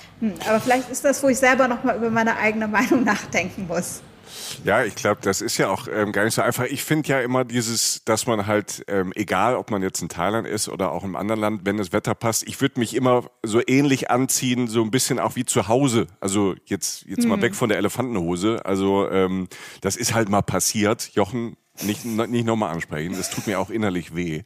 aber 0.47 0.61
vielleicht 0.61 0.91
ist 0.91 1.07
das, 1.07 1.23
wo 1.23 1.29
ich 1.29 1.39
selber 1.39 1.69
noch 1.69 1.85
mal 1.85 1.97
über 1.97 2.11
meine 2.11 2.37
eigene 2.37 2.69
Meinung 2.69 3.03
nachdenken 3.05 3.67
muss. 3.67 4.03
Ja, 4.65 4.85
ich 4.85 4.95
glaube, 4.95 5.21
das 5.23 5.41
ist 5.41 5.59
ja 5.59 5.69
auch 5.69 5.89
ähm, 5.89 6.13
gar 6.13 6.25
nicht 6.25 6.35
so 6.35 6.43
einfach. 6.43 6.65
Ich 6.65 6.85
finde 6.85 7.09
ja 7.09 7.21
immer 7.21 7.45
dieses, 7.45 8.05
dass 8.05 8.27
man 8.27 8.47
halt, 8.47 8.85
ähm, 8.89 9.13
egal 9.15 9.57
ob 9.57 9.71
man 9.71 9.83
jetzt 9.83 10.01
in 10.03 10.09
Thailand 10.09 10.47
ist 10.47 10.69
oder 10.69 10.93
auch 10.93 11.05
im 11.05 11.17
anderen 11.17 11.41
Land, 11.41 11.61
wenn 11.65 11.77
das 11.77 11.93
Wetter 11.93 12.15
passt, 12.15 12.47
ich 12.47 12.61
würde 12.61 12.81
mich 12.81 12.95
immer 12.95 13.25
so 13.43 13.61
ähnlich 13.67 14.11
anziehen, 14.11 14.69
so 14.69 14.83
ein 14.83 14.91
bisschen 14.91 15.19
auch 15.19 15.37
wie 15.37 15.45
zu 15.45 15.69
Hause. 15.69 16.07
Also 16.21 16.55
jetzt, 16.67 17.05
jetzt 17.07 17.25
mhm. 17.25 17.31
mal 17.31 17.43
weg 17.43 17.55
von 17.55 17.69
der 17.69 17.79
Elefantenhose. 17.79 18.65
Also 18.65 19.09
ähm, 19.11 19.49
das 19.81 19.97
ist 19.97 20.15
halt 20.15 20.29
mal 20.29 20.43
passiert. 20.43 21.11
Jochen, 21.15 21.57
nicht, 21.83 22.05
nicht 22.05 22.47
nochmal 22.47 22.73
ansprechen. 22.73 23.17
Das 23.17 23.31
tut 23.31 23.49
mir 23.49 23.59
auch 23.59 23.69
innerlich 23.69 24.15
weh. 24.15 24.43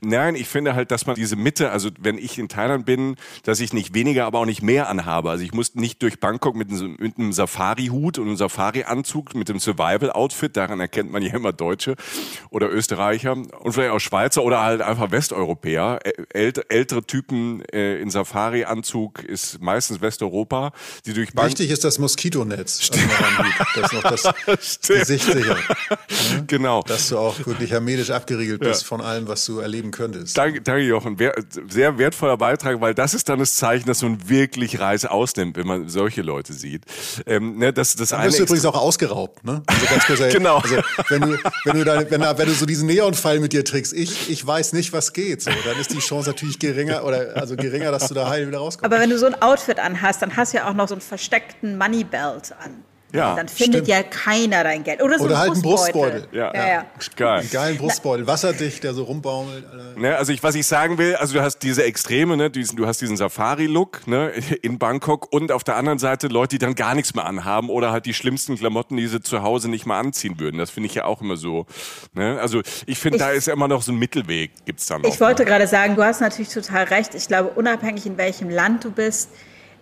Nein, 0.00 0.34
ich 0.34 0.48
finde 0.48 0.74
halt, 0.74 0.90
dass 0.90 1.06
man 1.06 1.14
diese 1.14 1.36
Mitte, 1.36 1.70
also 1.70 1.90
wenn 2.00 2.16
ich 2.16 2.38
in 2.38 2.48
Thailand 2.48 2.86
bin, 2.86 3.16
dass 3.42 3.60
ich 3.60 3.74
nicht 3.74 3.92
weniger, 3.92 4.24
aber 4.24 4.38
auch 4.38 4.46
nicht 4.46 4.62
mehr 4.62 4.88
anhabe. 4.88 5.30
Also 5.30 5.44
ich 5.44 5.52
muss 5.52 5.74
nicht 5.74 6.02
durch 6.02 6.20
Bangkok 6.20 6.56
mit 6.56 6.70
einem, 6.70 6.96
mit 6.98 7.18
einem 7.18 7.32
Safari-Hut 7.32 8.18
und 8.18 8.28
einem 8.28 8.36
Safari-Anzug, 8.36 9.34
mit 9.34 9.50
dem 9.50 9.60
Survival-Outfit, 9.60 10.56
daran 10.56 10.80
erkennt 10.80 11.12
man 11.12 11.22
ja 11.22 11.34
immer 11.34 11.52
Deutsche 11.52 11.96
oder 12.48 12.70
Österreicher 12.70 13.32
und 13.32 13.72
vielleicht 13.72 13.92
auch 13.92 14.00
Schweizer 14.00 14.42
oder 14.42 14.62
halt 14.62 14.80
einfach 14.80 15.10
Westeuropäer. 15.10 16.00
ältere 16.30 17.02
Typen 17.02 17.62
äh, 17.72 18.00
in 18.00 18.10
Safari-Anzug 18.10 19.22
ist 19.22 19.60
meistens 19.60 20.00
Westeuropa, 20.00 20.72
die 21.04 21.12
durch 21.12 21.34
Bangkok... 21.34 21.58
Wichtig 21.58 21.70
ist 21.70 21.84
das 21.84 21.98
Moskitonetz, 21.98 22.90
also 22.90 23.00
das 23.74 23.92
noch 23.92 24.02
das 24.46 24.80
Gesicht 24.88 25.24
sichert. 25.24 25.58
Genau. 26.46 26.69
Genau. 26.70 26.82
Dass 26.82 27.08
du 27.08 27.18
auch 27.18 27.46
wirklich 27.46 27.70
hermetisch 27.70 28.10
abgeriegelt 28.10 28.60
bist 28.60 28.82
ja. 28.82 28.86
von 28.86 29.00
allem, 29.00 29.26
was 29.26 29.44
du 29.44 29.58
erleben 29.58 29.90
könntest. 29.90 30.38
Danke, 30.38 30.60
danke 30.60 30.82
Jochen. 30.82 31.16
Sehr 31.68 31.98
wertvoller 31.98 32.36
Beitrag, 32.36 32.80
weil 32.80 32.94
das 32.94 33.14
ist 33.14 33.28
dann 33.28 33.40
das 33.40 33.56
Zeichen, 33.56 33.86
dass 33.86 34.02
man 34.02 34.28
wirklich 34.28 34.78
Reise 34.78 35.10
ausnimmt, 35.10 35.56
wenn 35.56 35.66
man 35.66 35.88
solche 35.88 36.22
Leute 36.22 36.52
sieht. 36.52 36.84
Ähm, 37.26 37.58
ne, 37.58 37.72
das, 37.72 37.96
das 37.96 38.10
dann 38.10 38.24
wirst 38.24 38.38
du 38.38 38.44
übrigens 38.44 38.64
auch 38.66 38.76
ausgeraubt. 38.76 39.44
Ne? 39.44 39.62
Also 39.66 39.86
ganz 39.86 40.06
kurz, 40.06 40.20
genau. 40.32 40.58
Also, 40.58 40.76
wenn, 41.08 41.22
du, 41.22 41.38
wenn, 41.64 41.76
du 41.76 41.84
da, 41.84 42.10
wenn, 42.10 42.20
wenn 42.20 42.46
du 42.46 42.54
so 42.54 42.66
diesen 42.66 42.86
Neonfall 42.86 43.40
mit 43.40 43.52
dir 43.52 43.64
trägst, 43.64 43.92
ich, 43.92 44.30
ich 44.30 44.46
weiß 44.46 44.72
nicht, 44.72 44.92
was 44.92 45.12
geht, 45.12 45.42
so, 45.42 45.50
dann 45.64 45.78
ist 45.80 45.92
die 45.92 45.98
Chance 45.98 46.30
natürlich 46.30 46.58
geringer, 46.58 47.04
oder, 47.04 47.36
also 47.36 47.56
geringer, 47.56 47.90
dass 47.90 48.08
du 48.08 48.14
da 48.14 48.28
heil 48.28 48.46
wieder 48.46 48.58
rauskommst. 48.58 48.84
Aber 48.84 49.02
wenn 49.02 49.10
du 49.10 49.18
so 49.18 49.26
ein 49.26 49.40
Outfit 49.42 49.78
anhast, 49.80 50.22
dann 50.22 50.36
hast 50.36 50.52
du 50.52 50.58
ja 50.58 50.68
auch 50.68 50.74
noch 50.74 50.88
so 50.88 50.94
einen 50.94 51.00
versteckten 51.00 51.76
Moneybelt 51.78 52.52
an. 52.62 52.84
Ja, 53.12 53.34
dann 53.34 53.48
findet 53.48 53.84
stimmt. 53.84 53.88
ja 53.88 54.02
keiner 54.02 54.64
dein 54.64 54.84
Geld. 54.84 55.02
Oder 55.02 55.18
so 55.18 55.24
Oder 55.24 55.38
halt 55.38 55.52
einen 55.52 55.62
Brustbeutel. 55.62 56.28
Ja. 56.32 56.54
Ja, 56.54 56.68
ja. 56.68 56.86
Geil. 57.16 57.40
Einen 57.40 57.50
geilen 57.50 57.78
Brustbeutel, 57.78 58.26
wasserdicht, 58.26 58.84
der 58.84 58.94
so 58.94 59.04
rumbaumelt. 59.04 59.64
Ne, 59.96 60.16
also 60.16 60.32
ich, 60.32 60.42
was 60.42 60.54
ich 60.54 60.66
sagen 60.66 60.98
will, 60.98 61.16
also 61.16 61.34
du 61.34 61.42
hast 61.42 61.58
diese 61.58 61.84
Extreme, 61.84 62.36
ne, 62.36 62.50
diesen, 62.50 62.76
du 62.76 62.86
hast 62.86 63.00
diesen 63.00 63.16
Safari-Look 63.16 64.06
ne, 64.06 64.30
in 64.62 64.78
Bangkok 64.78 65.32
und 65.32 65.52
auf 65.52 65.64
der 65.64 65.76
anderen 65.76 65.98
Seite 65.98 66.28
Leute, 66.28 66.56
die 66.56 66.58
dann 66.58 66.74
gar 66.74 66.94
nichts 66.94 67.14
mehr 67.14 67.26
anhaben 67.26 67.68
oder 67.70 67.92
halt 67.92 68.06
die 68.06 68.14
schlimmsten 68.14 68.56
Klamotten, 68.56 68.96
die 68.96 69.06
sie 69.06 69.20
zu 69.20 69.42
Hause 69.42 69.68
nicht 69.68 69.86
mal 69.86 69.98
anziehen 69.98 70.38
würden. 70.38 70.58
Das 70.58 70.70
finde 70.70 70.88
ich 70.88 70.94
ja 70.94 71.04
auch 71.04 71.20
immer 71.20 71.36
so. 71.36 71.66
Ne? 72.14 72.38
Also 72.40 72.62
ich 72.86 72.98
finde, 72.98 73.18
da 73.18 73.30
ist 73.30 73.48
immer 73.48 73.68
noch 73.68 73.82
so 73.82 73.92
ein 73.92 73.98
Mittelweg, 73.98 74.50
gibt's 74.64 74.86
dann 74.86 75.02
Ich 75.04 75.20
wollte 75.20 75.44
gerade 75.44 75.66
sagen, 75.66 75.96
du 75.96 76.04
hast 76.04 76.20
natürlich 76.20 76.50
total 76.50 76.84
recht. 76.84 77.14
Ich 77.14 77.26
glaube, 77.28 77.50
unabhängig 77.50 78.06
in 78.06 78.16
welchem 78.18 78.50
Land 78.50 78.84
du 78.84 78.90
bist, 78.90 79.30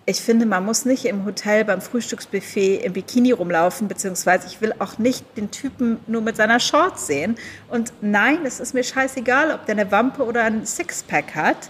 ich 0.09 0.23
finde, 0.23 0.47
man 0.47 0.65
muss 0.65 0.87
nicht 0.87 1.05
im 1.05 1.27
Hotel 1.27 1.67
beim 1.67 1.83
Frühstücksbuffet 1.83 2.79
im 2.83 2.95
Bikini 2.95 3.33
rumlaufen, 3.33 3.89
beziehungsweise 3.89 4.47
ich 4.47 4.63
will 4.63 4.73
auch 4.79 4.97
nicht 4.97 5.23
den 5.37 5.51
Typen 5.51 5.99
nur 6.07 6.23
mit 6.23 6.37
seiner 6.37 6.61
Shorts 6.61 7.07
sehen. 7.07 7.37
Und 7.69 7.93
nein, 8.01 8.39
es 8.47 8.59
ist 8.59 8.73
mir 8.73 8.83
scheißegal, 8.83 9.53
ob 9.53 9.67
der 9.67 9.75
eine 9.75 9.93
Wampe 9.93 10.25
oder 10.25 10.45
ein 10.45 10.65
Sixpack 10.65 11.35
hat. 11.35 11.69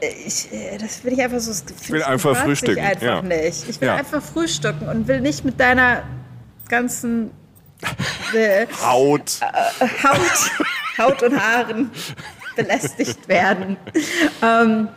Ich, 0.00 0.50
äh, 0.50 0.78
das 0.78 1.04
will 1.04 1.12
ich 1.12 1.22
einfach 1.22 1.40
so. 1.40 1.52
Ich 1.82 1.90
will 1.90 2.02
einfach 2.02 2.34
frühstücken. 2.34 2.82
Einfach 2.82 3.02
ja. 3.02 3.20
nicht. 3.22 3.68
Ich 3.68 3.78
will 3.82 3.88
ja. 3.88 3.96
einfach 3.96 4.22
frühstücken 4.22 4.88
und 4.88 5.06
will 5.06 5.20
nicht 5.20 5.44
mit 5.44 5.60
deiner 5.60 6.04
ganzen 6.70 7.32
äh, 8.32 8.66
Haut. 8.82 9.40
Äh, 9.42 9.84
Haut, 10.02 10.50
Haut 10.96 11.22
und 11.22 11.38
Haaren 11.38 11.90
belästigt 12.56 13.28
werden. 13.28 13.76
Ähm, 14.42 14.88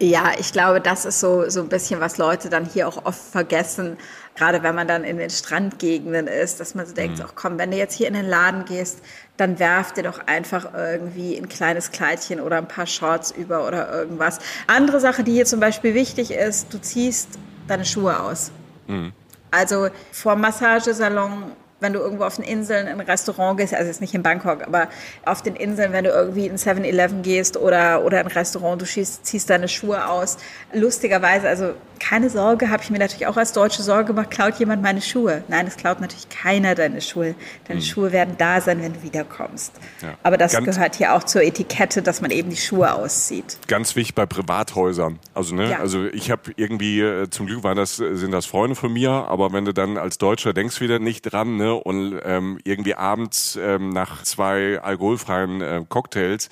ja, 0.00 0.32
ich 0.38 0.52
glaube, 0.52 0.80
das 0.80 1.04
ist 1.04 1.20
so, 1.20 1.48
so 1.48 1.60
ein 1.60 1.68
bisschen, 1.68 2.00
was 2.00 2.18
Leute 2.18 2.48
dann 2.48 2.64
hier 2.64 2.88
auch 2.88 3.04
oft 3.04 3.20
vergessen. 3.20 3.96
gerade 4.34 4.62
wenn 4.62 4.74
man 4.74 4.88
dann 4.88 5.04
in 5.04 5.18
den 5.18 5.30
Strandgegenden 5.30 6.26
ist, 6.26 6.58
dass 6.58 6.74
man 6.74 6.86
so 6.86 6.94
denkt, 6.94 7.18
mhm. 7.18 7.24
ach 7.28 7.32
komm, 7.34 7.58
wenn 7.58 7.70
du 7.70 7.76
jetzt 7.76 7.94
hier 7.94 8.08
in 8.08 8.14
den 8.14 8.28
Laden 8.28 8.64
gehst, 8.64 9.00
dann 9.36 9.58
werf 9.58 9.92
dir 9.92 10.02
doch 10.02 10.26
einfach 10.26 10.72
irgendwie 10.74 11.36
ein 11.36 11.48
kleines 11.48 11.90
Kleidchen 11.90 12.40
oder 12.40 12.58
ein 12.58 12.68
paar 12.68 12.86
Shorts 12.86 13.30
über 13.30 13.66
oder 13.66 13.92
irgendwas. 13.92 14.38
Andere 14.66 15.00
Sache, 15.00 15.22
die 15.22 15.32
hier 15.32 15.46
zum 15.46 15.60
Beispiel 15.60 15.94
wichtig 15.94 16.30
ist, 16.30 16.72
du 16.72 16.80
ziehst 16.80 17.38
deine 17.68 17.84
Schuhe 17.84 18.18
aus. 18.18 18.50
Mhm. 18.86 19.12
Also 19.50 19.88
vor 20.12 20.34
Massagesalon 20.34 21.52
wenn 21.82 21.92
du 21.92 21.98
irgendwo 21.98 22.24
auf 22.24 22.36
den 22.36 22.44
Inseln 22.44 22.86
in 22.86 23.00
ein 23.00 23.06
Restaurant 23.06 23.58
gehst, 23.58 23.74
also 23.74 23.88
jetzt 23.88 24.00
nicht 24.00 24.14
in 24.14 24.22
Bangkok, 24.22 24.62
aber 24.62 24.88
auf 25.24 25.42
den 25.42 25.56
Inseln, 25.56 25.92
wenn 25.92 26.04
du 26.04 26.10
irgendwie 26.10 26.46
in 26.46 26.56
7-Eleven 26.56 27.22
gehst 27.22 27.56
oder, 27.56 28.04
oder 28.04 28.20
ein 28.20 28.26
Restaurant, 28.26 28.80
du 28.80 28.86
schießt, 28.86 29.26
ziehst 29.26 29.50
deine 29.50 29.68
Schuhe 29.68 30.08
aus. 30.08 30.38
Lustigerweise, 30.72 31.48
also 31.48 31.74
keine 32.02 32.28
Sorge, 32.30 32.68
habe 32.68 32.82
ich 32.82 32.90
mir 32.90 32.98
natürlich 32.98 33.28
auch 33.28 33.36
als 33.36 33.52
Deutsche 33.52 33.82
Sorge 33.82 34.06
gemacht, 34.06 34.30
klaut 34.30 34.58
jemand 34.58 34.82
meine 34.82 35.00
Schuhe? 35.00 35.44
Nein, 35.46 35.68
es 35.68 35.76
klaut 35.76 36.00
natürlich 36.00 36.28
keiner 36.28 36.74
deine 36.74 37.00
Schuhe. 37.00 37.36
Deine 37.68 37.78
mhm. 37.78 37.84
Schuhe 37.84 38.12
werden 38.12 38.34
da 38.38 38.60
sein, 38.60 38.82
wenn 38.82 38.92
du 38.92 39.02
wiederkommst. 39.04 39.72
Ja. 40.02 40.14
Aber 40.24 40.36
das 40.36 40.52
Ganz 40.52 40.66
gehört 40.66 40.96
hier 40.96 41.14
auch 41.14 41.22
zur 41.22 41.42
Etikette, 41.42 42.02
dass 42.02 42.20
man 42.20 42.32
eben 42.32 42.50
die 42.50 42.56
Schuhe 42.56 42.92
auszieht. 42.92 43.56
Ganz 43.68 43.94
wichtig 43.94 44.16
bei 44.16 44.26
Privathäusern. 44.26 45.20
Also, 45.32 45.54
ne, 45.54 45.70
ja. 45.70 45.78
also 45.78 46.04
ich 46.06 46.32
habe 46.32 46.52
irgendwie, 46.56 47.00
äh, 47.00 47.30
zum 47.30 47.46
Glück 47.46 47.62
waren 47.62 47.76
das, 47.76 47.96
sind 47.96 48.32
das 48.32 48.46
Freunde 48.46 48.74
von 48.74 48.92
mir, 48.92 49.10
aber 49.10 49.52
wenn 49.52 49.64
du 49.64 49.72
dann 49.72 49.96
als 49.96 50.18
Deutscher 50.18 50.52
denkst 50.52 50.80
wieder 50.80 50.98
nicht 50.98 51.22
dran, 51.22 51.56
ne, 51.56 51.72
und 51.72 52.20
ähm, 52.24 52.58
irgendwie 52.64 52.96
abends 52.96 53.56
ähm, 53.62 53.90
nach 53.90 54.24
zwei 54.24 54.80
alkoholfreien 54.80 55.60
äh, 55.60 55.84
Cocktails 55.88 56.48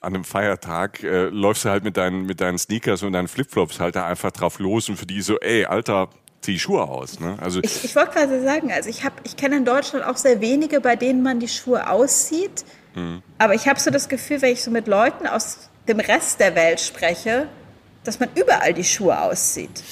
an 0.00 0.14
einem 0.14 0.24
Feiertag 0.24 1.04
äh, 1.04 1.26
läufst 1.26 1.64
du 1.64 1.68
halt 1.68 1.84
mit 1.84 1.96
deinen, 1.96 2.26
mit 2.26 2.40
deinen 2.40 2.58
Sneakers 2.58 3.04
und 3.04 3.12
deinen 3.12 3.28
Flipflops 3.28 3.78
halt 3.78 3.94
da 3.94 4.06
einfach 4.06 4.32
drauf 4.32 4.58
los 4.58 4.79
und 4.88 4.96
für 4.96 5.06
die 5.06 5.20
so, 5.22 5.38
ey, 5.38 5.64
Alter, 5.64 6.08
zieh 6.40 6.52
die 6.52 6.58
Schuhe 6.58 6.82
aus. 6.82 7.20
Ne? 7.20 7.36
Also 7.40 7.60
ich, 7.62 7.84
ich 7.84 7.96
wollte 7.96 8.12
gerade 8.12 8.42
sagen, 8.42 8.72
also 8.72 8.88
ich, 8.88 9.04
hab, 9.04 9.12
ich 9.24 9.36
kenne 9.36 9.56
in 9.56 9.64
Deutschland 9.64 10.04
auch 10.04 10.16
sehr 10.16 10.40
wenige, 10.40 10.80
bei 10.80 10.96
denen 10.96 11.22
man 11.22 11.40
die 11.40 11.48
Schuhe 11.48 11.88
auszieht. 11.90 12.64
Mhm. 12.94 13.22
Aber 13.38 13.54
ich 13.54 13.68
habe 13.68 13.78
so 13.78 13.90
das 13.90 14.08
Gefühl, 14.08 14.42
wenn 14.42 14.52
ich 14.52 14.62
so 14.62 14.70
mit 14.70 14.86
Leuten 14.86 15.26
aus 15.26 15.68
dem 15.86 16.00
Rest 16.00 16.40
der 16.40 16.54
Welt 16.54 16.80
spreche, 16.80 17.48
dass 18.04 18.18
man 18.18 18.30
überall 18.34 18.72
die 18.72 18.84
Schuhe 18.84 19.20
auszieht. 19.20 19.82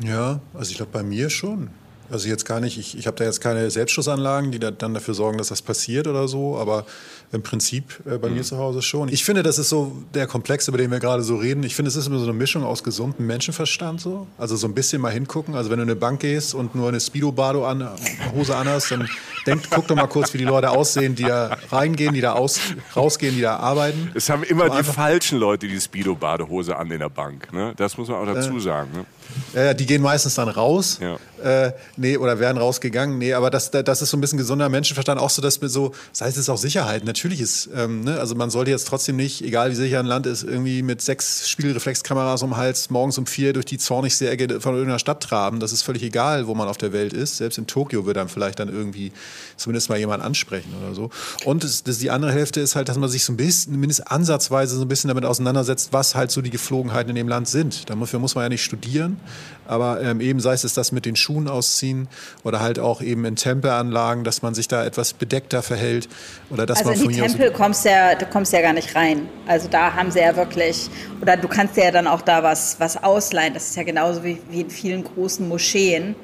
Ja, 0.00 0.40
also 0.54 0.70
ich 0.70 0.76
glaube 0.76 0.92
bei 0.92 1.02
mir 1.02 1.30
schon. 1.30 1.70
Also 2.10 2.28
jetzt 2.28 2.44
gar 2.44 2.60
nicht, 2.60 2.78
ich, 2.78 2.98
ich 2.98 3.06
habe 3.06 3.16
da 3.16 3.24
jetzt 3.24 3.40
keine 3.40 3.70
Selbstschussanlagen, 3.70 4.50
die 4.52 4.58
da 4.58 4.70
dann 4.70 4.92
dafür 4.92 5.14
sorgen, 5.14 5.38
dass 5.38 5.48
das 5.48 5.62
passiert 5.62 6.06
oder 6.06 6.28
so, 6.28 6.58
aber 6.58 6.84
im 7.32 7.42
Prinzip 7.42 8.00
äh, 8.06 8.18
bei 8.18 8.28
mhm. 8.28 8.36
mir 8.36 8.42
zu 8.42 8.58
Hause 8.58 8.82
schon. 8.82 9.08
Ich 9.08 9.24
finde, 9.24 9.42
das 9.42 9.58
ist 9.58 9.70
so 9.70 9.92
der 10.14 10.26
Komplex, 10.26 10.68
über 10.68 10.78
den 10.78 10.90
wir 10.90 11.00
gerade 11.00 11.22
so 11.22 11.36
reden. 11.36 11.62
Ich 11.62 11.74
finde, 11.74 11.88
es 11.88 11.96
ist 11.96 12.06
immer 12.06 12.18
so 12.18 12.24
eine 12.24 12.34
Mischung 12.34 12.62
aus 12.62 12.84
gesundem 12.84 13.26
Menschenverstand 13.26 14.00
so. 14.00 14.26
Also 14.38 14.56
so 14.56 14.66
ein 14.66 14.74
bisschen 14.74 15.00
mal 15.00 15.12
hingucken. 15.12 15.54
Also 15.54 15.70
wenn 15.70 15.78
du 15.78 15.84
in 15.84 15.90
eine 15.90 15.96
Bank 15.98 16.20
gehst 16.20 16.54
und 16.54 16.74
nur 16.74 16.88
eine 16.88 17.00
Speedo-Bado 17.00 17.66
an, 17.66 17.88
Hose 18.34 18.54
anhast, 18.54 18.90
dann 18.90 19.08
denk, 19.46 19.62
guck 19.70 19.88
doch 19.88 19.96
mal 19.96 20.06
kurz, 20.06 20.34
wie 20.34 20.38
die 20.38 20.44
Leute 20.44 20.70
aussehen, 20.70 21.14
die 21.14 21.24
da 21.24 21.56
reingehen, 21.70 22.14
die 22.14 22.20
da 22.20 22.32
aus, 22.32 22.60
rausgehen, 22.94 23.34
die 23.34 23.42
da 23.42 23.56
arbeiten. 23.56 24.10
Es 24.14 24.28
haben 24.28 24.42
immer 24.42 24.66
Aber 24.66 24.82
die 24.82 24.84
falschen 24.84 25.38
Leute 25.38 25.66
die 25.66 25.80
Speedo-Badehose 25.80 26.76
an 26.76 26.90
in 26.90 26.98
der 26.98 27.08
Bank. 27.08 27.52
Ne? 27.52 27.72
Das 27.76 27.96
muss 27.96 28.08
man 28.08 28.18
auch 28.18 28.34
dazu 28.34 28.56
äh, 28.56 28.60
sagen. 28.60 28.90
Ne? 28.92 29.06
Ja, 29.54 29.74
die 29.74 29.86
gehen 29.86 30.02
meistens 30.02 30.34
dann 30.34 30.48
raus. 30.48 30.98
Ja. 31.00 31.16
Äh, 31.42 31.72
nee, 31.96 32.16
oder 32.16 32.38
werden 32.38 32.58
rausgegangen. 32.58 33.18
Nee, 33.18 33.32
aber 33.32 33.50
das, 33.50 33.70
das 33.70 34.02
ist 34.02 34.10
so 34.10 34.16
ein 34.16 34.20
bisschen 34.20 34.38
gesunder 34.38 34.68
Menschenverstand. 34.68 35.20
Auch 35.20 35.30
so, 35.30 35.42
dass 35.42 35.60
mir 35.60 35.68
so, 35.68 35.92
das 36.10 36.20
heißt 36.20 36.36
es 36.36 36.48
auch 36.48 36.56
Sicherheit. 36.56 37.04
Natürlich 37.04 37.21
ist, 37.30 37.68
ähm, 37.74 38.02
ne, 38.04 38.18
also 38.18 38.34
man 38.34 38.50
sollte 38.50 38.70
jetzt 38.70 38.88
trotzdem 38.88 39.16
nicht, 39.16 39.42
egal 39.42 39.70
wie 39.70 39.74
sicher 39.74 40.00
ein 40.00 40.06
Land 40.06 40.26
ist, 40.26 40.42
irgendwie 40.42 40.82
mit 40.82 41.00
sechs 41.00 41.48
Spiegelreflexkameras 41.48 42.42
um 42.42 42.50
den 42.50 42.56
Hals 42.56 42.90
morgens 42.90 43.16
um 43.18 43.26
vier 43.26 43.52
durch 43.52 43.64
die 43.64 43.78
zornigste 43.78 44.28
Ecke 44.28 44.60
von 44.60 44.74
irgendeiner 44.74 44.98
Stadt 44.98 45.22
traben. 45.22 45.60
Das 45.60 45.72
ist 45.72 45.82
völlig 45.82 46.02
egal, 46.02 46.46
wo 46.46 46.54
man 46.54 46.68
auf 46.68 46.78
der 46.78 46.92
Welt 46.92 47.12
ist. 47.12 47.36
Selbst 47.36 47.58
in 47.58 47.66
Tokio 47.66 48.06
wird 48.06 48.16
dann 48.16 48.28
vielleicht 48.28 48.58
dann 48.58 48.68
irgendwie 48.68 49.12
zumindest 49.56 49.88
mal 49.88 49.98
jemand 49.98 50.22
ansprechen 50.22 50.72
oder 50.82 50.94
so. 50.94 51.10
Und 51.44 51.62
das, 51.64 51.84
das 51.84 51.98
die 51.98 52.10
andere 52.10 52.32
Hälfte 52.32 52.60
ist 52.60 52.74
halt, 52.74 52.88
dass 52.88 52.98
man 52.98 53.08
sich 53.08 53.24
so 53.24 53.32
ein 53.32 53.36
bisschen, 53.36 53.78
mindestens 53.78 54.06
ansatzweise 54.06 54.76
so 54.76 54.82
ein 54.82 54.88
bisschen 54.88 55.08
damit 55.08 55.24
auseinandersetzt, 55.24 55.92
was 55.92 56.14
halt 56.14 56.30
so 56.30 56.42
die 56.42 56.50
Geflogenheiten 56.50 57.10
in 57.10 57.16
dem 57.16 57.28
Land 57.28 57.48
sind. 57.48 57.88
Dafür 57.88 58.18
muss 58.18 58.34
man 58.34 58.42
ja 58.42 58.48
nicht 58.48 58.64
studieren. 58.64 59.20
Aber 59.66 60.02
ähm, 60.02 60.20
eben 60.20 60.40
sei 60.40 60.54
es 60.54 60.74
das 60.74 60.92
mit 60.92 61.06
den 61.06 61.16
Schuhen 61.16 61.48
ausziehen 61.48 62.08
oder 62.42 62.60
halt 62.60 62.78
auch 62.78 63.00
eben 63.00 63.24
in 63.24 63.36
Tempelanlagen, 63.36 64.24
dass 64.24 64.42
man 64.42 64.54
sich 64.54 64.66
da 64.66 64.84
etwas 64.84 65.12
bedeckter 65.12 65.62
verhält 65.62 66.08
oder 66.50 66.66
dass 66.66 66.78
also 66.78 66.90
man 66.90 67.10
in 67.10 67.11
die 67.12 67.20
Tempel 67.20 67.50
kommst 67.50 67.84
ja, 67.84 68.14
du 68.14 68.26
kommst 68.26 68.52
ja 68.52 68.60
gar 68.60 68.72
nicht 68.72 68.94
rein. 68.94 69.28
Also 69.46 69.68
da 69.68 69.94
haben 69.94 70.10
sie 70.10 70.20
ja 70.20 70.34
wirklich 70.36 70.88
oder 71.20 71.36
du 71.36 71.48
kannst 71.48 71.76
ja 71.76 71.90
dann 71.90 72.06
auch 72.06 72.22
da 72.22 72.42
was 72.42 72.78
was 72.78 73.02
ausleihen. 73.02 73.54
Das 73.54 73.70
ist 73.70 73.76
ja 73.76 73.82
genauso 73.82 74.24
wie, 74.24 74.38
wie 74.50 74.62
in 74.62 74.70
vielen 74.70 75.04
großen 75.04 75.48
Moscheen 75.48 76.14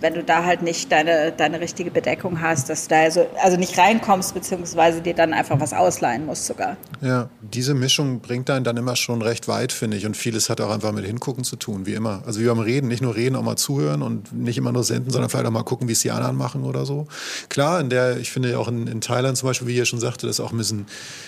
wenn 0.00 0.14
du 0.14 0.22
da 0.22 0.44
halt 0.44 0.62
nicht 0.62 0.92
deine, 0.92 1.32
deine 1.32 1.60
richtige 1.60 1.90
Bedeckung 1.90 2.40
hast, 2.40 2.68
dass 2.68 2.84
du 2.84 2.94
da 2.94 3.02
also, 3.02 3.26
also 3.42 3.56
nicht 3.56 3.76
reinkommst, 3.78 4.34
beziehungsweise 4.34 5.00
dir 5.00 5.14
dann 5.14 5.32
einfach 5.32 5.58
was 5.60 5.72
ausleihen 5.72 6.26
musst 6.26 6.46
sogar. 6.46 6.76
Ja, 7.00 7.28
diese 7.40 7.74
Mischung 7.74 8.20
bringt 8.20 8.48
einen 8.50 8.64
dann 8.64 8.76
immer 8.76 8.94
schon 8.94 9.22
recht 9.22 9.48
weit, 9.48 9.72
finde 9.72 9.96
ich. 9.96 10.06
Und 10.06 10.16
vieles 10.16 10.50
hat 10.50 10.60
auch 10.60 10.70
einfach 10.70 10.92
mit 10.92 11.04
Hingucken 11.04 11.42
zu 11.42 11.56
tun, 11.56 11.86
wie 11.86 11.94
immer. 11.94 12.22
Also 12.26 12.40
wie 12.40 12.46
beim 12.46 12.60
Reden, 12.60 12.88
nicht 12.88 13.02
nur 13.02 13.16
reden, 13.16 13.34
auch 13.34 13.42
mal 13.42 13.56
zuhören 13.56 14.02
und 14.02 14.32
nicht 14.32 14.56
immer 14.56 14.72
nur 14.72 14.84
senden, 14.84 15.10
sondern 15.10 15.30
vielleicht 15.30 15.46
auch 15.46 15.50
mal 15.50 15.64
gucken, 15.64 15.88
wie 15.88 15.92
es 15.92 16.00
die 16.00 16.12
anderen 16.12 16.36
machen 16.36 16.64
oder 16.64 16.86
so. 16.86 17.08
Klar, 17.48 17.80
in 17.80 17.90
der, 17.90 18.18
ich 18.18 18.30
finde 18.30 18.56
auch 18.58 18.68
in, 18.68 18.86
in 18.86 19.00
Thailand 19.00 19.36
zum 19.36 19.48
Beispiel, 19.48 19.66
wie 19.66 19.76
ihr 19.76 19.84
schon 19.84 20.00
sagte, 20.00 20.26
das 20.26 20.38
auch 20.38 20.52
ein 20.52 20.58
bisschen, 20.58 20.86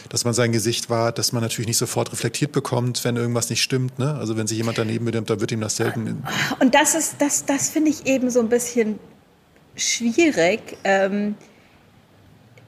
dass 0.09 0.25
man 0.25 0.33
sein 0.35 0.53
Gesicht 0.53 0.91
wahrt, 0.91 1.19
dass 1.19 1.33
man 1.33 1.43
natürlich 1.43 1.67
nicht 1.67 1.79
sofort 1.79 2.13
reflektiert 2.13 2.53
bekommt, 2.53 3.05
wenn 3.05 3.17
irgendwas 3.17 3.51
nicht 3.51 3.63
stimmt. 3.63 3.99
Ne? 3.99 4.15
Also 4.15 4.37
wenn 4.37 4.47
sich 4.47 4.59
jemand 4.59 4.79
daneben 4.79 5.05
benimmt, 5.05 5.29
dann 5.29 5.41
wird 5.41 5.51
ihm 5.51 5.61
das 5.61 5.77
selten. 5.77 6.23
Und 6.61 6.75
das 6.75 6.95
ist, 6.95 7.17
das, 7.19 7.45
das 7.45 7.71
finde 7.71 7.91
ich 7.91 8.07
eben 8.07 8.31
so 8.31 8.39
ein 8.39 8.49
bisschen 8.49 8.60
bisschen 8.61 8.99
schwierig, 9.75 10.77
ähm, 10.85 11.35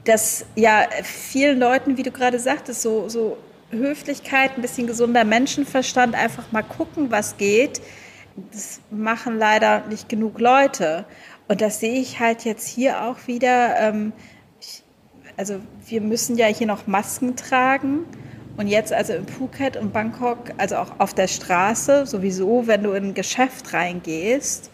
dass 0.04 0.46
ja 0.56 0.88
vielen 1.02 1.58
Leuten, 1.60 1.98
wie 1.98 2.02
du 2.02 2.10
gerade 2.10 2.38
sagtest, 2.38 2.80
so, 2.80 3.10
so 3.10 3.36
Höflichkeit, 3.70 4.56
ein 4.56 4.62
bisschen 4.62 4.86
gesunder 4.86 5.24
Menschenverstand, 5.24 6.14
einfach 6.14 6.50
mal 6.50 6.62
gucken, 6.62 7.10
was 7.10 7.36
geht. 7.36 7.82
Das 8.50 8.80
machen 8.90 9.38
leider 9.38 9.86
nicht 9.88 10.08
genug 10.08 10.40
Leute. 10.40 11.04
Und 11.46 11.60
das 11.60 11.80
sehe 11.80 12.00
ich 12.00 12.18
halt 12.18 12.46
jetzt 12.46 12.66
hier 12.66 13.02
auch 13.02 13.26
wieder. 13.26 13.78
Ähm, 13.78 14.14
ich, 14.60 14.82
also 15.36 15.60
wir 15.86 16.00
müssen 16.00 16.38
ja 16.38 16.46
hier 16.46 16.66
noch 16.66 16.86
Masken 16.86 17.36
tragen. 17.36 18.06
Und 18.56 18.66
jetzt 18.66 18.92
also 18.92 19.12
in 19.12 19.26
Phuket 19.26 19.76
und 19.76 19.92
Bangkok, 19.92 20.52
also 20.56 20.76
auch 20.76 20.98
auf 20.98 21.14
der 21.14 21.28
Straße, 21.28 22.06
sowieso, 22.06 22.66
wenn 22.66 22.82
du 22.82 22.92
in 22.92 23.08
ein 23.08 23.14
Geschäft 23.14 23.72
reingehst, 23.74 24.71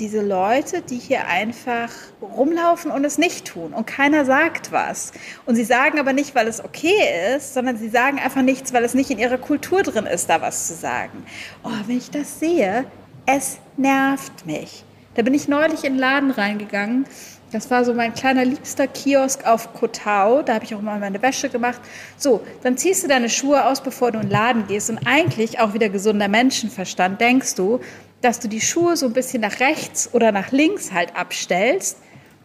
diese 0.00 0.22
Leute, 0.22 0.80
die 0.80 0.96
hier 0.96 1.26
einfach 1.26 1.90
rumlaufen 2.22 2.90
und 2.90 3.04
es 3.04 3.18
nicht 3.18 3.44
tun 3.44 3.74
und 3.74 3.86
keiner 3.86 4.24
sagt 4.24 4.72
was. 4.72 5.12
Und 5.46 5.56
sie 5.56 5.64
sagen 5.64 6.00
aber 6.00 6.14
nicht, 6.14 6.34
weil 6.34 6.48
es 6.48 6.64
okay 6.64 7.36
ist, 7.36 7.54
sondern 7.54 7.76
sie 7.76 7.90
sagen 7.90 8.18
einfach 8.18 8.42
nichts, 8.42 8.72
weil 8.72 8.82
es 8.82 8.94
nicht 8.94 9.10
in 9.10 9.18
ihrer 9.18 9.38
Kultur 9.38 9.82
drin 9.82 10.06
ist, 10.06 10.30
da 10.30 10.40
was 10.40 10.66
zu 10.68 10.74
sagen. 10.74 11.24
Oh, 11.62 11.70
wenn 11.86 11.98
ich 11.98 12.10
das 12.10 12.40
sehe, 12.40 12.86
es 13.26 13.58
nervt 13.76 14.46
mich. 14.46 14.84
Da 15.14 15.22
bin 15.22 15.34
ich 15.34 15.48
neulich 15.48 15.84
in 15.84 15.94
den 15.94 16.00
Laden 16.00 16.30
reingegangen. 16.30 17.04
Das 17.52 17.70
war 17.70 17.84
so 17.84 17.92
mein 17.92 18.14
kleiner 18.14 18.44
liebster 18.44 18.86
Kiosk 18.86 19.44
auf 19.44 19.74
Kotau. 19.74 20.42
Da 20.42 20.54
habe 20.54 20.64
ich 20.64 20.74
auch 20.74 20.80
mal 20.80 21.00
meine 21.00 21.20
Wäsche 21.20 21.48
gemacht. 21.48 21.80
So, 22.16 22.40
dann 22.62 22.76
ziehst 22.76 23.02
du 23.02 23.08
deine 23.08 23.28
Schuhe 23.28 23.66
aus, 23.66 23.80
bevor 23.80 24.12
du 24.12 24.20
in 24.20 24.26
den 24.26 24.30
Laden 24.30 24.66
gehst. 24.68 24.88
Und 24.88 25.00
eigentlich 25.04 25.58
auch 25.58 25.74
wieder 25.74 25.88
gesunder 25.88 26.28
Menschenverstand 26.28 27.20
denkst 27.20 27.56
du, 27.56 27.80
dass 28.20 28.40
du 28.40 28.48
die 28.48 28.60
Schuhe 28.60 28.96
so 28.96 29.06
ein 29.06 29.12
bisschen 29.12 29.40
nach 29.40 29.60
rechts 29.60 30.10
oder 30.12 30.32
nach 30.32 30.52
links 30.52 30.92
halt 30.92 31.16
abstellst. 31.16 31.98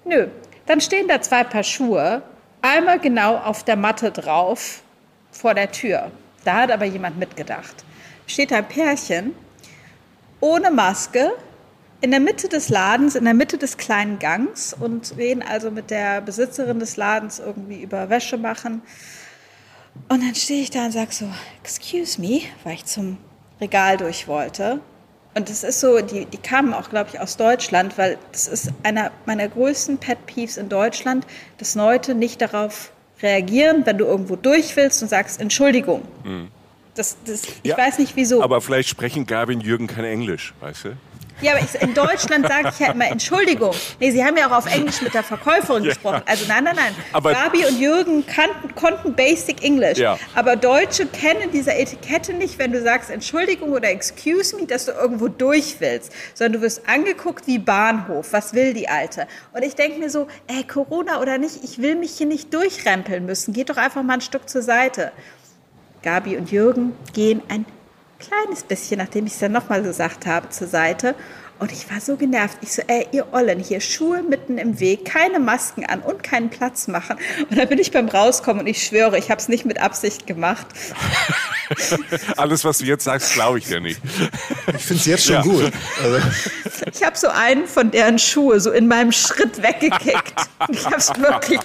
Nö, 0.05 0.27
dann 0.65 0.81
stehen 0.81 1.07
da 1.07 1.21
zwei 1.21 1.43
Paar 1.43 1.63
Schuhe, 1.63 2.23
einmal 2.61 2.99
genau 2.99 3.37
auf 3.37 3.63
der 3.63 3.75
Matte 3.75 4.11
drauf 4.11 4.81
vor 5.31 5.53
der 5.53 5.71
Tür. 5.71 6.11
Da 6.43 6.61
hat 6.61 6.71
aber 6.71 6.85
jemand 6.85 7.17
mitgedacht. 7.17 7.83
Steht 8.27 8.53
ein 8.53 8.67
Pärchen 8.67 9.35
ohne 10.39 10.71
Maske 10.71 11.31
in 12.01 12.11
der 12.11 12.19
Mitte 12.19 12.47
des 12.47 12.69
Ladens, 12.69 13.15
in 13.15 13.25
der 13.25 13.33
Mitte 13.33 13.57
des 13.57 13.77
kleinen 13.77 14.19
Gangs 14.19 14.73
und 14.73 15.17
reden 15.17 15.41
also 15.41 15.71
mit 15.71 15.89
der 15.89 16.21
Besitzerin 16.21 16.79
des 16.79 16.97
Ladens 16.97 17.39
irgendwie 17.39 17.81
über 17.81 18.09
Wäsche 18.09 18.37
machen. 18.37 18.81
Und 20.09 20.21
dann 20.21 20.35
stehe 20.35 20.61
ich 20.61 20.69
da 20.69 20.85
und 20.85 20.91
sage 20.91 21.13
so, 21.13 21.25
excuse 21.63 22.19
me, 22.19 22.41
weil 22.63 22.75
ich 22.75 22.85
zum 22.85 23.17
Regal 23.59 23.97
durch 23.97 24.27
wollte. 24.27 24.81
Und 25.35 25.49
das 25.49 25.65
ist 25.65 25.81
so, 25.81 25.99
die, 25.99 26.25
die 26.25 26.37
kamen 26.37 26.73
auch, 26.73 26.89
glaube 26.89 27.09
ich, 27.13 27.19
aus 27.19 27.35
Deutschland, 27.35 27.97
weil 27.97 28.17
das 28.31 28.47
ist 28.47 28.71
einer 28.83 29.11
meiner 29.25 29.49
größten 29.49 29.97
Pet 29.97 30.25
Peeves 30.25 30.55
in 30.55 30.69
Deutschland, 30.69 31.27
dass 31.57 31.75
Leute 31.75 32.15
nicht 32.15 32.41
darauf 32.41 32.91
reagieren, 33.21 33.85
wenn 33.85 33.97
du 33.97 34.05
irgendwo 34.05 34.37
durch 34.37 34.77
willst 34.77 35.03
und 35.03 35.09
sagst 35.09 35.41
Entschuldigung. 35.41 36.03
Mhm. 36.23 36.47
Das, 36.95 37.17
das, 37.25 37.43
ich 37.43 37.71
ja, 37.71 37.77
weiß 37.77 37.99
nicht 37.99 38.15
wieso. 38.15 38.41
Aber 38.41 38.61
vielleicht 38.61 38.87
sprechen 38.87 39.25
Gabi 39.25 39.55
und 39.55 39.61
Jürgen 39.61 39.87
kein 39.87 40.05
Englisch, 40.05 40.53
weißt 40.61 40.85
du? 40.85 40.89
Ja, 41.41 41.53
aber 41.53 41.61
ich, 41.61 41.81
in 41.81 41.93
Deutschland 41.93 42.47
sage 42.47 42.69
ich 42.69 42.79
ja 42.79 42.91
immer 42.91 43.07
Entschuldigung. 43.07 43.73
Nee, 43.99 44.11
Sie 44.11 44.23
haben 44.23 44.37
ja 44.37 44.47
auch 44.47 44.57
auf 44.57 44.73
Englisch 44.73 45.01
mit 45.01 45.13
der 45.13 45.23
Verkäuferin 45.23 45.83
ja. 45.83 45.89
gesprochen. 45.89 46.21
Also 46.25 46.45
nein, 46.47 46.63
nein, 46.63 46.75
nein. 46.75 46.95
Aber 47.11 47.33
Gabi 47.33 47.65
und 47.65 47.79
Jürgen 47.79 48.25
kannten, 48.25 48.73
konnten 48.75 49.13
Basic 49.13 49.63
English. 49.63 49.97
Ja. 49.97 50.17
Aber 50.33 50.55
Deutsche 50.55 51.05
kennen 51.05 51.51
diese 51.51 51.73
Etikette 51.73 52.33
nicht, 52.33 52.57
wenn 52.57 52.71
du 52.71 52.81
sagst 52.81 53.09
Entschuldigung 53.09 53.73
oder 53.73 53.89
Excuse 53.89 54.55
me, 54.55 54.65
dass 54.65 54.85
du 54.85 54.91
irgendwo 54.91 55.27
durch 55.27 55.75
willst. 55.79 56.11
Sondern 56.33 56.53
du 56.53 56.61
wirst 56.61 56.87
angeguckt 56.87 57.47
wie 57.47 57.59
Bahnhof. 57.59 58.31
Was 58.31 58.53
will 58.53 58.73
die 58.73 58.87
Alte? 58.87 59.27
Und 59.53 59.63
ich 59.63 59.75
denke 59.75 59.99
mir 59.99 60.09
so, 60.09 60.27
ey, 60.47 60.63
Corona 60.63 61.21
oder 61.21 61.37
nicht, 61.37 61.63
ich 61.63 61.81
will 61.81 61.95
mich 61.95 62.11
hier 62.11 62.27
nicht 62.27 62.53
durchrempeln 62.53 63.25
müssen. 63.25 63.53
Geht 63.53 63.69
doch 63.69 63.77
einfach 63.77 64.03
mal 64.03 64.15
ein 64.15 64.21
Stück 64.21 64.47
zur 64.49 64.61
Seite. 64.61 65.11
Gabi 66.01 66.37
und 66.37 66.51
Jürgen 66.51 66.93
gehen 67.13 67.41
ein 67.49 67.65
kleines 68.27 68.63
bisschen, 68.63 68.99
nachdem 68.99 69.25
ich 69.25 69.33
es 69.33 69.39
dann 69.39 69.51
nochmal 69.51 69.81
gesagt 69.81 70.25
habe, 70.25 70.49
zur 70.49 70.67
Seite. 70.67 71.15
Und 71.57 71.71
ich 71.71 71.89
war 71.89 72.01
so 72.01 72.17
genervt. 72.17 72.57
Ich 72.61 72.73
so, 72.73 72.81
ey, 72.87 73.07
ihr 73.13 73.33
Ollen, 73.33 73.59
hier 73.59 73.79
Schuhe 73.79 74.21
mitten 74.23 74.57
im 74.57 74.77
Weg, 74.81 75.05
keine 75.05 75.39
Masken 75.39 75.85
an 75.85 76.01
und 76.01 76.21
keinen 76.21 76.49
Platz 76.49 76.89
machen. 76.89 77.17
Und 77.49 77.57
dann 77.57 77.69
bin 77.69 77.79
ich 77.79 77.91
beim 77.91 78.09
Rauskommen 78.09 78.61
und 78.61 78.67
ich 78.67 78.83
schwöre, 78.83 79.17
ich 79.17 79.31
habe 79.31 79.39
es 79.39 79.47
nicht 79.47 79.65
mit 79.65 79.79
Absicht 79.79 80.27
gemacht. 80.27 80.67
Alles, 82.37 82.65
was 82.65 82.79
du 82.79 82.85
jetzt 82.85 83.05
sagst, 83.05 83.33
glaube 83.33 83.59
ich 83.59 83.67
dir 83.67 83.79
nicht. 83.79 84.01
Ich 84.75 84.83
finde 84.83 84.99
es 84.99 85.05
jetzt 85.05 85.25
schon 85.25 85.35
ja. 85.35 85.41
gut. 85.43 85.71
Also. 86.03 86.27
Ich 86.91 87.03
habe 87.03 87.17
so 87.17 87.29
einen 87.29 87.67
von 87.67 87.89
deren 87.89 88.19
Schuhe 88.19 88.59
so 88.59 88.71
in 88.71 88.89
meinem 88.89 89.13
Schritt 89.13 89.63
weggekickt. 89.63 90.33
Ich 90.69 90.85
habe 90.85 90.97
es 90.97 91.09
wirklich. 91.17 91.61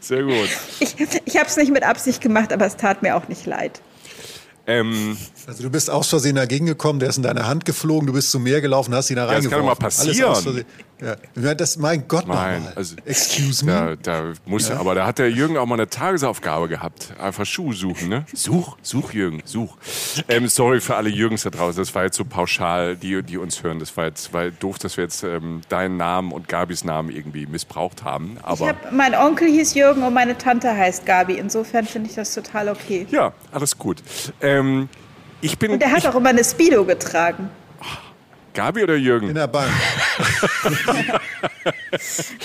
Sehr 0.00 0.22
gut. 0.22 0.48
Ich, 0.80 0.96
ich 1.26 1.36
habe 1.36 1.46
es 1.46 1.56
nicht 1.58 1.70
mit 1.70 1.82
Absicht 1.82 2.22
gemacht, 2.22 2.54
aber 2.54 2.64
es 2.64 2.76
tat 2.76 3.02
mir 3.02 3.16
auch 3.16 3.28
nicht 3.28 3.44
leid. 3.44 3.82
Ähm, 4.68 5.16
also 5.48 5.62
du 5.62 5.70
bist 5.70 5.90
aus 5.90 6.08
Versehen 6.08 6.36
dagegen 6.36 6.66
gekommen, 6.66 6.98
der 7.00 7.08
ist 7.08 7.16
in 7.16 7.22
deine 7.22 7.46
Hand 7.46 7.64
geflogen, 7.64 8.06
du 8.06 8.12
bist 8.12 8.30
zum 8.30 8.42
Meer 8.42 8.60
gelaufen, 8.60 8.94
hast 8.94 9.08
ihn 9.08 9.16
da 9.16 9.24
reingeworfen. 9.24 9.50
Ja, 9.50 9.74
das 9.74 9.96
kann 9.96 10.12
doch 10.12 10.14
mal 10.20 10.34
passieren. 10.36 10.64
Ja. 11.00 11.54
Das, 11.54 11.78
mein 11.78 12.06
Gott, 12.08 12.26
Nein, 12.26 12.66
also, 12.74 12.96
excuse 13.06 13.64
me. 13.64 13.72
Da, 13.72 13.96
da 13.96 14.32
muss, 14.44 14.68
ja. 14.68 14.78
Aber 14.78 14.94
da 14.94 15.06
hat 15.06 15.18
der 15.18 15.30
Jürgen 15.30 15.56
auch 15.56 15.64
mal 15.64 15.76
eine 15.76 15.88
Tagesaufgabe 15.88 16.68
gehabt. 16.68 17.14
Einfach 17.20 17.46
Schuhe 17.46 17.72
suchen, 17.72 18.08
ne? 18.08 18.26
Such, 18.34 18.76
such, 18.82 19.14
Jürgen, 19.14 19.40
such. 19.44 19.76
Ähm, 20.28 20.48
sorry 20.48 20.80
für 20.80 20.96
alle 20.96 21.08
Jürgens 21.08 21.44
da 21.44 21.50
draußen, 21.50 21.80
das 21.80 21.94
war 21.94 22.02
jetzt 22.02 22.16
so 22.16 22.24
pauschal, 22.24 22.96
die, 22.96 23.22
die 23.22 23.38
uns 23.38 23.62
hören. 23.62 23.78
Das 23.78 23.96
war 23.96 24.06
jetzt 24.06 24.34
war 24.34 24.50
doof, 24.50 24.78
dass 24.78 24.96
wir 24.96 25.04
jetzt 25.04 25.22
ähm, 25.22 25.62
deinen 25.68 25.96
Namen 25.96 26.32
und 26.32 26.48
Gabis 26.48 26.84
Namen 26.84 27.10
irgendwie 27.10 27.46
missbraucht 27.46 28.02
haben. 28.02 28.36
Aber 28.42 28.64
ich 28.64 28.68
hab, 28.68 28.92
mein 28.92 29.14
Onkel 29.14 29.48
hieß 29.48 29.74
Jürgen 29.74 30.02
und 30.02 30.12
meine 30.12 30.36
Tante 30.36 30.76
heißt 30.76 31.06
Gabi. 31.06 31.34
Insofern 31.34 31.86
finde 31.86 32.10
ich 32.10 32.16
das 32.16 32.34
total 32.34 32.68
okay. 32.68 33.06
Ja, 33.10 33.32
alles 33.52 33.78
gut. 33.78 34.02
Ähm, 34.42 34.88
ich 35.40 35.58
bin, 35.58 35.72
und 35.72 35.82
er 35.82 35.90
hat 35.90 35.98
ich, 35.98 36.08
auch 36.08 36.14
immer 36.14 36.30
eine 36.30 36.44
Speedo 36.44 36.84
getragen. 36.84 37.50
Gabi 38.58 38.82
oder 38.82 38.96
Jürgen? 38.96 39.28
In 39.28 39.36
der 39.36 39.46
Bank. 39.46 39.70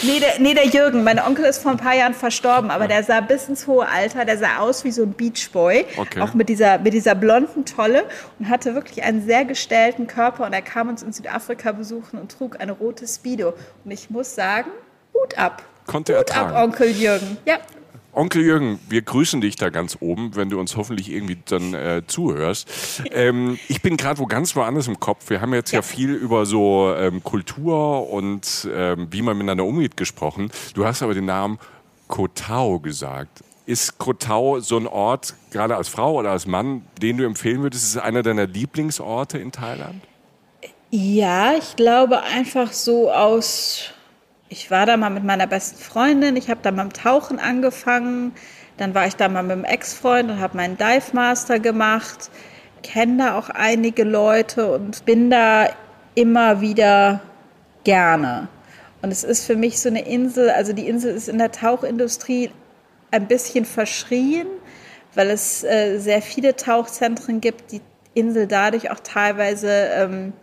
nee, 0.03 0.19
der, 0.19 0.39
nee, 0.39 0.53
der 0.53 0.67
Jürgen. 0.67 1.03
Mein 1.03 1.17
Onkel 1.19 1.45
ist 1.45 1.57
vor 1.63 1.71
ein 1.71 1.77
paar 1.77 1.95
Jahren 1.95 2.13
verstorben, 2.13 2.69
aber 2.69 2.83
ja. 2.83 2.89
der 2.89 3.03
sah 3.03 3.21
bis 3.21 3.49
ins 3.49 3.65
hohe 3.65 3.87
Alter, 3.87 4.23
der 4.23 4.37
sah 4.37 4.57
aus 4.59 4.83
wie 4.83 4.91
so 4.91 5.01
ein 5.01 5.13
Beachboy. 5.13 5.85
Okay. 5.97 6.21
Auch 6.21 6.35
mit 6.35 6.49
dieser, 6.49 6.77
mit 6.77 6.93
dieser 6.93 7.15
blonden 7.15 7.65
Tolle 7.65 8.03
und 8.37 8.47
hatte 8.47 8.75
wirklich 8.75 9.03
einen 9.03 9.25
sehr 9.25 9.43
gestellten 9.43 10.05
Körper. 10.05 10.45
Und 10.45 10.53
er 10.53 10.61
kam 10.61 10.87
uns 10.87 11.01
in 11.01 11.11
Südafrika 11.13 11.71
besuchen 11.71 12.19
und 12.19 12.31
trug 12.31 12.59
eine 12.59 12.73
rote 12.73 13.07
Speedo. 13.07 13.55
Und 13.83 13.89
ich 13.89 14.11
muss 14.11 14.35
sagen, 14.35 14.69
Hut 15.15 15.35
ab. 15.39 15.63
Konnte 15.87 16.19
Hut 16.19 16.29
er 16.29 16.37
ab, 16.37 16.63
Onkel 16.63 16.91
Jürgen. 16.91 17.37
Ja. 17.45 17.57
Onkel 18.13 18.43
Jürgen, 18.43 18.79
wir 18.89 19.01
grüßen 19.01 19.41
dich 19.41 19.55
da 19.55 19.69
ganz 19.69 19.97
oben, 19.99 20.35
wenn 20.35 20.49
du 20.49 20.59
uns 20.59 20.77
hoffentlich 20.77 21.11
irgendwie 21.11 21.39
dann 21.45 21.73
äh, 21.73 22.03
zuhörst. 22.05 23.01
Ähm, 23.11 23.57
ich 23.67 23.81
bin 23.81 23.97
gerade 23.97 24.19
wo 24.19 24.27
ganz 24.27 24.55
woanders 24.55 24.87
im 24.87 24.99
Kopf. 24.99 25.29
Wir 25.31 25.41
haben 25.41 25.53
jetzt 25.53 25.71
ja, 25.71 25.79
ja 25.79 25.81
viel 25.81 26.13
über 26.13 26.45
so 26.45 26.93
ähm, 26.95 27.23
Kultur 27.23 28.09
und 28.11 28.67
ähm, 28.71 29.07
wie 29.09 29.23
man 29.23 29.35
miteinander 29.35 29.65
umgeht 29.65 29.97
gesprochen. 29.97 30.51
Du 30.75 30.85
hast 30.85 31.01
aber 31.01 31.15
den 31.15 31.25
Namen 31.25 31.57
Kotau 32.07 32.79
gesagt. 32.79 33.43
Ist 33.65 33.97
Kotau 33.97 34.59
so 34.59 34.77
ein 34.77 34.85
Ort, 34.85 35.33
gerade 35.51 35.75
als 35.75 35.87
Frau 35.87 36.13
oder 36.13 36.31
als 36.31 36.45
Mann, 36.45 36.83
den 37.01 37.17
du 37.17 37.25
empfehlen 37.25 37.63
würdest? 37.63 37.83
Ist 37.83 37.89
es 37.91 37.97
einer 37.97 38.21
deiner 38.21 38.45
Lieblingsorte 38.45 39.39
in 39.39 39.51
Thailand? 39.51 40.01
Ja, 40.91 41.53
ich 41.53 41.75
glaube 41.75 42.21
einfach 42.21 42.71
so 42.71 43.11
aus 43.11 43.93
ich 44.53 44.69
war 44.69 44.85
da 44.85 44.97
mal 44.97 45.09
mit 45.09 45.23
meiner 45.23 45.47
besten 45.47 45.81
Freundin, 45.81 46.35
ich 46.35 46.47
habe 46.47 46.59
da 46.61 46.69
mal 46.69 46.85
mit 46.85 46.97
Tauchen 46.97 47.39
angefangen, 47.39 48.33
dann 48.77 48.93
war 48.93 49.07
ich 49.07 49.15
da 49.15 49.27
mal 49.27 49.41
mit 49.41 49.57
dem 49.57 49.65
Ex-Freund 49.65 50.29
und 50.29 50.39
habe 50.39 50.57
meinen 50.57 50.77
Dive 50.77 51.13
Master 51.13 51.57
gemacht, 51.57 52.29
kenne 52.83 53.17
da 53.17 53.37
auch 53.39 53.49
einige 53.49 54.03
Leute 54.03 54.71
und 54.71 55.05
bin 55.05 55.31
da 55.31 55.69
immer 56.13 56.61
wieder 56.61 57.21
gerne. 57.83 58.47
Und 59.01 59.09
es 59.09 59.23
ist 59.23 59.43
für 59.43 59.55
mich 59.55 59.79
so 59.79 59.89
eine 59.89 60.05
Insel, 60.05 60.51
also 60.51 60.71
die 60.71 60.87
Insel 60.87 61.15
ist 61.15 61.29
in 61.29 61.39
der 61.39 61.51
Tauchindustrie 61.51 62.51
ein 63.09 63.27
bisschen 63.27 63.65
verschrien, 63.65 64.45
weil 65.15 65.31
es 65.31 65.63
äh, 65.63 65.97
sehr 65.97 66.21
viele 66.21 66.55
Tauchzentren 66.55 67.41
gibt, 67.41 67.71
die 67.71 67.81
Insel 68.13 68.45
dadurch 68.45 68.91
auch 68.91 68.99
teilweise 68.99 69.89
ähm, 69.95 70.33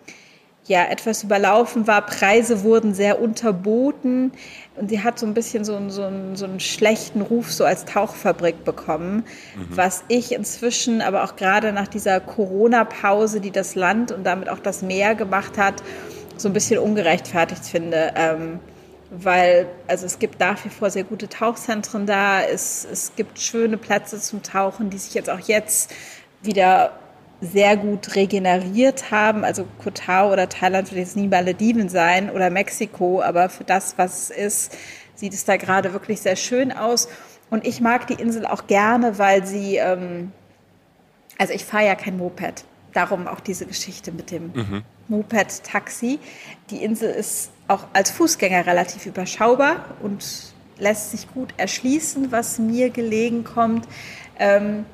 ja, 0.71 0.85
etwas 0.85 1.25
überlaufen 1.25 1.89
war. 1.89 2.07
Preise 2.07 2.63
wurden 2.63 2.95
sehr 2.95 3.21
unterboten 3.21 4.31
und 4.77 4.89
sie 4.89 5.03
hat 5.03 5.19
so 5.19 5.27
ein 5.27 5.35
bisschen 5.35 5.65
so, 5.65 5.75
einen, 5.75 5.91
so, 5.91 6.09
so 6.35 6.45
einen 6.45 6.61
schlechten 6.61 7.23
Ruf 7.23 7.53
so 7.53 7.65
als 7.65 7.87
Tauchfabrik 7.87 8.65
bekommen, 8.65 9.25
mhm. 9.57 9.67
was 9.71 10.05
ich 10.07 10.31
inzwischen, 10.31 11.03
aber 11.03 11.25
auch 11.25 11.35
gerade 11.35 11.73
nach 11.73 11.89
dieser 11.89 12.21
Corona-Pause, 12.21 13.41
die 13.41 13.51
das 13.51 13.75
Land 13.75 14.13
und 14.13 14.23
damit 14.23 14.49
auch 14.49 14.61
das 14.61 14.81
Meer 14.81 15.17
gemacht 15.17 15.59
hat, 15.59 15.83
so 16.37 16.49
ein 16.49 16.53
bisschen 16.53 16.79
ungerechtfertigt 16.79 17.65
finde. 17.65 18.13
Ähm, 18.15 18.61
weil 19.11 19.67
also 19.89 20.07
es 20.07 20.21
gibt 20.21 20.39
nach 20.39 20.65
wie 20.65 20.69
vor 20.69 20.89
sehr 20.89 21.03
gute 21.03 21.29
Tauchzentren 21.29 22.07
da, 22.07 22.43
es, 22.43 22.87
es 22.89 23.11
gibt 23.17 23.41
schöne 23.41 23.77
Plätze 23.77 24.21
zum 24.21 24.45
Tauchen, 24.45 24.89
die 24.89 24.99
sich 24.99 25.15
jetzt 25.15 25.31
auch 25.31 25.41
jetzt 25.41 25.93
wieder 26.43 26.93
sehr 27.41 27.77
gut 27.77 28.15
regeneriert 28.17 29.11
haben. 29.11 29.45
Also 29.45 29.67
Kotau 29.83 30.33
oder 30.33 30.49
Thailand 30.49 30.91
wird 30.91 31.01
jetzt 31.01 31.17
nie 31.17 31.29
Malediven 31.29 31.89
sein 31.89 32.31
oder 32.31 32.51
Mexiko, 32.51 33.23
aber 33.23 33.49
für 33.49 33.65
das, 33.65 33.95
was 33.97 34.31
es 34.31 34.37
ist, 34.37 34.77
sieht 35.15 35.35
es 35.35 35.45
da 35.45 35.57
gerade 35.57 35.93
wirklich 35.93 36.21
sehr 36.21 36.37
schön 36.37 36.73
aus. 36.73 37.09
Und 37.51 37.67
ich 37.67 37.81
mag 37.81 38.07
die 38.07 38.15
Insel 38.15 38.47
auch 38.47 38.67
gerne, 38.67 39.19
weil 39.19 39.47
sie, 39.47 39.77
ähm, 39.77 40.33
also 41.39 41.53
ich 41.53 41.65
fahre 41.65 41.87
ja 41.87 41.95
kein 41.95 42.17
Moped. 42.17 42.65
Darum 42.93 43.29
auch 43.29 43.41
diese 43.41 43.67
Geschichte 43.67 44.13
mit 44.13 44.31
dem 44.31 44.53
mhm. 44.53 44.83
Moped-Taxi. 45.09 46.19
Die 46.71 46.83
Insel 46.83 47.11
ist 47.11 47.51
auch 47.69 47.85
als 47.93 48.11
Fußgänger 48.11 48.67
relativ 48.67 49.07
überschaubar 49.07 49.85
und 50.03 50.25
lässt 50.79 51.13
sich 51.13 51.33
gut 51.33 51.55
erschließen, 51.57 52.33
was 52.33 52.59
mir 52.59 52.91
gelegen 52.91 53.45
kommt. 53.45 53.87
Ähm, 54.39 54.87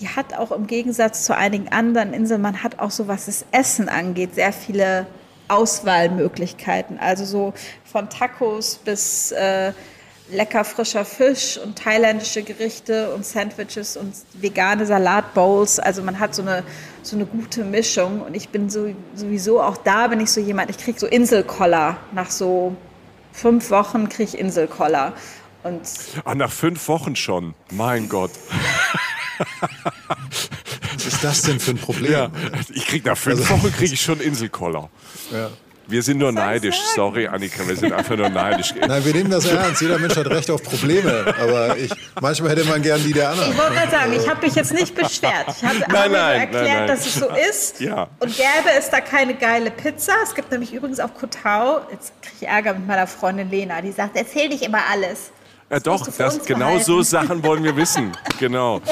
die 0.00 0.08
hat 0.08 0.34
auch 0.34 0.52
im 0.52 0.66
Gegensatz 0.66 1.24
zu 1.24 1.36
einigen 1.36 1.68
anderen 1.68 2.12
Inseln, 2.12 2.40
man 2.40 2.62
hat 2.62 2.78
auch 2.78 2.90
so, 2.90 3.08
was 3.08 3.26
das 3.26 3.44
Essen 3.52 3.88
angeht, 3.88 4.34
sehr 4.34 4.52
viele 4.52 5.06
Auswahlmöglichkeiten. 5.48 6.98
Also 6.98 7.24
so 7.24 7.54
von 7.84 8.08
Tacos 8.08 8.76
bis 8.76 9.32
äh, 9.32 9.72
lecker 10.30 10.64
frischer 10.64 11.04
Fisch 11.04 11.58
und 11.58 11.76
thailändische 11.76 12.42
Gerichte 12.42 13.14
und 13.14 13.24
Sandwiches 13.24 13.96
und 13.96 14.14
vegane 14.34 14.86
Salatbowls. 14.86 15.78
Also 15.78 16.02
man 16.02 16.18
hat 16.18 16.34
so 16.34 16.42
eine, 16.42 16.64
so 17.02 17.16
eine 17.16 17.26
gute 17.26 17.64
Mischung. 17.64 18.22
Und 18.22 18.34
ich 18.34 18.48
bin 18.48 18.70
so, 18.70 18.94
sowieso 19.14 19.62
auch 19.62 19.76
da 19.76 20.08
bin 20.08 20.20
ich 20.20 20.30
so 20.30 20.40
jemand, 20.40 20.70
ich 20.70 20.78
kriege 20.78 20.98
so 20.98 21.06
Inselkoller. 21.06 21.98
Nach 22.12 22.30
so 22.30 22.74
fünf 23.32 23.70
Wochen 23.70 24.08
kriege 24.08 24.30
ich 24.30 24.38
Inselkoller. 24.38 25.12
Und 25.62 25.82
ah, 26.24 26.34
nach 26.34 26.50
fünf 26.50 26.88
Wochen 26.88 27.14
schon. 27.14 27.54
Mein 27.70 28.08
Gott. 28.08 28.32
Was 30.94 31.06
ist 31.06 31.24
das 31.24 31.42
denn 31.42 31.60
für 31.60 31.72
ein 31.72 31.78
Problem? 31.78 32.12
Ja, 32.12 32.30
ich 32.72 32.86
krieg 32.86 33.04
nach 33.04 33.16
fünf 33.16 33.40
also, 33.40 33.62
Wochen 33.62 33.72
kriege 33.72 33.94
ich 33.94 34.00
schon 34.00 34.20
Inselkoller. 34.20 34.90
Ja. 35.30 35.50
Wir 35.86 36.02
sind 36.02 36.18
nur 36.18 36.32
neidisch. 36.32 36.78
Sorry, 36.94 37.26
Annika, 37.26 37.66
wir 37.66 37.76
sind 37.76 37.92
einfach 37.92 38.16
nur 38.16 38.28
neidisch. 38.28 38.72
Nein, 38.88 39.04
wir 39.04 39.12
nehmen 39.12 39.30
das 39.30 39.44
ernst. 39.44 39.82
Jeder 39.82 39.98
Mensch 39.98 40.16
hat 40.16 40.26
Recht 40.26 40.50
auf 40.50 40.62
Probleme. 40.62 41.34
Aber 41.40 41.76
ich, 41.76 41.90
manchmal 42.20 42.50
hätte 42.52 42.64
man 42.64 42.80
gern 42.82 43.02
die 43.02 43.12
der 43.12 43.30
anderen. 43.30 43.50
Ich 43.50 43.58
wollte 43.58 43.74
gerade 43.74 43.90
sagen, 43.90 44.12
ich 44.12 44.28
habe 44.28 44.46
mich 44.46 44.54
jetzt 44.54 44.72
nicht 44.72 44.94
beschwert. 44.94 45.46
Ich 45.48 45.64
habe 45.64 45.78
nein, 45.88 46.12
nein, 46.12 46.40
erklärt, 46.40 46.64
nein, 46.64 46.76
nein. 46.78 46.86
dass 46.86 47.06
es 47.06 47.14
so 47.16 47.28
ist. 47.50 47.80
Ja. 47.80 48.08
Und 48.20 48.34
gäbe 48.34 48.70
es 48.78 48.90
da 48.90 49.00
keine 49.00 49.34
geile 49.34 49.70
Pizza. 49.70 50.12
Es 50.22 50.34
gibt 50.34 50.50
nämlich 50.50 50.72
übrigens 50.72 51.00
auf 51.00 51.14
Kotau, 51.14 51.80
jetzt 51.90 52.12
kriege 52.22 52.36
ich 52.40 52.48
Ärger 52.48 52.74
mit 52.74 52.86
meiner 52.86 53.06
Freundin 53.06 53.50
Lena, 53.50 53.80
die 53.82 53.92
sagt, 53.92 54.16
erzähl 54.16 54.48
nicht 54.48 54.62
immer 54.62 54.80
alles. 54.90 55.32
Ja, 55.72 55.80
doch, 55.80 56.06
das, 56.06 56.44
genau 56.44 56.78
so 56.78 57.00
Sachen 57.00 57.42
wollen 57.42 57.64
wir 57.64 57.74
wissen. 57.76 58.12
Genau. 58.38 58.82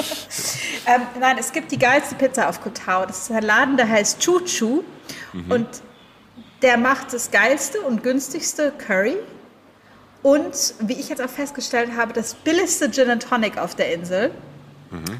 ähm, 0.87 1.01
nein, 1.19 1.35
es 1.37 1.51
gibt 1.51 1.73
die 1.73 1.77
geilste 1.77 2.15
Pizza 2.15 2.47
auf 2.47 2.61
Kotau. 2.61 3.05
Das 3.05 3.23
ist 3.23 3.31
ein 3.31 3.43
Laden, 3.43 3.75
der 3.75 3.89
heißt 3.89 4.21
Chuchu. 4.21 4.81
Mhm. 5.33 5.51
Und 5.51 5.67
der 6.61 6.77
macht 6.77 7.11
das 7.11 7.31
geilste 7.31 7.81
und 7.81 8.01
günstigste 8.01 8.71
Curry. 8.71 9.17
Und 10.23 10.73
wie 10.79 10.93
ich 10.93 11.09
jetzt 11.09 11.21
auch 11.21 11.29
festgestellt 11.29 11.91
habe, 11.97 12.13
das 12.13 12.33
billigste 12.33 12.89
Gin 12.89 13.09
and 13.09 13.27
Tonic 13.27 13.57
auf 13.57 13.75
der 13.75 13.93
Insel. 13.93 14.31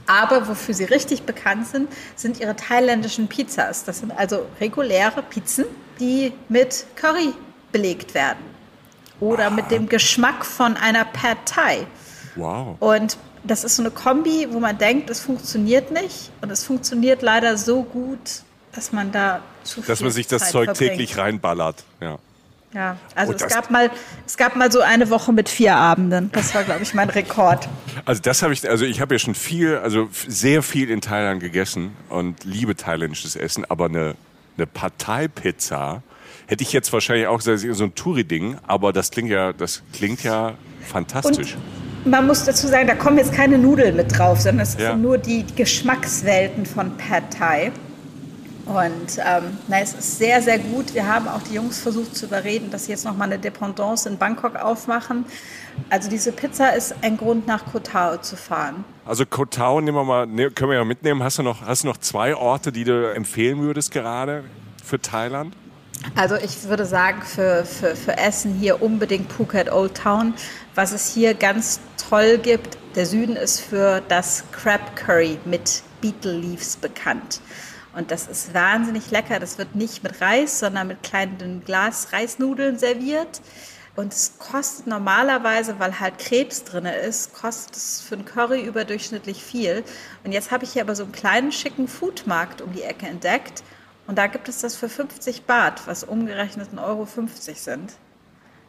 Aber 0.05 0.47
wofür 0.47 0.73
sie 0.73 0.85
richtig 0.85 1.23
bekannt 1.23 1.67
sind, 1.67 1.89
sind 2.15 2.39
ihre 2.39 2.55
thailändischen 2.55 3.27
Pizzas. 3.27 3.83
Das 3.83 3.99
sind 3.99 4.11
also 4.11 4.45
reguläre 4.59 5.23
Pizzen, 5.23 5.65
die 5.99 6.33
mit 6.49 6.85
Curry 6.95 7.33
belegt 7.71 8.13
werden. 8.13 8.50
Oder 9.21 9.49
mit 9.49 9.71
dem 9.71 9.87
Geschmack 9.87 10.45
von 10.45 10.75
einer 10.75 11.05
Pad 11.05 11.37
Thai. 11.45 11.87
Wow. 12.35 12.75
Und 12.79 13.17
das 13.43 13.63
ist 13.63 13.77
so 13.77 13.83
eine 13.83 13.91
Kombi, 13.91 14.47
wo 14.51 14.59
man 14.59 14.77
denkt, 14.77 15.09
es 15.09 15.21
funktioniert 15.21 15.91
nicht. 15.91 16.31
Und 16.41 16.51
es 16.51 16.65
funktioniert 16.65 17.21
leider 17.21 17.55
so 17.57 17.83
gut, 17.83 18.43
dass 18.73 18.91
man 18.91 19.11
da 19.11 19.41
zu 19.63 19.81
viel 19.81 19.87
Dass 19.87 20.01
man 20.01 20.11
sich 20.11 20.27
das 20.27 20.43
Zeit 20.43 20.51
Zeug 20.51 20.65
verbringt. 20.65 20.91
täglich 20.91 21.17
reinballert. 21.17 21.83
Ja. 22.01 22.17
Ja, 22.73 22.95
also 23.15 23.33
Oh, 23.33 23.35
es 23.35 23.53
gab 23.53 23.69
mal, 23.69 23.91
es 24.25 24.37
gab 24.37 24.55
mal 24.55 24.71
so 24.71 24.79
eine 24.79 25.09
Woche 25.09 25.33
mit 25.33 25.49
vier 25.49 25.75
Abenden. 25.75 26.31
Das 26.31 26.55
war, 26.55 26.63
glaube 26.63 26.81
ich, 26.83 26.93
mein 26.93 27.09
Rekord. 27.09 27.67
Also 28.05 28.21
das 28.21 28.41
habe 28.43 28.53
ich, 28.53 28.69
also 28.69 28.85
ich 28.85 29.01
habe 29.01 29.13
ja 29.15 29.19
schon 29.19 29.35
viel, 29.35 29.75
also 29.77 30.07
sehr 30.27 30.63
viel 30.63 30.89
in 30.89 31.01
Thailand 31.01 31.41
gegessen 31.41 31.91
und 32.07 32.45
liebe 32.45 32.77
thailändisches 32.77 33.35
Essen, 33.35 33.65
aber 33.69 33.85
eine, 33.85 34.15
eine 34.55 34.67
Partei-Pizza 34.67 36.01
hätte 36.51 36.63
ich 36.63 36.73
jetzt 36.73 36.91
wahrscheinlich 36.91 37.27
auch 37.27 37.37
gesagt, 37.37 37.59
so 37.71 37.83
ein 37.85 37.95
Touri-Ding, 37.95 38.57
aber 38.67 38.91
das 38.91 39.09
klingt 39.09 39.29
ja, 39.29 39.53
das 39.53 39.81
klingt 39.93 40.21
ja 40.23 40.55
fantastisch. 40.85 41.55
Man 42.03 42.27
muss 42.27 42.43
dazu 42.43 42.67
sagen, 42.67 42.87
da 42.87 42.95
kommen 42.95 43.17
jetzt 43.17 43.31
keine 43.31 43.57
Nudeln 43.57 43.95
mit 43.95 44.17
drauf, 44.17 44.41
sondern 44.41 44.63
es 44.63 44.73
Ja. 44.77 44.91
sind 44.91 45.01
nur 45.01 45.17
die 45.17 45.45
Geschmackswelten 45.55 46.65
von 46.65 46.97
Pad 46.97 47.23
Thai. 47.37 47.71
Und 48.65 49.17
ähm, 49.25 49.57
na, 49.69 49.79
es 49.79 49.93
ist 49.93 50.17
sehr, 50.17 50.41
sehr 50.41 50.59
gut. 50.59 50.93
Wir 50.93 51.07
haben 51.07 51.27
auch 51.29 51.41
die 51.41 51.55
Jungs 51.55 51.79
versucht 51.79 52.15
zu 52.17 52.25
überreden, 52.25 52.69
dass 52.69 52.85
sie 52.85 52.91
jetzt 52.91 53.05
noch 53.05 53.15
mal 53.15 53.25
eine 53.25 53.39
Dependance 53.39 54.07
in 54.09 54.17
Bangkok 54.17 54.55
aufmachen. 54.57 55.25
Also 55.89 56.09
diese 56.09 56.33
Pizza 56.33 56.75
ist 56.75 56.93
ein 57.01 57.15
Grund, 57.17 57.47
nach 57.47 57.63
Koh 57.71 57.79
Tao 57.79 58.17
zu 58.17 58.35
fahren. 58.35 58.83
Also 59.05 59.25
Koh 59.25 59.45
Tao 59.45 59.79
nehmen 59.79 59.97
wir 59.97 60.03
mal, 60.03 60.27
ne, 60.27 60.51
können 60.51 60.71
wir 60.71 60.77
ja 60.77 60.83
mitnehmen. 60.85 61.23
Hast 61.23 61.37
du 61.37 61.43
noch, 61.43 61.61
hast 61.65 61.83
du 61.83 61.87
noch 61.87 61.97
zwei 61.97 62.35
Orte, 62.35 62.73
die 62.73 62.83
du 62.83 63.13
empfehlen 63.13 63.61
würdest 63.61 63.91
gerade 63.91 64.43
für 64.83 65.01
Thailand? 65.01 65.55
Also 66.15 66.35
ich 66.35 66.63
würde 66.65 66.85
sagen, 66.85 67.21
für, 67.21 67.63
für, 67.65 67.95
für 67.95 68.17
Essen 68.17 68.53
hier 68.53 68.81
unbedingt 68.81 69.31
Phuket 69.31 69.71
Old 69.71 69.95
Town. 69.95 70.33
Was 70.75 70.91
es 70.91 71.13
hier 71.13 71.33
ganz 71.33 71.79
toll 72.09 72.37
gibt, 72.37 72.77
der 72.95 73.05
Süden 73.05 73.35
ist 73.35 73.61
für 73.61 74.01
das 74.07 74.43
Crab 74.51 74.95
Curry 74.95 75.37
mit 75.45 75.83
Beetle 76.01 76.33
Leaves 76.33 76.75
bekannt. 76.75 77.41
Und 77.95 78.11
das 78.11 78.27
ist 78.27 78.53
wahnsinnig 78.53 79.11
lecker. 79.11 79.39
Das 79.39 79.57
wird 79.57 79.75
nicht 79.75 80.03
mit 80.03 80.21
Reis, 80.21 80.59
sondern 80.59 80.87
mit 80.87 81.03
kleinen 81.03 81.63
Glas 81.65 82.11
Reisnudeln 82.11 82.77
serviert. 82.77 83.41
Und 83.95 84.13
es 84.13 84.37
kostet 84.37 84.87
normalerweise, 84.87 85.77
weil 85.79 85.99
halt 85.99 86.17
Krebs 86.17 86.63
drin 86.63 86.85
ist, 86.85 87.33
kostet 87.33 87.75
es 87.75 88.01
für 88.01 88.15
einen 88.15 88.25
Curry 88.25 88.61
überdurchschnittlich 88.61 89.43
viel. 89.43 89.83
Und 90.23 90.31
jetzt 90.31 90.51
habe 90.51 90.63
ich 90.63 90.71
hier 90.71 90.83
aber 90.83 90.95
so 90.95 91.03
einen 91.03 91.11
kleinen 91.11 91.51
schicken 91.51 91.89
Foodmarkt 91.89 92.61
um 92.61 92.71
die 92.71 92.83
Ecke 92.83 93.05
entdeckt. 93.05 93.63
Und 94.07 94.17
da 94.17 94.27
gibt 94.27 94.49
es 94.49 94.59
das 94.59 94.75
für 94.75 94.89
50 94.89 95.43
Baht, 95.43 95.87
was 95.87 96.03
umgerechnet 96.03 96.69
1,50 96.73 96.83
Euro 96.83 97.07
sind. 97.55 97.93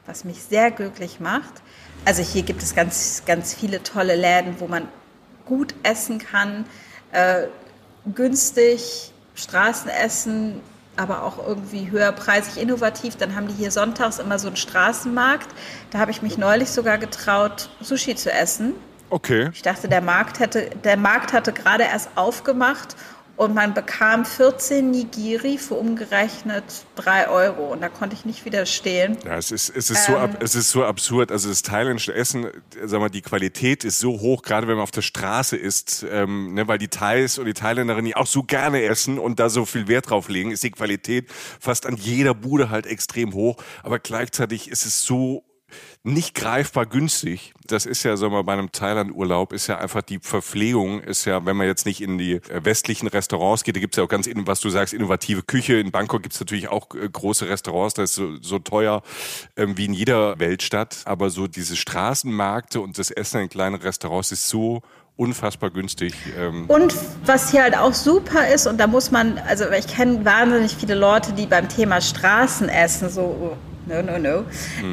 Was 0.06 0.24
mich 0.24 0.42
sehr 0.42 0.70
glücklich 0.70 1.20
macht. 1.20 1.62
Also 2.04 2.22
hier 2.22 2.42
gibt 2.42 2.62
es 2.62 2.74
ganz, 2.74 3.22
ganz 3.24 3.54
viele 3.54 3.82
tolle 3.82 4.16
Läden, 4.16 4.56
wo 4.58 4.66
man 4.66 4.88
gut 5.46 5.74
essen 5.84 6.18
kann, 6.18 6.64
äh, 7.12 7.46
günstig, 8.14 9.12
Straßenessen, 9.34 10.60
aber 10.96 11.22
auch 11.22 11.38
irgendwie 11.46 11.90
höherpreisig, 11.90 12.60
innovativ. 12.60 13.16
Dann 13.16 13.34
haben 13.34 13.48
die 13.48 13.54
hier 13.54 13.70
sonntags 13.70 14.18
immer 14.18 14.38
so 14.38 14.48
einen 14.48 14.56
Straßenmarkt. 14.56 15.48
Da 15.90 15.98
habe 15.98 16.10
ich 16.10 16.22
mich 16.22 16.36
neulich 16.36 16.70
sogar 16.70 16.98
getraut, 16.98 17.70
Sushi 17.80 18.14
zu 18.14 18.30
essen. 18.30 18.74
Okay. 19.10 19.50
Ich 19.52 19.62
dachte, 19.62 19.88
der 19.88 20.00
Markt, 20.00 20.40
hätte, 20.40 20.70
der 20.84 20.96
Markt 20.96 21.32
hatte 21.32 21.52
gerade 21.52 21.84
erst 21.84 22.10
aufgemacht 22.14 22.96
und 23.36 23.54
man 23.54 23.74
bekam 23.74 24.24
14 24.24 24.90
Nigiri 24.90 25.58
für 25.58 25.74
umgerechnet 25.74 26.64
3 26.96 27.28
Euro. 27.28 27.72
Und 27.72 27.80
da 27.80 27.88
konnte 27.88 28.14
ich 28.14 28.24
nicht 28.24 28.44
widerstehen. 28.44 29.16
Ja, 29.24 29.36
es 29.36 29.50
ist, 29.50 29.68
es 29.70 29.90
ist, 29.90 30.04
so, 30.04 30.16
ab, 30.16 30.36
es 30.40 30.54
ist 30.54 30.70
so 30.70 30.84
absurd. 30.84 31.32
Also 31.32 31.48
das 31.48 31.62
thailändische 31.62 32.14
Essen, 32.14 32.46
sag 32.84 33.00
mal, 33.00 33.08
die 33.08 33.22
Qualität 33.22 33.84
ist 33.84 33.98
so 33.98 34.20
hoch, 34.20 34.42
gerade 34.42 34.68
wenn 34.68 34.76
man 34.76 34.84
auf 34.84 34.90
der 34.90 35.02
Straße 35.02 35.56
ist, 35.56 36.06
ähm, 36.08 36.54
ne, 36.54 36.68
weil 36.68 36.78
die 36.78 36.88
Thais 36.88 37.38
und 37.38 37.46
die 37.46 37.54
Thailänderinnen 37.54 38.12
die 38.12 38.16
auch 38.16 38.26
so 38.26 38.42
gerne 38.42 38.82
essen 38.82 39.18
und 39.18 39.40
da 39.40 39.48
so 39.48 39.64
viel 39.64 39.88
Wert 39.88 40.10
drauf 40.10 40.28
legen, 40.28 40.50
ist 40.50 40.62
die 40.62 40.70
Qualität 40.70 41.30
fast 41.60 41.86
an 41.86 41.96
jeder 41.96 42.34
Bude 42.34 42.70
halt 42.70 42.86
extrem 42.86 43.32
hoch. 43.32 43.56
Aber 43.82 43.98
gleichzeitig 43.98 44.70
ist 44.70 44.84
es 44.84 45.04
so 45.04 45.44
nicht 46.04 46.34
greifbar 46.34 46.86
günstig. 46.86 47.54
Das 47.66 47.86
ist 47.86 48.02
ja, 48.02 48.16
sagen 48.16 48.32
wir 48.32 48.38
mal, 48.38 48.42
bei 48.42 48.52
einem 48.54 48.72
Thailand-Urlaub 48.72 49.52
ist 49.52 49.68
ja 49.68 49.78
einfach 49.78 50.02
die 50.02 50.18
Verpflegung, 50.18 51.00
ist 51.00 51.26
ja, 51.26 51.46
wenn 51.46 51.56
man 51.56 51.68
jetzt 51.68 51.86
nicht 51.86 52.00
in 52.00 52.18
die 52.18 52.34
äh, 52.34 52.64
westlichen 52.64 53.06
Restaurants 53.06 53.62
geht, 53.62 53.76
da 53.76 53.80
gibt's 53.80 53.96
ja 53.96 54.02
auch 54.02 54.08
ganz, 54.08 54.28
was 54.34 54.60
du 54.60 54.68
sagst, 54.68 54.94
innovative 54.94 55.42
Küche. 55.42 55.78
In 55.78 55.92
Bangkok 55.92 56.22
gibt's 56.22 56.40
natürlich 56.40 56.68
auch 56.68 56.88
äh, 56.94 57.08
große 57.08 57.48
Restaurants, 57.48 57.94
das 57.94 58.10
ist 58.10 58.16
so, 58.16 58.36
so 58.40 58.58
teuer 58.58 59.02
ähm, 59.56 59.76
wie 59.78 59.84
in 59.84 59.94
jeder 59.94 60.38
Weltstadt. 60.40 61.02
Aber 61.04 61.30
so 61.30 61.46
diese 61.46 61.76
Straßenmärkte 61.76 62.80
und 62.80 62.98
das 62.98 63.12
Essen 63.12 63.40
in 63.40 63.48
kleinen 63.48 63.76
Restaurants 63.76 64.32
ist 64.32 64.48
so 64.48 64.82
unfassbar 65.16 65.70
günstig. 65.70 66.14
Ähm, 66.36 66.64
Und 66.66 66.94
was 67.24 67.52
hier 67.52 67.62
halt 67.62 67.76
auch 67.76 67.92
super 67.94 68.48
ist, 68.48 68.66
und 68.66 68.78
da 68.78 68.88
muss 68.88 69.12
man, 69.12 69.38
also 69.38 69.70
ich 69.70 69.86
kenne 69.86 70.24
wahnsinnig 70.24 70.74
viele 70.74 70.96
Leute, 70.96 71.32
die 71.32 71.46
beim 71.46 71.68
Thema 71.68 72.00
Straßenessen 72.00 73.08
so, 73.08 73.56
no, 73.86 74.02
no, 74.02 74.18
no. 74.18 74.44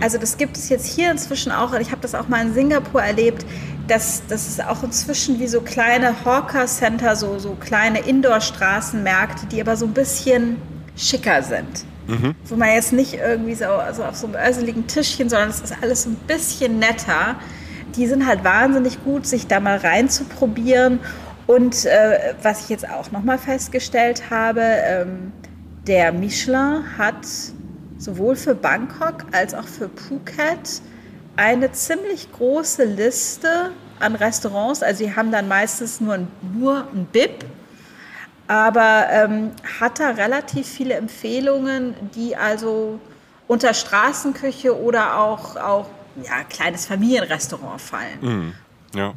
Also 0.01 0.17
das 0.17 0.37
gibt 0.37 0.57
es 0.57 0.69
jetzt 0.69 0.85
hier 0.85 1.11
inzwischen 1.11 1.51
auch, 1.51 1.73
und 1.73 1.81
ich 1.81 1.91
habe 1.91 2.01
das 2.01 2.15
auch 2.15 2.27
mal 2.27 2.41
in 2.45 2.53
Singapur 2.53 3.01
erlebt, 3.01 3.45
dass 3.87 4.21
das 4.27 4.47
ist 4.47 4.63
auch 4.63 4.83
inzwischen 4.83 5.39
wie 5.39 5.47
so 5.47 5.61
kleine 5.61 6.25
Hawker-Center, 6.25 7.15
so, 7.15 7.39
so 7.39 7.55
kleine 7.59 7.99
Indoor-Straßenmärkte, 7.99 9.47
die 9.47 9.61
aber 9.61 9.75
so 9.75 9.85
ein 9.85 9.93
bisschen 9.93 10.57
schicker 10.95 11.41
sind. 11.41 11.85
Wo 12.45 12.55
man 12.55 12.69
jetzt 12.69 12.93
nicht 12.93 13.13
irgendwie 13.15 13.55
so 13.55 13.65
also 13.65 14.03
auf 14.03 14.15
so 14.15 14.27
einem 14.27 14.35
öseligen 14.35 14.87
Tischchen, 14.87 15.29
sondern 15.29 15.49
es 15.49 15.61
ist 15.61 15.75
alles 15.81 16.03
so 16.03 16.09
ein 16.09 16.17
bisschen 16.27 16.79
netter. 16.79 17.35
Die 17.95 18.07
sind 18.07 18.25
halt 18.25 18.43
wahnsinnig 18.43 19.03
gut, 19.03 19.27
sich 19.27 19.47
da 19.47 19.59
mal 19.59 19.77
reinzuprobieren. 19.77 20.99
Und 21.45 21.85
äh, 21.85 22.33
was 22.41 22.61
ich 22.63 22.69
jetzt 22.69 22.89
auch 22.89 23.11
nochmal 23.11 23.37
festgestellt 23.37 24.29
habe, 24.29 24.61
ähm, 24.61 25.31
der 25.87 26.11
Michelin 26.11 26.83
hat 26.97 27.25
sowohl 27.99 28.35
für 28.35 28.55
Bangkok 28.55 29.25
als 29.31 29.53
auch 29.53 29.67
für 29.67 29.89
Phuket 29.89 30.81
eine 31.35 31.71
ziemlich 31.71 32.31
große 32.31 32.85
Liste 32.85 33.71
an 33.99 34.15
Restaurants. 34.15 34.81
Also 34.81 35.03
die 35.03 35.15
haben 35.15 35.31
dann 35.31 35.47
meistens 35.47 36.01
nur 36.01 36.15
ein, 36.15 36.27
nur 36.57 36.87
ein 36.93 37.05
BIP, 37.11 37.45
aber 38.47 39.05
ähm, 39.11 39.51
hat 39.79 39.99
da 39.99 40.09
relativ 40.09 40.67
viele 40.67 40.95
Empfehlungen, 40.95 41.93
die 42.15 42.35
also 42.35 42.99
unter 43.47 43.73
Straßenküche 43.73 44.79
oder 44.81 45.19
auch, 45.19 45.55
auch 45.55 45.87
ja, 46.23 46.43
kleines 46.49 46.85
Familienrestaurant 46.85 47.79
fallen. 47.79 48.53
Ja. 48.95 49.13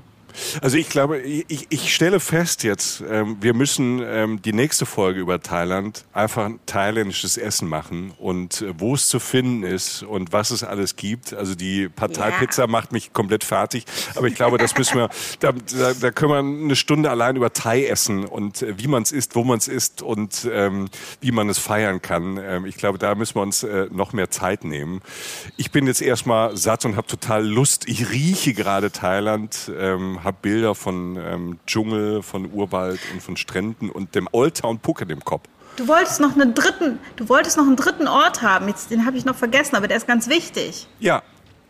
Also 0.60 0.76
ich 0.76 0.88
glaube, 0.88 1.20
ich, 1.20 1.66
ich 1.68 1.94
stelle 1.94 2.20
fest 2.20 2.62
jetzt, 2.62 3.02
ähm, 3.08 3.36
wir 3.40 3.54
müssen 3.54 4.02
ähm, 4.04 4.42
die 4.42 4.52
nächste 4.52 4.86
Folge 4.86 5.20
über 5.20 5.40
Thailand 5.42 6.04
einfach 6.12 6.46
ein 6.46 6.60
thailändisches 6.66 7.36
Essen 7.36 7.68
machen 7.68 8.12
und 8.18 8.62
äh, 8.62 8.72
wo 8.78 8.94
es 8.94 9.08
zu 9.08 9.18
finden 9.20 9.62
ist 9.62 10.02
und 10.02 10.32
was 10.32 10.50
es 10.50 10.64
alles 10.64 10.96
gibt. 10.96 11.34
Also 11.34 11.54
die 11.54 11.88
Parteipizza 11.88 12.62
Ja. 12.62 12.66
macht 12.68 12.92
mich 12.92 13.12
komplett 13.12 13.44
fertig, 13.44 13.84
aber 14.14 14.26
ich 14.26 14.34
glaube, 14.34 14.58
das 14.58 14.76
müssen 14.76 14.96
wir, 14.96 15.08
da, 15.40 15.52
da, 15.52 15.92
da 15.94 16.10
können 16.10 16.30
wir 16.30 16.64
eine 16.64 16.76
Stunde 16.76 17.10
allein 17.10 17.36
über 17.36 17.52
Thai 17.52 17.86
essen 17.86 18.24
und 18.24 18.62
äh, 18.62 18.78
wie 18.78 18.88
man 18.88 19.02
es 19.02 19.12
isst, 19.12 19.34
wo 19.34 19.44
man 19.44 19.58
es 19.58 19.68
isst 19.68 20.02
und 20.02 20.48
ähm, 20.52 20.88
wie 21.20 21.32
man 21.32 21.48
es 21.48 21.58
feiern 21.58 22.02
kann. 22.02 22.38
Ähm, 22.42 22.66
ich 22.66 22.76
glaube, 22.76 22.98
da 22.98 23.14
müssen 23.14 23.34
wir 23.36 23.42
uns 23.42 23.62
äh, 23.62 23.86
noch 23.90 24.12
mehr 24.12 24.30
Zeit 24.30 24.64
nehmen. 24.64 25.00
Ich 25.56 25.70
bin 25.70 25.86
jetzt 25.86 26.02
erstmal 26.02 26.56
satt 26.56 26.84
und 26.84 26.96
habe 26.96 27.06
total 27.06 27.46
Lust. 27.46 27.88
Ich 27.88 28.10
rieche 28.10 28.54
gerade 28.54 28.90
Thailand, 28.92 29.70
ähm, 29.78 30.21
habe 30.24 30.36
Bilder 30.42 30.74
von 30.74 31.16
ähm, 31.16 31.58
Dschungel, 31.66 32.22
von 32.22 32.52
Urwald 32.52 33.00
und 33.12 33.22
von 33.22 33.36
Stränden 33.36 33.90
und 33.90 34.14
dem 34.14 34.28
Old 34.32 34.58
Town 34.58 34.80
Phuket 34.80 35.10
im 35.10 35.24
Kopf. 35.24 35.48
Du 35.76 35.88
wolltest 35.88 36.20
noch 36.20 36.34
einen 36.34 36.54
dritten, 36.54 36.98
du 37.16 37.28
wolltest 37.28 37.56
noch 37.56 37.66
einen 37.66 37.76
dritten 37.76 38.06
Ort 38.06 38.42
haben. 38.42 38.68
Jetzt, 38.68 38.90
den 38.90 39.06
habe 39.06 39.16
ich 39.16 39.24
noch 39.24 39.36
vergessen, 39.36 39.74
aber 39.76 39.88
der 39.88 39.96
ist 39.96 40.06
ganz 40.06 40.28
wichtig. 40.28 40.86
Ja, 41.00 41.22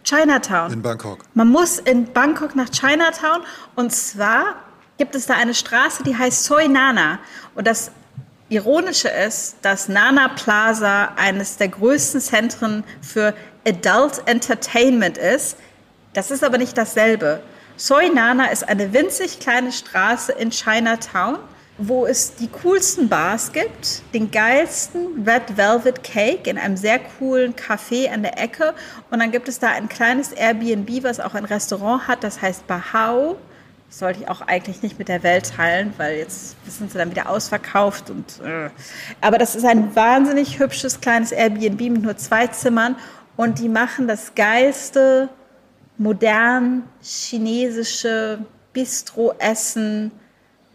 Chinatown. 0.04 0.72
In 0.72 0.82
Bangkok. 0.82 1.24
Man 1.34 1.48
muss 1.48 1.78
in 1.78 2.12
Bangkok 2.12 2.54
nach 2.56 2.68
Chinatown 2.70 3.42
und 3.76 3.92
zwar 3.92 4.56
gibt 4.98 5.14
es 5.14 5.26
da 5.26 5.34
eine 5.34 5.54
Straße, 5.54 6.02
die 6.02 6.16
heißt 6.16 6.44
Soi 6.44 6.68
Nana. 6.68 7.18
Und 7.54 7.66
das 7.66 7.90
Ironische 8.48 9.08
ist, 9.08 9.56
dass 9.62 9.88
Nana 9.88 10.28
Plaza 10.28 11.12
eines 11.16 11.56
der 11.56 11.68
größten 11.68 12.20
Zentren 12.20 12.84
für 13.00 13.34
Adult 13.66 14.22
Entertainment 14.26 15.16
ist. 15.16 15.56
Das 16.12 16.30
ist 16.30 16.44
aber 16.44 16.58
nicht 16.58 16.76
dasselbe. 16.76 17.42
Soi 17.76 18.08
Nana 18.08 18.46
ist 18.46 18.68
eine 18.68 18.92
winzig 18.92 19.40
kleine 19.40 19.72
Straße 19.72 20.32
in 20.32 20.50
Chinatown, 20.50 21.38
wo 21.78 22.06
es 22.06 22.34
die 22.34 22.48
coolsten 22.48 23.08
Bars 23.08 23.52
gibt, 23.52 24.02
den 24.14 24.30
geilsten 24.30 25.26
Red 25.26 25.56
Velvet 25.56 26.04
Cake 26.04 26.48
in 26.48 26.58
einem 26.58 26.76
sehr 26.76 26.98
coolen 26.98 27.54
Café 27.54 28.10
an 28.12 28.22
der 28.22 28.38
Ecke. 28.38 28.74
Und 29.10 29.20
dann 29.20 29.32
gibt 29.32 29.48
es 29.48 29.58
da 29.58 29.68
ein 29.68 29.88
kleines 29.88 30.32
Airbnb, 30.32 31.02
was 31.02 31.18
auch 31.18 31.34
ein 31.34 31.44
Restaurant 31.44 32.06
hat, 32.08 32.22
das 32.22 32.40
heißt 32.42 32.66
Bahao 32.66 33.36
sollte 33.92 34.20
ich 34.22 34.28
auch 34.28 34.40
eigentlich 34.40 34.82
nicht 34.82 34.98
mit 34.98 35.08
der 35.08 35.22
Welt 35.22 35.52
teilen, 35.54 35.92
weil 35.98 36.16
jetzt 36.16 36.56
sind 36.66 36.90
sie 36.90 36.98
dann 36.98 37.10
wieder 37.10 37.28
ausverkauft. 37.28 38.08
Und, 38.08 38.40
äh. 38.40 38.70
Aber 39.20 39.38
das 39.38 39.54
ist 39.54 39.64
ein 39.64 39.94
wahnsinnig 39.94 40.58
hübsches 40.58 41.00
kleines 41.00 41.30
Airbnb 41.30 41.80
mit 41.80 42.02
nur 42.02 42.16
zwei 42.16 42.46
Zimmern 42.46 42.96
und 43.36 43.58
die 43.58 43.68
machen 43.68 44.08
das 44.08 44.34
geilste, 44.34 45.28
modern 46.02 46.82
chinesische 47.02 48.38
Bistro-Essen 48.72 50.10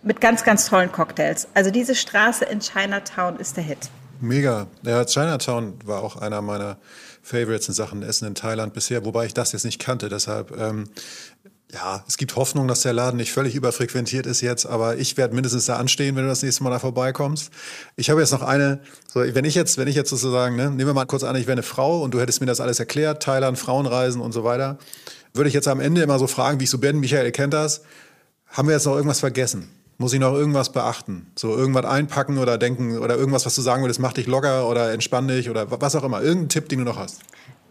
mit 0.03 0.21
ganz, 0.21 0.43
ganz 0.43 0.67
tollen 0.67 0.91
Cocktails. 0.91 1.47
Also 1.53 1.69
diese 1.69 1.95
Straße 1.95 2.45
in 2.45 2.59
Chinatown 2.59 3.37
ist 3.37 3.57
der 3.57 3.63
Hit. 3.63 3.89
Mega. 4.19 4.67
Ja, 4.83 5.05
Chinatown 5.05 5.73
war 5.85 6.03
auch 6.03 6.15
einer 6.15 6.41
meiner 6.41 6.77
Favorites 7.21 7.67
in 7.67 7.73
Sachen 7.73 8.03
Essen 8.03 8.27
in 8.27 8.35
Thailand 8.35 8.73
bisher, 8.73 9.05
wobei 9.05 9.25
ich 9.25 9.33
das 9.33 9.51
jetzt 9.51 9.65
nicht 9.65 9.79
kannte. 9.79 10.09
Deshalb 10.09 10.57
ähm, 10.57 10.85
ja, 11.73 12.03
es 12.07 12.17
gibt 12.17 12.35
Hoffnung, 12.37 12.67
dass 12.67 12.81
der 12.81 12.93
Laden 12.93 13.17
nicht 13.17 13.33
völlig 13.33 13.53
überfrequentiert 13.53 14.25
ist 14.25 14.39
jetzt, 14.39 14.65
aber 14.65 14.97
ich 14.97 15.17
werde 15.17 15.35
mindestens 15.35 15.65
da 15.65 15.75
anstehen, 15.75 16.15
wenn 16.15 16.23
du 16.23 16.29
das 16.29 16.41
nächste 16.41 16.63
Mal 16.63 16.69
da 16.69 16.79
vorbeikommst. 16.79 17.51
Ich 17.97 18.09
habe 18.09 18.21
jetzt 18.21 18.31
noch 18.31 18.41
eine, 18.41 18.79
so, 19.11 19.19
wenn 19.19 19.43
ich 19.43 19.55
jetzt, 19.55 19.77
wenn 19.77 19.87
ich 19.87 19.95
jetzt 19.95 20.09
sozusagen, 20.09 20.55
ne, 20.55 20.69
nehmen 20.69 20.87
wir 20.87 20.93
mal 20.93 21.05
kurz 21.05 21.23
an, 21.23 21.35
ich 21.35 21.45
wäre 21.45 21.53
eine 21.53 21.63
Frau 21.63 22.01
und 22.01 22.13
du 22.13 22.21
hättest 22.21 22.39
mir 22.39 22.47
das 22.47 22.61
alles 22.61 22.79
erklärt, 22.79 23.21
Thailand, 23.21 23.59
Frauenreisen 23.59 24.21
und 24.21 24.31
so 24.31 24.45
weiter, 24.45 24.77
würde 25.37 25.47
ich 25.47 25.53
jetzt 25.53 25.67
am 25.67 25.79
Ende 25.79 26.01
immer 26.01 26.19
so 26.19 26.27
fragen, 26.27 26.59
wie 26.59 26.65
ich 26.65 26.69
so 26.69 26.79
bin, 26.79 26.99
Michael, 26.99 27.31
kennt 27.31 27.53
das? 27.53 27.83
Haben 28.47 28.67
wir 28.67 28.75
jetzt 28.75 28.85
noch 28.85 28.95
irgendwas 28.95 29.19
vergessen? 29.19 29.69
Muss 29.97 30.13
ich 30.13 30.19
noch 30.19 30.33
irgendwas 30.33 30.71
beachten? 30.71 31.31
So 31.35 31.55
irgendwas 31.55 31.85
einpacken 31.85 32.37
oder 32.37 32.57
denken 32.57 32.99
oder 32.99 33.15
irgendwas, 33.15 33.45
was 33.45 33.55
du 33.55 33.61
sagen 33.61 33.83
würdest, 33.83 33.99
mach 33.99 34.13
dich 34.13 34.27
locker 34.27 34.67
oder 34.69 34.91
entspann 34.93 35.27
dich 35.27 35.49
oder 35.49 35.69
was 35.81 35.95
auch 35.95 36.03
immer. 36.03 36.21
Irgendein 36.21 36.49
Tipp, 36.49 36.69
den 36.69 36.79
du 36.79 36.85
noch 36.85 36.99
hast. 36.99 37.21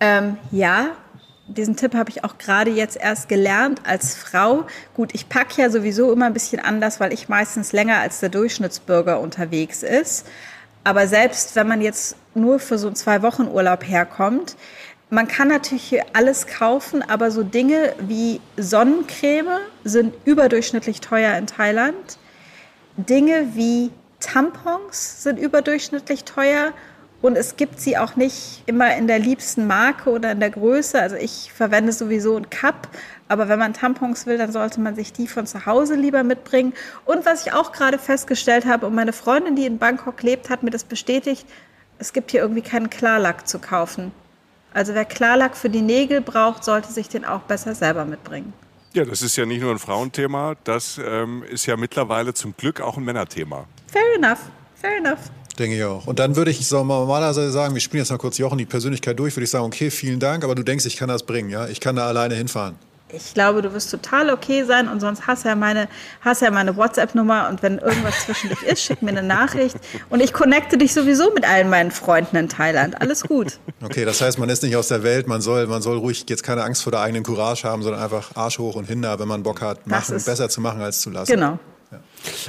Ähm, 0.01 0.37
ja, 0.51 0.91
diesen 1.49 1.77
Tipp 1.77 1.95
habe 1.95 2.11
ich 2.11 2.25
auch 2.25 2.39
gerade 2.39 2.71
jetzt 2.71 2.97
erst 2.97 3.29
gelernt 3.29 3.83
als 3.85 4.17
Frau. 4.17 4.67
Gut, 4.95 5.15
ich 5.15 5.29
packe 5.29 5.63
ja 5.63 5.71
sowieso 5.71 6.13
immer 6.13 6.27
ein 6.27 6.33
bisschen 6.33 6.61
anders, 6.61 6.99
weil 6.99 7.13
ich 7.13 7.29
meistens 7.29 7.73
länger 7.73 7.99
als 7.99 8.19
der 8.19 8.29
Durchschnittsbürger 8.29 9.21
unterwegs 9.21 9.85
ist. 9.85 10.27
Aber 10.83 11.07
selbst 11.07 11.55
wenn 11.57 11.69
man 11.69 11.81
jetzt 11.81 12.17
nur 12.35 12.59
für 12.59 12.79
so 12.79 12.89
einen 12.89 12.97
zwei 12.97 13.23
Wochen 13.23 13.49
Urlaub 13.49 13.87
herkommt, 13.87 14.57
man 15.09 15.29
kann 15.29 15.49
natürlich 15.49 15.85
hier 15.85 16.05
alles 16.15 16.47
kaufen, 16.47 17.03
aber 17.03 17.31
so 17.31 17.43
Dinge 17.43 17.95
wie 18.01 18.41
Sonnencreme 18.57 19.59
sind 19.85 20.15
überdurchschnittlich 20.25 21.01
teuer 21.01 21.37
in 21.37 21.47
Thailand. 21.47 22.19
Dinge 22.97 23.55
wie 23.55 23.91
Tampons 24.19 25.23
sind 25.23 25.39
überdurchschnittlich 25.39 26.25
teuer 26.25 26.73
und 27.23 27.37
es 27.37 27.57
gibt 27.57 27.81
sie 27.81 27.97
auch 27.97 28.17
nicht 28.17 28.63
immer 28.67 28.97
in 28.97 29.07
der 29.07 29.19
liebsten 29.19 29.67
Marke 29.67 30.11
oder 30.11 30.33
in 30.33 30.41
der 30.41 30.51
Größe. 30.51 31.01
Also 31.01 31.17
ich 31.17 31.53
verwende 31.53 31.93
sowieso 31.93 32.37
ein 32.37 32.51
Cup, 32.51 32.89
aber 33.29 33.49
wenn 33.49 33.59
man 33.59 33.75
Tampons 33.75 34.27
will, 34.27 34.39
dann 34.39 34.51
sollte 34.51 34.81
man 34.81 34.97
sich 34.97 35.13
die 35.13 35.29
von 35.29 35.47
zu 35.47 35.67
Hause 35.67 35.95
lieber 35.95 36.25
mitbringen. 36.25 36.75
Und 37.05 37.25
was 37.25 37.47
ich 37.47 37.53
auch 37.53 37.73
gerade 37.73 37.99
festgestellt 37.99 38.67
habe, 38.67 38.87
und 38.87 38.95
meine 38.95 39.13
Freundin, 39.13 39.55
die 39.55 39.67
in 39.67 39.79
Bangkok 39.79 40.23
lebt, 40.23 40.51
hat 40.51 40.63
mir 40.63 40.71
das 40.71 40.85
bestätigt, 40.85 41.47
es 41.99 42.13
gibt 42.13 42.33
hier 42.33 42.41
irgendwie 42.41 42.63
keinen 42.63 42.91
Klarlack 42.91 43.47
zu 43.47 43.59
kaufen. 43.59 44.13
Also 44.77 44.93
wer 44.93 45.07
Klarlack 45.07 45.57
für 45.57 45.71
die 45.71 45.81
Nägel 45.81 46.21
braucht, 46.21 46.63
sollte 46.63 46.93
sich 46.93 47.09
den 47.09 47.25
auch 47.25 47.41
besser 47.41 47.75
selber 47.75 48.05
mitbringen. 48.05 48.53
Ja, 48.93 49.07
das 49.07 49.23
ist 49.23 49.35
ja 49.37 49.47
nicht 49.47 49.63
nur 49.63 49.71
ein 49.71 49.79
Frauenthema, 49.79 50.55
das 50.65 51.01
ähm, 51.03 51.43
ist 51.49 51.65
ja 51.65 51.79
mittlerweile 51.79 52.35
zum 52.35 52.55
Glück 52.55 52.83
auch 52.83 52.99
ein 52.99 53.05
Männerthema. 53.05 53.65
Fair 53.87 54.03
enough, 54.17 54.41
fair 54.75 54.99
enough. 54.99 55.31
Denke 55.59 55.79
ich 55.79 55.85
auch. 55.85 56.07
Und 56.07 56.19
dann 56.19 56.37
würde 56.37 56.51
ich 56.51 56.69
so 56.69 56.85
normalerweise 56.85 57.51
sagen, 57.53 57.73
wir 57.73 57.81
spielen 57.81 58.03
jetzt 58.03 58.11
mal 58.11 58.19
kurz 58.19 58.37
Jochen 58.37 58.59
die 58.59 58.67
Persönlichkeit 58.67 59.19
durch, 59.19 59.35
würde 59.35 59.45
ich 59.45 59.51
sagen, 59.51 59.65
okay, 59.65 59.91
vielen 59.91 60.21
Dank, 60.21 60.45
aber 60.45 60.55
du 60.55 60.63
denkst, 60.63 60.85
ich 60.85 60.99
kann 60.99 61.09
das 61.09 61.23
bringen, 61.23 61.49
ja? 61.49 61.67
Ich 61.69 61.81
kann 61.81 61.97
da 61.97 62.07
alleine 62.07 62.35
hinfahren. 62.35 62.75
Ich 63.13 63.35
glaube, 63.35 63.63
du 63.63 63.73
wirst 63.73 63.91
total 63.91 64.31
okay 64.31 64.65
sein 64.65 64.89
und 64.89 64.99
sonst 64.99 65.29
hast 65.29 65.45
ja 65.45 65.55
meine, 65.55 65.89
hast 66.23 66.43
ja 66.43 66.51
meine 66.51 66.77
WhatsApp-Nummer 66.77 67.49
und 67.49 67.63
wenn 67.63 67.79
irgendwas 67.79 68.25
zwischen 68.25 68.49
dich 68.49 68.63
ist, 68.65 68.83
schick 68.83 69.01
mir 69.01 69.11
eine 69.11 69.23
Nachricht 69.23 69.77
und 70.11 70.21
ich 70.21 70.33
connecte 70.33 70.77
dich 70.77 70.93
sowieso 70.93 71.33
mit 71.33 71.49
allen 71.49 71.71
meinen 71.71 71.93
Freunden 71.93 72.35
in 72.37 72.49
Thailand. 72.49 73.01
Alles 73.01 73.23
gut. 73.23 73.61
Okay, 73.85 74.05
das 74.05 74.21
heißt, 74.21 74.41
man 74.41 74.49
ist 74.49 74.65
nicht 74.65 74.75
aus 74.75 74.89
der 74.89 75.05
Welt, 75.05 75.29
man 75.29 75.41
soll, 75.41 75.69
man 75.69 75.83
soll 75.83 75.99
ruhig 75.99 76.25
jetzt 76.29 76.43
keine 76.43 76.65
Angst 76.65 76.83
vor 76.83 76.91
der 76.91 77.01
eigenen 77.01 77.23
Courage 77.23 77.63
haben, 77.63 77.83
sondern 77.83 78.03
einfach 78.03 78.35
Arsch 78.35 78.59
hoch 78.59 78.75
und 78.75 78.87
hinter, 78.87 79.19
wenn 79.21 79.29
man 79.29 79.45
Bock 79.45 79.61
hat, 79.61 79.87
machen, 79.87 80.15
besser 80.25 80.49
zu 80.49 80.61
machen 80.61 80.81
als 80.81 81.01
zu 81.01 81.11
lassen. 81.11 81.31
Genau. 81.31 81.61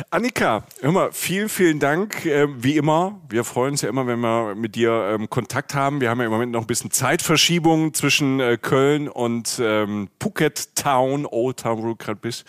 Annika, 0.10 0.66
hör 0.82 0.92
mal, 0.92 1.12
vielen, 1.12 1.50
vielen 1.50 1.80
Dank. 1.80 2.26
Äh, 2.26 2.48
wie 2.64 2.78
immer, 2.78 3.20
wir 3.30 3.44
freuen 3.44 3.72
uns 3.72 3.82
ja 3.82 3.90
immer, 3.90 4.08
wenn 4.08 4.20
wir 4.20 4.56
mit 4.56 4.76
dir 4.76 4.92
ähm, 5.14 5.30
Kontakt 5.30 5.76
haben. 5.76 6.02
Wir 6.02 6.10
haben 6.10 6.20
ja 6.20 6.26
im 6.26 6.32
Moment 6.32 6.52
noch 6.52 6.62
ein 6.62 6.68
bisschen 6.68 6.92
Zeitverschiebung 6.92 7.94
zwischen 7.94 8.40
äh, 8.40 8.58
Köln 8.62 9.08
und 9.08 9.60
ähm, 9.62 10.10
Phuket 10.22 10.76
Town, 10.76 11.26
Old 11.26 11.60
Town, 11.60 11.78
wo 11.80 11.88
du 11.88 11.96
gerade 11.96 12.20
bist. 12.20 12.46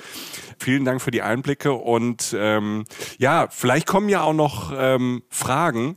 Vielen 0.59 0.85
Dank 0.85 1.01
für 1.01 1.11
die 1.11 1.23
Einblicke 1.23 1.73
und 1.73 2.35
ähm, 2.39 2.85
ja, 3.19 3.49
vielleicht 3.51 3.87
kommen 3.87 4.09
ja 4.09 4.23
auch 4.23 4.35
noch 4.35 4.73
ähm, 4.77 5.23
Fragen 5.31 5.97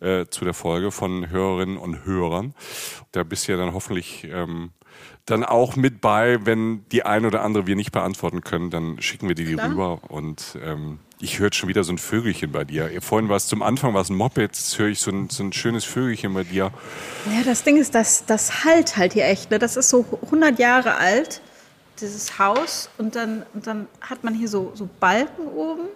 äh, 0.00 0.26
zu 0.26 0.44
der 0.44 0.54
Folge 0.54 0.90
von 0.90 1.30
Hörerinnen 1.30 1.76
und 1.76 2.04
Hörern. 2.04 2.54
Da 3.12 3.22
bist 3.22 3.48
du 3.48 3.52
ja 3.52 3.58
dann 3.58 3.74
hoffentlich 3.74 4.26
ähm, 4.30 4.70
dann 5.30 5.44
auch 5.44 5.76
mit 5.76 6.00
bei, 6.00 6.44
wenn 6.44 6.84
die 6.90 7.04
ein 7.04 7.26
oder 7.26 7.42
andere 7.42 7.66
wir 7.66 7.76
nicht 7.76 7.92
beantworten 7.92 8.40
können, 8.40 8.70
dann 8.70 9.00
schicken 9.00 9.28
wir 9.28 9.34
die, 9.34 9.44
die 9.44 9.54
rüber. 9.54 10.00
Und 10.08 10.58
ähm, 10.64 10.98
ich 11.20 11.38
höre 11.38 11.52
schon 11.52 11.68
wieder 11.68 11.84
so 11.84 11.92
ein 11.92 11.98
Vögelchen 11.98 12.52
bei 12.52 12.64
dir. 12.64 12.90
Vorhin 13.02 13.28
war 13.28 13.36
es 13.36 13.46
zum 13.46 13.62
Anfang 13.62 13.92
war 13.94 14.00
es 14.00 14.08
ein 14.08 14.16
Moped, 14.16 14.38
jetzt 14.38 14.78
höre 14.78 14.88
ich 14.88 15.00
so 15.00 15.10
ein, 15.10 15.28
so 15.28 15.42
ein 15.42 15.52
schönes 15.52 15.84
Vögelchen 15.84 16.32
bei 16.34 16.44
dir. 16.44 16.72
Ja, 17.26 17.42
das 17.44 17.62
Ding 17.62 17.76
ist, 17.76 17.94
das, 17.94 18.24
das 18.26 18.64
halt 18.64 18.96
halt 18.96 19.12
hier 19.12 19.26
echt. 19.26 19.50
Ne? 19.50 19.58
Das 19.58 19.76
ist 19.76 19.90
so 19.90 20.04
100 20.24 20.58
Jahre 20.58 20.94
alt, 20.96 21.42
dieses 22.00 22.38
Haus. 22.38 22.88
Und 22.96 23.16
dann, 23.16 23.44
und 23.52 23.66
dann 23.66 23.86
hat 24.00 24.24
man 24.24 24.34
hier 24.34 24.48
so, 24.48 24.72
so 24.74 24.88
Balken 25.00 25.46
oben. 25.48 25.88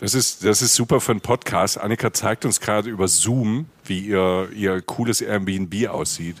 Das 0.00 0.14
ist, 0.14 0.44
das 0.44 0.62
ist 0.62 0.74
super 0.74 1.00
für 1.00 1.12
einen 1.12 1.20
Podcast. 1.20 1.78
Annika 1.78 2.12
zeigt 2.12 2.44
uns 2.44 2.60
gerade 2.60 2.88
über 2.88 3.08
Zoom, 3.08 3.66
wie 3.84 4.00
ihr, 4.00 4.48
ihr 4.54 4.80
cooles 4.82 5.20
Airbnb 5.20 5.88
aussieht. 5.88 6.36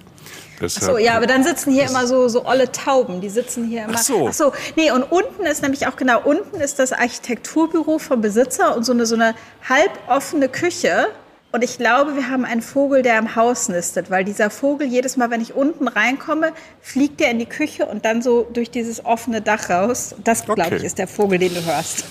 Ach 0.60 0.68
so, 0.68 0.98
ja, 0.98 1.14
aber 1.14 1.26
dann 1.26 1.44
sitzen 1.44 1.72
hier 1.72 1.84
immer 1.84 2.06
so, 2.06 2.28
so 2.28 2.44
olle 2.44 2.72
Tauben. 2.72 3.20
Die 3.20 3.28
sitzen 3.28 3.64
hier 3.64 3.84
immer. 3.84 3.94
Ach 3.96 4.02
so. 4.02 4.28
Ach 4.28 4.32
so. 4.32 4.52
Nee, 4.76 4.90
und 4.90 5.04
unten 5.04 5.44
ist 5.44 5.62
nämlich 5.62 5.86
auch 5.86 5.96
genau, 5.96 6.20
unten 6.22 6.60
ist 6.60 6.78
das 6.78 6.92
Architekturbüro 6.92 7.98
vom 7.98 8.20
Besitzer 8.20 8.76
und 8.76 8.84
so 8.84 8.92
eine, 8.92 9.06
so 9.06 9.14
eine 9.14 9.34
halboffene 9.68 10.48
Küche. 10.48 11.08
Und 11.50 11.64
ich 11.64 11.78
glaube, 11.78 12.14
wir 12.14 12.28
haben 12.28 12.44
einen 12.44 12.60
Vogel, 12.60 13.02
der 13.02 13.18
im 13.18 13.34
Haus 13.34 13.68
nistet, 13.68 14.10
weil 14.10 14.22
dieser 14.22 14.50
Vogel 14.50 14.86
jedes 14.86 15.16
Mal, 15.16 15.30
wenn 15.30 15.40
ich 15.40 15.54
unten 15.54 15.88
reinkomme, 15.88 16.52
fliegt 16.82 17.22
er 17.22 17.30
in 17.30 17.38
die 17.38 17.46
Küche 17.46 17.86
und 17.86 18.04
dann 18.04 18.20
so 18.20 18.46
durch 18.52 18.70
dieses 18.70 19.04
offene 19.04 19.40
Dach 19.40 19.70
raus. 19.70 20.14
Das, 20.24 20.44
glaube 20.44 20.60
okay. 20.60 20.76
ich, 20.76 20.84
ist 20.84 20.98
der 20.98 21.08
Vogel, 21.08 21.38
den 21.38 21.54
du 21.54 21.64
hörst. 21.64 22.04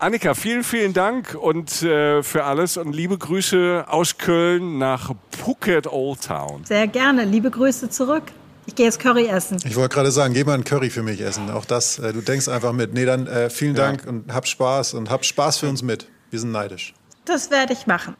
Annika, 0.00 0.32
vielen, 0.32 0.64
vielen 0.64 0.94
Dank 0.94 1.34
und 1.34 1.82
äh, 1.82 2.22
für 2.22 2.44
alles 2.44 2.78
und 2.78 2.94
liebe 2.94 3.18
Grüße 3.18 3.84
aus 3.86 4.16
Köln 4.16 4.78
nach 4.78 5.12
Phuket 5.36 5.86
Old 5.86 6.22
Town. 6.22 6.64
Sehr 6.64 6.86
gerne, 6.86 7.26
liebe 7.26 7.50
Grüße 7.50 7.90
zurück. 7.90 8.22
Ich 8.64 8.74
gehe 8.74 8.86
jetzt 8.86 8.98
Curry 8.98 9.26
essen. 9.26 9.58
Ich 9.66 9.76
wollte 9.76 9.94
gerade 9.94 10.10
sagen, 10.10 10.32
geh 10.32 10.42
mal 10.42 10.54
ein 10.54 10.64
Curry 10.64 10.88
für 10.88 11.02
mich 11.02 11.20
essen. 11.20 11.50
Auch 11.50 11.66
das, 11.66 11.98
äh, 11.98 12.14
du 12.14 12.22
denkst 12.22 12.48
einfach 12.48 12.72
mit. 12.72 12.94
Nee, 12.94 13.04
dann 13.04 13.26
äh, 13.26 13.50
vielen 13.50 13.76
ja. 13.76 13.88
Dank 13.88 14.06
und 14.06 14.32
hab 14.32 14.48
Spaß 14.48 14.94
und 14.94 15.10
hab 15.10 15.22
Spaß 15.26 15.58
für 15.58 15.68
uns 15.68 15.82
mit. 15.82 16.08
Wir 16.30 16.40
sind 16.40 16.52
neidisch. 16.52 16.94
Das 17.26 17.50
werde 17.50 17.74
ich 17.74 17.86
machen. 17.86 18.16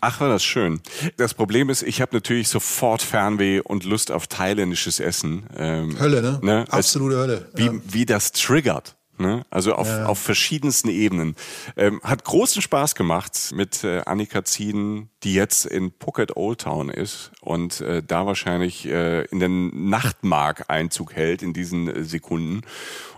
Ach, 0.00 0.20
war 0.20 0.28
das 0.28 0.44
schön. 0.44 0.80
Das 1.16 1.34
Problem 1.34 1.70
ist, 1.70 1.82
ich 1.82 2.00
habe 2.00 2.14
natürlich 2.14 2.48
sofort 2.48 3.02
Fernweh 3.02 3.58
und 3.58 3.82
Lust 3.82 4.12
auf 4.12 4.28
thailändisches 4.28 5.00
Essen. 5.00 5.42
Ähm, 5.56 5.98
Hölle, 5.98 6.22
ne? 6.22 6.38
ne? 6.40 6.64
Absolute 6.70 7.16
Hölle. 7.16 7.48
Wie, 7.56 7.66
ja. 7.66 7.72
wie 7.84 8.06
das 8.06 8.30
triggert. 8.30 8.94
Ne? 9.18 9.44
Also 9.50 9.74
auf, 9.74 9.88
ja. 9.88 10.06
auf 10.06 10.18
verschiedensten 10.18 10.88
Ebenen. 10.88 11.34
Ähm, 11.76 12.00
hat 12.02 12.24
großen 12.24 12.62
Spaß 12.62 12.94
gemacht 12.94 13.52
mit 13.52 13.84
äh, 13.84 14.02
Annika 14.06 14.44
Zieden, 14.44 15.10
die 15.22 15.34
jetzt 15.34 15.66
in 15.66 15.92
Phuket 15.98 16.36
Old 16.36 16.60
Town 16.60 16.88
ist 16.88 17.32
und 17.40 17.80
äh, 17.80 18.02
da 18.02 18.26
wahrscheinlich 18.26 18.86
äh, 18.86 19.24
in 19.26 19.40
den 19.40 19.88
Nachtmark 19.88 20.66
Einzug 20.68 21.14
hält 21.14 21.42
in 21.42 21.52
diesen 21.52 21.88
äh, 21.88 22.04
Sekunden 22.04 22.62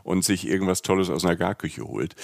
und 0.02 0.24
sich 0.24 0.46
irgendwas 0.46 0.82
Tolles 0.82 1.10
aus 1.10 1.24
einer 1.24 1.36
Garküche 1.36 1.84
holt. 1.84 2.14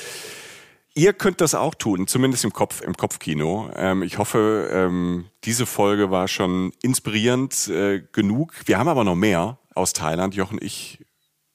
Ihr 0.95 1.13
könnt 1.13 1.43
das 1.43 1.55
auch 1.55 1.75
tun, 1.75 2.07
zumindest 2.07 2.45
im 2.45 2.55
Kopf, 2.55 2.81
im 2.81 2.97
Kopfkino. 2.97 3.71
Ähm, 3.77 4.03
ich 4.03 4.17
hoffe, 4.17 4.71
ähm, 4.73 5.27
diese 5.45 5.67
Folge 5.67 6.11
war 6.11 6.27
schon 6.27 6.73
inspirierend 6.81 7.69
äh, 7.69 8.03
genug. 8.13 8.55
Wir 8.65 8.79
haben 8.79 8.89
aber 8.89 9.05
noch 9.05 9.15
mehr 9.15 9.59
aus 9.75 9.93
Thailand. 9.93 10.35
Jochen, 10.35 10.59
ich 10.63 11.05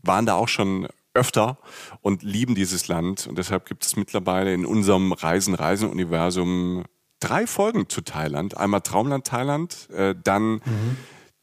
waren 0.03 0.27
da 0.27 0.35
auch 0.35 0.47
schon 0.47 0.87
öfter 1.13 1.57
und 2.01 2.23
lieben 2.23 2.55
dieses 2.55 2.87
Land. 2.87 3.27
Und 3.27 3.37
deshalb 3.37 3.65
gibt 3.65 3.85
es 3.85 3.95
mittlerweile 3.95 4.53
in 4.53 4.65
unserem 4.65 5.11
Reisen-Reisen-Universum 5.11 6.83
drei 7.19 7.47
Folgen 7.47 7.89
zu 7.89 8.01
Thailand. 8.01 8.57
Einmal 8.57 8.81
Traumland 8.81 9.25
Thailand, 9.25 9.89
äh, 9.91 10.15
dann 10.23 10.53
mhm. 10.53 10.97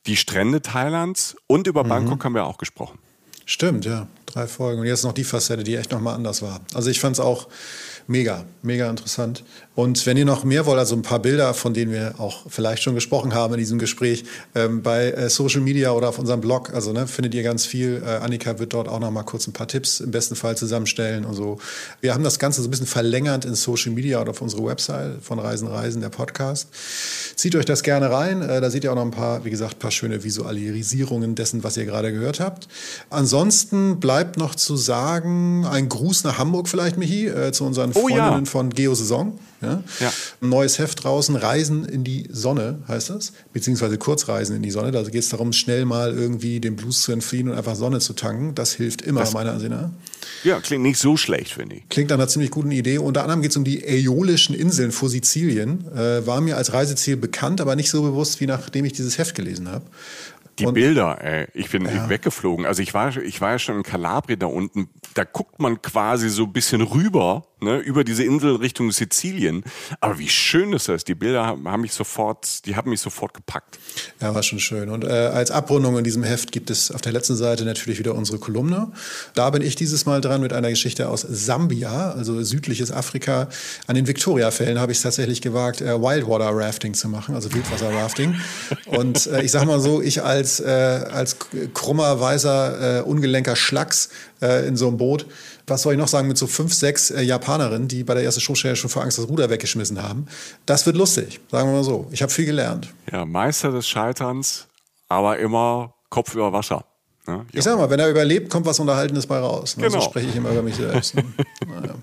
die 0.07 0.17
Strände 0.17 0.63
Thailands 0.63 1.37
und 1.47 1.67
über 1.67 1.85
mhm. 1.85 1.89
Bangkok 1.89 2.25
haben 2.25 2.35
wir 2.35 2.45
auch 2.45 2.59
gesprochen. 2.59 2.99
Stimmt, 3.47 3.87
ja. 3.87 4.07
Drei 4.27 4.47
Folgen. 4.47 4.81
Und 4.83 4.87
jetzt 4.87 5.05
noch 5.05 5.15
die 5.15 5.25
Facette, 5.25 5.65
die 5.65 5.77
echt 5.77 5.91
nochmal 5.91 6.15
anders 6.15 6.43
war. 6.43 6.61
Also 6.75 6.91
ich 6.91 7.01
fand 7.01 7.17
es 7.17 7.21
auch 7.21 7.49
Mega, 8.11 8.47
mega 8.63 8.89
interessant. 8.89 9.45
Und 9.75 10.07
wenn 10.07 10.17
ihr 10.17 10.25
noch 10.25 10.43
mehr 10.43 10.65
wollt, 10.65 10.79
also 10.79 10.97
ein 10.97 11.03
paar 11.03 11.19
Bilder, 11.19 11.53
von 11.53 11.75
denen 11.75 11.93
wir 11.93 12.15
auch 12.17 12.47
vielleicht 12.49 12.83
schon 12.83 12.95
gesprochen 12.95 13.35
haben 13.35 13.53
in 13.53 13.61
diesem 13.61 13.79
Gespräch, 13.79 14.25
ähm, 14.55 14.83
bei 14.83 15.11
äh, 15.11 15.29
Social 15.29 15.61
Media 15.61 15.93
oder 15.93 16.09
auf 16.09 16.19
unserem 16.19 16.41
Blog, 16.41 16.73
also 16.73 16.95
ne, 16.95 17.07
findet 17.07 17.35
ihr 17.35 17.43
ganz 17.43 17.67
viel. 17.67 18.03
Äh, 18.03 18.25
Annika 18.25 18.59
wird 18.59 18.73
dort 18.73 18.89
auch 18.89 18.99
noch 18.99 19.11
mal 19.11 19.25
kurz 19.25 19.47
ein 19.47 19.53
paar 19.53 19.69
Tipps 19.69 20.01
im 20.01 20.11
besten 20.11 20.37
Fall 20.37 20.57
zusammenstellen 20.57 21.27
und 21.27 21.35
so. 21.35 21.59
Wir 22.01 22.15
haben 22.15 22.25
das 22.25 22.39
Ganze 22.39 22.63
so 22.63 22.69
ein 22.69 22.71
bisschen 22.71 22.87
verlängert 22.87 23.45
in 23.45 23.55
Social 23.55 23.93
Media 23.93 24.23
oder 24.23 24.31
auf 24.31 24.41
unsere 24.41 24.65
Website 24.65 25.23
von 25.23 25.39
Reisen 25.39 25.69
Reisen, 25.69 26.01
der 26.01 26.09
Podcast. 26.09 26.69
Zieht 27.37 27.55
euch 27.57 27.67
das 27.67 27.83
gerne 27.83 28.11
rein. 28.11 28.41
Äh, 28.41 28.63
da 28.63 28.71
seht 28.71 28.85
ihr 28.85 28.91
auch 28.91 28.97
noch 28.97 29.05
ein 29.05 29.11
paar, 29.11 29.45
wie 29.45 29.51
gesagt, 29.51 29.81
paar 29.81 29.91
schöne 29.91 30.25
Visualisierungen 30.25 31.35
dessen, 31.35 31.63
was 31.63 31.77
ihr 31.77 31.85
gerade 31.85 32.11
gehört 32.11 32.41
habt. 32.41 32.69
Ansonsten 33.11 34.01
bleibt 34.01 34.39
noch 34.39 34.55
zu 34.55 34.79
sagen, 34.79 35.67
ein 35.67 35.91
Gruß 35.91 36.25
nach 36.25 36.39
Hamburg 36.39 36.69
vielleicht, 36.69 36.97
Michi, 36.97 37.27
äh, 37.27 37.53
zu 37.53 37.65
unseren 37.65 37.93
Oh 37.99 38.09
ja. 38.09 38.17
Freundinnen 38.17 38.47
von 38.47 38.71
Geo 38.71 38.95
Saison. 38.95 39.39
Ja? 39.61 39.83
Ja. 39.99 40.13
Ein 40.41 40.49
neues 40.51 40.79
Heft 40.79 41.03
draußen, 41.03 41.35
Reisen 41.35 41.85
in 41.85 42.05
die 42.05 42.29
Sonne 42.31 42.79
heißt 42.87 43.11
das, 43.11 43.33
beziehungsweise 43.53 43.99
Kurzreisen 43.99 44.55
in 44.55 44.63
die 44.63 44.71
Sonne. 44.71 44.93
Da 44.93 45.03
geht 45.03 45.23
es 45.23 45.31
darum, 45.31 45.53
schnell 45.53 45.85
mal 45.85 46.13
irgendwie 46.13 46.61
den 46.61 46.77
Blues 46.77 47.03
zu 47.03 47.13
entfliehen 47.13 47.49
und 47.49 47.57
einfach 47.57 47.75
Sonne 47.75 47.99
zu 47.99 48.13
tanken. 48.13 48.55
Das 48.55 48.73
hilft 48.73 49.03
immer, 49.03 49.29
meiner 49.33 49.53
Ansicht 49.53 49.71
nach. 49.71 49.91
Ja, 50.45 50.61
klingt 50.61 50.83
nicht 50.83 50.99
so 50.99 51.17
schlecht, 51.17 51.55
finde 51.55 51.77
ich. 51.77 51.89
Klingt 51.89 52.11
nach 52.11 52.17
einer 52.17 52.29
ziemlich 52.29 52.51
guten 52.51 52.71
Idee. 52.71 52.99
Unter 52.99 53.23
anderem 53.23 53.43
geht 53.43 53.51
es 53.51 53.57
um 53.57 53.65
die 53.65 53.83
Äolischen 53.85 54.55
Inseln 54.55 54.93
vor 54.93 55.09
Sizilien. 55.09 55.85
Äh, 55.93 56.27
war 56.27 56.41
mir 56.41 56.57
als 56.57 56.73
Reiseziel 56.73 57.17
bekannt, 57.17 57.61
aber 57.61 57.75
nicht 57.75 57.91
so 57.91 58.03
bewusst, 58.03 58.41
wie 58.41 58.47
nachdem 58.47 58.85
ich 58.85 58.93
dieses 58.93 59.19
Heft 59.19 59.35
gelesen 59.35 59.69
habe. 59.69 59.85
Die 60.59 60.67
Und- 60.67 60.75
Bilder, 60.75 61.19
ey, 61.23 61.47
ich 61.55 61.71
bin 61.71 61.87
weggeflogen. 62.09 62.67
Also 62.67 62.83
ich 62.83 62.93
war, 62.95 63.17
ich 63.17 63.41
war 63.41 63.53
ja 63.53 63.59
schon 63.59 63.77
in 63.77 63.83
Kalabrien 63.83 64.39
da 64.41 64.47
unten. 64.47 64.89
Da 65.15 65.25
guckt 65.25 65.61
man 65.61 65.81
quasi 65.83 66.29
so 66.29 66.45
ein 66.45 66.53
bisschen 66.53 66.83
rüber, 66.83 67.45
ne, 67.61 67.79
über 67.79 68.03
diese 68.05 68.25
Insel 68.25 68.57
Richtung 68.57 68.91
Sizilien. 68.93 69.63
Aber 70.01 70.19
wie 70.19 70.29
schön 70.29 70.73
ist 70.73 70.89
das? 70.89 71.05
Die 71.05 71.15
Bilder 71.15 71.47
haben, 71.47 71.81
mich 71.81 71.93
sofort, 71.93 72.67
die 72.67 72.75
haben 72.77 72.91
mich 72.91 73.01
sofort 73.01 73.35
gepackt. 73.35 73.79
Ja, 74.21 74.35
war 74.35 74.43
schon 74.43 74.59
schön. 74.59 74.89
Und 74.89 75.05
äh, 75.05 75.09
als 75.09 75.51
Abrundung 75.51 75.97
in 75.97 76.05
diesem 76.05 76.23
Heft 76.25 76.51
gibt 76.53 76.71
es 76.71 76.91
auf 76.91 77.01
der 77.01 77.13
letzten 77.13 77.37
Seite 77.37 77.65
natürlich 77.65 77.99
wieder 77.99 78.15
unsere 78.15 78.39
Kolumne. 78.39 78.91
Da 79.35 79.51
bin 79.51 79.63
ich 79.63 79.77
dieses 79.77 80.07
Mal 80.07 80.21
dran 80.21 80.41
mit 80.41 80.53
einer 80.53 80.71
Geschichte 80.71 81.09
aus 81.09 81.21
Sambia, 81.23 82.11
also 82.13 82.43
südliches 82.43 82.91
Afrika. 82.93 83.49
An 83.87 83.95
den 83.95 84.07
Victoria-Fällen 84.07 84.79
habe 84.81 84.93
ich 84.93 84.99
es 84.99 85.03
tatsächlich 85.03 85.41
gewagt, 85.41 85.81
äh, 85.81 86.01
Wildwater 86.01 86.51
Rafting 86.53 86.95
zu 86.95 87.09
machen, 87.09 87.35
also 87.35 87.53
Wildwasser-Rafting. 87.53 88.35
Und 88.87 89.27
äh, 89.29 89.43
ich 89.43 89.53
sag 89.53 89.65
mal 89.67 89.81
so, 89.81 90.03
ich 90.03 90.23
als, 90.23 90.48
äh, 90.61 90.65
als 90.65 91.37
krummer, 91.75 92.21
weißer, 92.21 92.99
äh, 92.99 93.03
ungelenker 93.03 93.57
Schlacks 93.57 94.09
äh, 94.41 94.67
in 94.67 94.77
so 94.77 94.89
einem 94.89 94.97
Boot, 94.97 95.27
was 95.67 95.83
soll 95.83 95.95
ich 95.95 95.99
noch 95.99 96.09
sagen, 96.09 96.29
mit 96.29 96.39
so 96.39 96.47
fünf, 96.47 96.75
sechs 96.75 97.11
äh, 97.11 97.23
Japanerinnen, 97.23 97.89
die 97.89 98.05
bei 98.05 98.15
der 98.15 98.25
ersten 98.25 98.41
Showstelle 98.41 98.77
schon 98.77 98.91
vor 98.91 99.03
Angst 99.03 99.19
das 99.19 99.29
Ruder 99.29 99.51
weggeschmissen 99.51 100.03
haben. 100.03 100.27
Das 100.67 100.87
wird 100.87 100.97
lustig, 100.97 101.41
sagen 101.51 101.69
wir 101.69 101.77
mal 101.77 101.85
so. 101.85 102.09
Ich 102.11 102.23
habe 102.23 102.33
viel 102.33 102.47
gelernt. 102.47 102.93
Ja, 103.13 103.25
Meister 103.25 103.71
des 103.71 103.87
Scheiterns, 103.89 104.67
aber 105.09 105.39
immer 105.39 105.95
Kopf 106.11 106.35
über 106.35 106.53
Wasser. 106.53 106.85
Ne? 107.29 107.45
Ich 107.53 107.63
sag 107.63 107.77
mal, 107.77 107.91
wenn 107.91 108.01
er 108.01 108.09
überlebt, 108.09 108.49
kommt 108.49 108.65
was 108.65 108.81
Unterhaltendes 108.81 109.27
bei 109.27 109.39
raus. 109.39 109.77
Ne? 109.77 109.85
Genau. 109.85 110.01
So 110.01 110.07
spreche 110.07 110.29
ich 110.29 110.37
immer 110.37 110.51
über 110.51 110.63
mich 110.63 110.77
selbst. 110.77 111.15
Ne? 111.15 111.25
naja. 111.67 111.95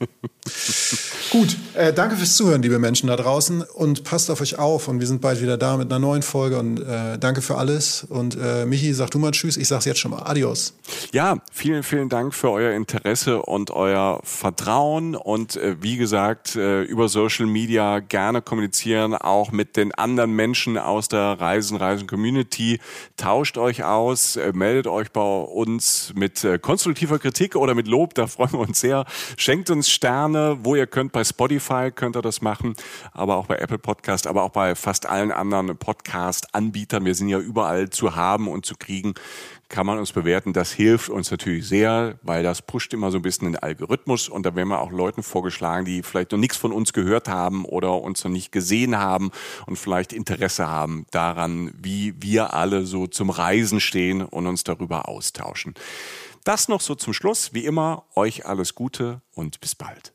Gut, 1.32 1.58
äh, 1.74 1.92
danke 1.92 2.16
fürs 2.16 2.36
Zuhören, 2.36 2.62
liebe 2.62 2.78
Menschen 2.78 3.08
da 3.08 3.16
draußen. 3.16 3.64
Und 3.64 4.04
passt 4.04 4.30
auf 4.30 4.40
euch 4.40 4.60
auf. 4.60 4.88
Und 4.88 5.00
wir 5.00 5.08
sind 5.08 5.22
bald 5.22 5.42
wieder 5.42 5.58
da 5.58 5.78
mit 5.78 5.92
einer 5.92 5.98
neuen 5.98 6.22
Folge. 6.22 6.60
Und 6.60 6.80
äh, 6.80 7.18
danke 7.18 7.42
für 7.42 7.58
alles. 7.58 8.06
Und 8.08 8.38
äh, 8.40 8.68
Michi, 8.68 8.94
sag 8.94 9.10
du 9.10 9.18
mal 9.18 9.32
Tschüss. 9.32 9.58
Ich 9.58 9.68
sag's 9.68 9.86
jetzt 9.86 10.00
schon 10.00 10.12
mal. 10.12 10.22
Adios. 10.22 10.76
Ja, 11.12 11.38
vielen, 11.52 11.82
vielen 11.82 12.10
Dank 12.10 12.36
für 12.36 12.52
euer 12.52 12.74
Interesse 12.74 13.42
und 13.42 13.72
euer 13.72 14.20
Vertrauen 14.24 15.16
und 15.16 15.56
äh, 15.56 15.78
wie 15.82 15.98
gesagt, 15.98 16.56
äh, 16.56 16.84
über 16.84 17.10
Social 17.10 17.48
Media 17.48 18.00
gerne 18.00 18.44
kommunizieren, 18.44 19.16
auch 19.16 19.52
mit 19.52 19.78
den 19.78 19.94
anderen 19.94 20.32
Menschen 20.32 20.78
aus 20.78 21.08
der 21.08 21.40
Reisen, 21.40 21.78
Reisen 21.78 22.06
Community. 22.06 22.80
Tauscht 23.18 23.58
euch 23.58 23.84
aus, 23.84 24.36
äh, 24.36 24.52
meldet 24.54 24.86
euch 24.86 25.12
bei 25.16 25.22
uns 25.22 26.12
mit 26.14 26.44
äh, 26.44 26.60
konstruktiver 26.60 27.20
Kritik 27.20 27.56
oder 27.56 27.74
mit 27.74 27.88
Lob, 27.88 28.14
da 28.16 28.28
freuen 28.28 28.52
wir 28.52 28.60
uns 28.60 28.82
sehr. 28.82 29.06
Schenkt 29.38 29.70
uns 29.70 29.90
Sterne, 29.90 30.58
wo 30.62 30.76
ihr 30.76 30.88
könnt, 30.88 31.14
bei 31.14 31.24
Spotify 31.24 31.90
könnt 31.90 32.18
ihr 32.18 32.22
das 32.22 32.42
machen, 32.42 32.76
aber 33.14 33.38
auch 33.38 33.46
bei 33.46 33.56
Apple 33.56 33.78
Podcast, 33.78 34.28
aber 34.28 34.44
auch 34.44 34.50
bei 34.50 34.76
fast 34.76 35.06
allen 35.06 35.32
anderen 35.32 35.78
Podcast-Anbietern. 35.78 37.06
Wir 37.06 37.16
sind 37.16 37.30
ja 37.30 37.40
überall 37.40 37.90
zu 37.90 38.18
haben 38.18 38.50
und 38.50 38.66
zu 38.66 38.76
kriegen 38.76 39.14
kann 39.70 39.86
man 39.86 39.98
uns 39.98 40.12
bewerten. 40.12 40.54
Das 40.54 40.72
hilft 40.72 41.10
uns 41.10 41.32
natürlich 41.32 41.68
sehr, 41.68 42.20
weil 42.22 42.44
das 42.44 42.62
pusht 42.62 42.94
immer 42.94 43.12
so 43.12 43.18
ein 43.18 43.22
bisschen 43.22 43.52
den 43.52 43.58
Algorithmus 43.58 44.30
und 44.30 44.46
da 44.46 44.56
werden 44.56 44.70
wir 44.70 44.80
auch 44.80 44.92
Leuten 44.92 45.24
vorgeschlagen, 45.24 45.86
die 45.86 46.04
vielleicht 46.04 46.32
noch 46.32 46.40
nichts 46.40 46.58
von 46.58 46.72
uns 46.72 46.94
gehört 46.94 47.28
haben 47.28 47.66
oder 47.66 48.02
uns 48.02 48.24
noch 48.24 48.32
nicht 48.32 48.52
gesehen 48.52 48.98
haben 48.98 49.32
und 49.66 49.78
vielleicht 49.78 50.14
Interesse 50.14 50.68
haben 50.68 51.06
daran, 51.12 51.74
wie 51.82 52.22
wir 52.22 52.54
alle 52.54 52.86
so 52.86 53.08
zum 53.08 53.30
Reisen 53.30 53.80
stehen 53.80 54.22
und 54.22 54.48
uns 54.48 54.64
darüber 54.64 55.10
austauschen. 55.10 55.74
Das 56.44 56.68
noch 56.68 56.82
so 56.82 56.94
zum 56.94 57.14
Schluss. 57.14 57.54
Wie 57.54 57.66
immer, 57.66 58.06
euch 58.16 58.46
alles 58.46 58.76
Gute 58.76 59.22
und 59.34 59.60
bis 59.62 59.74
bald. 59.74 60.14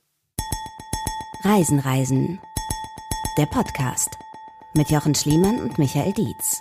Reisen, 1.43 1.81
Reisen. 1.81 2.39
Der 3.37 3.47
Podcast 3.47 4.11
mit 4.75 4.91
Jochen 4.91 5.15
Schliemann 5.15 5.61
und 5.61 5.79
Michael 5.79 6.13
Dietz. 6.13 6.61